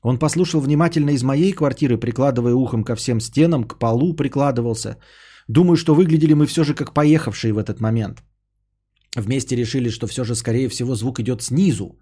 Он 0.04 0.20
послушал 0.20 0.62
внимательно 0.62 1.12
из 1.12 1.24
моей 1.24 1.54
квартиры, 1.54 1.98
прикладывая 1.98 2.54
ухом 2.54 2.84
ко 2.84 2.96
всем 2.96 3.22
стенам, 3.22 3.64
к 3.64 3.80
полу 3.80 4.14
прикладывался. 4.16 4.98
Думаю, 5.48 5.78
что 5.78 5.96
выглядели 5.96 6.34
мы 6.34 6.46
все 6.46 6.64
же 6.64 6.76
как 6.76 6.94
поехавшие 6.94 7.54
в 7.54 7.58
этот 7.58 7.80
момент. 7.80 8.22
Вместе 9.16 9.56
решили, 9.56 9.90
что 9.90 10.08
все 10.08 10.24
же, 10.24 10.36
скорее 10.36 10.70
всего, 10.70 10.96
звук 10.96 11.20
идет 11.20 11.42
снизу. 11.42 12.00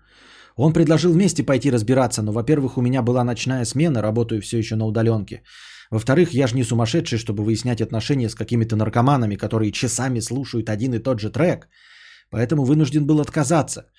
Он 0.56 0.74
предложил 0.74 1.14
вместе 1.14 1.44
пойти 1.44 1.72
разбираться, 1.72 2.22
но, 2.22 2.32
во-первых, 2.32 2.78
у 2.78 2.82
меня 2.82 3.02
была 3.02 3.24
ночная 3.24 3.66
смена, 3.66 4.02
работаю 4.02 4.42
все 4.42 4.58
еще 4.58 4.76
на 4.76 4.86
удаленке. 4.86 5.44
Во-вторых, 5.92 6.34
я 6.34 6.48
же 6.48 6.56
не 6.56 6.64
сумасшедший, 6.64 7.20
чтобы 7.20 7.44
выяснять 7.44 7.82
отношения 7.82 8.30
с 8.30 8.36
какими-то 8.36 8.76
наркоманами, 8.76 9.36
которые 9.36 9.72
часами 9.72 10.22
слушают 10.22 10.70
один 10.70 10.94
и 10.94 11.00
тот 11.00 11.20
же 11.20 11.30
трек. 11.30 11.68
Поэтому 12.32 12.64
вынужден 12.64 13.06
был 13.06 13.20
отказаться. 13.20 13.91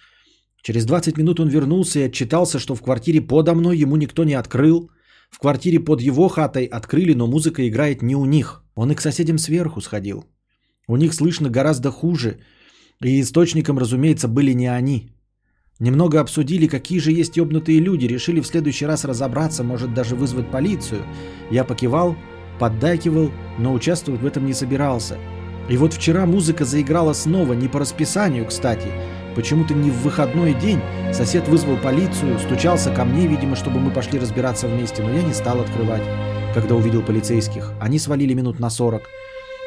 Через 0.63 0.85
20 0.85 1.19
минут 1.19 1.41
он 1.41 1.49
вернулся 1.49 1.99
и 1.99 2.05
отчитался, 2.05 2.59
что 2.59 2.75
в 2.75 2.83
квартире 2.83 3.21
подо 3.21 3.55
мной 3.55 3.77
ему 3.77 3.97
никто 3.97 4.25
не 4.25 4.35
открыл. 4.35 4.91
В 5.31 5.39
квартире 5.39 5.81
под 5.81 6.01
его 6.01 6.29
хатой 6.29 6.65
открыли, 6.65 7.15
но 7.15 7.27
музыка 7.27 7.69
играет 7.69 8.03
не 8.03 8.15
у 8.15 8.25
них. 8.25 8.63
Он 8.77 8.91
и 8.93 8.95
к 8.95 9.01
соседям 9.01 9.39
сверху 9.39 9.81
сходил. 9.81 10.25
У 10.89 10.97
них 10.97 11.15
слышно 11.15 11.51
гораздо 11.51 11.91
хуже. 11.91 12.39
И 13.03 13.21
источником, 13.21 13.79
разумеется, 13.79 14.29
были 14.29 14.53
не 14.55 14.69
они. 14.69 15.11
Немного 15.81 16.21
обсудили, 16.21 16.69
какие 16.69 17.01
же 17.01 17.11
есть 17.11 17.37
ёбнутые 17.37 17.81
люди. 17.81 18.07
Решили 18.07 18.41
в 18.41 18.47
следующий 18.47 18.87
раз 18.87 19.05
разобраться, 19.05 19.65
может 19.65 19.95
даже 19.95 20.15
вызвать 20.15 20.51
полицию. 20.51 21.03
Я 21.51 21.65
покивал, 21.65 22.15
поддакивал, 22.61 23.33
но 23.59 23.73
участвовать 23.73 24.23
в 24.23 24.27
этом 24.27 24.47
не 24.47 24.55
собирался. 24.55 25.19
И 25.69 25.77
вот 25.77 25.93
вчера 25.95 26.27
музыка 26.27 26.65
заиграла 26.65 27.15
снова, 27.15 27.55
не 27.55 27.69
по 27.69 27.81
расписанию, 27.81 28.47
кстати. 28.47 28.89
Почему-то 29.35 29.75
не 29.75 29.91
в 29.91 30.03
выходной 30.03 30.53
день. 30.53 30.81
Сосед 31.13 31.49
вызвал 31.49 31.77
полицию, 31.77 32.39
стучался 32.39 32.91
ко 32.93 33.05
мне, 33.05 33.27
видимо, 33.27 33.57
чтобы 33.57 33.81
мы 33.81 33.91
пошли 33.91 34.19
разбираться 34.19 34.69
вместе, 34.69 35.03
но 35.03 35.11
я 35.11 35.23
не 35.23 35.33
стал 35.33 35.61
открывать, 35.61 36.03
когда 36.55 36.75
увидел 36.75 37.03
полицейских. 37.03 37.73
Они 37.81 37.99
свалили 37.99 38.35
минут 38.35 38.61
на 38.61 38.69
40. 38.69 39.03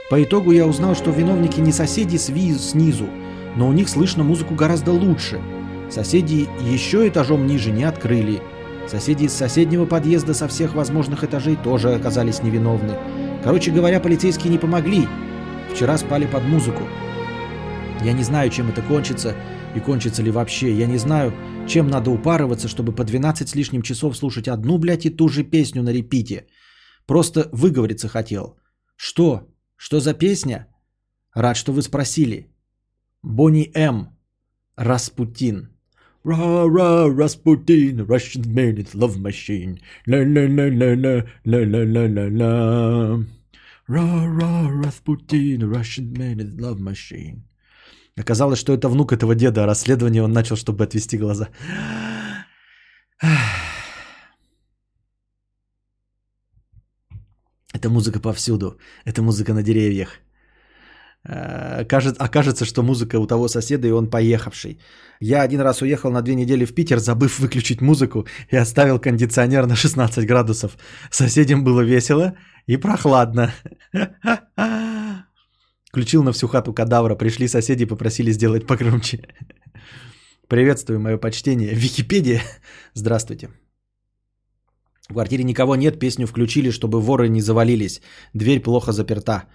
По 0.09 0.21
итогу 0.21 0.51
я 0.51 0.67
узнал, 0.67 0.95
что 0.95 1.09
виновники 1.09 1.59
не 1.59 1.71
соседи 1.71 2.17
снизу, 2.17 3.07
но 3.55 3.67
у 3.67 3.73
них 3.73 3.89
слышно 3.89 4.23
музыку 4.23 4.53
гораздо 4.53 4.91
лучше. 4.91 5.41
Соседи 5.89 6.47
еще 6.61 7.07
этажом 7.07 7.47
ниже 7.47 7.71
не 7.71 7.83
открыли. 7.83 8.41
Соседи 8.87 9.25
из 9.25 9.33
соседнего 9.33 9.85
подъезда 9.85 10.35
со 10.35 10.47
всех 10.47 10.75
возможных 10.75 11.23
этажей 11.23 11.55
тоже 11.55 11.95
оказались 11.95 12.43
невиновны. 12.43 12.93
Короче 13.43 13.71
говоря, 13.71 13.99
полицейские 13.99 14.51
не 14.51 14.59
помогли. 14.59 15.07
Вчера 15.73 15.97
спали 15.97 16.27
под 16.27 16.43
музыку. 16.43 16.83
Я 18.03 18.13
не 18.13 18.23
знаю, 18.23 18.51
чем 18.51 18.69
это 18.69 18.83
кончится 18.83 19.33
и 19.76 19.80
кончится 19.80 20.23
ли 20.23 20.31
вообще. 20.31 20.73
Я 20.73 20.88
не 20.88 20.97
знаю, 20.97 21.34
чем 21.68 21.88
надо 21.88 22.11
упарываться, 22.11 22.68
чтобы 22.68 22.95
по 22.95 23.03
12 23.03 23.49
с 23.49 23.56
лишним 23.56 23.81
часов 23.81 24.18
слушать 24.18 24.47
одну, 24.47 24.77
блядь, 24.77 25.06
и 25.06 25.10
ту 25.10 25.27
же 25.30 25.43
песню 25.43 25.84
на 25.84 25.93
репите. 25.93 26.47
Просто 27.06 27.49
выговориться 27.52 28.07
хотел. 28.07 28.57
Что? 28.95 29.47
Что 29.76 29.99
за 29.99 30.14
песня? 30.14 30.68
Рад, 31.34 31.57
что 31.57 31.73
вы 31.73 31.81
спросили. 31.81 32.47
Бонни 33.23 33.72
М. 33.76 34.07
Распутин. 34.77 35.69
Ra-ra, 36.26 37.07
Rasputin, 37.07 38.06
Russian 38.07 38.41
is 38.77 38.95
love 38.95 39.18
machine. 39.18 39.80
La-la-la-la-la. 40.07 40.85
Ra-ra, 43.88 44.69
Rasputin, 44.84 45.60
Russian 45.69 46.14
is 46.15 46.60
love 46.60 46.80
machine. 46.80 47.43
Оказалось, 48.17 48.59
что 48.59 48.73
это 48.73 48.87
внук 48.87 49.11
этого 49.11 49.35
деда, 49.35 49.63
а 49.63 49.67
расследование 49.67 50.23
он 50.23 50.31
начал, 50.31 50.55
чтобы 50.55 50.83
отвести 50.83 51.17
глаза. 51.17 51.49
Это 57.73 57.89
музыка 57.89 58.19
повсюду. 58.19 58.77
Это 59.05 59.21
музыка 59.21 59.53
на 59.53 59.63
деревьях. 59.63 60.19
Э, 61.27 61.83
кажется, 61.85 62.23
окажется, 62.23 62.65
что 62.65 62.83
музыка 62.83 63.19
у 63.19 63.27
того 63.27 63.47
соседа, 63.49 63.87
и 63.87 63.91
он 63.91 64.09
поехавший. 64.09 64.79
Я 65.19 65.41
один 65.41 65.61
раз 65.61 65.81
уехал 65.81 66.11
на 66.11 66.21
две 66.21 66.35
недели 66.35 66.65
в 66.65 66.73
Питер, 66.73 66.99
забыв 66.99 67.39
выключить 67.39 67.81
музыку, 67.81 68.25
и 68.51 68.55
оставил 68.55 68.99
кондиционер 68.99 69.65
на 69.65 69.75
16 69.75 70.25
градусов. 70.25 70.77
Соседям 71.11 71.63
было 71.63 71.81
весело 71.81 72.37
и 72.67 72.77
прохладно. 72.77 73.53
Включил 75.95 76.23
на 76.23 76.34
всю 76.34 76.47
хату 76.47 76.73
кадавра, 76.73 77.15
пришли 77.15 77.47
соседи 77.47 77.85
попросили 77.85 78.31
сделать 78.31 78.67
погромче. 78.67 79.17
Приветствую, 80.49 80.99
мое 80.99 81.17
почтение. 81.17 81.73
Википедия. 81.73 82.41
Здравствуйте. 82.93 83.47
В 85.09 85.13
квартире 85.13 85.43
никого 85.43 85.77
нет, 85.77 85.97
песню 85.99 86.27
включили, 86.27 86.69
чтобы 86.72 86.99
воры 86.99 87.30
не 87.30 87.41
завалились. 87.41 88.01
Дверь 88.34 88.59
плохо 88.59 88.91
заперта. 88.91 89.45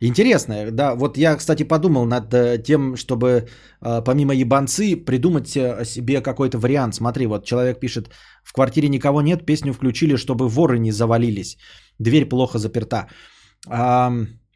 Интересно, 0.00 0.70
да. 0.72 0.94
Вот 0.94 1.16
я, 1.16 1.36
кстати, 1.36 1.62
подумал 1.62 2.04
над 2.04 2.34
э, 2.34 2.62
тем, 2.62 2.96
чтобы 2.96 3.48
э, 3.80 4.02
помимо 4.04 4.34
ебанцы 4.34 4.94
придумать 4.94 5.56
э, 5.56 5.86
себе 5.86 6.20
какой-то 6.20 6.58
вариант. 6.58 6.96
Смотри, 6.96 7.26
вот 7.26 7.46
человек 7.46 7.80
пишет, 7.80 8.10
в 8.44 8.52
квартире 8.52 8.88
никого 8.90 9.22
нет, 9.22 9.46
песню 9.46 9.72
включили, 9.72 10.16
чтобы 10.16 10.48
воры 10.48 10.78
не 10.78 10.92
завалились. 10.92 11.56
Дверь 11.98 12.28
плохо 12.28 12.58
заперта. 12.58 13.08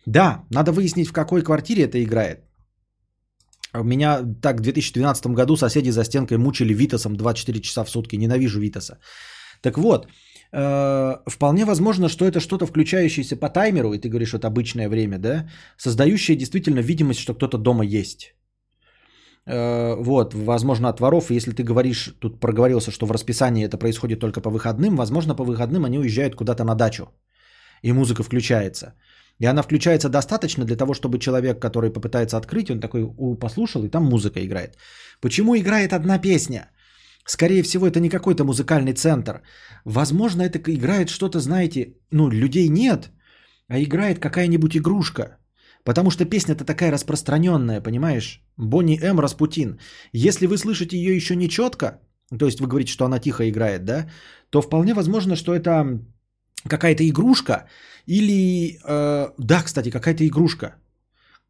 Да, 0.07 0.45
надо 0.51 0.73
выяснить, 0.73 1.09
в 1.09 1.13
какой 1.13 1.43
квартире 1.43 1.85
это 1.85 2.03
играет. 2.03 2.41
Меня 3.75 4.23
так 4.43 4.61
в 4.61 4.63
2012 4.63 5.27
году 5.27 5.57
соседи 5.57 5.91
за 5.91 6.05
стенкой 6.05 6.39
мучили 6.39 6.75
Витасом 6.75 7.17
24 7.17 7.61
часа 7.61 7.85
в 7.85 7.91
сутки. 7.91 8.17
Ненавижу 8.17 8.61
Витаса. 8.61 8.99
Так 9.63 9.79
вот, 9.79 10.07
Э, 10.53 11.17
вполне 11.27 11.65
возможно, 11.65 12.09
что 12.09 12.25
это 12.25 12.41
что-то 12.41 12.67
включающееся 12.67 13.37
по 13.37 13.49
таймеру, 13.49 13.93
и 13.93 13.99
ты 13.99 14.09
говоришь, 14.09 14.33
вот 14.33 14.45
обычное 14.45 14.89
время, 14.89 15.19
да, 15.19 15.49
создающее 15.79 16.37
действительно 16.37 16.81
видимость, 16.81 17.21
что 17.21 17.35
кто-то 17.35 17.59
дома 17.59 17.85
есть. 17.85 18.35
Э, 19.47 19.95
вот, 19.95 20.35
возможно, 20.35 20.89
от 20.89 21.01
воров, 21.01 21.31
если 21.31 21.53
ты 21.53 21.63
говоришь, 21.63 22.15
тут 22.21 22.41
проговорился, 22.41 22.91
что 22.91 23.07
в 23.07 23.13
расписании 23.13 23.65
это 23.65 23.79
происходит 23.79 24.21
только 24.21 24.41
по 24.41 24.51
выходным, 24.51 24.97
возможно, 24.97 25.35
по 25.35 25.45
выходным 25.45 25.85
они 25.85 25.99
уезжают 25.99 26.35
куда-то 26.35 26.65
на 26.65 26.75
дачу, 26.75 27.09
и 27.83 27.93
музыка 27.93 28.23
включается. 28.23 28.95
И 29.39 29.47
она 29.47 29.63
включается 29.63 30.09
достаточно 30.09 30.65
для 30.65 30.77
того, 30.77 30.95
чтобы 30.95 31.19
человек, 31.19 31.61
который 31.61 31.91
попытается 31.91 32.37
открыть, 32.37 32.71
он 32.71 32.81
такой 32.81 33.07
послушал, 33.41 33.85
и 33.85 33.89
там 33.89 34.05
музыка 34.05 34.45
играет. 34.45 34.77
Почему 35.21 35.57
играет 35.57 35.93
одна 35.93 36.19
песня? 36.19 36.71
Скорее 37.25 37.63
всего, 37.63 37.87
это 37.87 38.01
не 38.01 38.09
какой-то 38.11 38.45
музыкальный 38.45 38.93
центр. 38.95 39.43
Возможно, 39.85 40.43
это 40.43 40.59
играет 40.59 41.09
что-то, 41.09 41.41
знаете, 41.41 41.95
ну, 42.11 42.29
людей 42.29 42.69
нет, 42.69 43.11
а 43.69 43.81
играет 43.81 44.19
какая-нибудь 44.19 44.77
игрушка. 44.77 45.39
Потому 45.85 46.11
что 46.11 46.25
песня-то 46.25 46.65
такая 46.65 46.93
распространенная, 46.93 47.81
понимаешь? 47.81 48.41
Бонни 48.57 48.99
М. 49.03 49.21
Распутин. 49.21 49.79
Если 50.13 50.47
вы 50.47 50.57
слышите 50.57 50.97
ее 50.97 51.17
еще 51.17 51.37
не 51.37 51.49
четко, 51.49 52.01
то 52.39 52.47
есть 52.47 52.61
вы 52.61 52.69
говорите, 52.69 52.93
что 52.93 53.05
она 53.05 53.19
тихо 53.19 53.49
играет, 53.49 53.85
да, 53.85 54.09
то 54.51 54.63
вполне 54.63 54.95
возможно, 54.95 55.37
что 55.37 55.55
это 55.55 56.01
какая-то 56.69 57.09
игрушка 57.09 57.67
или... 58.07 58.79
Э, 58.85 59.31
да, 59.39 59.63
кстати, 59.63 59.91
какая-то 59.91 60.27
игрушка, 60.27 60.75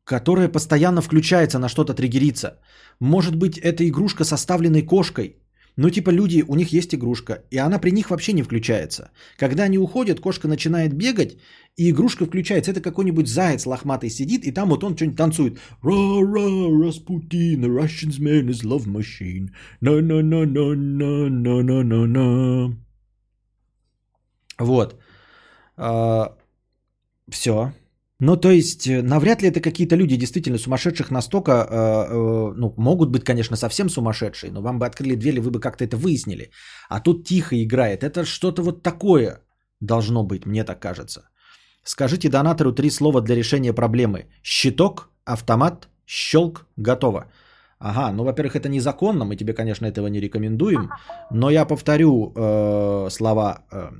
которая 0.04 0.48
постоянно 0.48 1.02
включается 1.02 1.58
на 1.58 1.68
что-то 1.68 1.94
триггерится. 1.94 2.60
Может 3.00 3.36
быть, 3.36 3.58
это 3.58 3.88
игрушка 3.88 4.24
составленной 4.24 4.82
кошкой. 4.82 5.36
Ну, 5.76 5.90
типа 5.90 6.10
люди, 6.10 6.44
у 6.48 6.54
них 6.54 6.72
есть 6.72 6.94
игрушка, 6.94 7.44
и 7.50 7.56
она 7.56 7.78
при 7.78 7.90
них 7.90 8.10
вообще 8.10 8.34
не 8.34 8.42
включается. 8.42 9.10
Когда 9.38 9.64
они 9.64 9.78
уходят, 9.78 10.20
кошка 10.20 10.48
начинает 10.48 10.92
бегать, 10.92 11.38
и 11.76 11.88
игрушка 11.90 12.26
включается. 12.26 12.72
Это 12.72 12.82
какой-нибудь 12.82 13.26
заяц 13.26 13.64
лохматый 13.64 14.10
сидит, 14.10 14.44
и 14.44 14.52
там 14.52 14.68
вот 14.68 14.84
он 14.84 14.94
что-нибудь 14.96 15.16
танцует. 15.16 15.58
Ра-ра, 15.82 16.68
Распутин, 16.86 17.64
Russian's 17.64 18.20
man 18.20 18.48
is 18.48 18.62
love 18.62 18.86
machine. 18.86 19.48
На-на-на-на-на-на-на-на. 19.80 22.76
Вот. 24.58 25.01
А, 25.76 26.36
все. 27.30 27.72
Ну, 28.24 28.36
то 28.36 28.50
есть, 28.50 28.86
э, 28.86 29.02
навряд 29.02 29.42
ли 29.42 29.48
это 29.48 29.60
какие-то 29.60 29.96
люди 29.96 30.16
действительно 30.16 30.58
сумасшедших 30.58 31.10
настолько, 31.10 31.52
э, 31.52 31.56
э, 31.74 32.52
ну, 32.56 32.74
могут 32.76 33.10
быть, 33.10 33.24
конечно, 33.24 33.56
совсем 33.56 33.88
сумасшедшие, 33.88 34.52
но 34.52 34.62
вам 34.62 34.78
бы 34.78 34.86
открыли 34.86 35.16
дверь, 35.16 35.40
вы 35.40 35.50
бы 35.50 35.60
как-то 35.60 35.84
это 35.84 35.96
выяснили. 35.96 36.50
А 36.88 37.00
тут 37.00 37.26
тихо 37.26 37.56
играет. 37.56 38.04
Это 38.04 38.24
что-то 38.24 38.62
вот 38.62 38.82
такое 38.82 39.40
должно 39.80 40.22
быть, 40.22 40.46
мне 40.46 40.64
так 40.64 40.80
кажется. 40.80 41.22
Скажите 41.84 42.28
донатору 42.28 42.72
три 42.72 42.90
слова 42.90 43.20
для 43.20 43.34
решения 43.34 43.72
проблемы. 43.72 44.26
Щиток, 44.44 45.10
автомат, 45.24 45.88
щелк, 46.06 46.66
готово. 46.76 47.24
Ага, 47.84 48.12
ну, 48.12 48.24
во-первых, 48.24 48.54
это 48.54 48.68
незаконно, 48.68 49.24
мы 49.24 49.36
тебе, 49.36 49.54
конечно, 49.54 49.86
этого 49.86 50.06
не 50.06 50.20
рекомендуем, 50.20 50.90
но 51.30 51.50
я 51.50 51.66
повторю 51.66 52.32
э, 52.36 53.10
слова 53.10 53.64
э, 53.72 53.90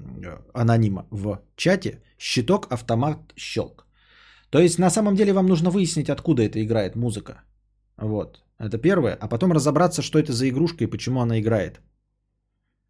анонима 0.55 1.07
в 1.11 1.41
чате. 1.57 2.01
Щиток, 2.19 2.67
автомат, 2.71 3.19
щелк. 3.37 3.87
То 4.51 4.61
есть 4.61 4.79
на 4.79 4.91
самом 4.91 5.17
деле 5.17 5.33
вам 5.33 5.47
нужно 5.47 5.71
выяснить, 5.71 6.11
откуда 6.11 6.43
это 6.43 6.63
играет 6.63 6.95
музыка. 6.95 7.43
Вот. 7.97 8.45
Это 8.61 8.79
первое. 8.79 9.19
А 9.21 9.29
потом 9.29 9.53
разобраться, 9.53 10.03
что 10.03 10.19
это 10.19 10.33
за 10.33 10.49
игрушка 10.49 10.85
и 10.85 10.91
почему 10.91 11.21
она 11.21 11.41
играет. 11.41 11.81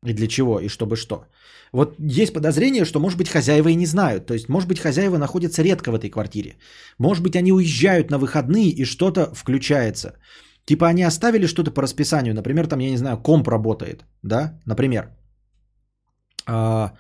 И 0.04 0.12
для 0.12 0.26
чего, 0.26 0.60
и 0.60 0.68
чтобы 0.68 0.96
что. 0.96 1.24
Вот 1.72 1.94
есть 1.98 2.34
подозрение, 2.34 2.84
что, 2.84 3.00
может 3.00 3.18
быть, 3.18 3.30
хозяева 3.30 3.68
и 3.68 3.76
не 3.76 3.86
знают. 3.86 4.26
То 4.26 4.34
есть, 4.34 4.48
может 4.48 4.68
быть, 4.68 4.80
хозяева 4.80 5.16
находятся 5.16 5.62
редко 5.62 5.90
в 5.90 5.94
этой 5.94 6.10
квартире. 6.10 6.56
Может 6.98 7.22
быть, 7.22 7.36
они 7.36 7.52
уезжают 7.52 8.10
на 8.10 8.18
выходные 8.18 8.68
и 8.68 8.84
что-то 8.84 9.32
включается. 9.34 10.18
Типа 10.64 10.86
они 10.86 11.02
оставили 11.02 11.46
что-то 11.46 11.70
по 11.70 11.82
расписанию. 11.82 12.34
Например, 12.34 12.66
там, 12.66 12.80
я 12.80 12.90
не 12.90 12.96
знаю, 12.96 13.16
комп 13.22 13.48
работает. 13.48 14.04
Да, 14.22 14.60
например. 14.66 15.10
А, 16.46 16.92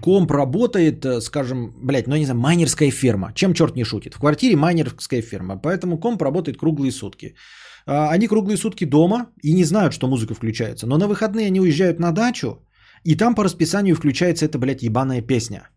комп 0.00 0.30
работает, 0.30 1.04
э, 1.04 1.20
скажем, 1.20 1.74
блядь, 1.82 2.06
ну 2.06 2.14
я 2.14 2.20
не 2.20 2.26
знаю, 2.26 2.40
майнерская 2.40 2.90
ферма. 2.90 3.32
Чем 3.34 3.54
черт 3.54 3.76
не 3.76 3.84
шутит? 3.84 4.14
В 4.14 4.20
квартире 4.20 4.56
майнерская 4.56 5.22
ферма, 5.22 5.56
поэтому 5.56 5.98
комп 5.98 6.22
работает 6.22 6.58
круглые 6.58 6.92
сутки. 6.92 7.34
А, 7.86 8.10
они 8.10 8.28
круглые 8.28 8.56
сутки 8.56 8.84
дома 8.84 9.26
и 9.42 9.52
не 9.54 9.64
знают, 9.64 9.92
что 9.92 10.08
музыка 10.08 10.34
включается. 10.34 10.86
Но 10.86 10.98
на 10.98 11.06
выходные 11.06 11.46
они 11.46 11.60
уезжают 11.60 11.98
на 12.00 12.12
дачу, 12.12 12.62
и 13.04 13.16
там 13.16 13.34
по 13.34 13.44
расписанию 13.44 13.94
включается 13.94 14.46
эта, 14.46 14.58
блядь, 14.58 14.82
ебаная 14.82 15.22
песня. 15.22 15.68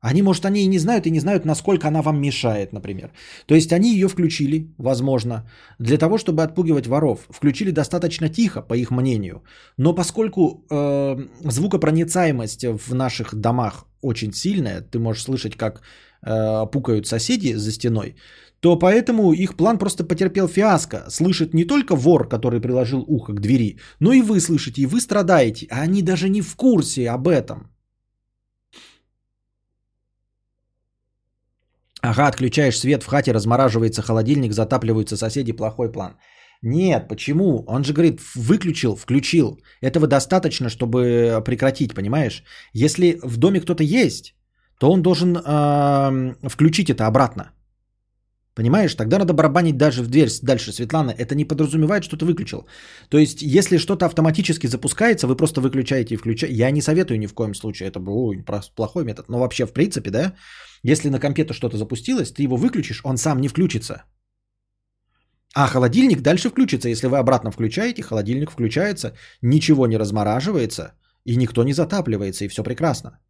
Они, 0.00 0.22
может, 0.22 0.44
они 0.44 0.60
и 0.60 0.68
не 0.68 0.78
знают, 0.78 1.06
и 1.06 1.10
не 1.10 1.20
знают, 1.20 1.44
насколько 1.44 1.88
она 1.88 2.02
вам 2.02 2.20
мешает, 2.20 2.72
например. 2.72 3.10
То 3.46 3.54
есть 3.54 3.72
они 3.72 3.92
ее 3.92 4.08
включили, 4.08 4.72
возможно, 4.78 5.50
для 5.78 5.98
того, 5.98 6.18
чтобы 6.18 6.42
отпугивать 6.42 6.86
воров. 6.86 7.26
Включили 7.30 7.72
достаточно 7.72 8.28
тихо, 8.28 8.62
по 8.62 8.74
их 8.74 8.90
мнению. 8.90 9.42
Но 9.76 9.94
поскольку 9.94 10.64
э, 10.70 11.16
звукопроницаемость 11.44 12.64
в 12.64 12.94
наших 12.94 13.34
домах 13.34 13.86
очень 14.00 14.32
сильная, 14.32 14.82
ты 14.82 14.98
можешь 14.98 15.24
слышать, 15.24 15.56
как 15.56 15.82
э, 16.22 16.66
пукают 16.70 17.06
соседи 17.06 17.56
за 17.56 17.72
стеной, 17.72 18.14
то 18.60 18.76
поэтому 18.76 19.32
их 19.32 19.56
план 19.56 19.78
просто 19.78 20.04
потерпел 20.04 20.48
фиаско. 20.48 21.06
Слышит 21.08 21.54
не 21.54 21.64
только 21.64 21.96
вор, 21.96 22.28
который 22.28 22.60
приложил 22.60 23.04
ухо 23.08 23.32
к 23.32 23.40
двери, 23.40 23.78
но 24.00 24.12
и 24.12 24.22
вы 24.22 24.40
слышите, 24.40 24.82
и 24.82 24.86
вы 24.86 25.00
страдаете. 25.00 25.66
А 25.70 25.82
они 25.82 26.02
даже 26.02 26.28
не 26.28 26.40
в 26.40 26.54
курсе 26.56 27.10
об 27.10 27.26
этом. 27.26 27.70
Ага, 32.08 32.28
отключаешь 32.28 32.78
свет 32.78 33.02
в 33.02 33.06
хате, 33.06 33.32
размораживается 33.32 34.02
холодильник, 34.02 34.52
затапливаются 34.52 35.16
соседи, 35.16 35.52
плохой 35.52 35.92
план. 35.92 36.12
Нет, 36.62 37.08
почему? 37.08 37.64
Он 37.66 37.84
же 37.84 37.92
говорит, 37.92 38.20
выключил, 38.34 38.96
включил. 38.96 39.60
Этого 39.82 40.06
достаточно, 40.06 40.70
чтобы 40.70 41.42
прекратить, 41.44 41.94
понимаешь? 41.94 42.44
Если 42.72 43.20
в 43.22 43.36
доме 43.36 43.60
кто-то 43.60 43.84
есть, 43.84 44.34
то 44.80 44.90
он 44.90 45.02
должен 45.02 45.36
э, 45.36 46.48
включить 46.48 46.88
это 46.88 47.06
обратно. 47.06 47.52
Понимаешь? 48.58 48.94
Тогда 48.94 49.18
надо 49.18 49.34
барабанить 49.34 49.76
даже 49.76 50.02
в 50.02 50.08
дверь 50.08 50.28
дальше. 50.42 50.72
Светлана, 50.72 51.12
это 51.12 51.36
не 51.36 51.44
подразумевает, 51.44 52.02
что 52.02 52.16
ты 52.16 52.24
выключил. 52.24 52.66
То 53.08 53.18
есть, 53.18 53.40
если 53.40 53.78
что-то 53.78 54.06
автоматически 54.06 54.66
запускается, 54.66 55.26
вы 55.28 55.36
просто 55.36 55.60
выключаете 55.60 56.14
и 56.14 56.18
включаете. 56.18 56.56
Я 56.56 56.72
не 56.72 56.82
советую 56.82 57.20
ни 57.20 57.26
в 57.26 57.34
коем 57.34 57.54
случае. 57.54 57.88
Это 57.88 58.00
был 58.00 58.34
плохой 58.74 59.04
метод. 59.04 59.28
Но 59.28 59.38
вообще, 59.38 59.64
в 59.64 59.72
принципе, 59.72 60.10
да, 60.10 60.34
если 60.82 61.08
на 61.08 61.20
компьютер 61.20 61.54
что-то 61.54 61.76
запустилось, 61.76 62.32
ты 62.32 62.42
его 62.42 62.56
выключишь, 62.56 63.00
он 63.04 63.16
сам 63.16 63.40
не 63.40 63.48
включится. 63.48 64.02
А 65.54 65.68
холодильник 65.68 66.20
дальше 66.20 66.50
включится. 66.50 66.88
Если 66.88 67.06
вы 67.06 67.18
обратно 67.18 67.52
включаете, 67.52 68.02
холодильник 68.02 68.50
включается, 68.50 69.12
ничего 69.40 69.86
не 69.86 69.98
размораживается, 69.98 70.94
и 71.24 71.36
никто 71.36 71.62
не 71.62 71.72
затапливается, 71.72 72.44
и 72.44 72.48
все 72.48 72.64
прекрасно. 72.64 73.20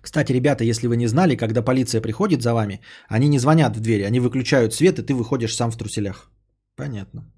Кстати, 0.00 0.32
ребята, 0.32 0.64
если 0.64 0.88
вы 0.88 0.96
не 0.96 1.08
знали, 1.08 1.36
когда 1.36 1.62
полиция 1.62 2.00
приходит 2.00 2.42
за 2.42 2.54
вами, 2.54 2.80
они 3.08 3.28
не 3.28 3.38
звонят 3.38 3.76
в 3.76 3.80
двери, 3.80 4.02
они 4.02 4.20
выключают 4.20 4.74
свет, 4.74 4.98
и 4.98 5.02
ты 5.02 5.14
выходишь 5.14 5.54
сам 5.54 5.70
в 5.70 5.76
труселях. 5.76 6.30
Понятно. 6.76 7.32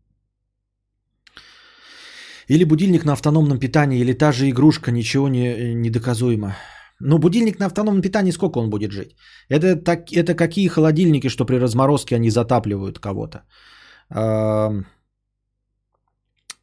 Или 2.49 2.65
будильник 2.65 3.05
на 3.05 3.13
автономном 3.13 3.59
питании, 3.59 4.01
или 4.01 4.13
та 4.13 4.33
же 4.33 4.49
игрушка, 4.51 4.91
ничего 4.91 5.29
не, 5.29 5.75
недоказуемо. 5.75 6.57
Но 7.01 7.19
будильник 7.19 7.59
на 7.59 7.67
автономном 7.67 8.03
питании 8.03 8.33
сколько 8.33 8.59
он 8.59 8.71
будет 8.71 8.91
жить? 8.93 9.17
Это, 9.49 9.77
так, 9.77 10.13
это 10.13 10.35
какие 10.35 10.69
холодильники, 10.69 11.29
что 11.29 11.47
при 11.47 11.57
разморозке 11.57 12.17
они 12.17 12.31
затапливают 12.31 12.99
кого-то? 12.99 13.45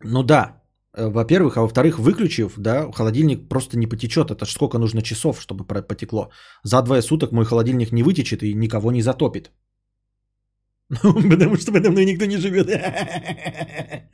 Ну 0.03 0.23
да, 0.23 0.56
во-первых, 0.97 1.57
а 1.57 1.61
во-вторых, 1.61 1.99
выключив, 1.99 2.53
да, 2.57 2.91
холодильник 2.91 3.47
просто 3.49 3.77
не 3.77 3.87
потечет. 3.87 4.31
Это 4.31 4.45
ж 4.45 4.51
сколько 4.51 4.79
нужно 4.79 5.01
часов, 5.01 5.41
чтобы 5.41 5.63
потекло. 5.63 6.31
За 6.63 6.81
двое 6.81 7.01
суток 7.01 7.31
мой 7.31 7.45
холодильник 7.45 7.91
не 7.91 8.03
вытечет 8.03 8.43
и 8.43 8.53
никого 8.53 8.91
не 8.91 9.01
затопит. 9.01 9.51
Потому 11.03 11.57
что 11.57 11.71
подо 11.71 11.91
мной 11.91 12.05
никто 12.05 12.25
не 12.25 12.37
живет. 12.37 12.67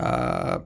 А, 0.00 0.64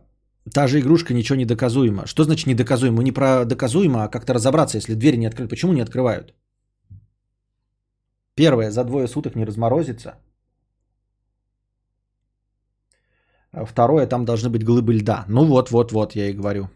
та 0.52 0.66
же 0.66 0.78
игрушка 0.80 1.14
ничего 1.14 1.36
не 1.36 1.46
доказуема. 1.46 2.06
Что 2.06 2.24
значит 2.24 2.46
недоказуемо? 2.46 3.02
Не 3.02 3.12
про 3.12 3.44
доказуемо, 3.44 4.04
а 4.04 4.08
как-то 4.08 4.34
разобраться, 4.34 4.76
если 4.76 4.94
двери 4.94 5.16
не 5.16 5.26
открыты. 5.26 5.48
Почему 5.48 5.72
не 5.72 5.80
открывают? 5.80 6.34
Первое, 8.34 8.70
за 8.70 8.84
двое 8.84 9.08
суток 9.08 9.36
не 9.36 9.46
разморозится. 9.46 10.14
А 13.41 13.41
второе, 13.52 14.06
там 14.06 14.24
должны 14.24 14.50
быть 14.50 14.64
глыбы 14.64 14.94
льда. 14.94 15.24
Ну 15.28 15.44
вот, 15.44 15.70
вот, 15.70 15.92
вот, 15.92 16.16
я 16.16 16.28
и 16.28 16.32
говорю. 16.32 16.68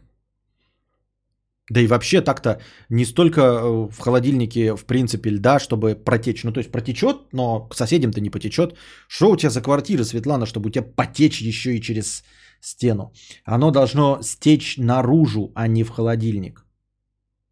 Да 1.70 1.81
и 1.81 1.86
вообще 1.89 2.20
так-то 2.20 2.61
не 2.90 3.05
столько 3.05 3.40
э, 3.40 3.89
в 3.90 3.98
холодильнике, 3.98 4.77
в 4.77 4.85
принципе, 4.85 5.31
льда, 5.31 5.59
чтобы 5.59 5.97
протечь. 5.97 6.44
Ну, 6.44 6.53
то 6.53 6.61
есть 6.61 6.70
протечет, 6.70 7.16
но 7.32 7.69
к 7.69 7.74
соседям-то 7.74 8.20
не 8.20 8.31
потечет. 8.31 8.77
Что 9.09 9.31
у 9.31 9.36
тебя 9.36 9.51
за 9.51 9.62
квартира, 9.62 10.05
Светлана, 10.05 10.47
чтобы 10.47 10.69
у 10.69 10.70
тебя 10.70 10.85
потечь 10.85 11.40
еще 11.40 11.77
и 11.77 11.81
через 11.81 12.23
стену? 12.61 13.12
Оно 13.44 13.73
должно 13.73 14.23
стечь 14.23 14.78
наружу, 14.78 15.51
а 15.55 15.66
не 15.66 15.82
в 15.82 15.90
холодильник. 15.90 16.65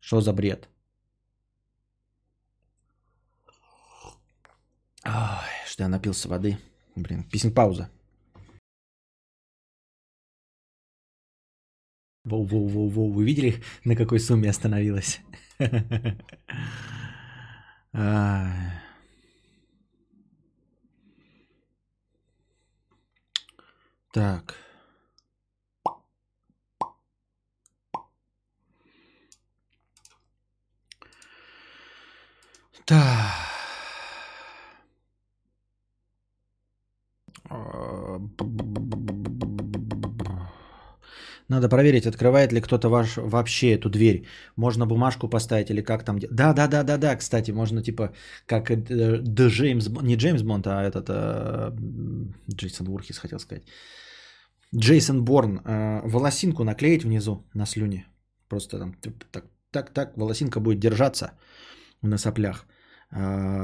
Что 0.01 0.21
за 0.21 0.33
бред? 0.33 0.69
Ой, 5.05 5.13
что 5.67 5.83
я 5.83 5.89
напился 5.89 6.29
воды. 6.29 6.57
Блин, 6.97 7.25
песен 7.25 7.53
пауза. 7.53 7.89
Воу-воу-воу-воу. 12.25 13.13
Вы 13.13 13.25
видели, 13.25 13.63
на 13.85 13.97
какой 13.97 14.19
сумме 14.19 14.51
остановилась? 14.51 15.21
Так. 24.13 24.55
Так. 32.87 33.55
Надо 41.49 41.69
проверить, 41.69 42.07
открывает 42.07 42.53
ли 42.53 42.61
кто-то 42.61 42.89
ваш 42.89 43.17
вообще 43.17 43.73
эту 43.73 43.91
дверь. 43.91 44.27
Можно 44.57 44.87
бумажку 44.87 45.29
поставить 45.29 45.71
или 45.71 45.83
как 45.83 46.05
там. 46.05 46.19
Да, 46.31 46.55
да, 46.55 46.69
да, 46.69 46.83
да, 46.83 46.97
да. 46.97 47.17
Кстати, 47.17 47.51
можно 47.53 47.83
типа 47.83 48.15
как 48.47 48.71
э, 48.71 48.77
Джеймс, 49.49 49.89
не 50.03 50.17
Джеймс 50.17 50.43
Бонд, 50.43 50.67
а 50.67 50.83
этот 50.83 51.07
э, 51.09 51.71
Джейсон 52.51 52.87
Вурхис 52.87 53.19
хотел 53.19 53.39
сказать. 53.39 53.65
Джейсон 54.75 55.25
Борн 55.25 55.61
э, 55.65 56.01
волосинку 56.09 56.65
наклеить 56.65 57.05
внизу 57.05 57.45
на 57.55 57.67
слюне. 57.67 58.07
Просто 58.49 58.79
там 58.79 58.95
так, 59.31 59.45
так, 59.71 59.91
так, 59.93 60.17
волосинка 60.17 60.61
будет 60.61 60.81
держаться 60.81 61.33
на 62.03 62.19
соплях. 62.19 62.67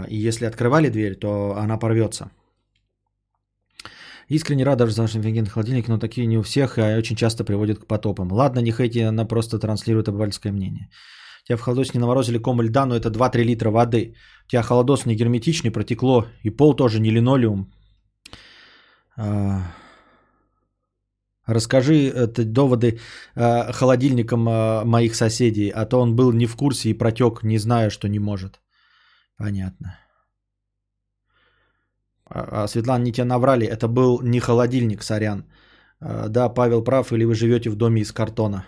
И 0.09 0.29
если 0.29 0.45
открывали 0.45 0.91
дверь, 0.91 1.17
то 1.17 1.57
она 1.57 1.77
порвется. 1.77 2.31
Искренне 4.31 4.65
рад 4.65 4.79
даже 4.79 4.93
за 4.93 5.03
наш 5.03 5.17
офигенный 5.17 5.51
холодильник, 5.51 5.89
но 5.89 5.99
такие 5.99 6.27
не 6.27 6.39
у 6.39 6.43
всех, 6.43 6.79
и 6.79 6.99
очень 6.99 7.17
часто 7.17 7.45
приводят 7.45 7.79
к 7.79 7.87
потопам. 7.87 8.33
Ладно, 8.33 8.61
не 8.61 8.71
хейте, 8.71 9.09
она 9.09 9.25
просто 9.25 9.59
транслирует 9.59 10.09
обывательское 10.09 10.53
мнение. 10.53 10.89
Тебя 11.45 11.57
в 11.57 11.61
холодос 11.61 11.95
не 11.95 12.01
наморозили 12.01 12.39
ком 12.39 12.63
льда, 12.63 12.87
но 12.87 12.95
это 12.95 13.09
2-3 13.09 13.43
литра 13.43 13.71
воды. 13.71 14.15
У 14.47 14.51
тебя 14.51 14.63
холодос 14.63 15.07
не 15.07 15.17
герметичный, 15.17 15.73
протекло, 15.73 16.27
и 16.45 16.51
пол 16.51 16.77
тоже 16.77 17.01
не 17.01 17.11
линолеум. 17.11 17.73
А... 19.17 19.63
Расскажи 21.47 21.95
это 21.95 22.45
доводы 22.45 23.01
э, 23.35 23.73
холодильникам 23.73 24.49
э, 24.49 24.85
моих 24.85 25.17
соседей, 25.17 25.73
а 25.75 25.85
то 25.87 26.01
он 26.01 26.15
был 26.15 26.33
не 26.33 26.47
в 26.47 26.55
курсе 26.55 26.91
и 26.91 26.99
протек, 26.99 27.43
не 27.43 27.59
зная, 27.59 27.91
что 27.91 28.09
не 28.09 28.21
может. 28.21 28.61
Понятно. 29.37 29.99
А, 32.31 32.63
а, 32.63 32.69
Светлана, 32.69 33.03
не 33.03 33.13
тебя 33.13 33.25
наврали, 33.25 33.67
это 33.67 33.89
был 33.89 34.21
не 34.23 34.41
холодильник, 34.41 35.03
сорян. 35.03 35.45
А, 36.01 36.29
да, 36.29 36.49
Павел 36.49 36.85
прав, 36.85 37.13
или 37.13 37.25
вы 37.25 37.35
живете 37.35 37.71
в 37.71 37.77
доме 37.77 38.01
из 38.01 38.13
картона. 38.13 38.65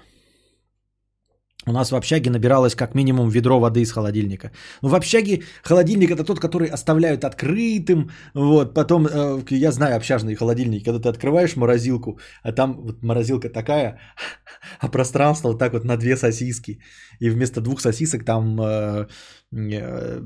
У 1.66 1.72
нас 1.72 1.92
в 1.92 1.94
общаге 1.94 2.30
набиралось 2.30 2.74
как 2.74 2.94
минимум 2.94 3.28
ведро 3.28 3.60
воды 3.60 3.80
из 3.80 3.92
холодильника. 3.92 4.50
Ну, 4.82 4.88
в 4.88 4.94
общаге 4.94 5.42
холодильник 5.62 6.10
это 6.10 6.24
тот, 6.24 6.40
который 6.40 6.66
оставляют 6.66 7.24
открытым. 7.24 8.10
Вот, 8.34 8.74
потом, 8.74 9.06
э, 9.06 9.42
я 9.50 9.70
знаю 9.70 9.96
общажные 9.96 10.34
холодильники, 10.34 10.84
когда 10.84 10.98
ты 10.98 11.08
открываешь 11.08 11.54
морозилку, 11.54 12.18
а 12.42 12.52
там 12.52 12.82
вот 12.82 13.02
морозилка 13.02 13.48
такая, 13.48 14.00
а 14.80 14.88
пространство 14.88 15.48
вот 15.48 15.60
так 15.60 15.72
вот 15.72 15.84
на 15.84 15.96
две 15.96 16.16
сосиски. 16.16 16.80
И 17.20 17.30
вместо 17.30 17.60
двух 17.60 17.80
сосисок 17.80 18.24
там, 18.24 18.60
э, 18.60 19.06
э, 19.52 20.20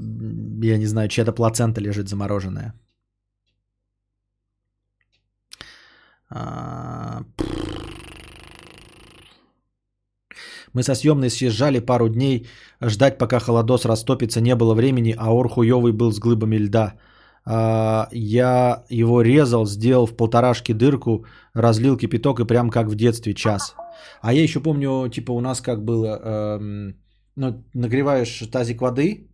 я 0.62 0.78
не 0.78 0.86
знаю, 0.86 1.08
чья-то 1.08 1.32
плацента 1.32 1.82
лежит 1.82 2.08
замороженная. 2.08 2.62
А, 2.62 2.86
Мы 10.73 10.82
со 10.82 10.94
съемной 10.94 11.31
съезжали 11.31 11.78
пару 11.78 12.09
дней, 12.09 12.47
ждать, 12.82 13.19
пока 13.19 13.40
холодос 13.40 13.85
растопится, 13.85 14.40
не 14.40 14.55
было 14.55 14.74
времени, 14.74 15.15
а 15.19 15.32
ор 15.32 15.48
хуёвый 15.48 15.93
был 15.93 16.12
с 16.12 16.19
глыбами 16.19 16.57
льда. 16.59 16.94
А, 17.47 18.09
я 18.12 18.85
его 18.90 19.23
резал, 19.23 19.66
сделал 19.66 20.07
в 20.07 20.16
полторашке 20.16 20.74
дырку, 20.74 21.24
разлил 21.55 21.97
кипяток 21.97 22.40
и 22.40 22.44
прям 22.47 22.70
как 22.70 22.89
в 22.89 22.94
детстве 22.94 23.35
час. 23.35 23.74
А 24.20 24.32
я 24.32 24.43
еще 24.43 24.61
помню, 24.61 25.09
типа 25.09 25.32
у 25.32 25.40
нас 25.40 25.61
как 25.61 25.85
было, 25.85 26.20
эм, 26.24 26.97
ну, 27.36 27.65
нагреваешь 27.74 28.43
тазик 28.51 28.82
воды, 28.82 29.28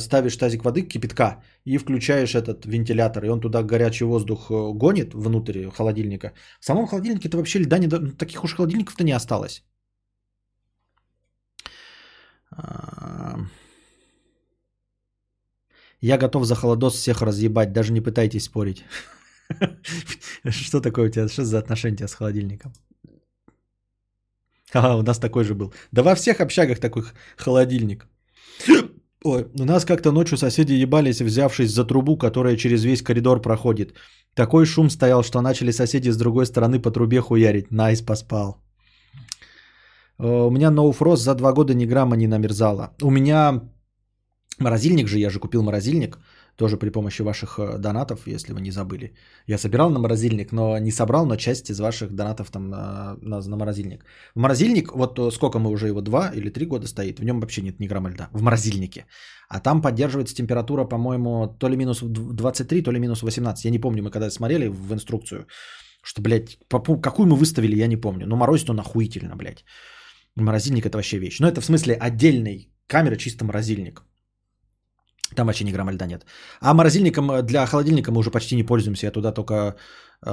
ставишь 0.00 0.36
тазик 0.36 0.64
воды, 0.64 0.82
кипятка, 0.82 1.42
и 1.64 1.78
включаешь 1.78 2.34
этот 2.34 2.66
вентилятор, 2.66 3.24
и 3.24 3.28
он 3.28 3.40
туда 3.40 3.62
горячий 3.62 4.04
воздух 4.04 4.50
э, 4.50 4.72
гонит 4.74 5.14
внутрь 5.14 5.70
холодильника. 5.70 6.32
В 6.60 6.64
самом 6.64 6.86
холодильнике-то 6.86 7.36
вообще 7.36 7.60
льда 7.60 7.78
не... 7.78 7.86
ну, 7.86 8.12
Таких 8.12 8.44
уж 8.44 8.54
холодильников-то 8.54 9.04
не 9.04 9.12
осталось. 9.12 9.64
А, 12.50 13.36
Я 16.00 16.18
готов 16.18 16.44
за 16.44 16.54
холодос 16.54 16.94
всех 16.94 17.22
разъебать, 17.22 17.72
даже 17.72 17.92
не 17.92 18.00
пытайтесь 18.00 18.44
спорить. 18.44 18.84
Что 20.50 20.80
такое 20.80 21.06
у 21.06 21.10
тебя, 21.10 21.28
что 21.28 21.44
за 21.44 21.58
отношение 21.58 21.96
тебя 21.96 22.08
с 22.08 22.14
холодильником? 22.14 22.72
Ага, 24.72 24.96
у 24.96 25.02
нас 25.02 25.18
такой 25.18 25.44
же 25.44 25.54
был. 25.54 25.72
Да 25.92 26.02
во 26.02 26.14
всех 26.14 26.40
общагах 26.40 26.78
такой 26.80 27.04
холодильник. 27.36 28.06
Ой, 29.26 29.44
у 29.60 29.64
нас 29.64 29.84
как-то 29.84 30.12
ночью 30.12 30.38
соседи 30.38 30.82
ебались, 30.82 31.20
взявшись 31.20 31.72
за 31.72 31.84
трубу, 31.84 32.16
которая 32.16 32.56
через 32.56 32.84
весь 32.84 33.02
коридор 33.02 33.42
проходит. 33.42 33.94
Такой 34.34 34.66
шум 34.66 34.90
стоял, 34.90 35.24
что 35.24 35.40
начали 35.40 35.72
соседи 35.72 36.10
с 36.10 36.16
другой 36.16 36.46
стороны 36.46 36.78
по 36.78 36.92
трубе 36.92 37.20
хуярить. 37.20 37.72
Nice 37.72 38.02
поспал. 38.02 38.62
Э, 40.20 40.46
У 40.46 40.50
меня 40.50 40.70
no 40.70 40.85
frost 40.85 41.24
за 41.24 41.34
два 41.34 41.52
года 41.52 41.74
ни 41.74 41.86
грамма 41.86 42.16
не 42.16 42.28
намерзало. 42.28 42.90
У 43.02 43.10
меня 43.10 43.62
морозильник 44.60 45.08
же, 45.08 45.18
я 45.18 45.30
же 45.30 45.40
купил 45.40 45.62
морозильник, 45.62 46.18
тоже 46.56 46.76
при 46.76 46.90
помощи 46.90 47.22
ваших 47.22 47.58
э, 47.58 47.78
донатов, 47.78 48.26
если 48.26 48.52
вы 48.52 48.60
не 48.60 48.70
забыли. 48.70 49.12
Я 49.46 49.58
собирал 49.58 49.90
на 49.90 49.98
морозильник, 49.98 50.52
но 50.52 50.78
не 50.78 50.90
собрал, 50.90 51.26
но 51.26 51.36
часть 51.36 51.70
из 51.70 51.78
ваших 51.78 52.14
донатов 52.14 52.50
там 52.50 52.68
на, 52.68 53.16
на, 53.22 53.40
на 53.40 53.56
морозильник. 53.56 54.04
В 54.34 54.40
морозильник, 54.40 54.92
вот 54.94 55.18
э, 55.18 55.30
сколько 55.30 55.58
мы 55.58 55.70
уже 55.70 55.86
его, 55.86 56.00
два 56.00 56.30
или 56.34 56.50
три 56.50 56.66
года 56.66 56.86
стоит, 56.86 57.18
в 57.18 57.24
нем 57.24 57.40
вообще 57.40 57.62
нет 57.62 57.80
ни 57.80 57.86
грамма 57.86 58.10
льда, 58.10 58.28
в 58.32 58.42
морозильнике. 58.42 59.06
А 59.48 59.60
там 59.60 59.82
поддерживается 59.82 60.34
температура, 60.34 60.84
по-моему, 60.84 61.46
то 61.58 61.68
ли 61.68 61.76
минус 61.76 62.00
23, 62.02 62.82
то 62.82 62.92
ли 62.92 62.98
минус 62.98 63.22
18. 63.22 63.64
Я 63.64 63.70
не 63.70 63.78
помню, 63.78 64.02
мы 64.02 64.10
когда 64.10 64.30
смотрели 64.30 64.68
в 64.68 64.92
инструкцию, 64.92 65.46
что, 66.02 66.22
блядь, 66.22 66.58
какую 67.02 67.26
мы 67.26 67.36
выставили, 67.36 67.76
я 67.76 67.86
не 67.86 67.96
помню. 67.96 68.26
Но 68.26 68.36
морозит 68.36 68.70
он 68.70 68.80
охуительно, 68.80 69.36
блядь. 69.36 69.64
Морозильник 70.36 70.86
это 70.86 70.96
вообще 70.96 71.18
вещь. 71.18 71.40
Но 71.40 71.48
это 71.48 71.60
в 71.60 71.64
смысле 71.64 71.94
отдельной 71.94 72.70
камеры, 72.86 73.16
чисто 73.16 73.44
морозильник. 73.44 74.02
Там 75.34 75.46
вообще 75.46 75.64
ни 75.64 75.72
грамма 75.72 75.92
льда 75.92 76.06
нет. 76.06 76.26
А 76.60 76.74
морозильником 76.74 77.30
э, 77.30 77.42
для 77.42 77.66
холодильника 77.66 78.12
мы 78.12 78.18
уже 78.18 78.30
почти 78.30 78.56
не 78.56 78.62
пользуемся. 78.62 79.06
Я 79.06 79.12
туда 79.12 79.32
только 79.32 79.74
э, 80.24 80.30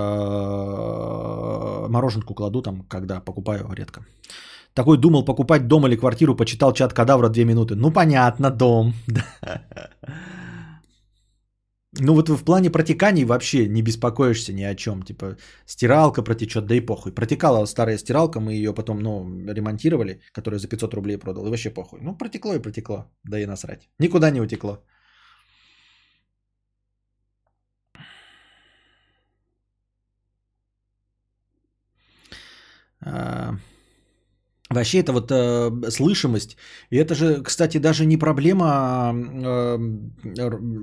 мороженку 1.89 2.33
кладу 2.35 2.61
там, 2.61 2.83
когда 2.83 3.19
покупаю 3.19 3.67
редко. 3.73 4.05
Такой 4.73 4.97
думал 4.97 5.25
покупать 5.25 5.67
дом 5.67 5.85
или 5.87 5.95
квартиру, 5.95 6.35
почитал 6.35 6.73
чат 6.73 6.93
кадавра 6.93 7.29
две 7.29 7.45
минуты. 7.45 7.75
Ну 7.75 7.91
понятно, 7.91 8.49
дом. 8.51 8.93
Ну 11.99 12.13
вот 12.13 12.29
в 12.29 12.43
плане 12.43 12.71
протеканий 12.71 13.23
вообще 13.25 13.67
не 13.67 13.81
беспокоишься 13.83 14.53
ни 14.53 14.63
о 14.63 14.75
чем. 14.75 15.03
Типа 15.03 15.37
стиралка 15.65 16.23
протечет, 16.23 16.65
да 16.65 16.75
и 16.75 16.81
похуй. 16.81 17.11
Протекала 17.11 17.65
старая 17.65 17.97
стиралка, 17.97 18.39
мы 18.39 18.53
ее 18.53 18.73
потом 18.73 18.99
ну, 18.99 19.29
ремонтировали, 19.53 20.21
которую 20.31 20.59
за 20.59 20.67
500 20.67 20.93
рублей 20.93 21.17
продал, 21.17 21.45
и 21.45 21.49
вообще 21.49 21.69
похуй. 21.69 21.99
Ну 22.01 22.17
протекло 22.17 22.55
и 22.55 22.59
протекло, 22.61 23.11
да 23.23 23.39
и 23.39 23.45
насрать. 23.45 23.89
Никуда 23.99 24.31
не 24.31 24.41
утекло. 24.41 24.79
А, 33.05 33.55
Вообще 34.73 34.99
это 34.99 35.11
вот 35.11 35.31
э, 35.31 35.89
слышимость, 35.89 36.57
и 36.91 36.97
это 36.97 37.15
же, 37.15 37.43
кстати, 37.43 37.79
даже 37.79 38.05
не 38.05 38.17
проблема 38.17 39.13
э, 39.13 39.77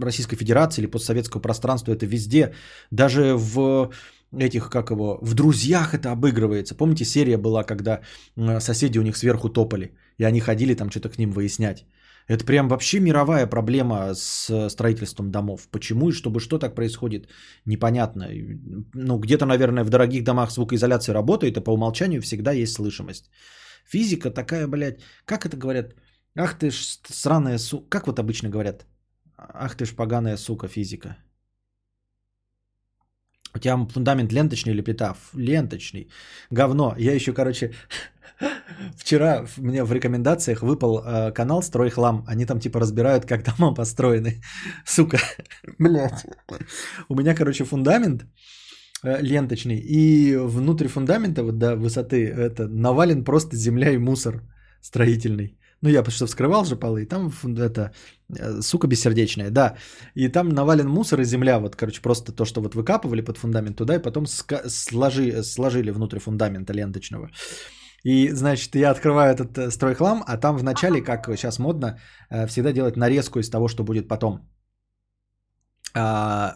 Российской 0.02 0.36
Федерации 0.36 0.82
или 0.82 0.90
постсоветского 0.90 1.40
пространства, 1.40 1.92
это 1.92 2.06
везде, 2.06 2.54
даже 2.90 3.34
в 3.36 3.90
этих, 4.38 4.70
как 4.70 4.90
его, 4.90 5.18
в 5.22 5.34
«Друзьях» 5.34 5.94
это 5.94 6.12
обыгрывается. 6.12 6.74
Помните, 6.74 7.04
серия 7.04 7.36
была, 7.36 7.64
когда 7.64 8.00
э, 8.36 8.60
соседи 8.60 8.98
у 8.98 9.02
них 9.02 9.16
сверху 9.16 9.48
топали, 9.48 9.92
и 10.18 10.24
они 10.24 10.40
ходили 10.40 10.74
там 10.74 10.90
что-то 10.90 11.08
к 11.08 11.18
ним 11.18 11.32
выяснять. 11.32 11.84
Это 12.28 12.44
прям 12.44 12.68
вообще 12.68 13.00
мировая 13.00 13.46
проблема 13.46 14.14
с 14.14 14.68
строительством 14.68 15.30
домов. 15.30 15.68
Почему 15.70 16.08
и 16.08 16.12
чтобы 16.12 16.38
что 16.38 16.58
так 16.58 16.74
происходит, 16.74 17.28
непонятно. 17.66 18.28
Ну, 18.94 19.18
где-то, 19.18 19.46
наверное, 19.46 19.84
в 19.84 19.90
дорогих 19.90 20.22
домах 20.22 20.52
звукоизоляция 20.52 21.12
работает, 21.12 21.56
и 21.56 21.60
по 21.60 21.72
умолчанию 21.72 22.22
всегда 22.22 22.52
есть 22.52 22.74
слышимость. 22.74 23.30
Физика 23.90 24.30
такая, 24.30 24.68
блядь, 24.68 25.00
как 25.24 25.44
это 25.46 25.56
говорят? 25.56 25.94
Ах 26.36 26.58
ты 26.58 26.70
ж 26.70 26.98
сраная 27.10 27.58
сука. 27.58 27.88
Как 27.88 28.06
вот 28.06 28.18
обычно 28.18 28.48
говорят? 28.48 28.86
Ах 29.36 29.74
ты 29.74 29.84
ж 29.84 29.96
поганая 29.96 30.36
сука, 30.36 30.68
физика. 30.68 31.16
У 33.54 33.58
тебя 33.58 33.76
фундамент 33.92 34.32
ленточный 34.32 34.72
или 34.72 34.82
плита? 34.82 35.16
Ленточный. 35.34 36.08
Говно. 36.50 36.94
Я 36.98 37.14
еще, 37.14 37.32
короче, 37.32 37.72
вчера 38.96 39.44
мне 39.56 39.82
в 39.82 39.92
рекомендациях 39.92 40.62
выпал 40.62 40.98
э, 40.98 41.32
канал 41.32 41.62
Стройхлам. 41.62 42.24
Они 42.28 42.46
там 42.46 42.60
типа 42.60 42.80
разбирают, 42.80 43.26
как 43.26 43.42
дома 43.44 43.74
построены. 43.74 44.40
Сука. 44.86 45.18
Блядь. 45.78 46.26
У 47.08 47.16
меня, 47.16 47.34
короче, 47.34 47.64
фундамент 47.64 48.24
ленточный. 49.02 49.78
И 49.78 50.36
внутрь 50.36 50.88
фундамента, 50.88 51.42
вот 51.42 51.58
до 51.58 51.76
высоты, 51.76 52.26
это 52.28 52.68
навален 52.68 53.24
просто 53.24 53.56
земля 53.56 53.90
и 53.90 53.98
мусор 53.98 54.42
строительный. 54.80 55.56
Ну, 55.82 55.88
я 55.88 56.02
потому 56.02 56.12
что 56.12 56.26
вскрывал 56.26 56.64
же 56.64 56.76
полы, 56.76 57.02
и 57.02 57.06
там 57.06 57.30
это, 57.58 57.92
э, 58.38 58.60
сука 58.60 58.86
бессердечная, 58.86 59.50
да. 59.50 59.76
И 60.14 60.28
там 60.28 60.48
навален 60.48 60.88
мусор 60.88 61.20
и 61.20 61.24
земля, 61.24 61.58
вот, 61.58 61.76
короче, 61.76 62.02
просто 62.02 62.32
то, 62.32 62.44
что 62.44 62.60
вот 62.60 62.74
выкапывали 62.74 63.22
под 63.22 63.38
фундамент 63.38 63.76
туда, 63.76 63.94
и 63.94 64.02
потом 64.02 64.24
ска- 64.24 64.68
сложи, 64.68 65.42
сложили 65.42 65.90
внутрь 65.90 66.18
фундамента 66.18 66.74
ленточного. 66.74 67.30
И, 68.04 68.28
значит, 68.32 68.74
я 68.74 68.90
открываю 68.90 69.34
этот 69.34 69.56
э, 69.56 69.70
стройхлам, 69.70 70.22
а 70.26 70.36
там 70.36 70.58
в 70.58 70.62
начале, 70.62 71.02
как 71.02 71.26
сейчас 71.36 71.58
модно, 71.58 71.98
э, 72.30 72.46
всегда 72.46 72.72
делать 72.72 72.96
нарезку 72.96 73.38
из 73.38 73.50
того, 73.50 73.68
что 73.68 73.82
будет 73.82 74.08
потом. 74.08 74.40
А, 75.94 76.54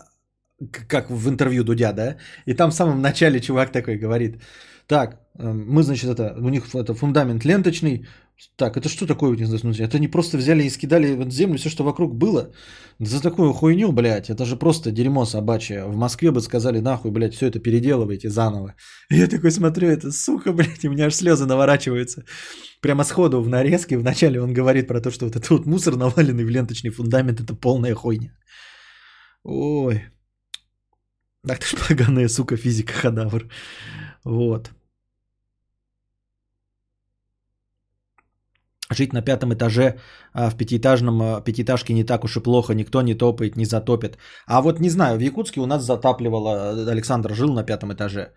как 0.89 1.11
в 1.11 1.29
интервью 1.29 1.65
Дудя, 1.65 1.93
да? 1.93 2.17
И 2.47 2.55
там 2.55 2.71
в 2.71 2.75
самом 2.75 3.03
начале 3.03 3.41
чувак 3.41 3.73
такой 3.73 3.97
говорит, 3.97 4.43
так, 4.87 5.21
э, 5.39 5.53
мы, 5.53 5.83
значит, 5.83 6.11
это, 6.11 6.35
у 6.39 6.49
них 6.49 6.75
это 6.75 6.95
фундамент 6.95 7.45
ленточный, 7.45 8.07
так, 8.57 8.77
это 8.77 8.89
что 8.89 9.07
такое? 9.07 9.37
не 9.37 9.45
знаю, 9.45 9.59
смотрите, 9.59 9.85
Это 9.85 9.99
не 9.99 10.09
просто 10.09 10.37
взяли 10.39 10.65
и 10.65 10.71
скидали 10.71 11.15
в 11.15 11.31
землю 11.31 11.57
все, 11.57 11.71
что 11.71 11.85
вокруг 11.85 12.15
было? 12.15 12.53
За 12.99 13.21
такую 13.23 13.53
хуйню, 13.53 13.93
блядь, 13.93 14.29
это 14.29 14.45
же 14.45 14.57
просто 14.57 14.91
дерьмо 14.91 15.25
собачье. 15.25 15.85
В 15.85 15.97
Москве 15.97 16.31
бы 16.31 16.41
сказали, 16.41 16.81
нахуй, 16.81 17.11
блядь, 17.11 17.35
все 17.35 17.47
это 17.47 17.61
переделывайте 17.61 18.29
заново. 18.29 18.75
И 19.11 19.17
я 19.17 19.29
такой 19.29 19.51
смотрю, 19.51 19.89
это 19.89 20.11
сука, 20.11 20.53
блядь, 20.53 20.85
и 20.85 20.89
у 20.89 20.93
меня 20.93 21.07
аж 21.07 21.15
слезы 21.15 21.47
наворачиваются. 21.47 22.25
Прямо 22.81 23.05
сходу 23.05 23.41
в 23.41 23.49
нарезке 23.49 23.97
вначале 23.97 24.41
он 24.41 24.53
говорит 24.53 24.89
про 24.89 25.01
то, 25.01 25.11
что 25.11 25.27
вот 25.27 25.37
этот 25.37 25.51
вот 25.51 25.67
мусор, 25.67 25.97
наваленный 25.97 26.45
в 26.45 26.51
ленточный 26.51 26.91
фундамент, 26.91 27.41
это 27.41 27.55
полная 27.55 27.95
хуйня. 27.95 28.33
Ой. 29.45 30.03
Ах 31.51 31.59
ты 31.59 31.67
ж 31.67 31.77
поганая, 31.89 32.29
сука, 32.29 32.57
физика 32.57 32.93
хадавр. 32.93 33.49
Вот. 34.25 34.71
Жить 38.91 39.13
на 39.13 39.23
пятом 39.23 39.53
этаже 39.53 39.99
а, 40.33 40.51
в 40.51 40.57
пятиэтажном 40.57 41.23
а, 41.23 41.41
пятиэтажке 41.41 41.95
не 41.95 42.05
так 42.05 42.25
уж 42.25 42.37
и 42.37 42.41
плохо, 42.41 42.75
никто 42.75 43.03
не 43.03 43.15
топает, 43.15 43.57
не 43.57 43.65
затопит. 43.65 44.19
А 44.47 44.61
вот 44.61 44.81
не 44.81 44.91
знаю, 44.91 45.19
в 45.19 45.21
Якутске 45.21 45.61
у 45.61 45.67
нас 45.67 45.85
затапливало, 45.85 46.77
э, 46.77 46.91
Александр 46.91 47.35
жил 47.35 47.53
на 47.53 47.65
пятом 47.65 47.93
этаже. 47.93 48.33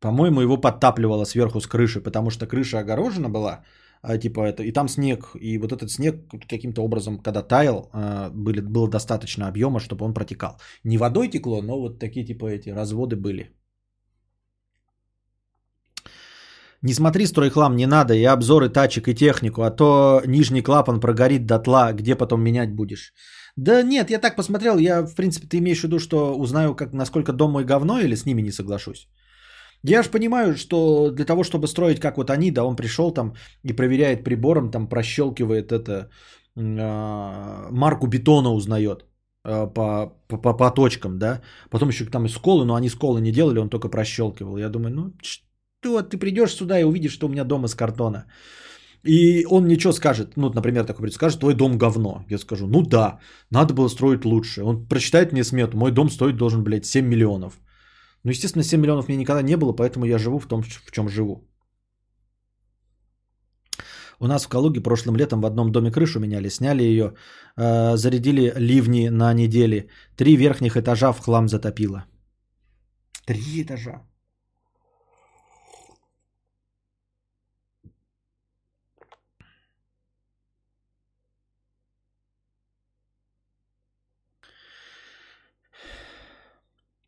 По-моему, 0.00 0.40
его 0.40 0.56
подтапливало 0.56 1.24
сверху 1.24 1.60
с 1.60 1.66
крыши, 1.66 2.00
потому 2.00 2.30
что 2.30 2.46
крыша 2.46 2.78
огорожена 2.78 3.28
была, 3.28 3.64
а, 4.02 4.18
типа 4.18 4.40
это, 4.40 4.62
и 4.62 4.72
там 4.72 4.88
снег, 4.88 5.36
и 5.40 5.58
вот 5.58 5.72
этот 5.72 5.90
снег 5.90 6.14
каким-то 6.48 6.82
образом, 6.82 7.18
когда 7.18 7.42
таял, 7.42 7.90
а, 7.92 8.30
были, 8.30 8.60
было 8.60 8.88
достаточно 8.88 9.48
объема, 9.48 9.80
чтобы 9.80 10.04
он 10.04 10.14
протекал. 10.14 10.58
Не 10.84 10.98
водой 10.98 11.28
текло, 11.28 11.62
но 11.62 11.80
вот 11.80 11.98
такие 11.98 12.24
типа 12.24 12.46
эти 12.46 12.70
разводы 12.70 13.16
были. 13.16 13.50
Не 16.82 16.94
смотри 16.94 17.26
стройхлам, 17.26 17.76
не 17.76 17.86
надо, 17.86 18.14
и 18.14 18.24
обзоры 18.24 18.70
тачек, 18.70 19.08
и 19.08 19.14
технику, 19.14 19.62
а 19.62 19.70
то 19.70 20.22
нижний 20.26 20.62
клапан 20.62 21.00
прогорит 21.00 21.46
дотла, 21.46 21.92
где 21.92 22.16
потом 22.16 22.42
менять 22.42 22.74
будешь. 22.74 23.12
Да 23.56 23.82
нет, 23.82 24.10
я 24.10 24.18
так 24.18 24.36
посмотрел, 24.36 24.78
я, 24.78 25.02
в 25.02 25.14
принципе, 25.14 25.46
ты 25.46 25.58
имеешь 25.58 25.80
в 25.80 25.84
виду, 25.84 25.98
что 25.98 26.34
узнаю, 26.38 26.74
как, 26.74 26.94
насколько 26.94 27.32
дом 27.32 27.52
мой 27.52 27.64
говно, 27.64 28.00
или 28.00 28.14
с 28.14 28.24
ними 28.24 28.40
не 28.42 28.52
соглашусь? 28.52 29.08
Я 29.82 30.02
же 30.02 30.10
понимаю, 30.10 30.56
что 30.56 31.10
для 31.10 31.24
того, 31.24 31.42
чтобы 31.42 31.66
строить, 31.66 32.00
как 32.00 32.16
вот 32.16 32.30
они, 32.30 32.50
да, 32.50 32.64
он 32.64 32.76
пришел 32.76 33.12
там 33.12 33.34
и 33.64 33.72
проверяет 33.72 34.24
прибором, 34.24 34.70
там 34.70 34.88
прощелкивает 34.88 35.72
это, 35.72 36.10
а, 36.56 37.68
марку 37.70 38.06
бетона 38.06 38.52
узнает. 38.52 39.06
э, 39.44 39.66
по, 39.74 40.12
по, 40.28 40.52
по, 40.56 40.70
точкам, 40.70 41.18
да. 41.18 41.40
Потом 41.70 41.88
еще 41.88 42.04
там 42.04 42.26
и 42.26 42.28
сколы, 42.28 42.64
но 42.66 42.74
они 42.74 42.90
сколы 42.90 43.20
не 43.20 43.32
делали, 43.32 43.58
он 43.58 43.70
только 43.70 43.88
прощелкивал. 43.88 44.58
Я 44.58 44.68
думаю, 44.68 44.94
ну 44.94 45.12
что, 45.22 46.02
ты 46.02 46.18
придешь 46.18 46.54
сюда 46.54 46.78
и 46.78 46.84
увидишь, 46.84 47.12
что 47.12 47.26
у 47.26 47.30
меня 47.30 47.44
дом 47.44 47.64
из 47.64 47.74
картона. 47.74 48.26
И 49.02 49.46
он 49.50 49.66
ничего 49.66 49.92
скажет, 49.92 50.36
ну, 50.36 50.50
например, 50.52 50.84
такой 50.84 51.10
скажет, 51.10 51.40
твой 51.40 51.54
дом 51.54 51.78
говно. 51.78 52.24
Я 52.28 52.38
скажу, 52.38 52.66
ну 52.66 52.82
да, 52.82 53.18
надо 53.50 53.72
было 53.74 53.88
строить 53.88 54.24
лучше. 54.24 54.62
Он 54.62 54.86
прочитает 54.86 55.32
мне 55.32 55.44
смету, 55.44 55.76
мой 55.78 55.90
дом 55.92 56.10
стоить 56.10 56.36
должен, 56.36 56.62
блядь, 56.62 56.84
7 56.84 57.06
миллионов. 57.06 57.60
Ну, 58.24 58.30
естественно, 58.30 58.64
7 58.64 58.80
миллионов 58.80 59.08
мне 59.08 59.16
никогда 59.16 59.42
не 59.42 59.56
было, 59.56 59.72
поэтому 59.72 60.04
я 60.04 60.18
живу 60.18 60.38
в 60.38 60.46
том, 60.46 60.62
в 60.62 60.92
чем 60.92 61.08
живу. 61.08 61.50
У 64.20 64.26
нас 64.26 64.44
в 64.44 64.48
Калуге 64.48 64.82
прошлым 64.82 65.16
летом 65.16 65.40
в 65.40 65.46
одном 65.46 65.72
доме 65.72 65.90
крышу 65.90 66.20
меняли, 66.20 66.50
сняли 66.50 66.82
ее, 66.82 67.14
э, 67.56 67.96
зарядили 67.96 68.52
ливни 68.56 69.08
на 69.08 69.32
неделе. 69.32 69.88
Три 70.16 70.36
верхних 70.36 70.76
этажа 70.76 71.12
в 71.12 71.20
хлам 71.20 71.48
затопило. 71.48 72.04
Три 73.26 73.62
этажа. 73.62 74.02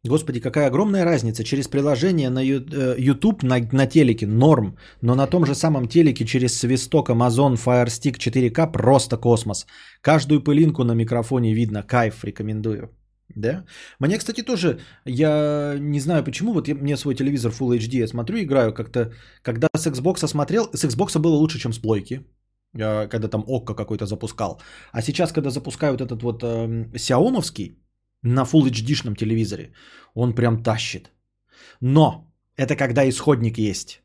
Господи, 0.05 0.41
какая 0.41 0.67
огромная 0.67 1.05
разница. 1.05 1.45
Через 1.45 1.69
приложение 1.69 2.29
на 2.31 2.43
э, 2.43 2.97
YouTube 2.99 3.45
на, 3.45 3.59
на 3.73 3.87
телеке 3.87 4.27
норм, 4.27 4.77
но 5.01 5.15
на 5.15 5.27
том 5.29 5.47
же 5.47 5.55
самом 5.55 5.87
телеке 5.87 6.25
через 6.25 6.59
свисток 6.59 7.09
Amazon 7.09 7.55
Fire 7.55 7.87
Stick 7.87 8.17
4K 8.19 8.73
просто 8.73 9.17
космос. 9.17 9.67
Каждую 10.01 10.43
пылинку 10.43 10.83
на 10.85 10.95
микрофоне 10.95 11.55
видно. 11.55 11.85
Кайф, 11.85 12.25
рекомендую. 12.25 12.91
Да? 13.37 13.65
Мне, 14.01 14.19
кстати, 14.19 14.43
тоже, 14.43 14.81
я 15.05 15.77
не 15.79 16.01
знаю 16.01 16.25
почему, 16.25 16.53
вот 16.53 16.69
я, 16.69 16.75
мне 16.75 16.97
свой 16.97 17.15
телевизор 17.15 17.53
Full 17.53 17.79
HD, 17.79 17.99
я 17.99 18.09
смотрю, 18.09 18.39
играю 18.39 18.75
как-то, 18.75 19.13
когда 19.43 19.69
с 19.77 19.87
Xbox 19.87 20.27
смотрел, 20.27 20.69
с 20.73 20.85
Xbox 20.85 21.19
было 21.19 21.37
лучше, 21.37 21.59
чем 21.59 21.73
с 21.73 21.79
плойки, 21.79 22.27
э, 22.75 23.09
когда 23.09 23.29
там 23.29 23.45
ОККО 23.47 23.75
какой-то 23.75 24.07
запускал. 24.07 24.61
А 24.93 25.01
сейчас, 25.01 25.33
когда 25.33 25.51
запускают 25.51 26.01
этот 26.01 26.23
вот 26.23 26.43
э, 26.43 26.89
Xiaomi, 26.93 27.73
на 28.23 28.45
Full 28.45 28.71
HD-шном 28.71 29.17
телевизоре. 29.17 29.73
Он 30.15 30.35
прям 30.35 30.63
тащит. 30.63 31.11
Но 31.81 32.33
это 32.57 32.77
когда 32.77 33.09
исходник 33.09 33.59
есть. 33.59 34.03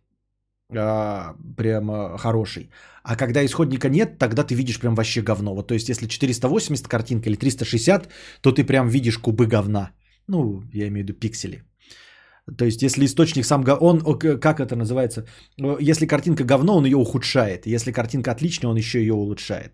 А, 0.76 1.36
прям 1.58 2.18
хороший. 2.18 2.70
А 3.04 3.16
когда 3.16 3.46
исходника 3.46 3.90
нет, 3.90 4.18
тогда 4.18 4.44
ты 4.44 4.56
видишь 4.56 4.80
прям 4.80 4.96
вообще 4.96 5.22
говно. 5.22 5.56
Вот, 5.56 5.68
то 5.68 5.74
есть, 5.74 5.90
если 5.90 6.08
480 6.08 6.88
картинка 6.88 7.30
или 7.30 7.38
360, 7.38 8.10
то 8.42 8.52
ты 8.52 8.64
прям 8.66 8.90
видишь 8.90 9.18
кубы 9.18 9.48
говна. 9.48 9.92
Ну, 10.28 10.64
я 10.74 10.88
имею 10.88 11.06
в 11.06 11.10
виду 11.10 11.14
пиксели. 11.14 11.64
То 12.58 12.66
есть, 12.66 12.82
если 12.82 13.06
источник 13.06 13.46
сам, 13.46 13.66
он, 13.80 14.02
как 14.40 14.60
это 14.60 14.76
называется, 14.76 15.26
если 15.80 16.06
картинка 16.06 16.44
говно, 16.44 16.78
он 16.78 16.86
ее 16.86 16.98
ухудшает. 16.98 17.66
Если 17.66 17.92
картинка 17.92 18.32
отличная, 18.32 18.70
он 18.70 18.78
еще 18.78 19.00
ее 19.00 19.14
улучшает. 19.14 19.74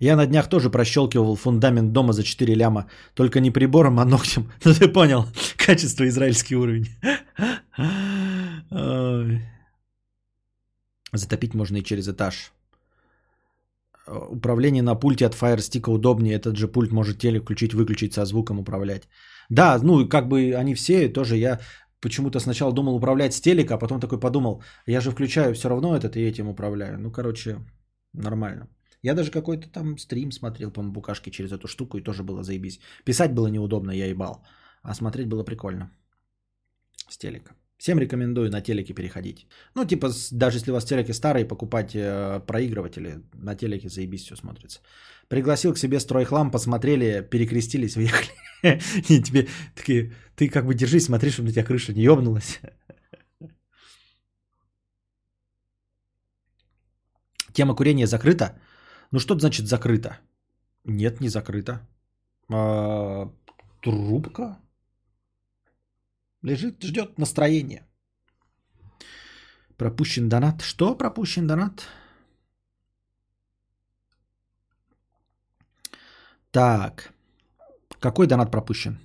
Я 0.00 0.16
на 0.16 0.26
днях 0.26 0.48
тоже 0.48 0.70
прощелкивал 0.70 1.36
фундамент 1.36 1.92
дома 1.92 2.12
за 2.12 2.22
4 2.22 2.54
ляма. 2.54 2.86
Только 3.14 3.40
не 3.40 3.50
прибором, 3.50 3.98
а 4.00 4.04
ногтем. 4.04 4.50
Ну 4.64 4.74
ты 4.74 4.88
понял, 4.88 5.26
качество 5.66 6.04
израильский 6.08 6.56
уровень. 6.56 6.86
Затопить 11.12 11.54
можно 11.54 11.76
и 11.76 11.82
через 11.82 12.08
этаж. 12.08 12.52
Управление 14.06 14.82
на 14.82 14.94
пульте 14.94 15.26
от 15.26 15.34
Fire 15.34 15.58
Stick 15.58 15.90
удобнее. 15.90 16.34
Этот 16.34 16.56
же 16.56 16.66
пульт 16.66 16.92
может 16.92 17.18
телек 17.18 17.42
включить, 17.42 17.74
выключить, 17.74 18.14
со 18.14 18.24
звуком 18.24 18.58
управлять. 18.58 19.02
Да, 19.50 19.78
ну 19.82 20.08
как 20.08 20.28
бы 20.28 20.54
они 20.54 20.74
все 20.74 21.08
тоже. 21.08 21.36
Я 21.36 21.60
почему-то 22.00 22.40
сначала 22.40 22.72
думал 22.72 22.96
управлять 22.96 23.34
с 23.34 23.40
телека, 23.40 23.74
а 23.74 23.78
потом 23.78 24.00
такой 24.00 24.18
подумал, 24.18 24.62
я 24.86 25.00
же 25.00 25.10
включаю 25.10 25.54
все 25.54 25.68
равно 25.68 25.94
этот 25.94 26.16
и 26.16 26.20
этим 26.20 26.48
управляю. 26.48 26.98
Ну, 26.98 27.10
короче, 27.10 27.58
нормально. 28.14 28.68
Я 29.02 29.14
даже 29.14 29.30
какой-то 29.30 29.68
там 29.68 29.98
стрим 29.98 30.32
смотрел, 30.32 30.70
по-моему, 30.70 30.92
букашки 30.92 31.30
через 31.30 31.52
эту 31.52 31.68
штуку, 31.68 31.98
и 31.98 32.02
тоже 32.02 32.22
было 32.22 32.42
заебись. 32.42 32.80
Писать 33.04 33.32
было 33.32 33.48
неудобно, 33.48 33.92
я 33.92 34.06
ебал. 34.06 34.44
А 34.82 34.94
смотреть 34.94 35.28
было 35.28 35.44
прикольно. 35.44 35.90
С 37.08 37.16
телека. 37.18 37.54
Всем 37.78 37.98
рекомендую 37.98 38.50
на 38.50 38.60
телеке 38.60 38.94
переходить. 38.94 39.46
Ну, 39.74 39.86
типа, 39.86 40.10
даже 40.32 40.58
если 40.58 40.70
у 40.70 40.74
вас 40.74 40.84
телеки 40.84 41.12
старые, 41.12 41.48
покупать 41.48 41.94
э, 41.94 42.40
проигрыватели, 42.46 43.22
на 43.32 43.54
телеке 43.54 43.88
заебись 43.88 44.24
все 44.24 44.36
смотрится. 44.36 44.80
Пригласил 45.28 45.72
к 45.72 45.78
себе 45.78 45.98
стройхлам, 45.98 46.50
посмотрели, 46.50 47.26
перекрестились, 47.30 47.96
въехали. 47.96 48.28
И 49.08 49.22
тебе 49.22 49.48
такие, 49.74 50.12
ты 50.36 50.50
как 50.50 50.66
бы 50.66 50.74
держись, 50.74 51.04
смотри, 51.04 51.30
чтобы 51.30 51.48
на 51.48 51.52
тебя 51.52 51.64
крыша 51.64 51.94
не 51.94 52.02
ебнулась. 52.02 52.60
Тема 57.54 57.74
курения 57.74 58.06
закрыта. 58.06 58.60
Ну 59.12 59.18
что 59.18 59.38
значит 59.38 59.66
закрыто? 59.66 60.18
Нет, 60.84 61.20
не 61.20 61.28
закрыто. 61.28 61.86
А, 62.48 63.30
трубка 63.82 64.58
лежит, 66.42 66.82
ждет 66.82 67.18
настроения. 67.18 67.86
Пропущен 69.76 70.28
донат. 70.28 70.62
Что 70.62 70.98
пропущен 70.98 71.46
донат? 71.46 71.88
Так. 76.50 77.12
Какой 78.00 78.26
донат 78.26 78.50
пропущен? 78.50 78.98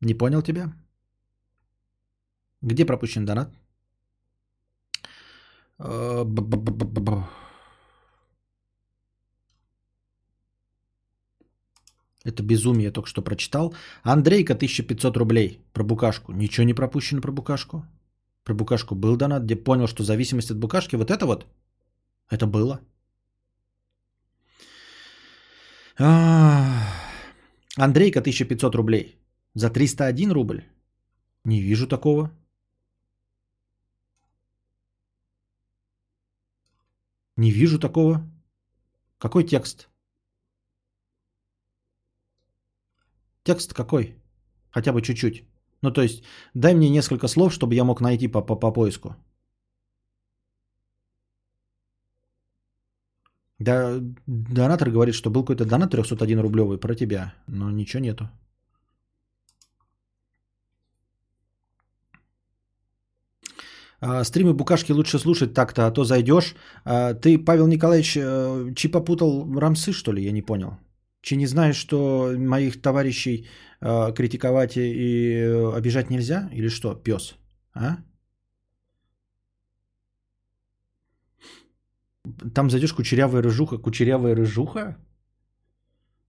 Не 0.00 0.14
понял 0.14 0.42
тебя? 0.42 0.72
Где 2.62 2.86
пропущен 2.86 3.24
донат? 3.24 3.50
Это 12.28 12.42
безумие 12.42 12.90
только 12.90 13.08
что 13.08 13.22
прочитал. 13.22 13.74
Андрейка, 14.02 14.54
1500 14.54 15.16
рублей. 15.16 15.60
Про 15.72 15.84
букашку. 15.84 16.32
Ничего 16.32 16.66
не 16.66 16.74
пропущено 16.74 17.22
про 17.22 17.32
букашку. 17.32 17.86
Про 18.44 18.54
букашку 18.54 18.94
был 18.94 19.16
донат, 19.16 19.44
где 19.44 19.56
понял, 19.56 19.86
что 19.86 20.04
зависимость 20.04 20.50
от 20.50 20.58
букашки, 20.58 20.96
вот 20.96 21.10
это 21.10 21.26
вот, 21.26 21.46
это 22.30 22.46
было. 22.46 22.80
Андрейка, 27.76 28.20
1500 28.20 28.74
рублей. 28.74 29.18
За 29.54 29.70
301 29.70 30.32
рубль? 30.32 30.62
Не 31.44 31.60
вижу 31.60 31.86
такого. 31.86 32.30
Не 37.36 37.50
вижу 37.50 37.78
такого. 37.78 38.22
Какой 39.18 39.44
текст? 39.44 39.88
Текст 43.48 43.72
какой? 43.72 44.14
Хотя 44.70 44.92
бы 44.92 45.00
чуть-чуть. 45.00 45.44
Ну, 45.82 45.90
то 45.90 46.02
есть, 46.02 46.22
дай 46.54 46.74
мне 46.74 46.90
несколько 46.90 47.28
слов, 47.28 47.54
чтобы 47.54 47.74
я 47.74 47.84
мог 47.84 48.00
найти 48.00 48.28
по, 48.28 48.42
по, 48.42 48.56
по 48.56 48.72
поиску. 48.72 49.16
Да, 53.58 54.00
донатор 54.26 54.90
говорит, 54.90 55.14
что 55.14 55.30
был 55.30 55.42
какой-то 55.44 55.64
донат 55.64 55.90
301 55.90 56.40
рублевый 56.40 56.78
про 56.78 56.94
тебя, 56.94 57.32
но 57.46 57.70
ничего 57.70 58.02
нету. 58.02 58.28
А, 64.00 64.24
стримы 64.24 64.52
букашки 64.52 64.92
лучше 64.92 65.18
слушать 65.18 65.54
так-то, 65.54 65.86
а 65.86 65.90
то 65.90 66.04
зайдешь. 66.04 66.54
А, 66.84 67.14
ты, 67.14 67.38
Павел 67.38 67.66
Николаевич, 67.66 68.14
э, 68.16 68.74
чи 68.76 68.88
попутал 68.88 69.58
рамсы, 69.58 69.92
что 69.92 70.12
ли? 70.12 70.22
Я 70.22 70.32
не 70.32 70.42
понял. 70.42 70.76
Че 71.28 71.36
не 71.36 71.46
знаешь, 71.46 71.76
что 71.76 72.34
моих 72.38 72.80
товарищей 72.80 73.46
э, 73.82 74.14
критиковать 74.14 74.76
и 74.76 75.34
э, 75.34 75.76
обижать 75.76 76.10
нельзя? 76.10 76.48
Или 76.54 76.68
что, 76.68 76.94
пес? 76.94 77.36
А? 77.74 77.96
Там 82.54 82.70
зайдешь 82.70 82.94
кучерявая 82.94 83.42
рыжуха. 83.42 83.76
Кучерявая 83.76 84.34
рыжуха? 84.34 84.96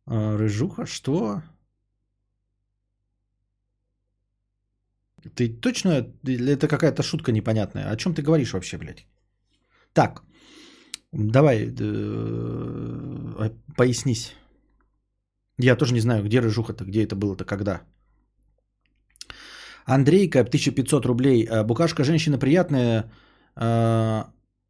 А, 0.06 0.38
рыжуха? 0.38 0.86
Что? 0.86 1.44
Ты 5.34 5.48
точно... 5.62 6.14
Это 6.28 6.68
какая-то 6.68 7.04
шутка 7.04 7.32
непонятная. 7.32 7.90
О 7.90 7.96
чем 7.96 8.14
ты 8.14 8.22
говоришь 8.22 8.52
вообще, 8.52 8.78
блядь? 8.78 9.08
Так. 9.94 10.24
Давай, 11.14 11.74
э, 11.80 13.50
пояснись. 13.78 14.36
Я 15.60 15.76
тоже 15.76 15.94
не 15.94 15.99
знаю, 15.99 16.23
где 16.23 16.40
рыжуха-то, 16.40 16.86
где 16.86 17.03
это 17.03 17.15
было-то, 17.15 17.45
когда. 17.45 17.81
Андрейка, 19.86 20.40
1500 20.40 21.06
рублей. 21.06 21.45
Э, 21.45 21.64
букашка 21.64 22.03
женщина 22.03 22.38
приятная, 22.38 23.11
э, 23.56 24.23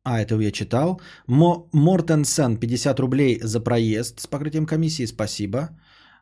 А, 0.04 0.22
это 0.22 0.40
я 0.40 0.52
читал. 0.52 1.02
Мо, 1.28 1.70
Мортенсен 1.74 2.58
50 2.58 3.00
рублей 3.00 3.40
за 3.44 3.60
проезд 3.60 4.20
с 4.20 4.28
покрытием 4.28 4.66
комиссии. 4.66 5.06
Спасибо. 5.06 5.70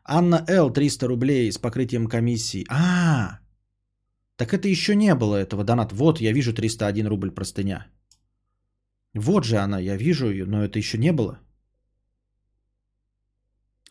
Анна 0.04 0.44
Л. 0.48 0.70
300 0.70 1.06
рублей 1.06 1.50
с 1.52 1.58
покрытием 1.58 2.08
комиссии. 2.08 2.66
А, 2.68 3.38
так 4.36 4.52
это 4.52 4.68
еще 4.68 4.96
не 4.96 5.14
было 5.14 5.36
этого 5.36 5.64
доната. 5.64 5.94
Вот, 5.94 6.20
я 6.20 6.32
вижу 6.32 6.52
301 6.52 7.06
рубль 7.06 7.30
простыня. 7.30 7.86
Вот 9.14 9.44
же 9.44 9.56
она, 9.56 9.78
я 9.78 9.96
вижу 9.96 10.28
ее, 10.30 10.44
но 10.44 10.64
это 10.64 10.78
еще 10.78 10.98
не 10.98 11.12
было. 11.12 11.38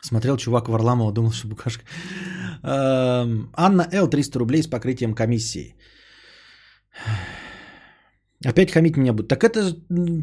Смотрел 0.01 0.37
чувак 0.37 0.67
Варламова, 0.67 1.11
думал, 1.11 1.31
что 1.31 1.47
букашка. 1.47 1.83
Эм, 2.63 3.49
Анна 3.53 3.87
Л. 3.91 4.07
300 4.07 4.39
рублей 4.39 4.63
с 4.63 4.67
покрытием 4.67 5.13
комиссии. 5.13 5.75
Опять 8.45 8.71
хамить 8.71 8.97
меня 8.97 9.13
будут. 9.13 9.29
Так 9.29 9.43
это 9.43 9.73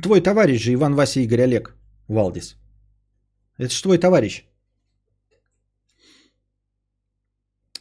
твой 0.02 0.20
товарищ 0.20 0.62
же, 0.62 0.72
Иван 0.72 0.94
Вася 0.94 1.20
Игорь 1.20 1.42
Олег 1.42 1.74
Валдис. 2.08 2.56
Это 3.58 3.74
же 3.74 3.82
твой 3.82 3.98
товарищ. 3.98 4.44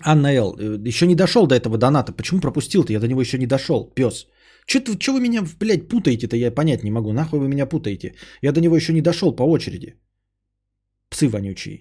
Анна 0.06 0.34
Л. 0.34 0.56
Э, 0.60 0.78
еще 0.88 1.08
не 1.08 1.16
дошел 1.16 1.48
до 1.48 1.56
этого 1.56 1.78
доната. 1.78 2.12
Почему 2.12 2.42
пропустил-то? 2.42 2.94
Я 2.94 3.00
до 3.00 3.08
него 3.08 3.22
еще 3.22 3.38
не 3.38 3.48
дошел, 3.48 3.92
пес. 3.96 4.28
Че, 4.66 5.12
вы 5.12 5.20
меня, 5.20 5.44
блядь, 5.60 5.88
путаете-то? 5.88 6.36
Я 6.36 6.52
понять 6.52 6.84
не 6.84 6.92
могу. 6.92 7.14
Нахуй 7.14 7.40
вы 7.40 7.48
меня 7.48 7.66
путаете? 7.66 8.16
Я 8.42 8.52
до 8.52 8.62
него 8.62 8.76
еще 8.76 8.94
не 8.94 9.02
дошел 9.02 9.36
по 9.36 9.44
очереди. 9.44 9.96
Псы 11.14 11.30
вонючие. 11.30 11.80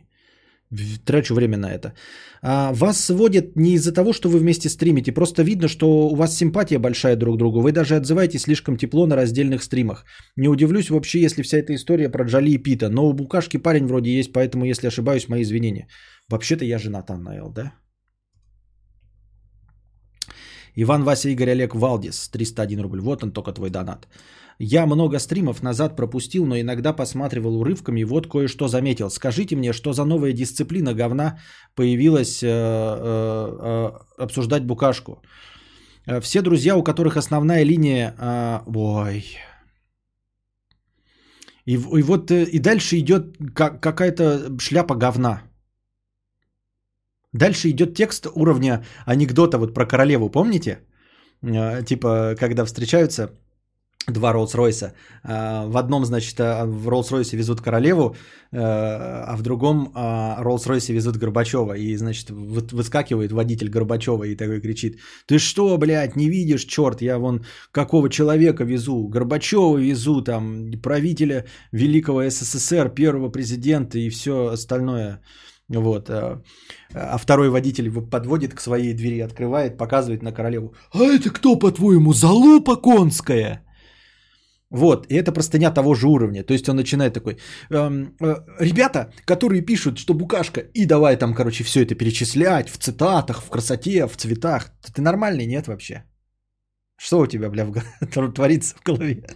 Трачу 1.04 1.34
время 1.34 1.56
на 1.58 1.70
это. 1.70 1.92
А, 2.42 2.72
вас 2.72 3.00
сводят 3.04 3.56
не 3.56 3.72
из-за 3.74 3.92
того, 3.92 4.12
что 4.12 4.28
вы 4.28 4.38
вместе 4.38 4.68
стримите. 4.68 5.12
Просто 5.12 5.42
видно, 5.42 5.68
что 5.68 5.86
у 5.86 6.14
вас 6.14 6.36
симпатия 6.36 6.78
большая 6.78 7.16
друг 7.16 7.34
к 7.34 7.38
другу. 7.38 7.60
Вы 7.60 7.72
даже 7.72 7.96
отзываетесь 7.96 8.42
слишком 8.42 8.76
тепло 8.76 9.06
на 9.06 9.16
раздельных 9.16 9.62
стримах. 9.62 10.04
Не 10.36 10.48
удивлюсь 10.48 10.90
вообще, 10.90 11.20
если 11.20 11.42
вся 11.42 11.58
эта 11.58 11.74
история 11.74 12.10
про 12.10 12.24
Джоли 12.24 12.50
и 12.50 12.62
Пита. 12.62 12.88
Но 12.88 13.08
у 13.08 13.12
Букашки 13.12 13.58
парень 13.58 13.86
вроде 13.86 14.10
есть, 14.10 14.32
поэтому, 14.32 14.64
если 14.64 14.88
ошибаюсь, 14.88 15.28
мои 15.28 15.42
извинения. 15.42 15.88
Вообще-то 16.30 16.64
я 16.64 16.78
женат, 16.78 17.10
Анна 17.10 17.36
Эл, 17.36 17.50
да? 17.50 17.72
Иван 20.76 21.04
Вася 21.04 21.28
Игорь 21.28 21.50
Олег 21.50 21.74
Валдис, 21.74 22.28
301 22.28 22.80
рубль. 22.80 23.00
Вот 23.00 23.22
он 23.22 23.32
только 23.32 23.52
твой 23.52 23.70
донат. 23.70 24.08
Я 24.64 24.86
много 24.86 25.18
стримов 25.18 25.62
назад 25.62 25.96
пропустил, 25.96 26.46
но 26.46 26.56
иногда 26.56 26.92
посматривал 26.92 27.56
урывками 27.56 28.04
вот 28.04 28.28
кое-что 28.28 28.68
заметил. 28.68 29.10
Скажите 29.10 29.56
мне, 29.56 29.72
что 29.72 29.92
за 29.92 30.04
новая 30.04 30.32
дисциплина 30.32 30.94
говна 30.94 31.40
появилась 31.74 32.42
э, 32.42 32.46
э, 32.46 32.52
э, 33.60 34.22
обсуждать 34.22 34.64
букашку? 34.64 35.20
Э, 36.06 36.20
все 36.20 36.42
друзья, 36.42 36.76
у 36.76 36.84
которых 36.84 37.16
основная 37.16 37.64
линия... 37.64 38.14
Э, 38.16 38.60
ой... 38.66 39.24
И, 41.66 41.72
и 41.72 42.02
вот 42.02 42.30
э, 42.30 42.44
и 42.44 42.60
дальше 42.60 42.98
идет 42.98 43.36
как, 43.54 43.82
какая-то 43.82 44.56
шляпа 44.60 44.94
говна. 44.94 45.42
Дальше 47.32 47.68
идет 47.68 47.96
текст 47.96 48.28
уровня 48.32 48.84
анекдота 49.06 49.58
вот 49.58 49.74
про 49.74 49.86
королеву, 49.86 50.30
помните? 50.30 50.78
Типа, 51.84 52.36
когда 52.38 52.64
встречаются 52.64 53.30
два 54.08 54.32
Роллс-Ройса. 54.32 54.92
А, 55.22 55.66
в 55.66 55.76
одном, 55.76 56.04
значит, 56.04 56.40
а, 56.40 56.64
в 56.66 56.88
Роллс-Ройсе 56.88 57.36
везут 57.36 57.60
королеву, 57.60 58.16
э, 58.50 58.58
а 58.58 59.36
в 59.36 59.42
другом 59.42 59.92
а, 59.94 60.42
Роллс-Ройсе 60.42 60.92
везут 60.92 61.16
Горбачева. 61.16 61.74
И, 61.76 61.96
значит, 61.96 62.30
выскакивает 62.30 63.32
водитель 63.32 63.68
Горбачева 63.68 64.24
и 64.24 64.36
такой 64.36 64.60
кричит, 64.60 64.98
ты 65.26 65.38
что, 65.38 65.78
блядь, 65.78 66.16
не 66.16 66.28
видишь, 66.28 66.64
черт, 66.64 67.02
я 67.02 67.18
вон 67.18 67.44
какого 67.70 68.08
человека 68.08 68.64
везу, 68.64 69.08
Горбачева 69.08 69.78
везу, 69.78 70.22
там, 70.22 70.72
правителя 70.82 71.46
великого 71.72 72.28
СССР, 72.28 72.88
первого 72.88 73.28
президента 73.28 73.98
и 73.98 74.10
все 74.10 74.48
остальное. 74.52 75.20
Вот. 75.68 76.10
А 76.10 77.18
второй 77.18 77.48
водитель 77.48 77.86
его 77.86 78.02
подводит 78.02 78.52
к 78.52 78.60
своей 78.60 78.92
двери, 78.94 79.20
открывает, 79.20 79.78
показывает 79.78 80.22
на 80.22 80.32
королеву. 80.32 80.74
А 80.92 81.04
это 81.04 81.30
кто, 81.30 81.56
по-твоему, 81.56 82.12
залупа 82.12 82.76
конская? 82.76 83.62
Вот, 84.72 85.06
и 85.10 85.14
это 85.14 85.32
простыня 85.32 85.70
того 85.70 85.94
же 85.94 86.08
уровня. 86.08 86.42
То 86.44 86.54
есть 86.54 86.68
он 86.68 86.76
начинает 86.76 87.12
такой, 87.12 87.36
эм, 87.70 88.14
э, 88.20 88.36
ребята, 88.58 89.12
которые 89.26 89.60
пишут, 89.60 89.98
что 89.98 90.14
букашка, 90.14 90.60
и 90.60 90.86
давай 90.86 91.16
там, 91.18 91.34
короче, 91.34 91.62
все 91.62 91.82
это 91.82 91.94
перечислять 91.94 92.70
в 92.70 92.78
цитатах, 92.78 93.42
в 93.42 93.50
красоте, 93.50 94.06
в 94.06 94.16
цветах. 94.16 94.70
Ты 94.94 95.02
нормальный, 95.02 95.46
нет 95.46 95.66
вообще? 95.66 96.04
Что 96.96 97.20
у 97.20 97.26
тебя, 97.26 97.50
бля, 97.50 97.66
в... 97.66 98.32
творится 98.34 98.74
в 98.76 98.82
голове? 98.82 99.26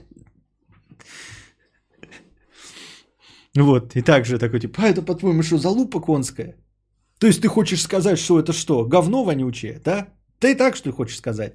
Вот, 3.55 3.95
и 3.95 4.03
также 4.03 4.39
такой, 4.39 4.61
типа, 4.61 4.83
а 4.83 4.89
это, 4.89 5.03
по-твоему, 5.03 5.43
что, 5.43 5.59
залупа 5.59 6.01
конская? 6.01 6.57
То 7.19 7.27
есть 7.27 7.43
ты 7.43 7.49
хочешь 7.49 7.83
сказать, 7.83 8.19
что 8.19 8.39
это 8.39 8.53
что, 8.53 8.87
говно 8.87 9.25
вонючее, 9.25 9.81
да? 9.85 10.09
Ты 10.39 10.53
и 10.53 10.55
так, 10.55 10.77
что 10.77 10.93
хочешь 10.93 11.19
сказать? 11.19 11.53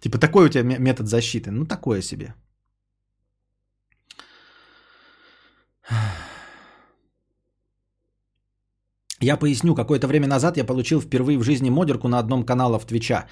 Типа, 0.00 0.18
такой 0.18 0.46
у 0.46 0.48
тебя 0.48 0.78
метод 0.78 1.06
защиты. 1.06 1.50
Ну, 1.52 1.66
такое 1.66 2.02
себе. 2.02 2.34
Я 9.20 9.36
поясню, 9.36 9.74
какое-то 9.74 10.08
время 10.08 10.26
назад 10.26 10.56
я 10.56 10.64
получил 10.64 11.00
впервые 11.00 11.38
в 11.38 11.44
жизни 11.44 11.70
модерку 11.70 12.08
на 12.08 12.18
одном 12.18 12.44
канале 12.44 12.78
в 12.78 12.84
Твича. 12.84 13.26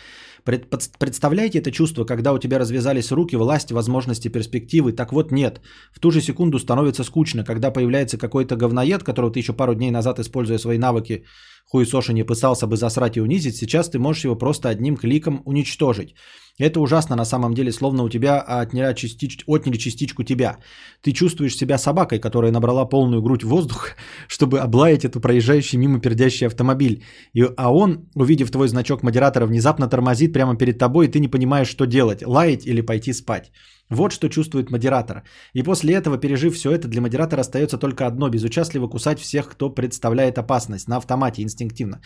Пред, 0.44 0.70
представляете 0.98 1.58
это 1.58 1.72
чувство, 1.72 2.04
когда 2.04 2.32
у 2.32 2.38
тебя 2.38 2.58
развязались 2.58 3.12
руки, 3.12 3.36
власть, 3.36 3.72
возможности, 3.72 4.28
перспективы? 4.28 4.92
Так 4.92 5.12
вот 5.12 5.32
нет. 5.32 5.60
В 5.92 5.98
ту 6.00 6.10
же 6.10 6.20
секунду 6.20 6.58
становится 6.58 7.04
скучно, 7.04 7.44
когда 7.44 7.72
появляется 7.72 8.18
какой-то 8.18 8.56
говноед, 8.56 9.02
которого 9.02 9.32
ты 9.32 9.40
еще 9.40 9.52
пару 9.52 9.74
дней 9.74 9.90
назад, 9.90 10.18
используя 10.18 10.58
свои 10.58 10.78
навыки, 10.78 11.24
хуй 11.70 11.86
Соши 11.86 12.12
не 12.12 12.24
пытался 12.24 12.66
бы 12.66 12.76
засрать 12.76 13.16
и 13.16 13.20
унизить, 13.20 13.56
сейчас 13.56 13.90
ты 13.90 13.98
можешь 13.98 14.24
его 14.24 14.36
просто 14.36 14.68
одним 14.68 14.96
кликом 14.96 15.42
уничтожить. 15.44 16.14
Это 16.58 16.80
ужасно 16.80 17.16
на 17.16 17.24
самом 17.24 17.54
деле, 17.54 17.72
словно 17.72 18.02
у 18.02 18.08
тебя 18.08 18.40
отняли, 18.40 18.94
частич... 18.94 19.44
отняли 19.46 19.78
частичку 19.78 20.24
тебя. 20.24 20.58
Ты 21.00 21.12
чувствуешь 21.12 21.56
себя 21.56 21.78
собакой, 21.78 22.18
которая 22.18 22.52
набрала 22.52 22.84
полную 22.84 23.22
грудь 23.22 23.44
воздуха, 23.44 23.94
чтобы 24.28 24.58
облаять 24.58 25.04
эту 25.04 25.20
проезжающий 25.20 25.78
мимо 25.78 26.00
пердящий 26.00 26.46
автомобиль. 26.46 27.02
И, 27.32 27.42
а 27.56 27.72
он, 27.72 28.10
увидев 28.14 28.50
твой 28.50 28.68
значок 28.68 29.02
модератора, 29.02 29.46
внезапно 29.46 29.88
тормозит 29.88 30.32
прямо 30.32 30.56
перед 30.56 30.78
тобой, 30.78 31.06
и 31.06 31.10
ты 31.10 31.20
не 31.20 31.28
понимаешь, 31.28 31.68
что 31.68 31.86
делать, 31.86 32.22
лаять 32.26 32.66
или 32.66 32.82
пойти 32.82 33.14
спать. 33.14 33.52
Вот 33.90 34.12
что 34.12 34.28
чувствует 34.28 34.70
модератор. 34.70 35.22
И 35.52 35.62
после 35.62 35.94
этого, 35.94 36.16
пережив 36.16 36.54
все 36.54 36.70
это, 36.70 36.88
для 36.88 37.00
модератора 37.00 37.40
остается 37.40 37.76
только 37.76 38.06
одно– 38.06 38.28
безучастливо 38.30 38.88
кусать 38.88 39.18
всех, 39.18 39.48
кто 39.48 39.74
представляет 39.74 40.38
опасность 40.38 40.88
на 40.88 40.96
автомате, 40.96 41.42
инстинктивно. 41.42 42.00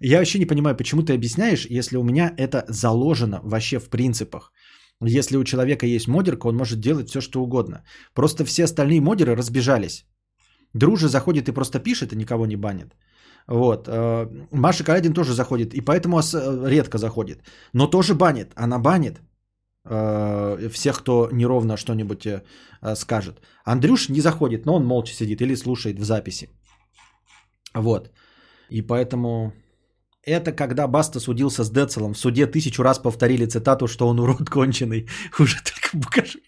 Я 0.00 0.18
вообще 0.18 0.38
не 0.38 0.46
понимаю, 0.46 0.76
почему 0.76 1.02
ты 1.02 1.12
объясняешь, 1.14 1.66
если 1.70 1.98
у 1.98 2.02
меня 2.02 2.32
это 2.38 2.64
заложено 2.68 3.40
вообще 3.42 3.78
в 3.78 3.90
принципах. 3.90 4.52
Если 5.04 5.36
у 5.36 5.44
человека 5.44 5.86
есть 5.86 6.08
модерка, 6.08 6.46
он 6.48 6.56
может 6.56 6.80
делать 6.80 7.10
все, 7.10 7.20
что 7.20 7.42
угодно. 7.42 7.84
Просто 8.14 8.44
все 8.44 8.64
остальные 8.64 9.00
модеры 9.00 9.36
разбежались. 9.36 10.06
Дружи 10.72 11.08
заходит 11.08 11.48
и 11.48 11.52
просто 11.52 11.80
пишет, 11.80 12.12
и 12.12 12.16
никого 12.16 12.46
не 12.46 12.56
банит. 12.56 12.96
Вот. 13.46 13.88
Э, 13.88 14.26
Маша 14.52 14.84
Калядин 14.84 15.12
тоже 15.12 15.34
заходит, 15.34 15.74
и 15.74 15.82
поэтому 15.82 16.18
э, 16.18 16.68
редко 16.70 16.98
заходит. 16.98 17.42
Но 17.74 17.86
тоже 17.86 18.14
банит. 18.14 18.52
Она 18.56 18.78
банит. 18.78 19.20
Э, 19.88 20.68
всех, 20.72 20.98
кто 20.98 21.28
неровно 21.32 21.76
что-нибудь 21.76 22.26
э, 22.26 22.42
скажет. 22.94 23.40
Андрюш 23.64 24.08
не 24.08 24.20
заходит, 24.20 24.66
но 24.66 24.74
он 24.74 24.84
молча 24.84 25.14
сидит 25.14 25.40
или 25.40 25.56
слушает 25.56 25.98
в 25.98 26.04
записи. 26.04 26.48
Вот. 27.74 28.10
И 28.70 28.82
поэтому 28.82 29.52
это 30.26 30.52
когда 30.52 30.88
Баста 30.88 31.20
судился 31.20 31.64
с 31.64 31.70
Децелом. 31.70 32.14
В 32.14 32.18
суде 32.18 32.46
тысячу 32.46 32.82
раз 32.82 32.98
повторили 32.98 33.46
цитату, 33.46 33.86
что 33.86 34.08
он 34.08 34.18
урод 34.18 34.50
конченый. 34.50 35.06
Уже 35.38 35.56
только 35.62 36.04
покажи. 36.04 36.40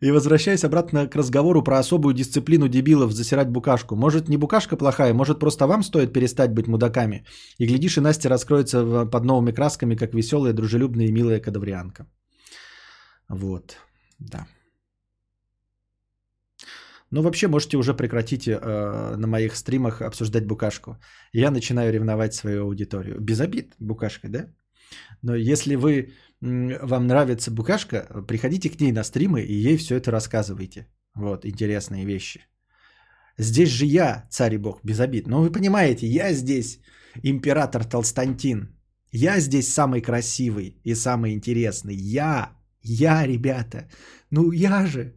И 0.00 0.12
возвращаясь 0.12 0.64
обратно 0.64 1.08
к 1.08 1.16
разговору 1.16 1.62
про 1.62 1.78
особую 1.78 2.14
дисциплину 2.14 2.68
дебилов 2.68 3.12
засирать 3.12 3.48
букашку. 3.48 3.96
Может, 3.96 4.28
не 4.28 4.36
букашка 4.36 4.76
плохая, 4.76 5.14
может, 5.14 5.38
просто 5.38 5.66
вам 5.66 5.82
стоит 5.82 6.12
перестать 6.12 6.52
быть 6.52 6.68
мудаками. 6.68 7.24
И 7.58 7.66
глядишь, 7.66 7.96
и 7.96 8.00
Настя 8.00 8.28
раскроется 8.28 9.06
под 9.06 9.24
новыми 9.24 9.52
красками, 9.52 9.96
как 9.96 10.14
веселая, 10.14 10.52
дружелюбная 10.52 11.06
и 11.06 11.12
милая 11.12 11.40
кадаврианка. 11.40 12.06
Вот, 13.28 13.76
да. 14.18 14.46
Ну, 17.10 17.22
вообще, 17.22 17.48
можете 17.48 17.76
уже 17.76 17.94
прекратить 17.94 18.46
э, 18.46 19.16
на 19.16 19.26
моих 19.26 19.56
стримах 19.56 20.02
обсуждать 20.02 20.46
букашку. 20.46 20.96
Я 21.32 21.50
начинаю 21.50 21.92
ревновать 21.92 22.34
свою 22.34 22.64
аудиторию. 22.64 23.20
Без 23.20 23.40
обид, 23.40 23.74
букашка, 23.78 24.28
да? 24.28 24.46
Но 25.22 25.34
если 25.34 25.76
вы 25.76 26.12
вам 26.40 27.06
нравится 27.06 27.50
букашка, 27.50 28.24
приходите 28.28 28.70
к 28.70 28.80
ней 28.80 28.92
на 28.92 29.04
стримы 29.04 29.42
и 29.42 29.54
ей 29.54 29.76
все 29.76 29.96
это 29.96 30.10
рассказывайте. 30.10 30.86
Вот, 31.14 31.44
интересные 31.44 32.04
вещи. 32.04 32.40
Здесь 33.38 33.70
же 33.70 33.86
я, 33.86 34.26
царь 34.30 34.54
и 34.54 34.58
бог, 34.58 34.80
без 34.84 35.00
обид. 35.00 35.26
Но 35.26 35.40
вы 35.40 35.52
понимаете, 35.52 36.06
я 36.06 36.32
здесь 36.32 36.80
император 37.22 37.84
Толстантин. 37.84 38.68
Я 39.12 39.40
здесь 39.40 39.72
самый 39.72 40.00
красивый 40.00 40.80
и 40.84 40.94
самый 40.94 41.32
интересный. 41.32 41.94
Я 41.94 42.52
Я, 42.82 43.26
ребята. 43.26 43.88
Ну 44.30 44.52
я 44.52 44.86
же. 44.86 45.14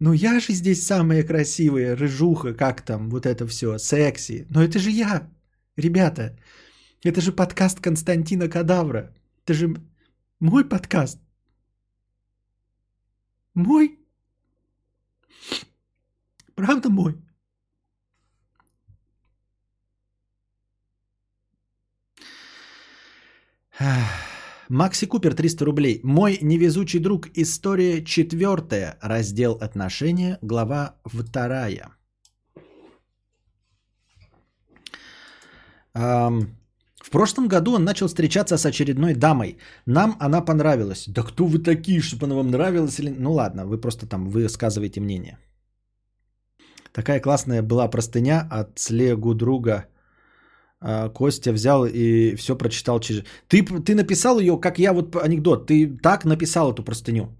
Ну 0.00 0.12
я 0.12 0.40
же 0.40 0.52
здесь 0.52 0.86
самая 0.86 1.22
красивая, 1.22 1.96
рыжуха, 1.96 2.54
как 2.54 2.82
там, 2.82 3.10
вот 3.10 3.24
это 3.26 3.46
все, 3.46 3.78
секси. 3.78 4.46
Но 4.50 4.62
это 4.62 4.78
же 4.78 4.90
я, 4.90 5.30
ребята. 5.76 6.36
Это 7.04 7.20
же 7.20 7.32
подкаст 7.32 7.80
Константина 7.80 8.48
Кадавра. 8.48 9.14
Это 9.44 9.54
же 9.54 9.76
мой 10.42 10.68
подкаст. 10.68 11.18
Мой. 13.54 13.98
Правда 16.54 16.90
мой. 16.90 17.14
Макси 24.68 25.06
Купер 25.06 25.34
300 25.34 25.64
рублей. 25.64 26.00
Мой 26.02 26.38
невезучий 26.42 26.98
друг. 26.98 27.28
История 27.34 28.04
четвертая. 28.04 28.98
Раздел 29.00 29.58
отношения. 29.60 30.38
Глава 30.42 30.96
вторая. 31.04 31.88
Um, 35.94 36.61
в 37.02 37.10
прошлом 37.10 37.48
году 37.48 37.74
он 37.74 37.84
начал 37.84 38.06
встречаться 38.06 38.56
с 38.56 38.66
очередной 38.66 39.14
дамой. 39.14 39.58
Нам 39.86 40.16
она 40.20 40.40
понравилась. 40.40 41.04
Да 41.08 41.22
кто 41.22 41.46
вы 41.46 41.58
такие, 41.58 42.00
чтобы 42.00 42.26
она 42.26 42.34
вам 42.34 42.50
нравилась? 42.50 43.00
Или... 43.00 43.10
Ну 43.18 43.32
ладно, 43.32 43.66
вы 43.66 43.80
просто 43.80 44.06
там 44.06 44.28
высказываете 44.28 45.00
мнение. 45.00 45.38
Такая 46.92 47.20
классная 47.20 47.62
была 47.62 47.90
простыня 47.90 48.46
от 48.50 48.78
слегу 48.78 49.34
друга. 49.34 49.86
А, 50.80 51.08
Костя 51.08 51.52
взял 51.52 51.86
и 51.86 52.36
все 52.36 52.56
прочитал 52.56 53.00
через... 53.00 53.24
Ты, 53.48 53.64
ты 53.64 53.94
написал 53.94 54.38
ее, 54.38 54.60
как 54.60 54.78
я 54.78 54.92
вот 54.92 55.16
анекдот. 55.16 55.66
Ты 55.66 55.98
так 56.02 56.24
написал 56.24 56.72
эту 56.72 56.84
простыню. 56.84 57.36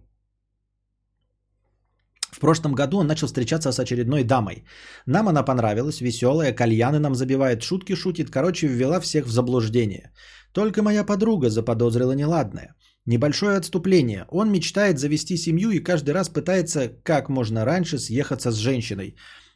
Прошлом 2.42 2.72
году 2.74 2.98
он 2.98 3.06
начал 3.06 3.26
встречаться 3.28 3.72
с 3.72 3.78
очередной 3.78 4.24
дамой. 4.24 4.64
Нам 5.06 5.28
она 5.28 5.44
понравилась, 5.44 6.00
веселая, 6.00 6.52
кальяны 6.52 6.98
нам 6.98 7.14
забивает, 7.14 7.62
шутки 7.62 7.94
шутит, 7.94 8.30
короче, 8.30 8.66
ввела 8.66 9.00
всех 9.00 9.26
в 9.26 9.30
заблуждение. 9.30 10.10
Только 10.52 10.82
моя 10.82 11.04
подруга 11.04 11.50
заподозрила 11.50 12.14
неладное. 12.14 12.74
Небольшое 13.06 13.56
отступление. 13.58 14.24
Он 14.28 14.50
мечтает 14.50 14.98
завести 14.98 15.36
семью 15.36 15.70
и 15.70 15.84
каждый 15.84 16.14
раз 16.14 16.28
пытается 16.28 16.88
как 17.04 17.28
можно 17.28 17.64
раньше 17.64 17.98
съехаться 17.98 18.50
с 18.50 18.56
женщиной. 18.56 19.14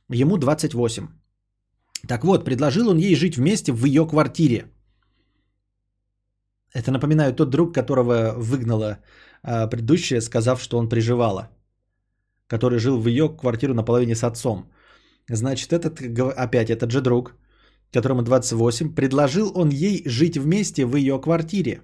Ему 0.08 0.36
28. 0.36 1.08
Так 2.08 2.24
вот, 2.24 2.44
предложил 2.44 2.88
он 2.88 2.98
ей 2.98 3.16
жить 3.16 3.36
вместе 3.36 3.72
в 3.72 3.84
ее 3.84 4.06
квартире. 4.06 4.64
Это 6.72 6.92
напоминаю 6.92 7.34
тот 7.34 7.50
друг, 7.50 7.74
которого 7.74 8.34
выгнала 8.36 8.98
а, 9.42 9.66
предыдущая, 9.66 10.20
сказав, 10.20 10.62
что 10.62 10.78
он 10.78 10.88
приживала 10.88 11.48
который 12.48 12.78
жил 12.78 13.00
в 13.00 13.08
ее 13.08 13.28
квартиру 13.28 13.74
наполовине 13.74 14.14
с 14.14 14.24
отцом. 14.24 14.70
Значит, 15.28 15.72
этот, 15.72 16.00
опять 16.36 16.70
этот 16.70 16.90
же 16.90 17.00
друг, 17.00 17.34
которому 17.92 18.22
28, 18.22 18.94
предложил 18.94 19.52
он 19.54 19.70
ей 19.70 20.02
жить 20.06 20.36
вместе 20.36 20.84
в 20.84 20.96
ее 20.96 21.20
квартире. 21.20 21.82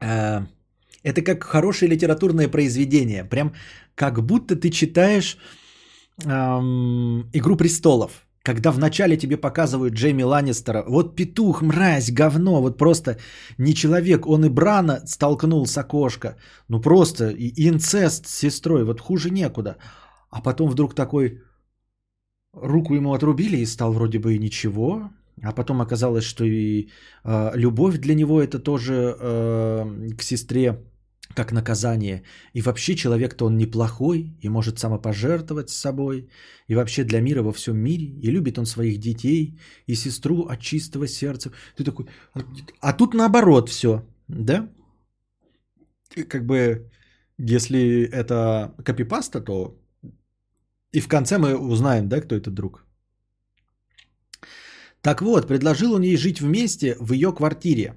А, 0.00 0.46
это 1.02 1.22
как 1.22 1.44
хорошее 1.44 1.90
литературное 1.90 2.48
произведение. 2.48 3.24
Прям 3.24 3.54
как 3.94 4.22
будто 4.22 4.56
ты 4.56 4.70
читаешь 4.70 5.38
эм, 6.24 7.30
«Игру 7.32 7.56
престолов» 7.56 8.26
когда 8.50 8.72
вначале 8.72 9.16
тебе 9.16 9.36
показывают 9.36 9.94
Джейми 9.94 10.24
Ланнистера, 10.24 10.84
вот 10.88 11.16
петух, 11.16 11.62
мразь, 11.62 12.10
говно, 12.10 12.60
вот 12.60 12.78
просто 12.78 13.16
не 13.58 13.74
человек, 13.74 14.26
он 14.26 14.44
и 14.44 14.48
Брана 14.48 15.02
столкнул 15.06 15.66
с 15.66 15.78
окошка, 15.78 16.36
ну 16.68 16.80
просто 16.80 17.30
и 17.30 17.68
инцест 17.68 18.26
с 18.26 18.38
сестрой, 18.38 18.84
вот 18.84 19.00
хуже 19.00 19.30
некуда. 19.30 19.76
А 20.30 20.40
потом 20.42 20.70
вдруг 20.70 20.94
такой, 20.94 21.42
руку 22.52 22.94
ему 22.94 23.12
отрубили 23.12 23.58
и 23.58 23.66
стал 23.66 23.92
вроде 23.92 24.18
бы 24.18 24.34
и 24.34 24.38
ничего, 24.38 25.10
а 25.42 25.52
потом 25.52 25.80
оказалось, 25.80 26.24
что 26.24 26.44
и 26.44 26.88
э, 27.24 27.52
любовь 27.54 27.98
для 27.98 28.14
него 28.14 28.42
это 28.42 28.58
тоже 28.58 28.94
э, 28.94 30.10
к 30.18 30.22
сестре 30.22 30.76
как 31.34 31.52
наказание. 31.52 32.22
И 32.54 32.62
вообще 32.62 32.94
человек-то 32.94 33.46
он 33.46 33.56
неплохой 33.56 34.36
и 34.42 34.48
может 34.48 34.78
самопожертвовать 34.78 35.70
собой. 35.70 36.28
И 36.68 36.74
вообще 36.74 37.04
для 37.04 37.20
мира 37.20 37.42
во 37.42 37.52
всем 37.52 37.76
мире. 37.76 38.04
И 38.04 38.30
любит 38.30 38.58
он 38.58 38.66
своих 38.66 38.98
детей 38.98 39.58
и 39.86 39.94
сестру 39.94 40.46
от 40.46 40.60
чистого 40.60 41.06
сердца. 41.06 41.50
Ты 41.76 41.84
такой, 41.84 42.06
а 42.80 42.92
тут 42.92 43.14
наоборот 43.14 43.68
все, 43.68 44.02
да? 44.28 44.68
Как 46.28 46.44
бы, 46.44 46.90
если 47.38 48.08
это 48.12 48.74
копипаста, 48.84 49.40
то 49.40 49.76
и 50.92 51.00
в 51.00 51.08
конце 51.08 51.38
мы 51.38 51.56
узнаем, 51.56 52.08
да, 52.08 52.20
кто 52.20 52.34
этот 52.34 52.54
друг. 52.54 52.84
Так 55.02 55.22
вот, 55.22 55.46
предложил 55.46 55.94
он 55.94 56.02
ей 56.02 56.16
жить 56.16 56.40
вместе 56.40 56.96
в 57.00 57.12
ее 57.12 57.32
квартире. 57.32 57.94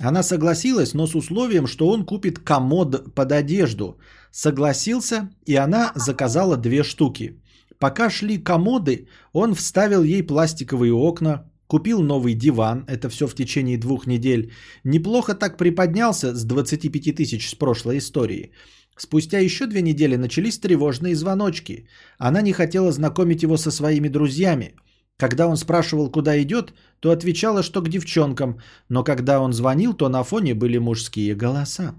Она 0.00 0.22
согласилась, 0.22 0.94
но 0.94 1.06
с 1.06 1.14
условием, 1.14 1.66
что 1.66 1.88
он 1.88 2.04
купит 2.04 2.38
комод 2.38 3.14
под 3.14 3.32
одежду. 3.32 3.98
Согласился, 4.30 5.30
и 5.44 5.54
она 5.54 5.92
заказала 5.94 6.56
две 6.56 6.82
штуки. 6.82 7.38
Пока 7.78 8.10
шли 8.10 8.38
комоды, 8.38 9.08
он 9.32 9.54
вставил 9.54 10.02
ей 10.02 10.22
пластиковые 10.22 10.92
окна, 10.92 11.50
купил 11.66 12.02
новый 12.02 12.34
диван, 12.34 12.84
это 12.86 13.08
все 13.08 13.26
в 13.26 13.34
течение 13.34 13.76
двух 13.76 14.06
недель. 14.06 14.52
Неплохо 14.84 15.34
так 15.34 15.58
приподнялся 15.58 16.34
с 16.34 16.44
25 16.44 17.14
тысяч 17.16 17.50
с 17.50 17.54
прошлой 17.54 17.98
истории. 17.98 18.52
Спустя 18.96 19.40
еще 19.40 19.66
две 19.66 19.82
недели 19.82 20.16
начались 20.16 20.58
тревожные 20.58 21.14
звоночки. 21.16 21.86
Она 22.18 22.40
не 22.40 22.52
хотела 22.52 22.92
знакомить 22.92 23.42
его 23.42 23.58
со 23.58 23.70
своими 23.70 24.08
друзьями– 24.08 24.74
когда 25.22 25.46
он 25.46 25.56
спрашивал, 25.56 26.10
куда 26.10 26.42
идет, 26.42 26.74
то 26.98 27.12
отвечала, 27.12 27.62
что 27.62 27.80
к 27.80 27.88
девчонкам, 27.88 28.58
но 28.88 29.04
когда 29.04 29.38
он 29.40 29.52
звонил, 29.52 29.94
то 29.94 30.08
на 30.08 30.24
фоне 30.24 30.54
были 30.54 30.78
мужские 30.78 31.36
голоса. 31.36 31.94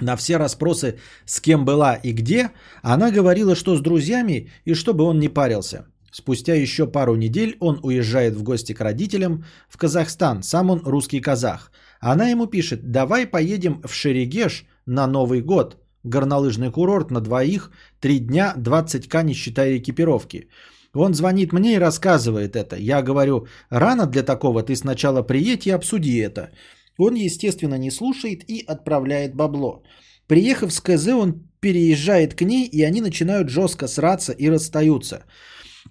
На 0.00 0.16
все 0.16 0.36
расспросы, 0.36 0.98
с 1.26 1.40
кем 1.40 1.64
была 1.64 1.94
и 1.94 2.12
где, 2.12 2.50
она 2.82 3.12
говорила, 3.12 3.54
что 3.54 3.76
с 3.76 3.80
друзьями 3.80 4.50
и 4.64 4.74
чтобы 4.74 5.04
он 5.04 5.20
не 5.20 5.28
парился. 5.28 5.86
Спустя 6.10 6.54
еще 6.54 6.88
пару 6.88 7.14
недель 7.14 7.56
он 7.60 7.78
уезжает 7.84 8.34
в 8.34 8.42
гости 8.42 8.74
к 8.74 8.80
родителям 8.80 9.44
в 9.68 9.76
Казахстан, 9.76 10.42
сам 10.42 10.70
он 10.70 10.82
русский 10.84 11.20
казах. 11.20 11.70
Она 12.00 12.30
ему 12.30 12.46
пишет, 12.48 12.90
давай 12.90 13.28
поедем 13.28 13.80
в 13.84 13.94
Шерегеш 13.94 14.66
на 14.86 15.06
Новый 15.06 15.40
год, 15.40 15.76
горнолыжный 16.02 16.72
курорт 16.72 17.12
на 17.12 17.20
двоих, 17.20 17.70
три 18.00 18.18
дня, 18.18 18.54
20к 18.56 19.22
не 19.22 19.34
считая 19.34 19.78
экипировки. 19.78 20.48
Он 20.94 21.14
звонит 21.14 21.52
мне 21.52 21.74
и 21.74 21.78
рассказывает 21.78 22.54
это. 22.54 22.76
Я 22.76 23.02
говорю, 23.02 23.46
рано 23.70 24.06
для 24.06 24.22
такого, 24.22 24.62
ты 24.62 24.76
сначала 24.76 25.22
приедь 25.22 25.66
и 25.66 25.70
обсуди 25.70 26.18
это. 26.18 26.50
Он, 26.98 27.14
естественно, 27.14 27.78
не 27.78 27.90
слушает 27.90 28.44
и 28.48 28.64
отправляет 28.66 29.34
бабло. 29.34 29.82
Приехав 30.26 30.72
с 30.72 30.80
КЗ, 30.80 31.08
он 31.08 31.48
переезжает 31.60 32.34
к 32.34 32.42
ней, 32.42 32.66
и 32.66 32.82
они 32.82 33.00
начинают 33.00 33.48
жестко 33.48 33.88
сраться 33.88 34.32
и 34.32 34.50
расстаются. 34.50 35.24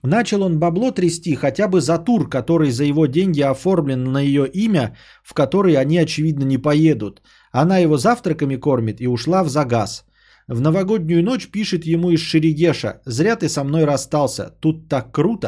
Начал 0.03 0.43
он 0.43 0.59
бабло 0.59 0.91
трясти 0.91 1.35
хотя 1.35 1.67
бы 1.67 1.81
за 1.81 1.97
тур, 1.97 2.29
который 2.29 2.71
за 2.71 2.83
его 2.83 3.07
деньги 3.07 3.41
оформлен 3.41 4.03
на 4.03 4.19
ее 4.19 4.47
имя, 4.47 4.95
в 5.23 5.33
который 5.33 5.75
они, 5.75 5.97
очевидно, 5.97 6.43
не 6.43 6.57
поедут. 6.57 7.21
Она 7.51 7.79
его 7.79 7.97
завтраками 7.97 8.55
кормит 8.55 9.01
и 9.01 9.07
ушла 9.07 9.43
в 9.43 9.49
загаз. 9.49 10.05
В 10.51 10.59
новогоднюю 10.59 11.23
ночь 11.23 11.47
пишет 11.47 11.85
ему 11.85 12.11
из 12.11 12.19
Шерегеша. 12.19 13.01
«Зря 13.05 13.37
ты 13.37 13.47
со 13.47 13.63
мной 13.63 13.85
расстался. 13.85 14.49
Тут 14.59 14.89
так 14.89 15.13
круто». 15.13 15.47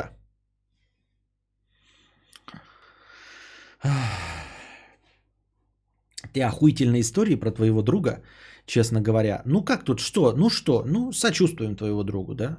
Ты 6.34 6.42
охуительные 6.42 7.02
истории 7.02 7.36
про 7.36 7.52
твоего 7.52 7.82
друга, 7.82 8.24
честно 8.66 9.02
говоря. 9.02 9.42
Ну 9.46 9.64
как 9.66 9.84
тут 9.84 10.00
что? 10.00 10.32
Ну 10.38 10.50
что? 10.50 10.84
Ну 10.88 11.12
сочувствуем 11.12 11.76
твоего 11.76 12.04
другу, 12.04 12.34
да? 12.34 12.58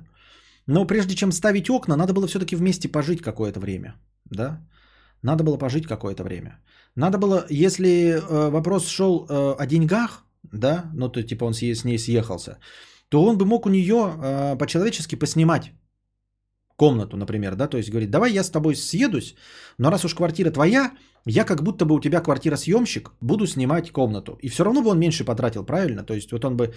Но 0.66 0.86
прежде 0.86 1.14
чем 1.14 1.32
ставить 1.32 1.70
окна, 1.70 1.96
надо 1.96 2.12
было 2.12 2.26
все-таки 2.26 2.56
вместе 2.56 2.88
пожить 2.88 3.22
какое-то 3.22 3.58
время, 3.58 3.94
да? 4.30 4.60
Надо 5.22 5.44
было 5.44 5.56
пожить 5.56 5.86
какое-то 5.86 6.22
время. 6.22 6.60
Надо 6.94 7.16
было, 7.16 7.46
если 7.48 7.88
э, 7.88 8.50
вопрос 8.50 8.86
шел 8.86 9.26
э, 9.26 9.54
о 9.58 9.66
деньгах, 9.66 10.23
да, 10.54 10.90
ну 10.94 11.08
то 11.08 11.22
типа 11.22 11.44
он 11.44 11.54
с 11.54 11.84
ней 11.84 11.98
съехался, 11.98 12.58
то 13.08 13.24
он 13.24 13.38
бы 13.38 13.44
мог 13.44 13.66
у 13.66 13.70
нее 13.70 13.94
э, 13.94 14.56
по-человечески 14.58 15.16
поснимать 15.16 15.72
комнату, 16.76 17.16
например, 17.16 17.54
да, 17.54 17.68
то 17.68 17.76
есть 17.76 17.90
говорит, 17.90 18.10
давай 18.10 18.32
я 18.32 18.42
с 18.42 18.50
тобой 18.50 18.74
съедусь, 18.74 19.34
но 19.78 19.90
раз 19.90 20.04
уж 20.04 20.14
квартира 20.14 20.50
твоя, 20.50 20.92
я 21.26 21.44
как 21.44 21.62
будто 21.62 21.84
бы 21.84 21.94
у 21.94 22.00
тебя 22.00 22.20
квартира 22.20 22.56
съемщик, 22.56 23.12
буду 23.20 23.46
снимать 23.46 23.90
комнату. 23.90 24.38
И 24.42 24.48
все 24.48 24.64
равно 24.64 24.82
бы 24.82 24.90
он 24.90 24.98
меньше 24.98 25.24
потратил, 25.24 25.64
правильно? 25.64 26.02
То 26.04 26.14
есть 26.14 26.32
вот 26.32 26.44
он 26.44 26.56
бы 26.56 26.74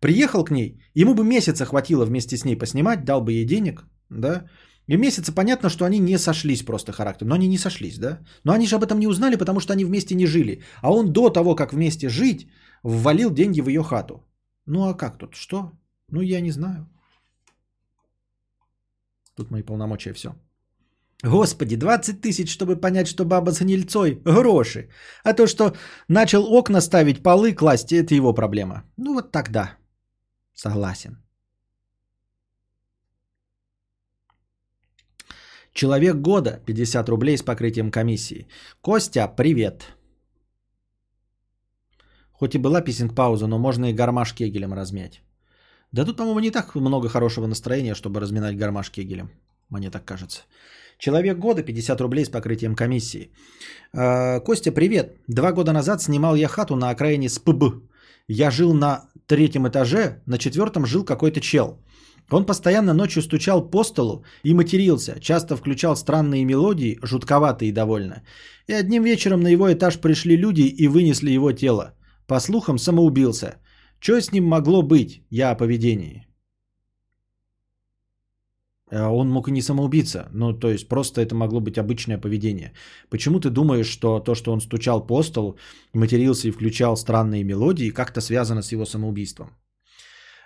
приехал 0.00 0.44
к 0.44 0.50
ней, 0.50 0.82
ему 0.94 1.14
бы 1.14 1.24
месяца 1.24 1.64
хватило 1.64 2.04
вместе 2.04 2.36
с 2.36 2.44
ней 2.44 2.56
поснимать, 2.56 3.04
дал 3.04 3.22
бы 3.22 3.32
ей 3.32 3.44
денег, 3.44 3.84
да, 4.10 4.44
И 4.88 4.96
месяца 4.96 5.32
понятно, 5.32 5.68
что 5.68 5.84
они 5.84 5.98
не 5.98 6.18
сошлись 6.18 6.62
просто 6.62 6.92
характером. 6.92 7.28
Но 7.28 7.34
они 7.34 7.48
не 7.48 7.58
сошлись, 7.58 7.98
да? 7.98 8.20
Но 8.44 8.52
они 8.52 8.66
же 8.66 8.76
об 8.76 8.82
этом 8.82 8.98
не 8.98 9.06
узнали, 9.06 9.36
потому 9.36 9.60
что 9.60 9.72
они 9.72 9.84
вместе 9.84 10.14
не 10.14 10.26
жили. 10.26 10.62
А 10.82 10.90
он 10.90 11.12
до 11.12 11.30
того, 11.30 11.54
как 11.54 11.72
вместе 11.72 12.08
жить, 12.08 12.48
ввалил 12.88 13.30
деньги 13.30 13.60
в 13.60 13.68
ее 13.68 13.82
хату. 13.82 14.24
Ну 14.66 14.88
а 14.88 14.94
как 14.94 15.18
тут? 15.18 15.34
Что? 15.34 15.72
Ну 16.10 16.20
я 16.20 16.40
не 16.40 16.52
знаю. 16.52 16.86
Тут 19.36 19.50
мои 19.50 19.62
полномочия 19.62 20.14
все. 20.14 20.28
Господи, 21.24 21.76
20 21.76 22.20
тысяч, 22.20 22.48
чтобы 22.48 22.80
понять, 22.80 23.08
что 23.08 23.24
баба 23.24 23.50
за 23.50 23.64
нельцой. 23.64 24.20
Гроши. 24.24 24.88
А 25.24 25.34
то, 25.34 25.46
что 25.46 25.74
начал 26.08 26.44
окна 26.44 26.80
ставить, 26.80 27.22
полы 27.22 27.54
класть, 27.54 27.92
это 27.92 28.14
его 28.14 28.34
проблема. 28.34 28.84
Ну 28.96 29.14
вот 29.14 29.32
тогда. 29.32 29.76
Согласен. 30.54 31.16
Человек 35.72 36.16
года 36.16 36.60
50 36.66 37.08
рублей 37.08 37.36
с 37.36 37.42
покрытием 37.42 37.90
комиссии. 37.90 38.48
Костя, 38.80 39.28
привет. 39.28 39.97
Хоть 42.38 42.54
и 42.54 42.58
была 42.58 42.80
писинг-пауза, 42.80 43.46
но 43.46 43.58
можно 43.58 43.90
и 43.90 43.92
гармаш 43.92 44.32
кегелем 44.32 44.72
размять. 44.72 45.22
Да 45.92 46.04
тут, 46.04 46.16
по-моему, 46.16 46.40
не 46.40 46.50
так 46.50 46.74
много 46.74 47.08
хорошего 47.08 47.46
настроения, 47.46 47.94
чтобы 47.94 48.20
разминать 48.20 48.56
гармаш 48.56 48.90
кегелем. 48.90 49.30
Мне 49.70 49.90
так 49.90 50.04
кажется. 50.04 50.42
Человек 50.98 51.38
года 51.38 51.62
50 51.62 52.00
рублей 52.00 52.24
с 52.24 52.28
покрытием 52.28 52.74
комиссии. 52.74 53.30
Э, 53.92 54.40
Костя, 54.40 54.72
привет. 54.72 55.16
Два 55.28 55.52
года 55.52 55.72
назад 55.72 56.02
снимал 56.02 56.36
я 56.36 56.48
хату 56.48 56.76
на 56.76 56.90
окраине 56.90 57.28
СПБ. 57.28 57.82
Я 58.28 58.50
жил 58.50 58.74
на 58.74 59.08
третьем 59.26 59.66
этаже, 59.66 60.22
на 60.26 60.38
четвертом 60.38 60.86
жил 60.86 61.04
какой-то 61.04 61.40
чел. 61.40 61.78
Он 62.30 62.44
постоянно 62.44 62.94
ночью 62.94 63.22
стучал 63.22 63.70
по 63.70 63.84
столу 63.84 64.24
и 64.44 64.54
матерился, 64.54 65.18
часто 65.20 65.56
включал 65.56 65.96
странные 65.96 66.44
мелодии, 66.44 66.98
жутковатые 67.02 67.72
довольно. 67.72 68.22
И 68.66 68.74
одним 68.74 69.02
вечером 69.02 69.40
на 69.40 69.48
его 69.48 69.72
этаж 69.72 69.98
пришли 69.98 70.36
люди 70.36 70.62
и 70.62 70.88
вынесли 70.88 71.30
его 71.30 71.52
тело. 71.52 71.94
По 72.28 72.40
слухам, 72.40 72.78
самоубился. 72.78 73.56
Что 74.00 74.20
с 74.20 74.32
ним 74.32 74.44
могло 74.44 74.82
быть? 74.82 75.22
Я 75.30 75.50
о 75.50 75.56
поведении. 75.56 76.26
А 78.90 79.08
он 79.10 79.30
мог 79.30 79.48
и 79.48 79.52
не 79.52 79.62
самоубийца. 79.62 80.28
Ну, 80.32 80.52
то 80.52 80.70
есть 80.70 80.88
просто 80.88 81.20
это 81.20 81.34
могло 81.34 81.60
быть 81.60 81.78
обычное 81.78 82.18
поведение. 82.18 82.72
Почему 83.08 83.40
ты 83.40 83.48
думаешь, 83.50 83.86
что 83.86 84.20
то, 84.20 84.34
что 84.34 84.52
он 84.52 84.60
стучал 84.60 85.06
по 85.06 85.22
столу, 85.22 85.56
матерился 85.94 86.48
и 86.48 86.52
включал 86.52 86.96
странные 86.96 87.44
мелодии, 87.44 87.90
как-то 87.90 88.20
связано 88.20 88.62
с 88.62 88.72
его 88.72 88.84
самоубийством? 88.84 89.48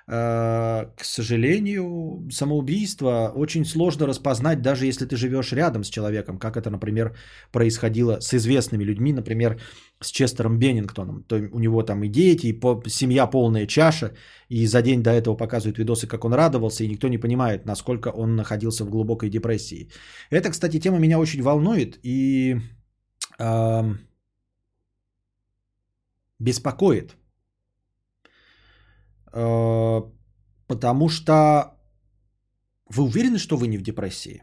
Э, 0.09 0.87
к 0.97 1.05
сожалению, 1.05 2.29
самоубийство 2.31 3.33
очень 3.35 3.65
сложно 3.65 4.07
распознать, 4.07 4.61
даже 4.63 4.87
если 4.87 5.07
ты 5.07 5.17
живешь 5.17 5.53
рядом 5.53 5.85
с 5.85 5.89
человеком, 5.89 6.39
как 6.39 6.57
это, 6.57 6.71
например, 6.71 7.15
происходило 7.53 8.19
с 8.21 8.35
известными 8.35 8.85
людьми, 8.85 9.13
например, 9.13 9.61
с 10.01 10.11
Честером 10.11 10.59
Беннингтоном. 10.59 11.23
То 11.23 11.37
у 11.53 11.59
него 11.59 11.83
там 11.83 12.03
и 12.03 12.09
дети, 12.09 12.47
и 12.47 12.61
семья 12.89 13.27
полная 13.27 13.67
чаша, 13.67 14.13
и 14.49 14.67
за 14.67 14.83
день 14.83 15.03
до 15.03 15.11
этого 15.11 15.37
показывают 15.37 15.79
видосы, 15.79 16.07
как 16.07 16.25
он 16.25 16.35
радовался, 16.35 16.85
и 16.85 16.89
никто 16.89 17.09
не 17.09 17.19
понимает, 17.19 17.67
насколько 17.67 18.09
он 18.09 18.37
находился 18.37 18.85
в 18.85 18.91
глубокой 18.91 19.31
депрессии. 19.31 19.89
Это, 20.31 20.51
кстати, 20.51 20.81
тема 20.81 20.99
меня 20.99 21.19
очень 21.19 21.43
волнует 21.43 21.99
и 22.03 22.57
э, 23.39 23.83
беспокоит. 26.41 27.17
Э, 29.33 30.03
потому 30.67 31.09
что 31.09 31.65
вы 32.89 33.05
уверены, 33.05 33.39
что 33.39 33.57
вы 33.57 33.69
не 33.69 33.79
в 33.79 33.83
депрессии? 33.83 34.43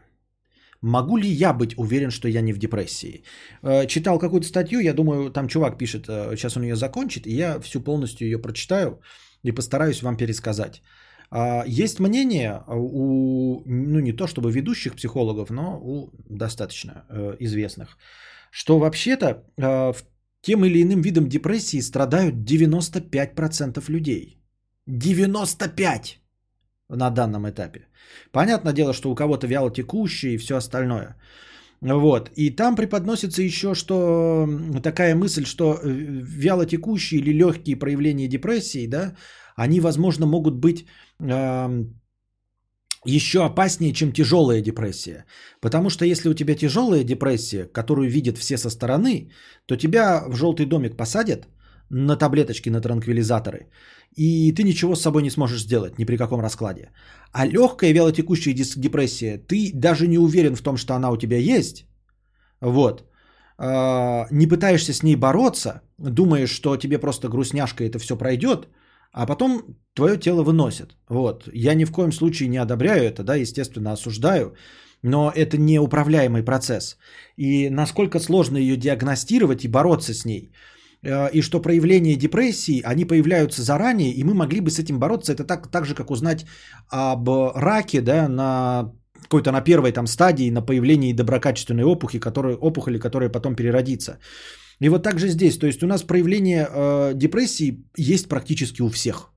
Могу 0.82 1.18
ли 1.18 1.28
я 1.28 1.52
быть 1.52 1.76
уверен, 1.76 2.10
что 2.10 2.28
я 2.28 2.40
не 2.40 2.52
в 2.52 2.58
депрессии? 2.58 3.22
Э, 3.62 3.86
читал 3.86 4.18
какую-то 4.18 4.46
статью, 4.46 4.80
я 4.80 4.94
думаю, 4.94 5.30
там 5.30 5.48
чувак 5.48 5.78
пишет, 5.78 6.06
э, 6.08 6.36
сейчас 6.36 6.56
он 6.56 6.62
ее 6.62 6.76
закончит, 6.76 7.26
и 7.26 7.34
я 7.34 7.60
всю 7.60 7.80
полностью 7.80 8.26
ее 8.26 8.38
прочитаю 8.38 9.00
и 9.42 9.52
постараюсь 9.52 10.02
вам 10.02 10.16
пересказать. 10.16 10.82
Есть 11.64 12.00
мнение 12.00 12.60
у, 12.66 13.62
ну 13.64 14.00
не 14.00 14.12
то 14.12 14.26
чтобы 14.26 14.50
ведущих 14.50 14.96
психологов, 14.96 15.50
но 15.50 15.78
у 15.80 16.10
достаточно 16.28 17.04
известных, 17.38 17.96
что 18.50 18.80
вообще-то 18.80 19.44
тем 20.42 20.64
или 20.64 20.82
иным 20.82 21.02
видом 21.02 21.28
депрессии 21.28 21.80
страдают 21.80 22.34
95% 22.34 23.88
людей. 23.88 24.39
95 24.86 26.20
на 26.88 27.10
данном 27.10 27.48
этапе. 27.48 27.86
Понятное 28.32 28.72
дело, 28.72 28.92
что 28.92 29.10
у 29.10 29.14
кого-то 29.14 29.46
вяло 29.46 29.70
текущие 29.70 30.34
и 30.34 30.38
все 30.38 30.56
остальное. 30.56 31.16
Вот. 31.80 32.30
И 32.36 32.50
там 32.50 32.76
преподносится 32.76 33.42
еще, 33.42 33.74
что 33.74 34.46
такая 34.82 35.14
мысль, 35.14 35.44
что 35.44 35.74
э, 35.74 35.88
вяло 35.88 36.66
текущие 36.66 37.20
или 37.20 37.32
легкие 37.32 37.76
проявления 37.76 38.28
депрессии, 38.28 38.86
да, 38.86 39.14
они, 39.56 39.80
возможно, 39.80 40.26
могут 40.26 40.54
быть 40.54 40.86
э, 41.20 41.84
еще 43.06 43.44
опаснее, 43.44 43.92
чем 43.92 44.12
тяжелая 44.12 44.62
депрессия. 44.62 45.24
Потому 45.60 45.90
что 45.90 46.04
если 46.04 46.28
у 46.28 46.34
тебя 46.34 46.54
тяжелая 46.54 47.04
депрессия, 47.04 47.64
которую 47.64 48.10
видят 48.10 48.36
все 48.38 48.58
со 48.58 48.70
стороны, 48.70 49.30
то 49.66 49.76
тебя 49.76 50.24
в 50.28 50.36
желтый 50.36 50.66
домик 50.66 50.96
посадят 50.96 51.48
на 51.90 52.16
таблеточки, 52.16 52.70
на 52.70 52.80
транквилизаторы 52.80 53.66
и 54.16 54.52
ты 54.52 54.64
ничего 54.64 54.94
с 54.94 55.02
собой 55.02 55.22
не 55.22 55.30
сможешь 55.30 55.62
сделать 55.62 55.98
ни 55.98 56.04
при 56.04 56.16
каком 56.16 56.40
раскладе. 56.40 56.90
А 57.32 57.46
легкая 57.46 57.92
вялотекущая 57.92 58.54
депрессия, 58.54 59.38
ты 59.38 59.72
даже 59.74 60.06
не 60.08 60.18
уверен 60.18 60.56
в 60.56 60.62
том, 60.62 60.76
что 60.76 60.94
она 60.94 61.10
у 61.10 61.16
тебя 61.16 61.36
есть, 61.36 61.86
вот, 62.60 63.04
а, 63.58 64.26
не 64.30 64.46
пытаешься 64.46 64.92
с 64.92 65.02
ней 65.02 65.16
бороться, 65.16 65.82
думаешь, 65.98 66.50
что 66.50 66.76
тебе 66.76 66.98
просто 66.98 67.28
грустняшка 67.28 67.84
это 67.84 67.98
все 67.98 68.16
пройдет, 68.16 68.68
а 69.12 69.26
потом 69.26 69.62
твое 69.94 70.16
тело 70.16 70.42
выносит. 70.42 70.96
Вот. 71.08 71.48
Я 71.52 71.74
ни 71.74 71.84
в 71.84 71.92
коем 71.92 72.12
случае 72.12 72.48
не 72.48 72.58
одобряю 72.58 73.02
это, 73.04 73.22
да, 73.22 73.34
естественно, 73.36 73.92
осуждаю, 73.92 74.54
но 75.02 75.32
это 75.34 75.56
неуправляемый 75.56 76.42
процесс. 76.42 76.96
И 77.36 77.70
насколько 77.70 78.20
сложно 78.20 78.56
ее 78.56 78.76
диагностировать 78.76 79.64
и 79.64 79.68
бороться 79.68 80.14
с 80.14 80.24
ней– 80.24 80.52
и 81.02 81.40
что 81.42 81.62
проявления 81.62 82.16
депрессии, 82.16 82.82
они 82.84 83.04
появляются 83.04 83.62
заранее, 83.62 84.12
и 84.12 84.24
мы 84.24 84.34
могли 84.34 84.60
бы 84.60 84.70
с 84.70 84.78
этим 84.78 84.98
бороться. 84.98 85.32
Это 85.32 85.44
так, 85.44 85.70
так 85.70 85.86
же, 85.86 85.94
как 85.94 86.10
узнать 86.10 86.44
об 86.90 87.28
раке 87.54 88.00
да, 88.00 88.28
на 88.28 88.92
какой-то 89.22 89.52
на 89.52 89.60
первой 89.60 89.92
там 89.92 90.06
стадии, 90.06 90.50
на 90.50 90.62
появлении 90.62 91.12
доброкачественной 91.12 91.84
опухи, 91.84 92.18
которые, 92.18 92.56
опухоли, 92.56 92.98
которая 92.98 93.30
потом 93.30 93.54
переродится. 93.54 94.18
И 94.80 94.88
вот 94.88 95.02
так 95.02 95.18
же 95.18 95.28
здесь. 95.28 95.58
То 95.58 95.66
есть 95.66 95.82
у 95.82 95.86
нас 95.86 96.02
проявление 96.02 96.66
э, 96.68 97.12
депрессии 97.14 97.84
есть 97.96 98.28
практически 98.28 98.82
у 98.82 98.88
всех. 98.88 99.29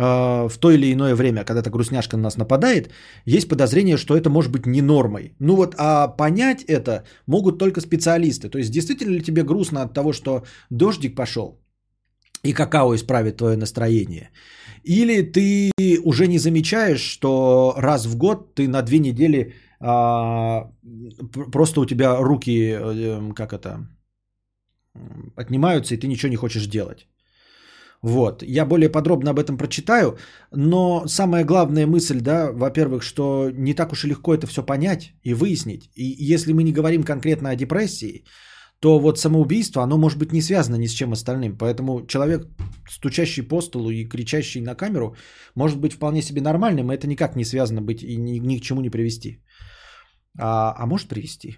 А, 0.00 0.48
в 0.48 0.58
то 0.58 0.70
или 0.70 0.92
иное 0.92 1.14
время, 1.14 1.44
когда 1.44 1.60
эта 1.60 1.70
грустняшка 1.70 2.16
на 2.16 2.22
нас 2.22 2.36
нападает, 2.36 2.90
есть 3.26 3.48
подозрение, 3.48 3.96
что 3.96 4.14
это 4.14 4.30
может 4.30 4.52
быть 4.52 4.66
не 4.66 4.80
нормой. 4.80 5.34
Ну 5.40 5.56
вот, 5.56 5.74
а 5.76 6.08
понять 6.08 6.64
это 6.68 7.02
могут 7.26 7.58
только 7.58 7.80
специалисты. 7.80 8.48
То 8.48 8.58
есть, 8.58 8.70
действительно 8.70 9.14
ли 9.14 9.22
тебе 9.22 9.42
грустно 9.42 9.82
от 9.82 9.94
того, 9.94 10.12
что 10.12 10.44
дождик 10.70 11.16
пошел, 11.16 11.60
и 12.44 12.52
какао 12.52 12.94
исправит 12.94 13.36
твое 13.36 13.56
настроение? 13.56 14.30
Или 14.84 15.22
ты 15.22 15.72
уже 16.04 16.28
не 16.28 16.38
замечаешь, 16.38 17.00
что 17.00 17.74
раз 17.76 18.06
в 18.06 18.16
год 18.16 18.54
ты 18.54 18.68
на 18.68 18.82
две 18.82 19.00
недели 19.00 19.54
а, 19.80 20.70
просто 21.52 21.80
у 21.80 21.86
тебя 21.86 22.16
руки, 22.16 22.70
э, 22.70 23.32
как 23.34 23.52
это, 23.52 23.88
отнимаются, 25.36 25.94
и 25.94 25.98
ты 25.98 26.06
ничего 26.06 26.30
не 26.30 26.36
хочешь 26.36 26.66
делать. 26.66 27.08
Вот. 28.02 28.42
Я 28.42 28.64
более 28.64 28.88
подробно 28.88 29.30
об 29.30 29.38
этом 29.38 29.56
прочитаю, 29.56 30.18
но 30.52 31.06
самая 31.06 31.44
главная 31.44 31.86
мысль, 31.86 32.20
да, 32.20 32.52
во-первых, 32.52 33.02
что 33.02 33.50
не 33.50 33.74
так 33.74 33.92
уж 33.92 34.04
и 34.04 34.08
легко 34.08 34.34
это 34.34 34.46
все 34.46 34.62
понять 34.62 35.12
и 35.24 35.34
выяснить. 35.34 35.90
И 35.94 36.04
если 36.34 36.52
мы 36.52 36.62
не 36.62 36.72
говорим 36.72 37.02
конкретно 37.02 37.50
о 37.50 37.56
депрессии, 37.56 38.24
то 38.80 39.00
вот 39.00 39.18
самоубийство, 39.18 39.82
оно 39.82 39.98
может 39.98 40.18
быть 40.18 40.32
не 40.32 40.42
связано 40.42 40.76
ни 40.76 40.86
с 40.86 40.92
чем 40.92 41.12
остальным. 41.12 41.58
Поэтому 41.58 42.06
человек, 42.06 42.46
стучащий 42.88 43.42
по 43.42 43.60
столу 43.60 43.90
и 43.90 44.08
кричащий 44.08 44.60
на 44.60 44.76
камеру, 44.76 45.16
может 45.56 45.80
быть 45.80 45.94
вполне 45.94 46.22
себе 46.22 46.40
нормальным, 46.40 46.92
и 46.92 46.94
это 46.94 47.08
никак 47.08 47.34
не 47.36 47.44
связано 47.44 47.82
быть 47.82 48.02
и 48.02 48.16
ни, 48.16 48.38
ни 48.38 48.58
к 48.58 48.62
чему 48.62 48.80
не 48.80 48.90
привести. 48.90 49.42
А, 50.38 50.74
а 50.78 50.86
может 50.86 51.08
привести. 51.08 51.56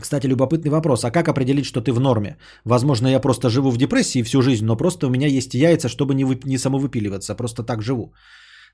Кстати, 0.00 0.26
любопытный 0.26 0.70
вопрос. 0.70 1.04
А 1.04 1.10
как 1.10 1.28
определить, 1.28 1.64
что 1.64 1.80
ты 1.80 1.92
в 1.92 2.00
норме? 2.00 2.36
Возможно, 2.64 3.08
я 3.08 3.20
просто 3.20 3.48
живу 3.48 3.70
в 3.70 3.78
депрессии 3.78 4.22
всю 4.22 4.42
жизнь, 4.42 4.64
но 4.64 4.76
просто 4.76 5.06
у 5.06 5.10
меня 5.10 5.28
есть 5.28 5.54
яйца, 5.54 5.88
чтобы 5.88 6.14
не, 6.14 6.24
вып... 6.24 6.44
не 6.44 6.58
самовыпиливаться. 6.58 7.34
Просто 7.34 7.62
так 7.62 7.82
живу. 7.82 8.12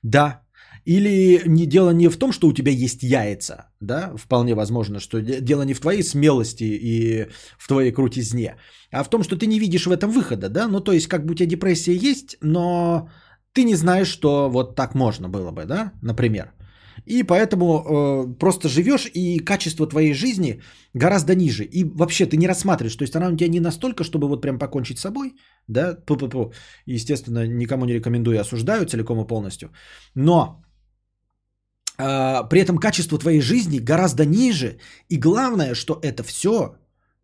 Да. 0.03 0.41
Или 0.85 1.41
не, 1.45 1.65
дело 1.65 1.91
не 1.91 2.09
в 2.09 2.17
том, 2.17 2.31
что 2.31 2.47
у 2.47 2.53
тебя 2.53 2.71
есть 2.71 3.03
яйца, 3.03 3.69
да, 3.79 4.11
вполне 4.17 4.53
возможно, 4.55 4.99
что 4.99 5.21
дело 5.21 5.63
не 5.63 5.73
в 5.73 5.79
твоей 5.79 6.03
смелости 6.03 6.63
и 6.63 7.27
в 7.57 7.67
твоей 7.67 7.91
крутизне, 7.93 8.57
а 8.91 9.03
в 9.03 9.09
том, 9.09 9.23
что 9.23 9.37
ты 9.37 9.45
не 9.45 9.59
видишь 9.59 9.85
в 9.85 9.91
этом 9.91 10.11
выхода, 10.11 10.49
да, 10.49 10.67
ну 10.67 10.81
то 10.81 10.91
есть 10.91 11.07
как 11.07 11.25
бы 11.25 11.33
у 11.33 11.35
тебя 11.35 11.47
депрессия 11.47 11.95
есть, 11.95 12.37
но 12.41 13.07
ты 13.53 13.63
не 13.63 13.75
знаешь, 13.75 14.07
что 14.07 14.49
вот 14.49 14.75
так 14.75 14.95
можно 14.95 15.29
было 15.29 15.51
бы, 15.51 15.65
да, 15.65 15.93
например. 16.01 16.51
И 17.05 17.23
поэтому 17.23 17.65
э, 17.65 18.39
просто 18.39 18.69
живешь, 18.69 19.09
и 19.13 19.39
качество 19.39 19.87
твоей 19.87 20.13
жизни 20.13 20.61
гораздо 20.93 21.35
ниже. 21.35 21.63
И 21.63 21.83
вообще 21.83 22.25
ты 22.25 22.37
не 22.37 22.47
рассматриваешь. 22.47 22.95
То 22.95 23.03
есть 23.03 23.15
она 23.15 23.29
у 23.29 23.35
тебя 23.35 23.49
не 23.49 23.59
настолько, 23.59 24.03
чтобы 24.03 24.27
вот 24.27 24.41
прям 24.41 24.59
покончить 24.59 24.97
с 24.97 25.01
собой. 25.01 25.35
Да, 25.67 25.97
Пу-пу-пу. 26.05 26.53
Естественно, 26.85 27.47
никому 27.47 27.85
не 27.85 27.93
рекомендую, 27.93 28.39
осуждаю 28.39 28.85
целиком 28.85 29.21
и 29.21 29.27
полностью. 29.27 29.69
Но 30.15 30.63
э, 31.97 32.49
при 32.49 32.61
этом 32.61 32.77
качество 32.77 33.17
твоей 33.17 33.41
жизни 33.41 33.79
гораздо 33.79 34.25
ниже. 34.25 34.77
И 35.09 35.17
главное, 35.17 35.75
что 35.75 35.99
это 36.01 36.23
все 36.23 36.75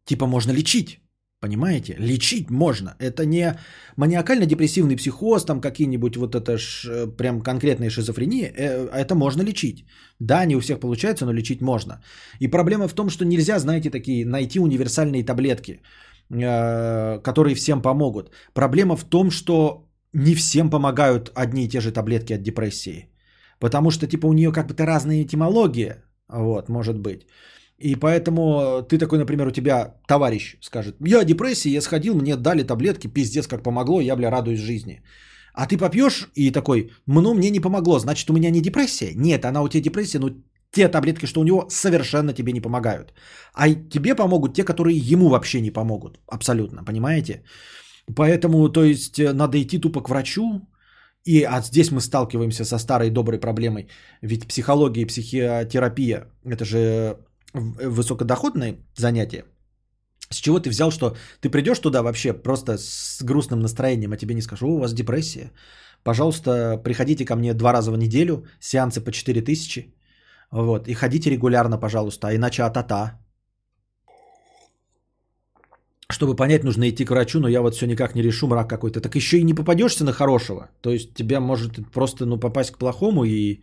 типа 0.06 0.26
можно 0.26 0.52
лечить. 0.52 1.00
Понимаете? 1.41 1.95
Лечить 1.99 2.49
можно. 2.49 2.95
Это 2.99 3.26
не 3.26 3.56
маниакально-депрессивный 3.95 4.98
психоз, 4.98 5.45
там 5.45 5.61
какие-нибудь 5.61 6.18
вот 6.18 6.36
это 6.36 6.57
ж 6.57 6.86
э, 6.86 7.07
прям 7.18 7.41
конкретные 7.41 7.90
шизофрении. 7.90 8.52
Э, 8.57 8.90
это 8.94 9.16
можно 9.16 9.44
лечить. 9.44 9.86
Да, 10.20 10.45
не 10.45 10.56
у 10.56 10.60
всех 10.60 10.80
получается, 10.80 11.26
но 11.26 11.32
лечить 11.32 11.61
можно. 11.61 12.02
И 12.40 12.48
проблема 12.49 12.90
в 12.90 12.94
том, 12.94 13.10
что 13.10 13.26
нельзя, 13.26 13.57
знаете, 13.60 13.90
такие 13.90 14.26
найти 14.26 14.60
универсальные 14.60 15.24
таблетки, 15.24 15.82
э, 16.30 17.20
которые 17.24 17.56
всем 17.56 17.82
помогут. 17.82 18.32
Проблема 18.53 18.98
в 18.98 19.06
том, 19.06 19.32
что 19.32 19.88
не 20.14 20.36
всем 20.36 20.70
помогают 20.70 21.32
одни 21.36 21.64
и 21.64 21.70
те 21.70 21.80
же 21.80 21.94
таблетки 21.94 22.34
от 22.34 22.44
депрессии. 22.44 23.07
Потому 23.60 23.91
что, 23.91 24.07
типа, 24.07 24.28
у 24.28 24.34
нее 24.34 24.52
как 24.52 24.68
бы-то 24.68 24.86
разная 24.86 25.24
этимология. 25.24 26.03
Вот, 26.28 26.70
может 26.70 26.98
быть. 26.98 27.28
И 27.80 27.96
поэтому 27.96 28.82
ты 28.90 28.98
такой, 28.98 29.20
например, 29.20 29.48
у 29.48 29.52
тебя 29.52 29.96
товарищ 30.08 30.58
скажет, 30.62 30.96
я 31.06 31.24
депрессия, 31.24 31.72
я 31.72 31.82
сходил, 31.82 32.16
мне 32.16 32.36
дали 32.36 32.64
таблетки, 32.64 33.08
пиздец, 33.08 33.48
как 33.48 33.64
помогло, 33.64 34.02
я, 34.02 34.16
бля, 34.16 34.30
радуюсь 34.32 34.60
жизни. 34.60 35.02
А 35.54 35.66
ты 35.66 35.78
попьешь 35.78 36.30
и 36.36 36.52
такой, 36.52 36.92
ну, 37.08 37.34
мне 37.34 37.50
не 37.50 37.60
помогло, 37.60 38.00
значит, 38.00 38.30
у 38.30 38.34
меня 38.34 38.52
не 38.52 38.62
депрессия. 38.62 39.14
Нет, 39.16 39.46
она 39.46 39.62
у 39.62 39.68
тебя 39.70 39.84
депрессия, 39.84 40.20
но 40.20 40.30
те 40.72 40.88
таблетки, 40.88 41.26
что 41.26 41.42
у 41.42 41.44
него, 41.44 41.68
совершенно 41.70 42.34
тебе 42.34 42.54
не 42.54 42.62
помогают. 42.62 43.14
А 43.54 43.70
тебе 43.74 44.16
помогут 44.16 44.54
те, 44.54 44.64
которые 44.64 44.98
ему 44.98 45.30
вообще 45.30 45.62
не 45.62 45.72
помогут. 45.72 46.20
Абсолютно, 46.28 46.84
понимаете? 46.84 47.44
Поэтому, 48.16 48.70
то 48.70 48.84
есть, 48.84 49.20
э, 49.20 49.34
надо 49.34 49.58
идти 49.62 49.80
тупо 49.80 50.02
к 50.02 50.10
врачу. 50.10 50.68
И 51.26 51.44
а 51.44 51.62
здесь 51.62 51.92
мы 51.92 52.02
сталкиваемся 52.02 52.66
со 52.66 52.80
старой 52.80 53.10
доброй 53.10 53.40
проблемой. 53.40 53.88
Ведь 54.22 54.48
психология 54.48 55.02
и 55.02 55.06
психотерапия, 55.06 56.28
это 56.46 56.66
же 56.66 57.18
высокодоходное 57.54 58.78
занятие, 58.96 59.46
с 60.30 60.38
чего 60.38 60.60
ты 60.60 60.70
взял, 60.70 60.92
что 60.92 61.16
ты 61.42 61.50
придешь 61.50 61.80
туда 61.80 62.04
вообще 62.04 62.34
просто 62.34 62.78
с 62.78 63.24
грустным 63.24 63.60
настроением, 63.60 64.12
а 64.12 64.18
тебе 64.18 64.36
не 64.36 64.42
скажут, 64.42 64.70
у 64.70 64.80
вас 64.80 64.94
депрессия. 64.94 65.52
Пожалуйста, 66.04 66.78
приходите 66.84 67.26
ко 67.26 67.36
мне 67.36 67.54
два 67.54 67.74
раза 67.74 67.92
в 67.92 67.98
неделю, 67.98 68.46
сеансы 68.60 69.02
по 69.02 69.12
4000, 69.12 69.94
вот, 70.52 70.88
и 70.88 70.94
ходите 70.94 71.30
регулярно, 71.30 71.78
пожалуйста, 71.78 72.28
а 72.28 72.36
иначе 72.36 72.64
а-та-та. 72.64 73.20
Чтобы 76.12 76.36
понять, 76.36 76.64
нужно 76.64 76.90
идти 76.90 77.06
к 77.06 77.12
врачу, 77.12 77.40
но 77.40 77.48
я 77.48 77.62
вот 77.62 77.76
все 77.76 77.86
никак 77.86 78.16
не 78.16 78.24
решу, 78.24 78.48
мрак 78.48 78.68
какой-то. 78.68 79.00
Так 79.00 79.16
еще 79.16 79.38
и 79.38 79.44
не 79.44 79.54
попадешься 79.54 80.04
на 80.04 80.12
хорошего. 80.12 80.70
То 80.82 80.90
есть 80.90 81.14
тебя 81.14 81.40
может 81.40 81.92
просто 81.92 82.26
ну, 82.26 82.40
попасть 82.40 82.72
к 82.72 82.80
плохому 82.80 83.26
и 83.26 83.62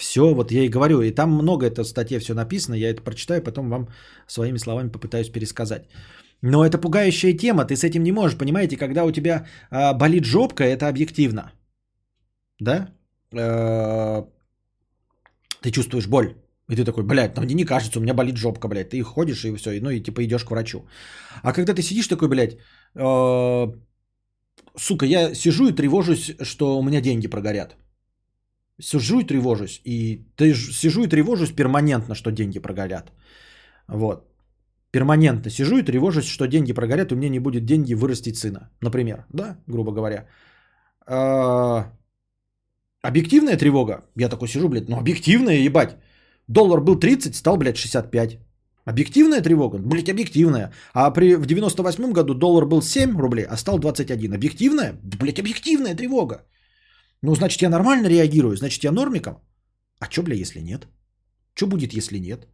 все, 0.00 0.34
вот 0.34 0.52
я 0.52 0.64
и 0.64 0.70
говорю, 0.70 1.02
и 1.02 1.14
там 1.14 1.30
много 1.30 1.66
это 1.66 1.84
в 1.84 1.88
статье 1.88 2.18
все 2.18 2.34
написано, 2.34 2.74
я 2.74 2.90
это 2.90 3.02
прочитаю, 3.02 3.42
потом 3.42 3.70
вам 3.70 3.88
своими 4.26 4.58
словами 4.58 4.90
попытаюсь 4.90 5.30
пересказать. 5.30 5.82
Но 6.42 6.64
это 6.64 6.78
пугающая 6.78 7.36
тема, 7.36 7.64
ты 7.64 7.76
с 7.76 7.84
этим 7.84 8.02
не 8.02 8.12
можешь, 8.12 8.38
понимаете, 8.38 8.76
когда 8.76 9.04
у 9.04 9.12
тебя 9.12 9.46
э, 9.70 9.94
болит 9.94 10.24
жопка, 10.24 10.64
это 10.64 10.88
объективно. 10.88 11.52
Да? 12.60 12.88
Э, 13.32 14.24
ты 15.62 15.70
чувствуешь 15.70 16.06
боль. 16.06 16.34
И 16.70 16.76
ты 16.76 16.84
такой, 16.84 17.02
блядь, 17.02 17.36
ну 17.36 17.42
мне 17.42 17.54
не 17.54 17.64
кажется, 17.64 17.98
у 17.98 18.02
меня 18.02 18.14
болит 18.14 18.36
жопка, 18.36 18.68
блядь. 18.68 18.90
Ты 18.90 19.02
ходишь 19.02 19.44
и 19.44 19.56
все, 19.56 19.80
ну 19.80 19.90
и 19.90 20.00
типа 20.00 20.24
идешь 20.24 20.44
к 20.44 20.50
врачу. 20.50 20.86
А 21.42 21.52
когда 21.52 21.74
ты 21.74 21.82
сидишь 21.82 22.08
такой, 22.08 22.28
блядь, 22.28 22.56
э, 22.94 23.66
сука, 24.76 25.06
я 25.06 25.34
сижу 25.34 25.68
и 25.68 25.72
тревожусь, 25.72 26.32
что 26.42 26.78
у 26.78 26.82
меня 26.82 27.00
деньги 27.00 27.28
прогорят 27.28 27.76
сижу 28.80 29.20
и 29.20 29.24
тревожусь. 29.24 29.80
И 29.84 30.24
сижу 30.38 31.04
и 31.04 31.08
тревожусь 31.08 31.50
перманентно, 31.50 32.14
что 32.14 32.30
деньги 32.30 32.58
прогорят. 32.58 33.12
Вот. 33.88 34.26
Перманентно 34.92 35.50
сижу 35.50 35.78
и 35.78 35.82
тревожусь, 35.82 36.26
что 36.26 36.46
деньги 36.46 36.72
прогорят, 36.72 37.12
и 37.12 37.16
меня 37.16 37.28
не 37.28 37.38
будет 37.40 37.64
деньги 37.64 37.94
вырастить 37.94 38.36
сына. 38.36 38.70
Например, 38.82 39.24
да, 39.32 39.56
грубо 39.66 39.92
говоря. 39.92 40.26
А, 41.06 41.92
объективная 43.02 43.56
тревога. 43.56 44.04
Я 44.16 44.28
такой 44.28 44.48
сижу, 44.48 44.68
блядь, 44.68 44.88
ну 44.88 44.96
объективная, 44.96 45.64
ебать. 45.64 45.96
Доллар 46.48 46.80
был 46.80 46.98
30, 46.98 47.36
стал, 47.36 47.56
блядь, 47.56 47.76
65. 47.76 48.38
Объективная 48.84 49.40
тревога? 49.42 49.78
Блять, 49.78 50.08
объективная. 50.08 50.72
А 50.94 51.10
при, 51.10 51.36
в 51.36 51.46
98 51.46 52.12
году 52.12 52.34
доллар 52.34 52.66
был 52.66 52.82
7 52.82 53.16
рублей, 53.18 53.46
а 53.48 53.56
стал 53.56 53.78
21. 53.78 54.34
Объективная? 54.34 54.94
Блять, 55.02 55.38
объективная 55.38 55.94
тревога. 55.94 56.42
Ну, 57.22 57.34
значит, 57.34 57.62
я 57.62 57.68
нормально 57.68 58.08
реагирую, 58.08 58.56
значит, 58.56 58.84
я 58.84 58.92
нормиком. 58.92 59.34
А 59.98 60.10
что, 60.10 60.22
бля, 60.22 60.34
если 60.34 60.60
нет? 60.60 60.88
Что 61.54 61.66
будет, 61.66 61.92
если 61.92 62.18
нет? 62.18 62.46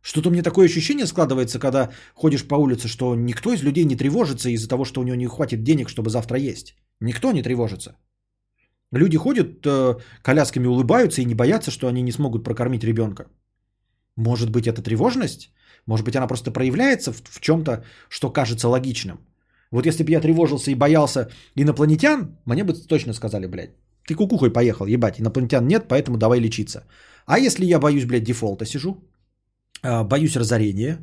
Что-то 0.00 0.30
мне 0.30 0.42
такое 0.42 0.66
ощущение 0.66 1.06
складывается, 1.06 1.58
когда 1.58 1.90
ходишь 2.14 2.46
по 2.48 2.54
улице, 2.54 2.88
что 2.88 3.14
никто 3.14 3.52
из 3.52 3.62
людей 3.62 3.84
не 3.84 3.96
тревожится 3.96 4.48
из-за 4.50 4.68
того, 4.68 4.84
что 4.84 5.00
у 5.00 5.04
него 5.04 5.16
не 5.16 5.26
хватит 5.26 5.62
денег, 5.64 5.88
чтобы 5.88 6.10
завтра 6.10 6.38
есть. 6.38 6.76
Никто 7.00 7.32
не 7.32 7.42
тревожится. 7.42 7.96
Люди 8.92 9.18
ходят, 9.18 9.66
э, 9.66 9.96
колясками 10.22 10.66
улыбаются 10.66 11.20
и 11.20 11.24
не 11.24 11.34
боятся, 11.34 11.70
что 11.70 11.88
они 11.88 12.02
не 12.02 12.12
смогут 12.12 12.44
прокормить 12.44 12.84
ребенка. 12.84 13.26
Может 14.16 14.50
быть, 14.50 14.66
это 14.66 14.80
тревожность? 14.80 15.50
Может 15.86 16.06
быть, 16.06 16.16
она 16.16 16.26
просто 16.26 16.50
проявляется 16.50 17.12
в, 17.12 17.20
в 17.22 17.40
чем-то, 17.40 17.84
что 18.08 18.30
кажется 18.30 18.68
логичным. 18.68 19.18
Вот 19.72 19.86
если 19.86 20.04
бы 20.04 20.12
я 20.12 20.20
тревожился 20.20 20.70
и 20.70 20.76
боялся 20.76 21.30
инопланетян, 21.56 22.38
мне 22.44 22.64
бы 22.64 22.74
точно 22.74 23.12
сказали, 23.12 23.46
блядь, 23.46 23.74
ты 24.06 24.14
кукухой 24.14 24.52
поехал, 24.52 24.86
ебать, 24.86 25.20
инопланетян 25.20 25.66
нет, 25.66 25.88
поэтому 25.88 26.16
давай 26.16 26.40
лечиться. 26.40 26.84
А 27.26 27.38
если 27.38 27.64
я 27.64 27.78
боюсь, 27.78 28.04
блядь, 28.04 28.24
дефолта 28.24 28.64
сижу, 28.64 28.96
а, 29.82 30.04
боюсь 30.04 30.36
разорения, 30.36 30.98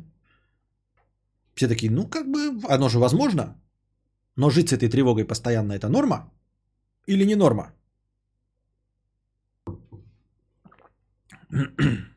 все 1.54 1.68
такие, 1.68 1.90
ну 1.90 2.08
как 2.08 2.30
бы, 2.30 2.60
оно 2.68 2.88
же 2.88 2.98
возможно, 2.98 3.56
но 4.36 4.50
жить 4.50 4.68
с 4.68 4.72
этой 4.72 4.88
тревогой 4.88 5.24
постоянно 5.24 5.72
это 5.72 5.88
норма 5.88 6.32
или 7.06 7.24
не 7.26 7.36
норма? 7.36 7.72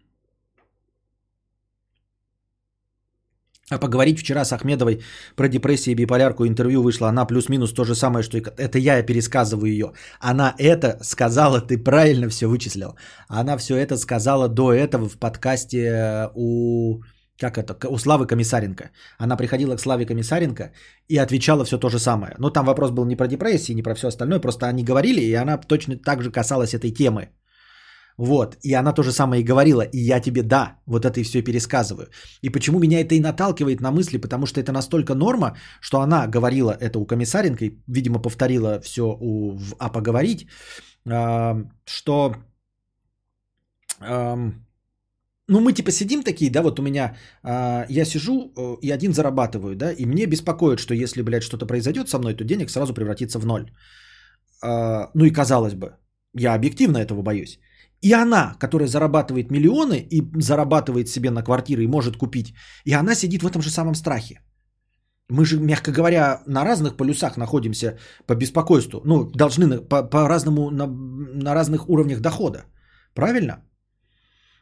А 3.70 3.80
поговорить 3.80 4.20
вчера 4.20 4.46
с 4.46 4.54
Ахмедовой 4.54 5.02
про 5.36 5.50
депрессию 5.50 5.92
и 5.92 5.96
биполярку 5.96 6.48
интервью 6.48 6.82
вышло. 6.82 7.10
Она 7.10 7.26
плюс-минус 7.26 7.74
то 7.74 7.84
же 7.84 7.96
самое, 7.96 8.24
что 8.24 8.38
и... 8.38 8.44
Это 8.58 8.80
я 8.80 9.04
пересказываю 9.04 9.72
ее. 9.72 9.92
Она 10.22 10.56
это 10.58 10.98
сказала, 11.02 11.60
ты 11.60 11.78
правильно 11.78 12.30
все 12.30 12.48
вычислил. 12.48 12.96
Она 13.28 13.58
все 13.58 13.76
это 13.76 13.98
сказала 13.98 14.48
до 14.48 14.72
этого 14.72 15.10
в 15.10 15.18
подкасте 15.18 15.78
э, 15.78 16.30
у... 16.36 17.02
Как 17.38 17.58
это? 17.58 17.76
У 17.90 17.98
Славы 17.98 18.26
Комиссаренко. 18.26 18.90
Она 19.18 19.36
приходила 19.36 19.76
к 19.76 19.82
Славе 19.82 20.06
Комиссаренко 20.06 20.72
и 21.10 21.18
отвечала 21.18 21.66
все 21.66 21.78
то 21.78 21.90
же 21.90 22.00
самое. 22.00 22.36
Но 22.40 22.50
там 22.50 22.66
вопрос 22.66 22.92
был 22.92 23.06
не 23.06 23.18
про 23.18 23.28
депрессию, 23.28 23.76
не 23.76 23.84
про 23.84 23.96
все 23.96 24.08
остальное. 24.08 24.40
Просто 24.40 24.68
они 24.68 24.84
говорили, 24.84 25.20
и 25.22 25.34
она 25.34 25.58
точно 25.58 25.98
так 25.98 26.24
же 26.24 26.32
касалась 26.32 26.74
этой 26.74 26.92
темы. 26.92 27.30
Вот, 28.18 28.58
и 28.64 28.74
она 28.74 28.94
то 28.94 29.04
же 29.04 29.12
самое 29.12 29.42
и 29.42 29.46
говорила, 29.46 29.82
и 29.82 30.00
я 30.00 30.20
тебе 30.20 30.42
да, 30.42 30.80
вот 30.88 31.06
это 31.06 31.20
и 31.20 31.24
все 31.24 31.44
пересказываю. 31.44 32.08
И 32.42 32.50
почему 32.50 32.80
меня 32.80 33.00
это 33.00 33.14
и 33.14 33.22
наталкивает 33.22 33.80
на 33.80 33.92
мысли, 33.92 34.18
потому 34.18 34.48
что 34.48 34.60
это 34.60 34.72
настолько 34.72 35.14
норма, 35.14 35.56
что 35.82 36.02
она 36.02 36.28
говорила 36.28 36.72
это 36.72 36.98
у 36.98 37.06
Комиссаренко, 37.06 37.66
и, 37.66 37.78
видимо, 37.88 38.20
повторила 38.20 38.82
все 38.82 39.02
у, 39.04 39.58
в 39.58 39.76
«А 39.78 39.90
поговорить», 39.90 40.48
э, 41.06 41.64
что... 41.86 42.36
Э, 44.02 44.52
ну, 45.50 45.60
мы 45.60 45.74
типа 45.74 45.92
сидим 45.92 46.24
такие, 46.24 46.52
да, 46.52 46.62
вот 46.64 46.80
у 46.80 46.84
меня, 46.84 47.16
э, 47.44 47.86
я 47.90 48.06
сижу 48.06 48.52
э, 48.58 48.78
и 48.82 48.90
один 48.90 49.14
зарабатываю, 49.14 49.76
да, 49.76 49.92
и 49.92 50.06
мне 50.06 50.26
беспокоит, 50.26 50.80
что 50.80 50.96
если, 50.96 51.22
блядь, 51.22 51.44
что-то 51.44 51.68
произойдет 51.68 52.10
со 52.10 52.18
мной, 52.18 52.34
то 52.34 52.44
денег 52.44 52.72
сразу 52.72 52.94
превратится 52.96 53.40
в 53.40 53.46
ноль. 53.46 53.72
Э, 54.64 55.08
ну 55.14 55.26
и 55.26 55.32
казалось 55.32 55.76
бы, 55.76 55.98
я 56.34 56.56
объективно 56.56 56.98
этого 56.98 57.22
боюсь. 57.22 57.60
И 58.02 58.14
она, 58.14 58.56
которая 58.60 58.88
зарабатывает 58.88 59.52
миллионы 59.52 60.08
и 60.10 60.24
зарабатывает 60.42 61.10
себе 61.10 61.32
на 61.32 61.44
квартиры 61.44 61.84
и 61.84 61.88
может 61.88 62.18
купить, 62.18 62.54
и 62.86 62.94
она 62.94 63.16
сидит 63.16 63.44
в 63.44 63.48
этом 63.48 63.62
же 63.62 63.70
самом 63.70 63.96
страхе. 63.96 64.42
Мы 65.30 65.46
же, 65.46 65.60
мягко 65.60 65.92
говоря, 65.92 66.42
на 66.48 66.64
разных 66.64 66.96
полюсах 66.96 67.38
находимся 67.38 67.98
по 68.28 68.36
беспокойству. 68.36 69.02
Ну, 69.04 69.30
должны 69.36 69.80
по, 69.80 70.04
по 70.04 70.28
разному, 70.30 70.72
на, 70.72 70.88
на 70.88 71.54
разных 71.54 71.90
уровнях 71.90 72.22
дохода. 72.22 72.66
Правильно? 73.14 73.64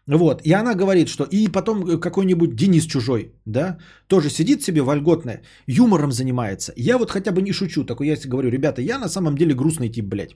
Вот. 0.08 0.42
И 0.44 0.52
она 0.54 0.76
говорит, 0.76 1.08
что 1.08 1.24
и 1.24 1.48
потом 1.48 2.00
какой-нибудь 2.00 2.56
Денис 2.56 2.86
чужой, 2.86 3.34
да, 3.46 3.78
тоже 4.08 4.30
сидит 4.30 4.64
себе 4.64 4.82
вольготно, 4.82 5.42
юмором 5.68 6.12
занимается. 6.12 6.74
Я 6.76 6.98
вот 6.98 7.12
хотя 7.12 7.32
бы 7.32 7.42
не 7.42 7.52
шучу, 7.52 7.84
такой 7.84 8.08
я 8.08 8.16
говорю, 8.16 8.50
ребята, 8.50 8.82
я 8.82 9.00
на 9.00 9.10
самом 9.10 9.36
деле 9.36 9.54
грустный 9.54 9.90
тип, 9.90 10.06
блядь. 10.06 10.36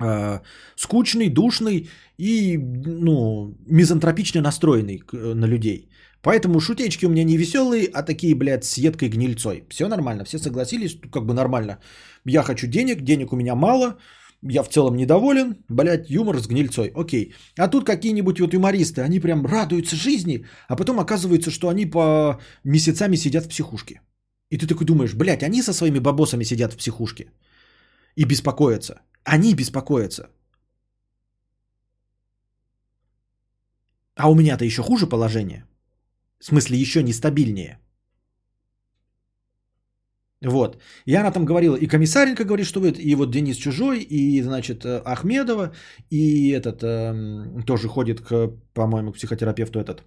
Э, 0.00 0.40
скучный, 0.76 1.28
душный 1.28 1.88
и 2.18 2.58
ну, 2.58 3.56
мизантропично 3.66 4.40
настроенный 4.40 4.98
к- 4.98 5.34
на 5.34 5.46
людей. 5.46 5.88
Поэтому 6.22 6.60
шутечки 6.60 7.06
у 7.06 7.08
меня 7.08 7.24
не 7.24 7.36
веселые, 7.38 7.88
а 7.94 8.02
такие, 8.02 8.34
блядь, 8.34 8.64
с 8.64 8.78
едкой 8.78 9.08
гнильцой. 9.08 9.64
Все 9.70 9.88
нормально, 9.88 10.24
все 10.24 10.38
согласились, 10.38 10.98
как 11.10 11.24
бы 11.24 11.34
нормально. 11.34 11.78
Я 12.26 12.42
хочу 12.42 12.66
денег, 12.66 13.02
денег 13.02 13.32
у 13.32 13.36
меня 13.36 13.54
мало, 13.54 13.96
я 14.42 14.62
в 14.62 14.68
целом 14.68 14.96
недоволен, 14.96 15.56
блядь, 15.68 16.10
юмор 16.10 16.38
с 16.38 16.46
гнильцой, 16.46 16.92
окей. 16.94 17.34
А 17.58 17.68
тут 17.68 17.84
какие-нибудь 17.84 18.40
вот 18.40 18.54
юмористы, 18.54 19.02
они 19.02 19.20
прям 19.20 19.46
радуются 19.46 19.96
жизни, 19.96 20.44
а 20.68 20.76
потом 20.76 20.98
оказывается, 21.00 21.50
что 21.50 21.68
они 21.68 21.86
по 21.86 22.38
месяцами 22.64 23.16
сидят 23.16 23.44
в 23.44 23.48
психушке. 23.48 24.00
И 24.50 24.58
ты 24.58 24.66
такой 24.66 24.86
думаешь, 24.86 25.14
блядь, 25.14 25.42
они 25.42 25.62
со 25.62 25.72
своими 25.72 26.00
бабосами 26.00 26.44
сидят 26.44 26.72
в 26.72 26.76
психушке 26.76 27.32
и 28.16 28.24
беспокоятся. 28.24 29.00
Они 29.24 29.54
беспокоятся. 29.54 30.30
А 34.16 34.30
у 34.30 34.34
меня-то 34.34 34.64
еще 34.64 34.82
хуже 34.82 35.06
положение. 35.06 35.64
В 36.38 36.44
смысле, 36.44 36.78
еще 36.78 37.02
нестабильнее. 37.02 37.78
Вот. 40.42 40.78
И 41.06 41.14
она 41.14 41.30
там 41.30 41.44
говорила, 41.44 41.76
и 41.76 41.86
Комиссаренко 41.86 42.44
говорит, 42.44 42.66
что 42.66 42.80
это, 42.80 42.98
и 43.00 43.14
вот 43.14 43.30
Денис 43.30 43.56
Чужой, 43.56 44.00
и, 44.00 44.42
значит, 44.42 44.84
э, 44.84 45.02
Ахмедова, 45.04 45.72
и 46.10 46.50
этот 46.50 46.82
эм, 46.82 47.62
тоже 47.66 47.88
ходит, 47.88 48.20
к, 48.20 48.48
по-моему, 48.72 49.12
к 49.12 49.16
психотерапевту 49.16 49.78
этот. 49.78 50.02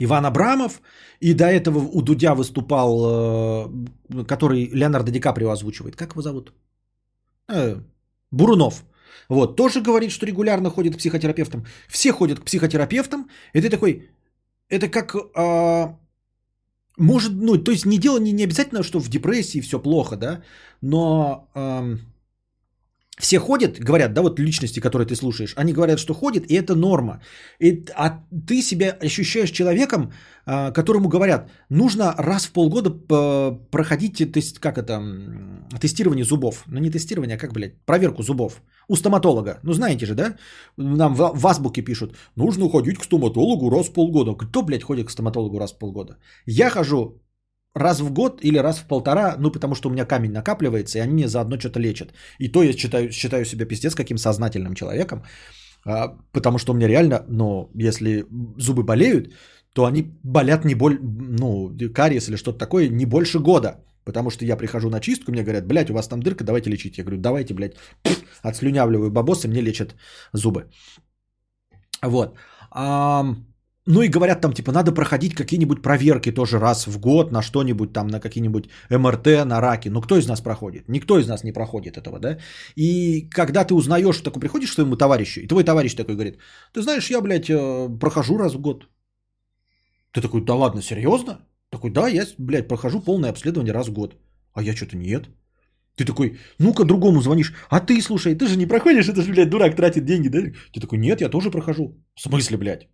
Иван 0.00 0.24
Абрамов, 0.24 0.80
и 1.20 1.34
до 1.34 1.44
этого 1.44 1.78
у 1.78 2.02
Дудя 2.02 2.34
выступал, 2.34 3.68
э, 4.08 4.24
который 4.26 4.70
Леонардо 4.72 5.10
Ди 5.10 5.20
Каприо 5.20 5.50
озвучивает. 5.50 5.96
Как 5.96 6.12
его 6.12 6.22
зовут? 6.22 6.52
Э, 7.48 7.76
Бурунов. 8.30 8.84
Вот, 9.28 9.56
тоже 9.56 9.80
говорит, 9.80 10.10
что 10.10 10.26
регулярно 10.26 10.70
ходит 10.70 10.94
к 10.94 10.98
психотерапевтам. 10.98 11.64
Все 11.88 12.12
ходят 12.12 12.40
к 12.40 12.44
психотерапевтам, 12.44 13.28
и 13.52 13.60
ты 13.60 13.70
такой, 13.70 14.10
это 14.68 14.88
как, 14.88 15.14
а, 15.34 15.96
может, 16.96 17.32
ну, 17.32 17.56
то 17.56 17.72
есть 17.72 17.86
не 17.86 17.98
дело 17.98 18.18
не, 18.18 18.32
не 18.32 18.44
обязательно, 18.44 18.82
что 18.82 19.00
в 19.00 19.08
депрессии 19.08 19.60
все 19.60 19.78
плохо, 19.78 20.16
да, 20.16 20.42
но 20.80 21.48
ам, 21.54 22.00
все 23.18 23.38
ходят, 23.38 23.78
говорят, 23.78 24.12
да, 24.12 24.22
вот 24.22 24.40
личности, 24.40 24.80
которые 24.80 25.06
ты 25.06 25.14
слушаешь, 25.14 25.54
они 25.56 25.72
говорят, 25.72 25.98
что 26.00 26.14
ходят, 26.14 26.44
и 26.50 26.54
это 26.54 26.74
норма. 26.74 27.20
И, 27.60 27.84
а 27.94 28.24
ты 28.48 28.60
себя 28.60 28.96
ощущаешь 29.00 29.50
человеком, 29.50 30.12
а, 30.46 30.72
которому 30.72 31.08
говорят, 31.08 31.50
нужно 31.70 32.14
раз 32.18 32.46
в 32.46 32.52
полгода 32.52 32.90
п- 32.90 33.58
проходить, 33.70 34.32
то 34.32 34.38
есть, 34.38 34.58
как 34.58 34.78
это, 34.78 35.00
тестирование 35.80 36.24
зубов. 36.24 36.64
Ну, 36.66 36.80
не 36.80 36.90
тестирование, 36.90 37.36
а 37.36 37.38
как, 37.38 37.52
блядь, 37.52 37.80
проверку 37.86 38.22
зубов. 38.22 38.62
У 38.88 38.96
стоматолога. 38.96 39.60
Ну, 39.62 39.72
знаете 39.72 40.06
же, 40.06 40.14
да? 40.14 40.36
Нам 40.76 41.14
в, 41.14 41.32
в 41.34 41.46
азбуке 41.46 41.82
пишут, 41.82 42.16
нужно 42.36 42.68
ходить 42.68 42.98
к 42.98 43.04
стоматологу 43.04 43.70
раз 43.70 43.88
в 43.88 43.92
полгода. 43.92 44.34
Кто, 44.34 44.62
блядь, 44.62 44.82
ходит 44.82 45.06
к 45.06 45.10
стоматологу 45.10 45.58
раз 45.58 45.72
в 45.72 45.78
полгода? 45.78 46.16
Я 46.46 46.68
хожу 46.70 47.20
раз 47.74 48.00
в 48.00 48.12
год 48.12 48.40
или 48.44 48.58
раз 48.58 48.78
в 48.78 48.86
полтора, 48.86 49.36
ну, 49.38 49.50
потому 49.50 49.74
что 49.74 49.88
у 49.88 49.92
меня 49.92 50.06
камень 50.06 50.32
накапливается, 50.32 50.98
и 50.98 51.02
они 51.02 51.12
мне 51.12 51.28
заодно 51.28 51.58
что-то 51.58 51.80
лечат. 51.80 52.14
И 52.38 52.48
то 52.48 52.62
я 52.62 52.72
считаю, 52.72 53.10
считаю 53.10 53.44
себя 53.44 53.66
пиздец 53.66 53.94
каким 53.94 54.18
сознательным 54.18 54.74
человеком, 54.74 55.24
а, 55.84 56.16
потому 56.32 56.58
что 56.58 56.72
у 56.72 56.76
меня 56.76 56.88
реально, 56.88 57.24
ну, 57.28 57.70
если 57.74 58.26
зубы 58.56 58.84
болеют, 58.84 59.34
то 59.74 59.84
они 59.84 60.02
болят 60.22 60.64
не 60.64 60.74
боль, 60.74 60.98
ну, 61.02 61.70
кариес 61.94 62.28
или 62.28 62.36
что-то 62.36 62.58
такое 62.58 62.88
не 62.88 63.06
больше 63.06 63.40
года. 63.40 63.84
Потому 64.04 64.30
что 64.30 64.44
я 64.44 64.56
прихожу 64.56 64.90
на 64.90 65.00
чистку, 65.00 65.32
мне 65.32 65.42
говорят, 65.42 65.66
блядь, 65.66 65.90
у 65.90 65.94
вас 65.94 66.08
там 66.08 66.22
дырка, 66.22 66.44
давайте 66.44 66.70
лечить. 66.70 66.98
Я 66.98 67.04
говорю, 67.04 67.20
давайте, 67.20 67.54
блядь, 67.54 67.76
отслюнявливаю 68.42 69.10
бабосы, 69.10 69.48
мне 69.48 69.62
лечат 69.62 69.94
зубы. 70.32 70.66
Вот. 72.02 72.36
Ну 73.86 74.02
и 74.02 74.08
говорят 74.08 74.40
там, 74.40 74.52
типа, 74.52 74.72
надо 74.72 74.92
проходить 74.92 75.34
какие-нибудь 75.34 75.82
проверки 75.82 76.32
тоже 76.32 76.58
раз 76.58 76.86
в 76.86 76.98
год 76.98 77.32
на 77.32 77.42
что-нибудь 77.42 77.92
там, 77.92 78.08
на 78.08 78.20
какие-нибудь 78.20 78.68
МРТ, 78.90 79.44
на 79.44 79.60
раки. 79.60 79.90
Ну 79.90 80.00
кто 80.00 80.16
из 80.16 80.26
нас 80.26 80.40
проходит? 80.40 80.88
Никто 80.88 81.18
из 81.18 81.28
нас 81.28 81.44
не 81.44 81.52
проходит 81.52 81.98
этого, 81.98 82.18
да? 82.18 82.38
И 82.76 83.28
когда 83.28 83.64
ты 83.64 83.74
узнаешь, 83.74 84.20
такой 84.20 84.40
приходишь 84.40 84.70
к 84.70 84.74
своему 84.74 84.96
товарищу, 84.96 85.40
и 85.40 85.46
твой 85.46 85.64
товарищ 85.64 85.94
такой 85.94 86.14
говорит, 86.14 86.38
ты 86.72 86.80
знаешь, 86.80 87.10
я, 87.10 87.20
блядь, 87.20 87.50
э, 87.50 87.88
прохожу 88.00 88.38
раз 88.38 88.54
в 88.54 88.60
год. 88.60 88.88
Ты 90.12 90.22
такой, 90.22 90.40
да 90.44 90.54
ладно, 90.54 90.80
серьезно? 90.80 91.40
Такой, 91.70 91.90
да, 91.90 92.08
я, 92.08 92.24
блядь, 92.38 92.68
прохожу 92.68 93.00
полное 93.00 93.30
обследование 93.30 93.74
раз 93.74 93.88
в 93.88 93.92
год. 93.92 94.16
А 94.54 94.62
я 94.62 94.74
что-то 94.74 94.96
нет. 94.96 95.28
Ты 95.96 96.04
такой, 96.06 96.38
ну-ка 96.58 96.84
другому 96.84 97.20
звонишь. 97.20 97.52
А 97.68 97.80
ты, 97.80 98.00
слушай, 98.00 98.34
ты 98.34 98.46
же 98.46 98.56
не 98.56 98.66
проходишь, 98.66 99.08
это 99.08 99.22
же, 99.22 99.32
блядь, 99.32 99.50
дурак 99.50 99.76
тратит 99.76 100.04
деньги, 100.04 100.28
да? 100.28 100.38
Ты 100.72 100.80
такой, 100.80 100.98
нет, 100.98 101.20
я 101.20 101.28
тоже 101.28 101.50
прохожу. 101.50 101.94
В 102.14 102.20
смысле, 102.20 102.56
блядь? 102.56 102.88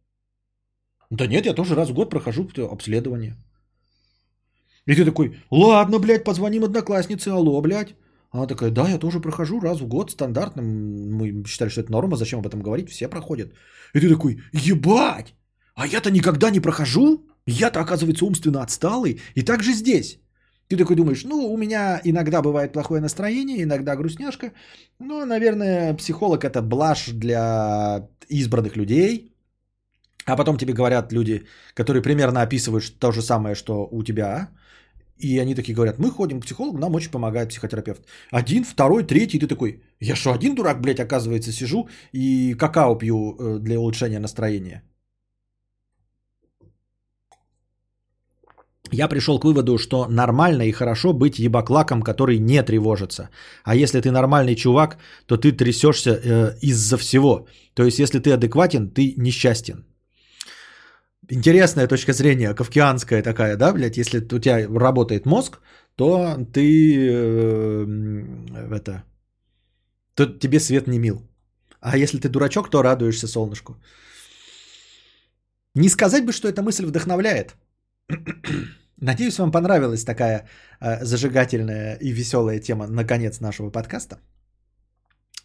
Да 1.10 1.26
нет, 1.26 1.46
я 1.46 1.54
тоже 1.54 1.74
раз 1.74 1.90
в 1.90 1.94
год 1.94 2.10
прохожу 2.10 2.48
обследование. 2.70 3.36
И 4.86 4.94
ты 4.94 5.04
такой, 5.04 5.36
ладно, 5.50 5.98
блядь, 5.98 6.24
позвоним 6.24 6.64
однокласснице, 6.64 7.28
алло, 7.28 7.60
блядь. 7.60 7.94
Она 8.32 8.46
такая, 8.46 8.70
да, 8.70 8.88
я 8.88 8.98
тоже 8.98 9.20
прохожу 9.20 9.60
раз 9.60 9.80
в 9.80 9.88
год, 9.88 10.10
стандартно. 10.10 10.62
Мы 10.62 11.44
считали, 11.46 11.70
что 11.70 11.80
это 11.80 11.92
норма, 11.92 12.16
зачем 12.16 12.38
об 12.38 12.46
этом 12.46 12.62
говорить, 12.62 12.90
все 12.90 13.08
проходят. 13.08 13.52
И 13.94 14.00
ты 14.00 14.08
такой, 14.08 14.40
ебать, 14.52 15.34
а 15.74 15.86
я-то 15.86 16.10
никогда 16.10 16.50
не 16.50 16.60
прохожу? 16.60 17.26
Я-то, 17.46 17.80
оказывается, 17.80 18.24
умственно 18.24 18.62
отсталый. 18.62 19.20
И 19.34 19.42
так 19.42 19.62
же 19.62 19.72
здесь. 19.72 20.20
Ты 20.68 20.76
такой 20.76 20.94
думаешь, 20.94 21.24
ну, 21.24 21.52
у 21.52 21.56
меня 21.56 22.00
иногда 22.04 22.42
бывает 22.42 22.72
плохое 22.72 23.00
настроение, 23.00 23.62
иногда 23.62 23.96
грустняшка. 23.96 24.52
Ну, 25.00 25.26
наверное, 25.26 25.94
психолог 25.94 26.44
это 26.44 26.62
блажь 26.62 27.08
для 27.08 28.08
избранных 28.28 28.76
людей. 28.76 29.29
А 30.30 30.36
потом 30.36 30.56
тебе 30.56 30.72
говорят 30.72 31.12
люди, 31.12 31.46
которые 31.74 32.02
примерно 32.02 32.42
описывают 32.42 32.98
то 32.98 33.12
же 33.12 33.22
самое, 33.22 33.54
что 33.54 33.88
у 33.90 34.02
тебя. 34.02 34.48
И 35.18 35.38
они 35.38 35.54
такие 35.54 35.74
говорят, 35.74 35.98
мы 35.98 36.10
ходим 36.10 36.40
к 36.40 36.44
психологу, 36.44 36.78
нам 36.78 36.94
очень 36.94 37.10
помогает 37.10 37.48
психотерапевт. 37.48 38.02
Один, 38.30 38.64
второй, 38.64 39.02
третий, 39.04 39.36
и 39.36 39.40
ты 39.40 39.46
такой, 39.46 39.82
я 40.00 40.16
что, 40.16 40.32
один 40.32 40.54
дурак, 40.54 40.80
блядь, 40.80 41.00
оказывается, 41.00 41.52
сижу 41.52 41.88
и 42.12 42.54
какао 42.54 42.96
пью 42.98 43.16
э, 43.16 43.58
для 43.58 43.78
улучшения 43.78 44.20
настроения. 44.20 44.82
Я 48.92 49.08
пришел 49.08 49.38
к 49.38 49.44
выводу, 49.44 49.78
что 49.78 50.06
нормально 50.08 50.62
и 50.62 50.72
хорошо 50.72 51.12
быть 51.12 51.38
ебаклаком, 51.38 52.02
который 52.02 52.38
не 52.38 52.62
тревожится. 52.62 53.28
А 53.64 53.74
если 53.74 54.00
ты 54.00 54.10
нормальный 54.10 54.56
чувак, 54.56 54.98
то 55.26 55.36
ты 55.36 55.52
трясешься 55.52 56.10
э, 56.10 56.58
из-за 56.62 56.96
всего. 56.96 57.46
То 57.74 57.84
есть, 57.84 57.98
если 57.98 58.18
ты 58.18 58.32
адекватен, 58.32 58.90
ты 58.90 59.14
несчастен. 59.16 59.89
Интересная 61.32 61.86
точка 61.86 62.12
зрения, 62.12 62.54
кавкианская 62.54 63.22
такая, 63.22 63.56
да, 63.56 63.72
блядь, 63.72 63.96
если 63.96 64.18
у 64.18 64.38
тебя 64.40 64.66
работает 64.68 65.26
мозг, 65.26 65.60
то 65.94 66.36
ты 66.52 67.08
э, 67.08 67.86
это, 68.76 69.04
то 70.14 70.26
тебе 70.26 70.58
свет 70.58 70.88
не 70.88 70.98
мил. 70.98 71.22
А 71.80 71.96
если 71.96 72.18
ты 72.18 72.28
дурачок, 72.28 72.70
то 72.70 72.82
радуешься 72.82 73.28
солнышку. 73.28 73.76
Не 75.76 75.88
сказать 75.88 76.24
бы, 76.24 76.32
что 76.32 76.48
эта 76.48 76.62
мысль 76.62 76.84
вдохновляет. 76.84 77.54
Надеюсь, 79.00 79.38
вам 79.38 79.52
понравилась 79.52 80.04
такая 80.04 80.48
э, 80.80 81.04
зажигательная 81.04 81.96
и 82.00 82.10
веселая 82.10 82.58
тема 82.58 82.88
наконец 82.88 83.40
нашего 83.40 83.70
подкаста. 83.70 84.18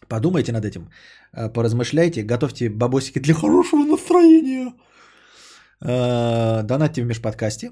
Подумайте 0.08 0.52
над 0.52 0.64
этим, 0.64 0.90
э, 1.32 1.48
поразмышляйте, 1.48 2.24
готовьте 2.24 2.70
бабосики 2.70 3.20
для 3.20 3.34
хорошего 3.34 3.84
настроения. 3.84 4.72
Э, 5.84 6.62
донатьте 6.62 7.02
в 7.02 7.06
межподкасте, 7.06 7.70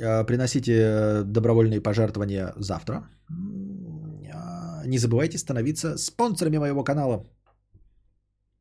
э, 0.00 0.24
приносите 0.24 1.22
добровольные 1.24 1.80
пожертвования 1.80 2.52
завтра. 2.56 3.08
Э, 3.30 4.86
Не 4.86 4.98
забывайте 4.98 5.38
становиться 5.38 5.96
спонсорами 5.98 6.58
моего 6.58 6.84
канала. 6.84 7.26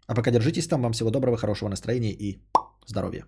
А 0.07 0.15
пока 0.15 0.31
держитесь 0.31 0.67
там. 0.67 0.81
Вам 0.81 0.93
всего 0.93 1.11
доброго, 1.11 1.37
хорошего 1.37 1.69
настроения 1.69 2.13
и 2.13 2.39
здоровья. 2.85 3.25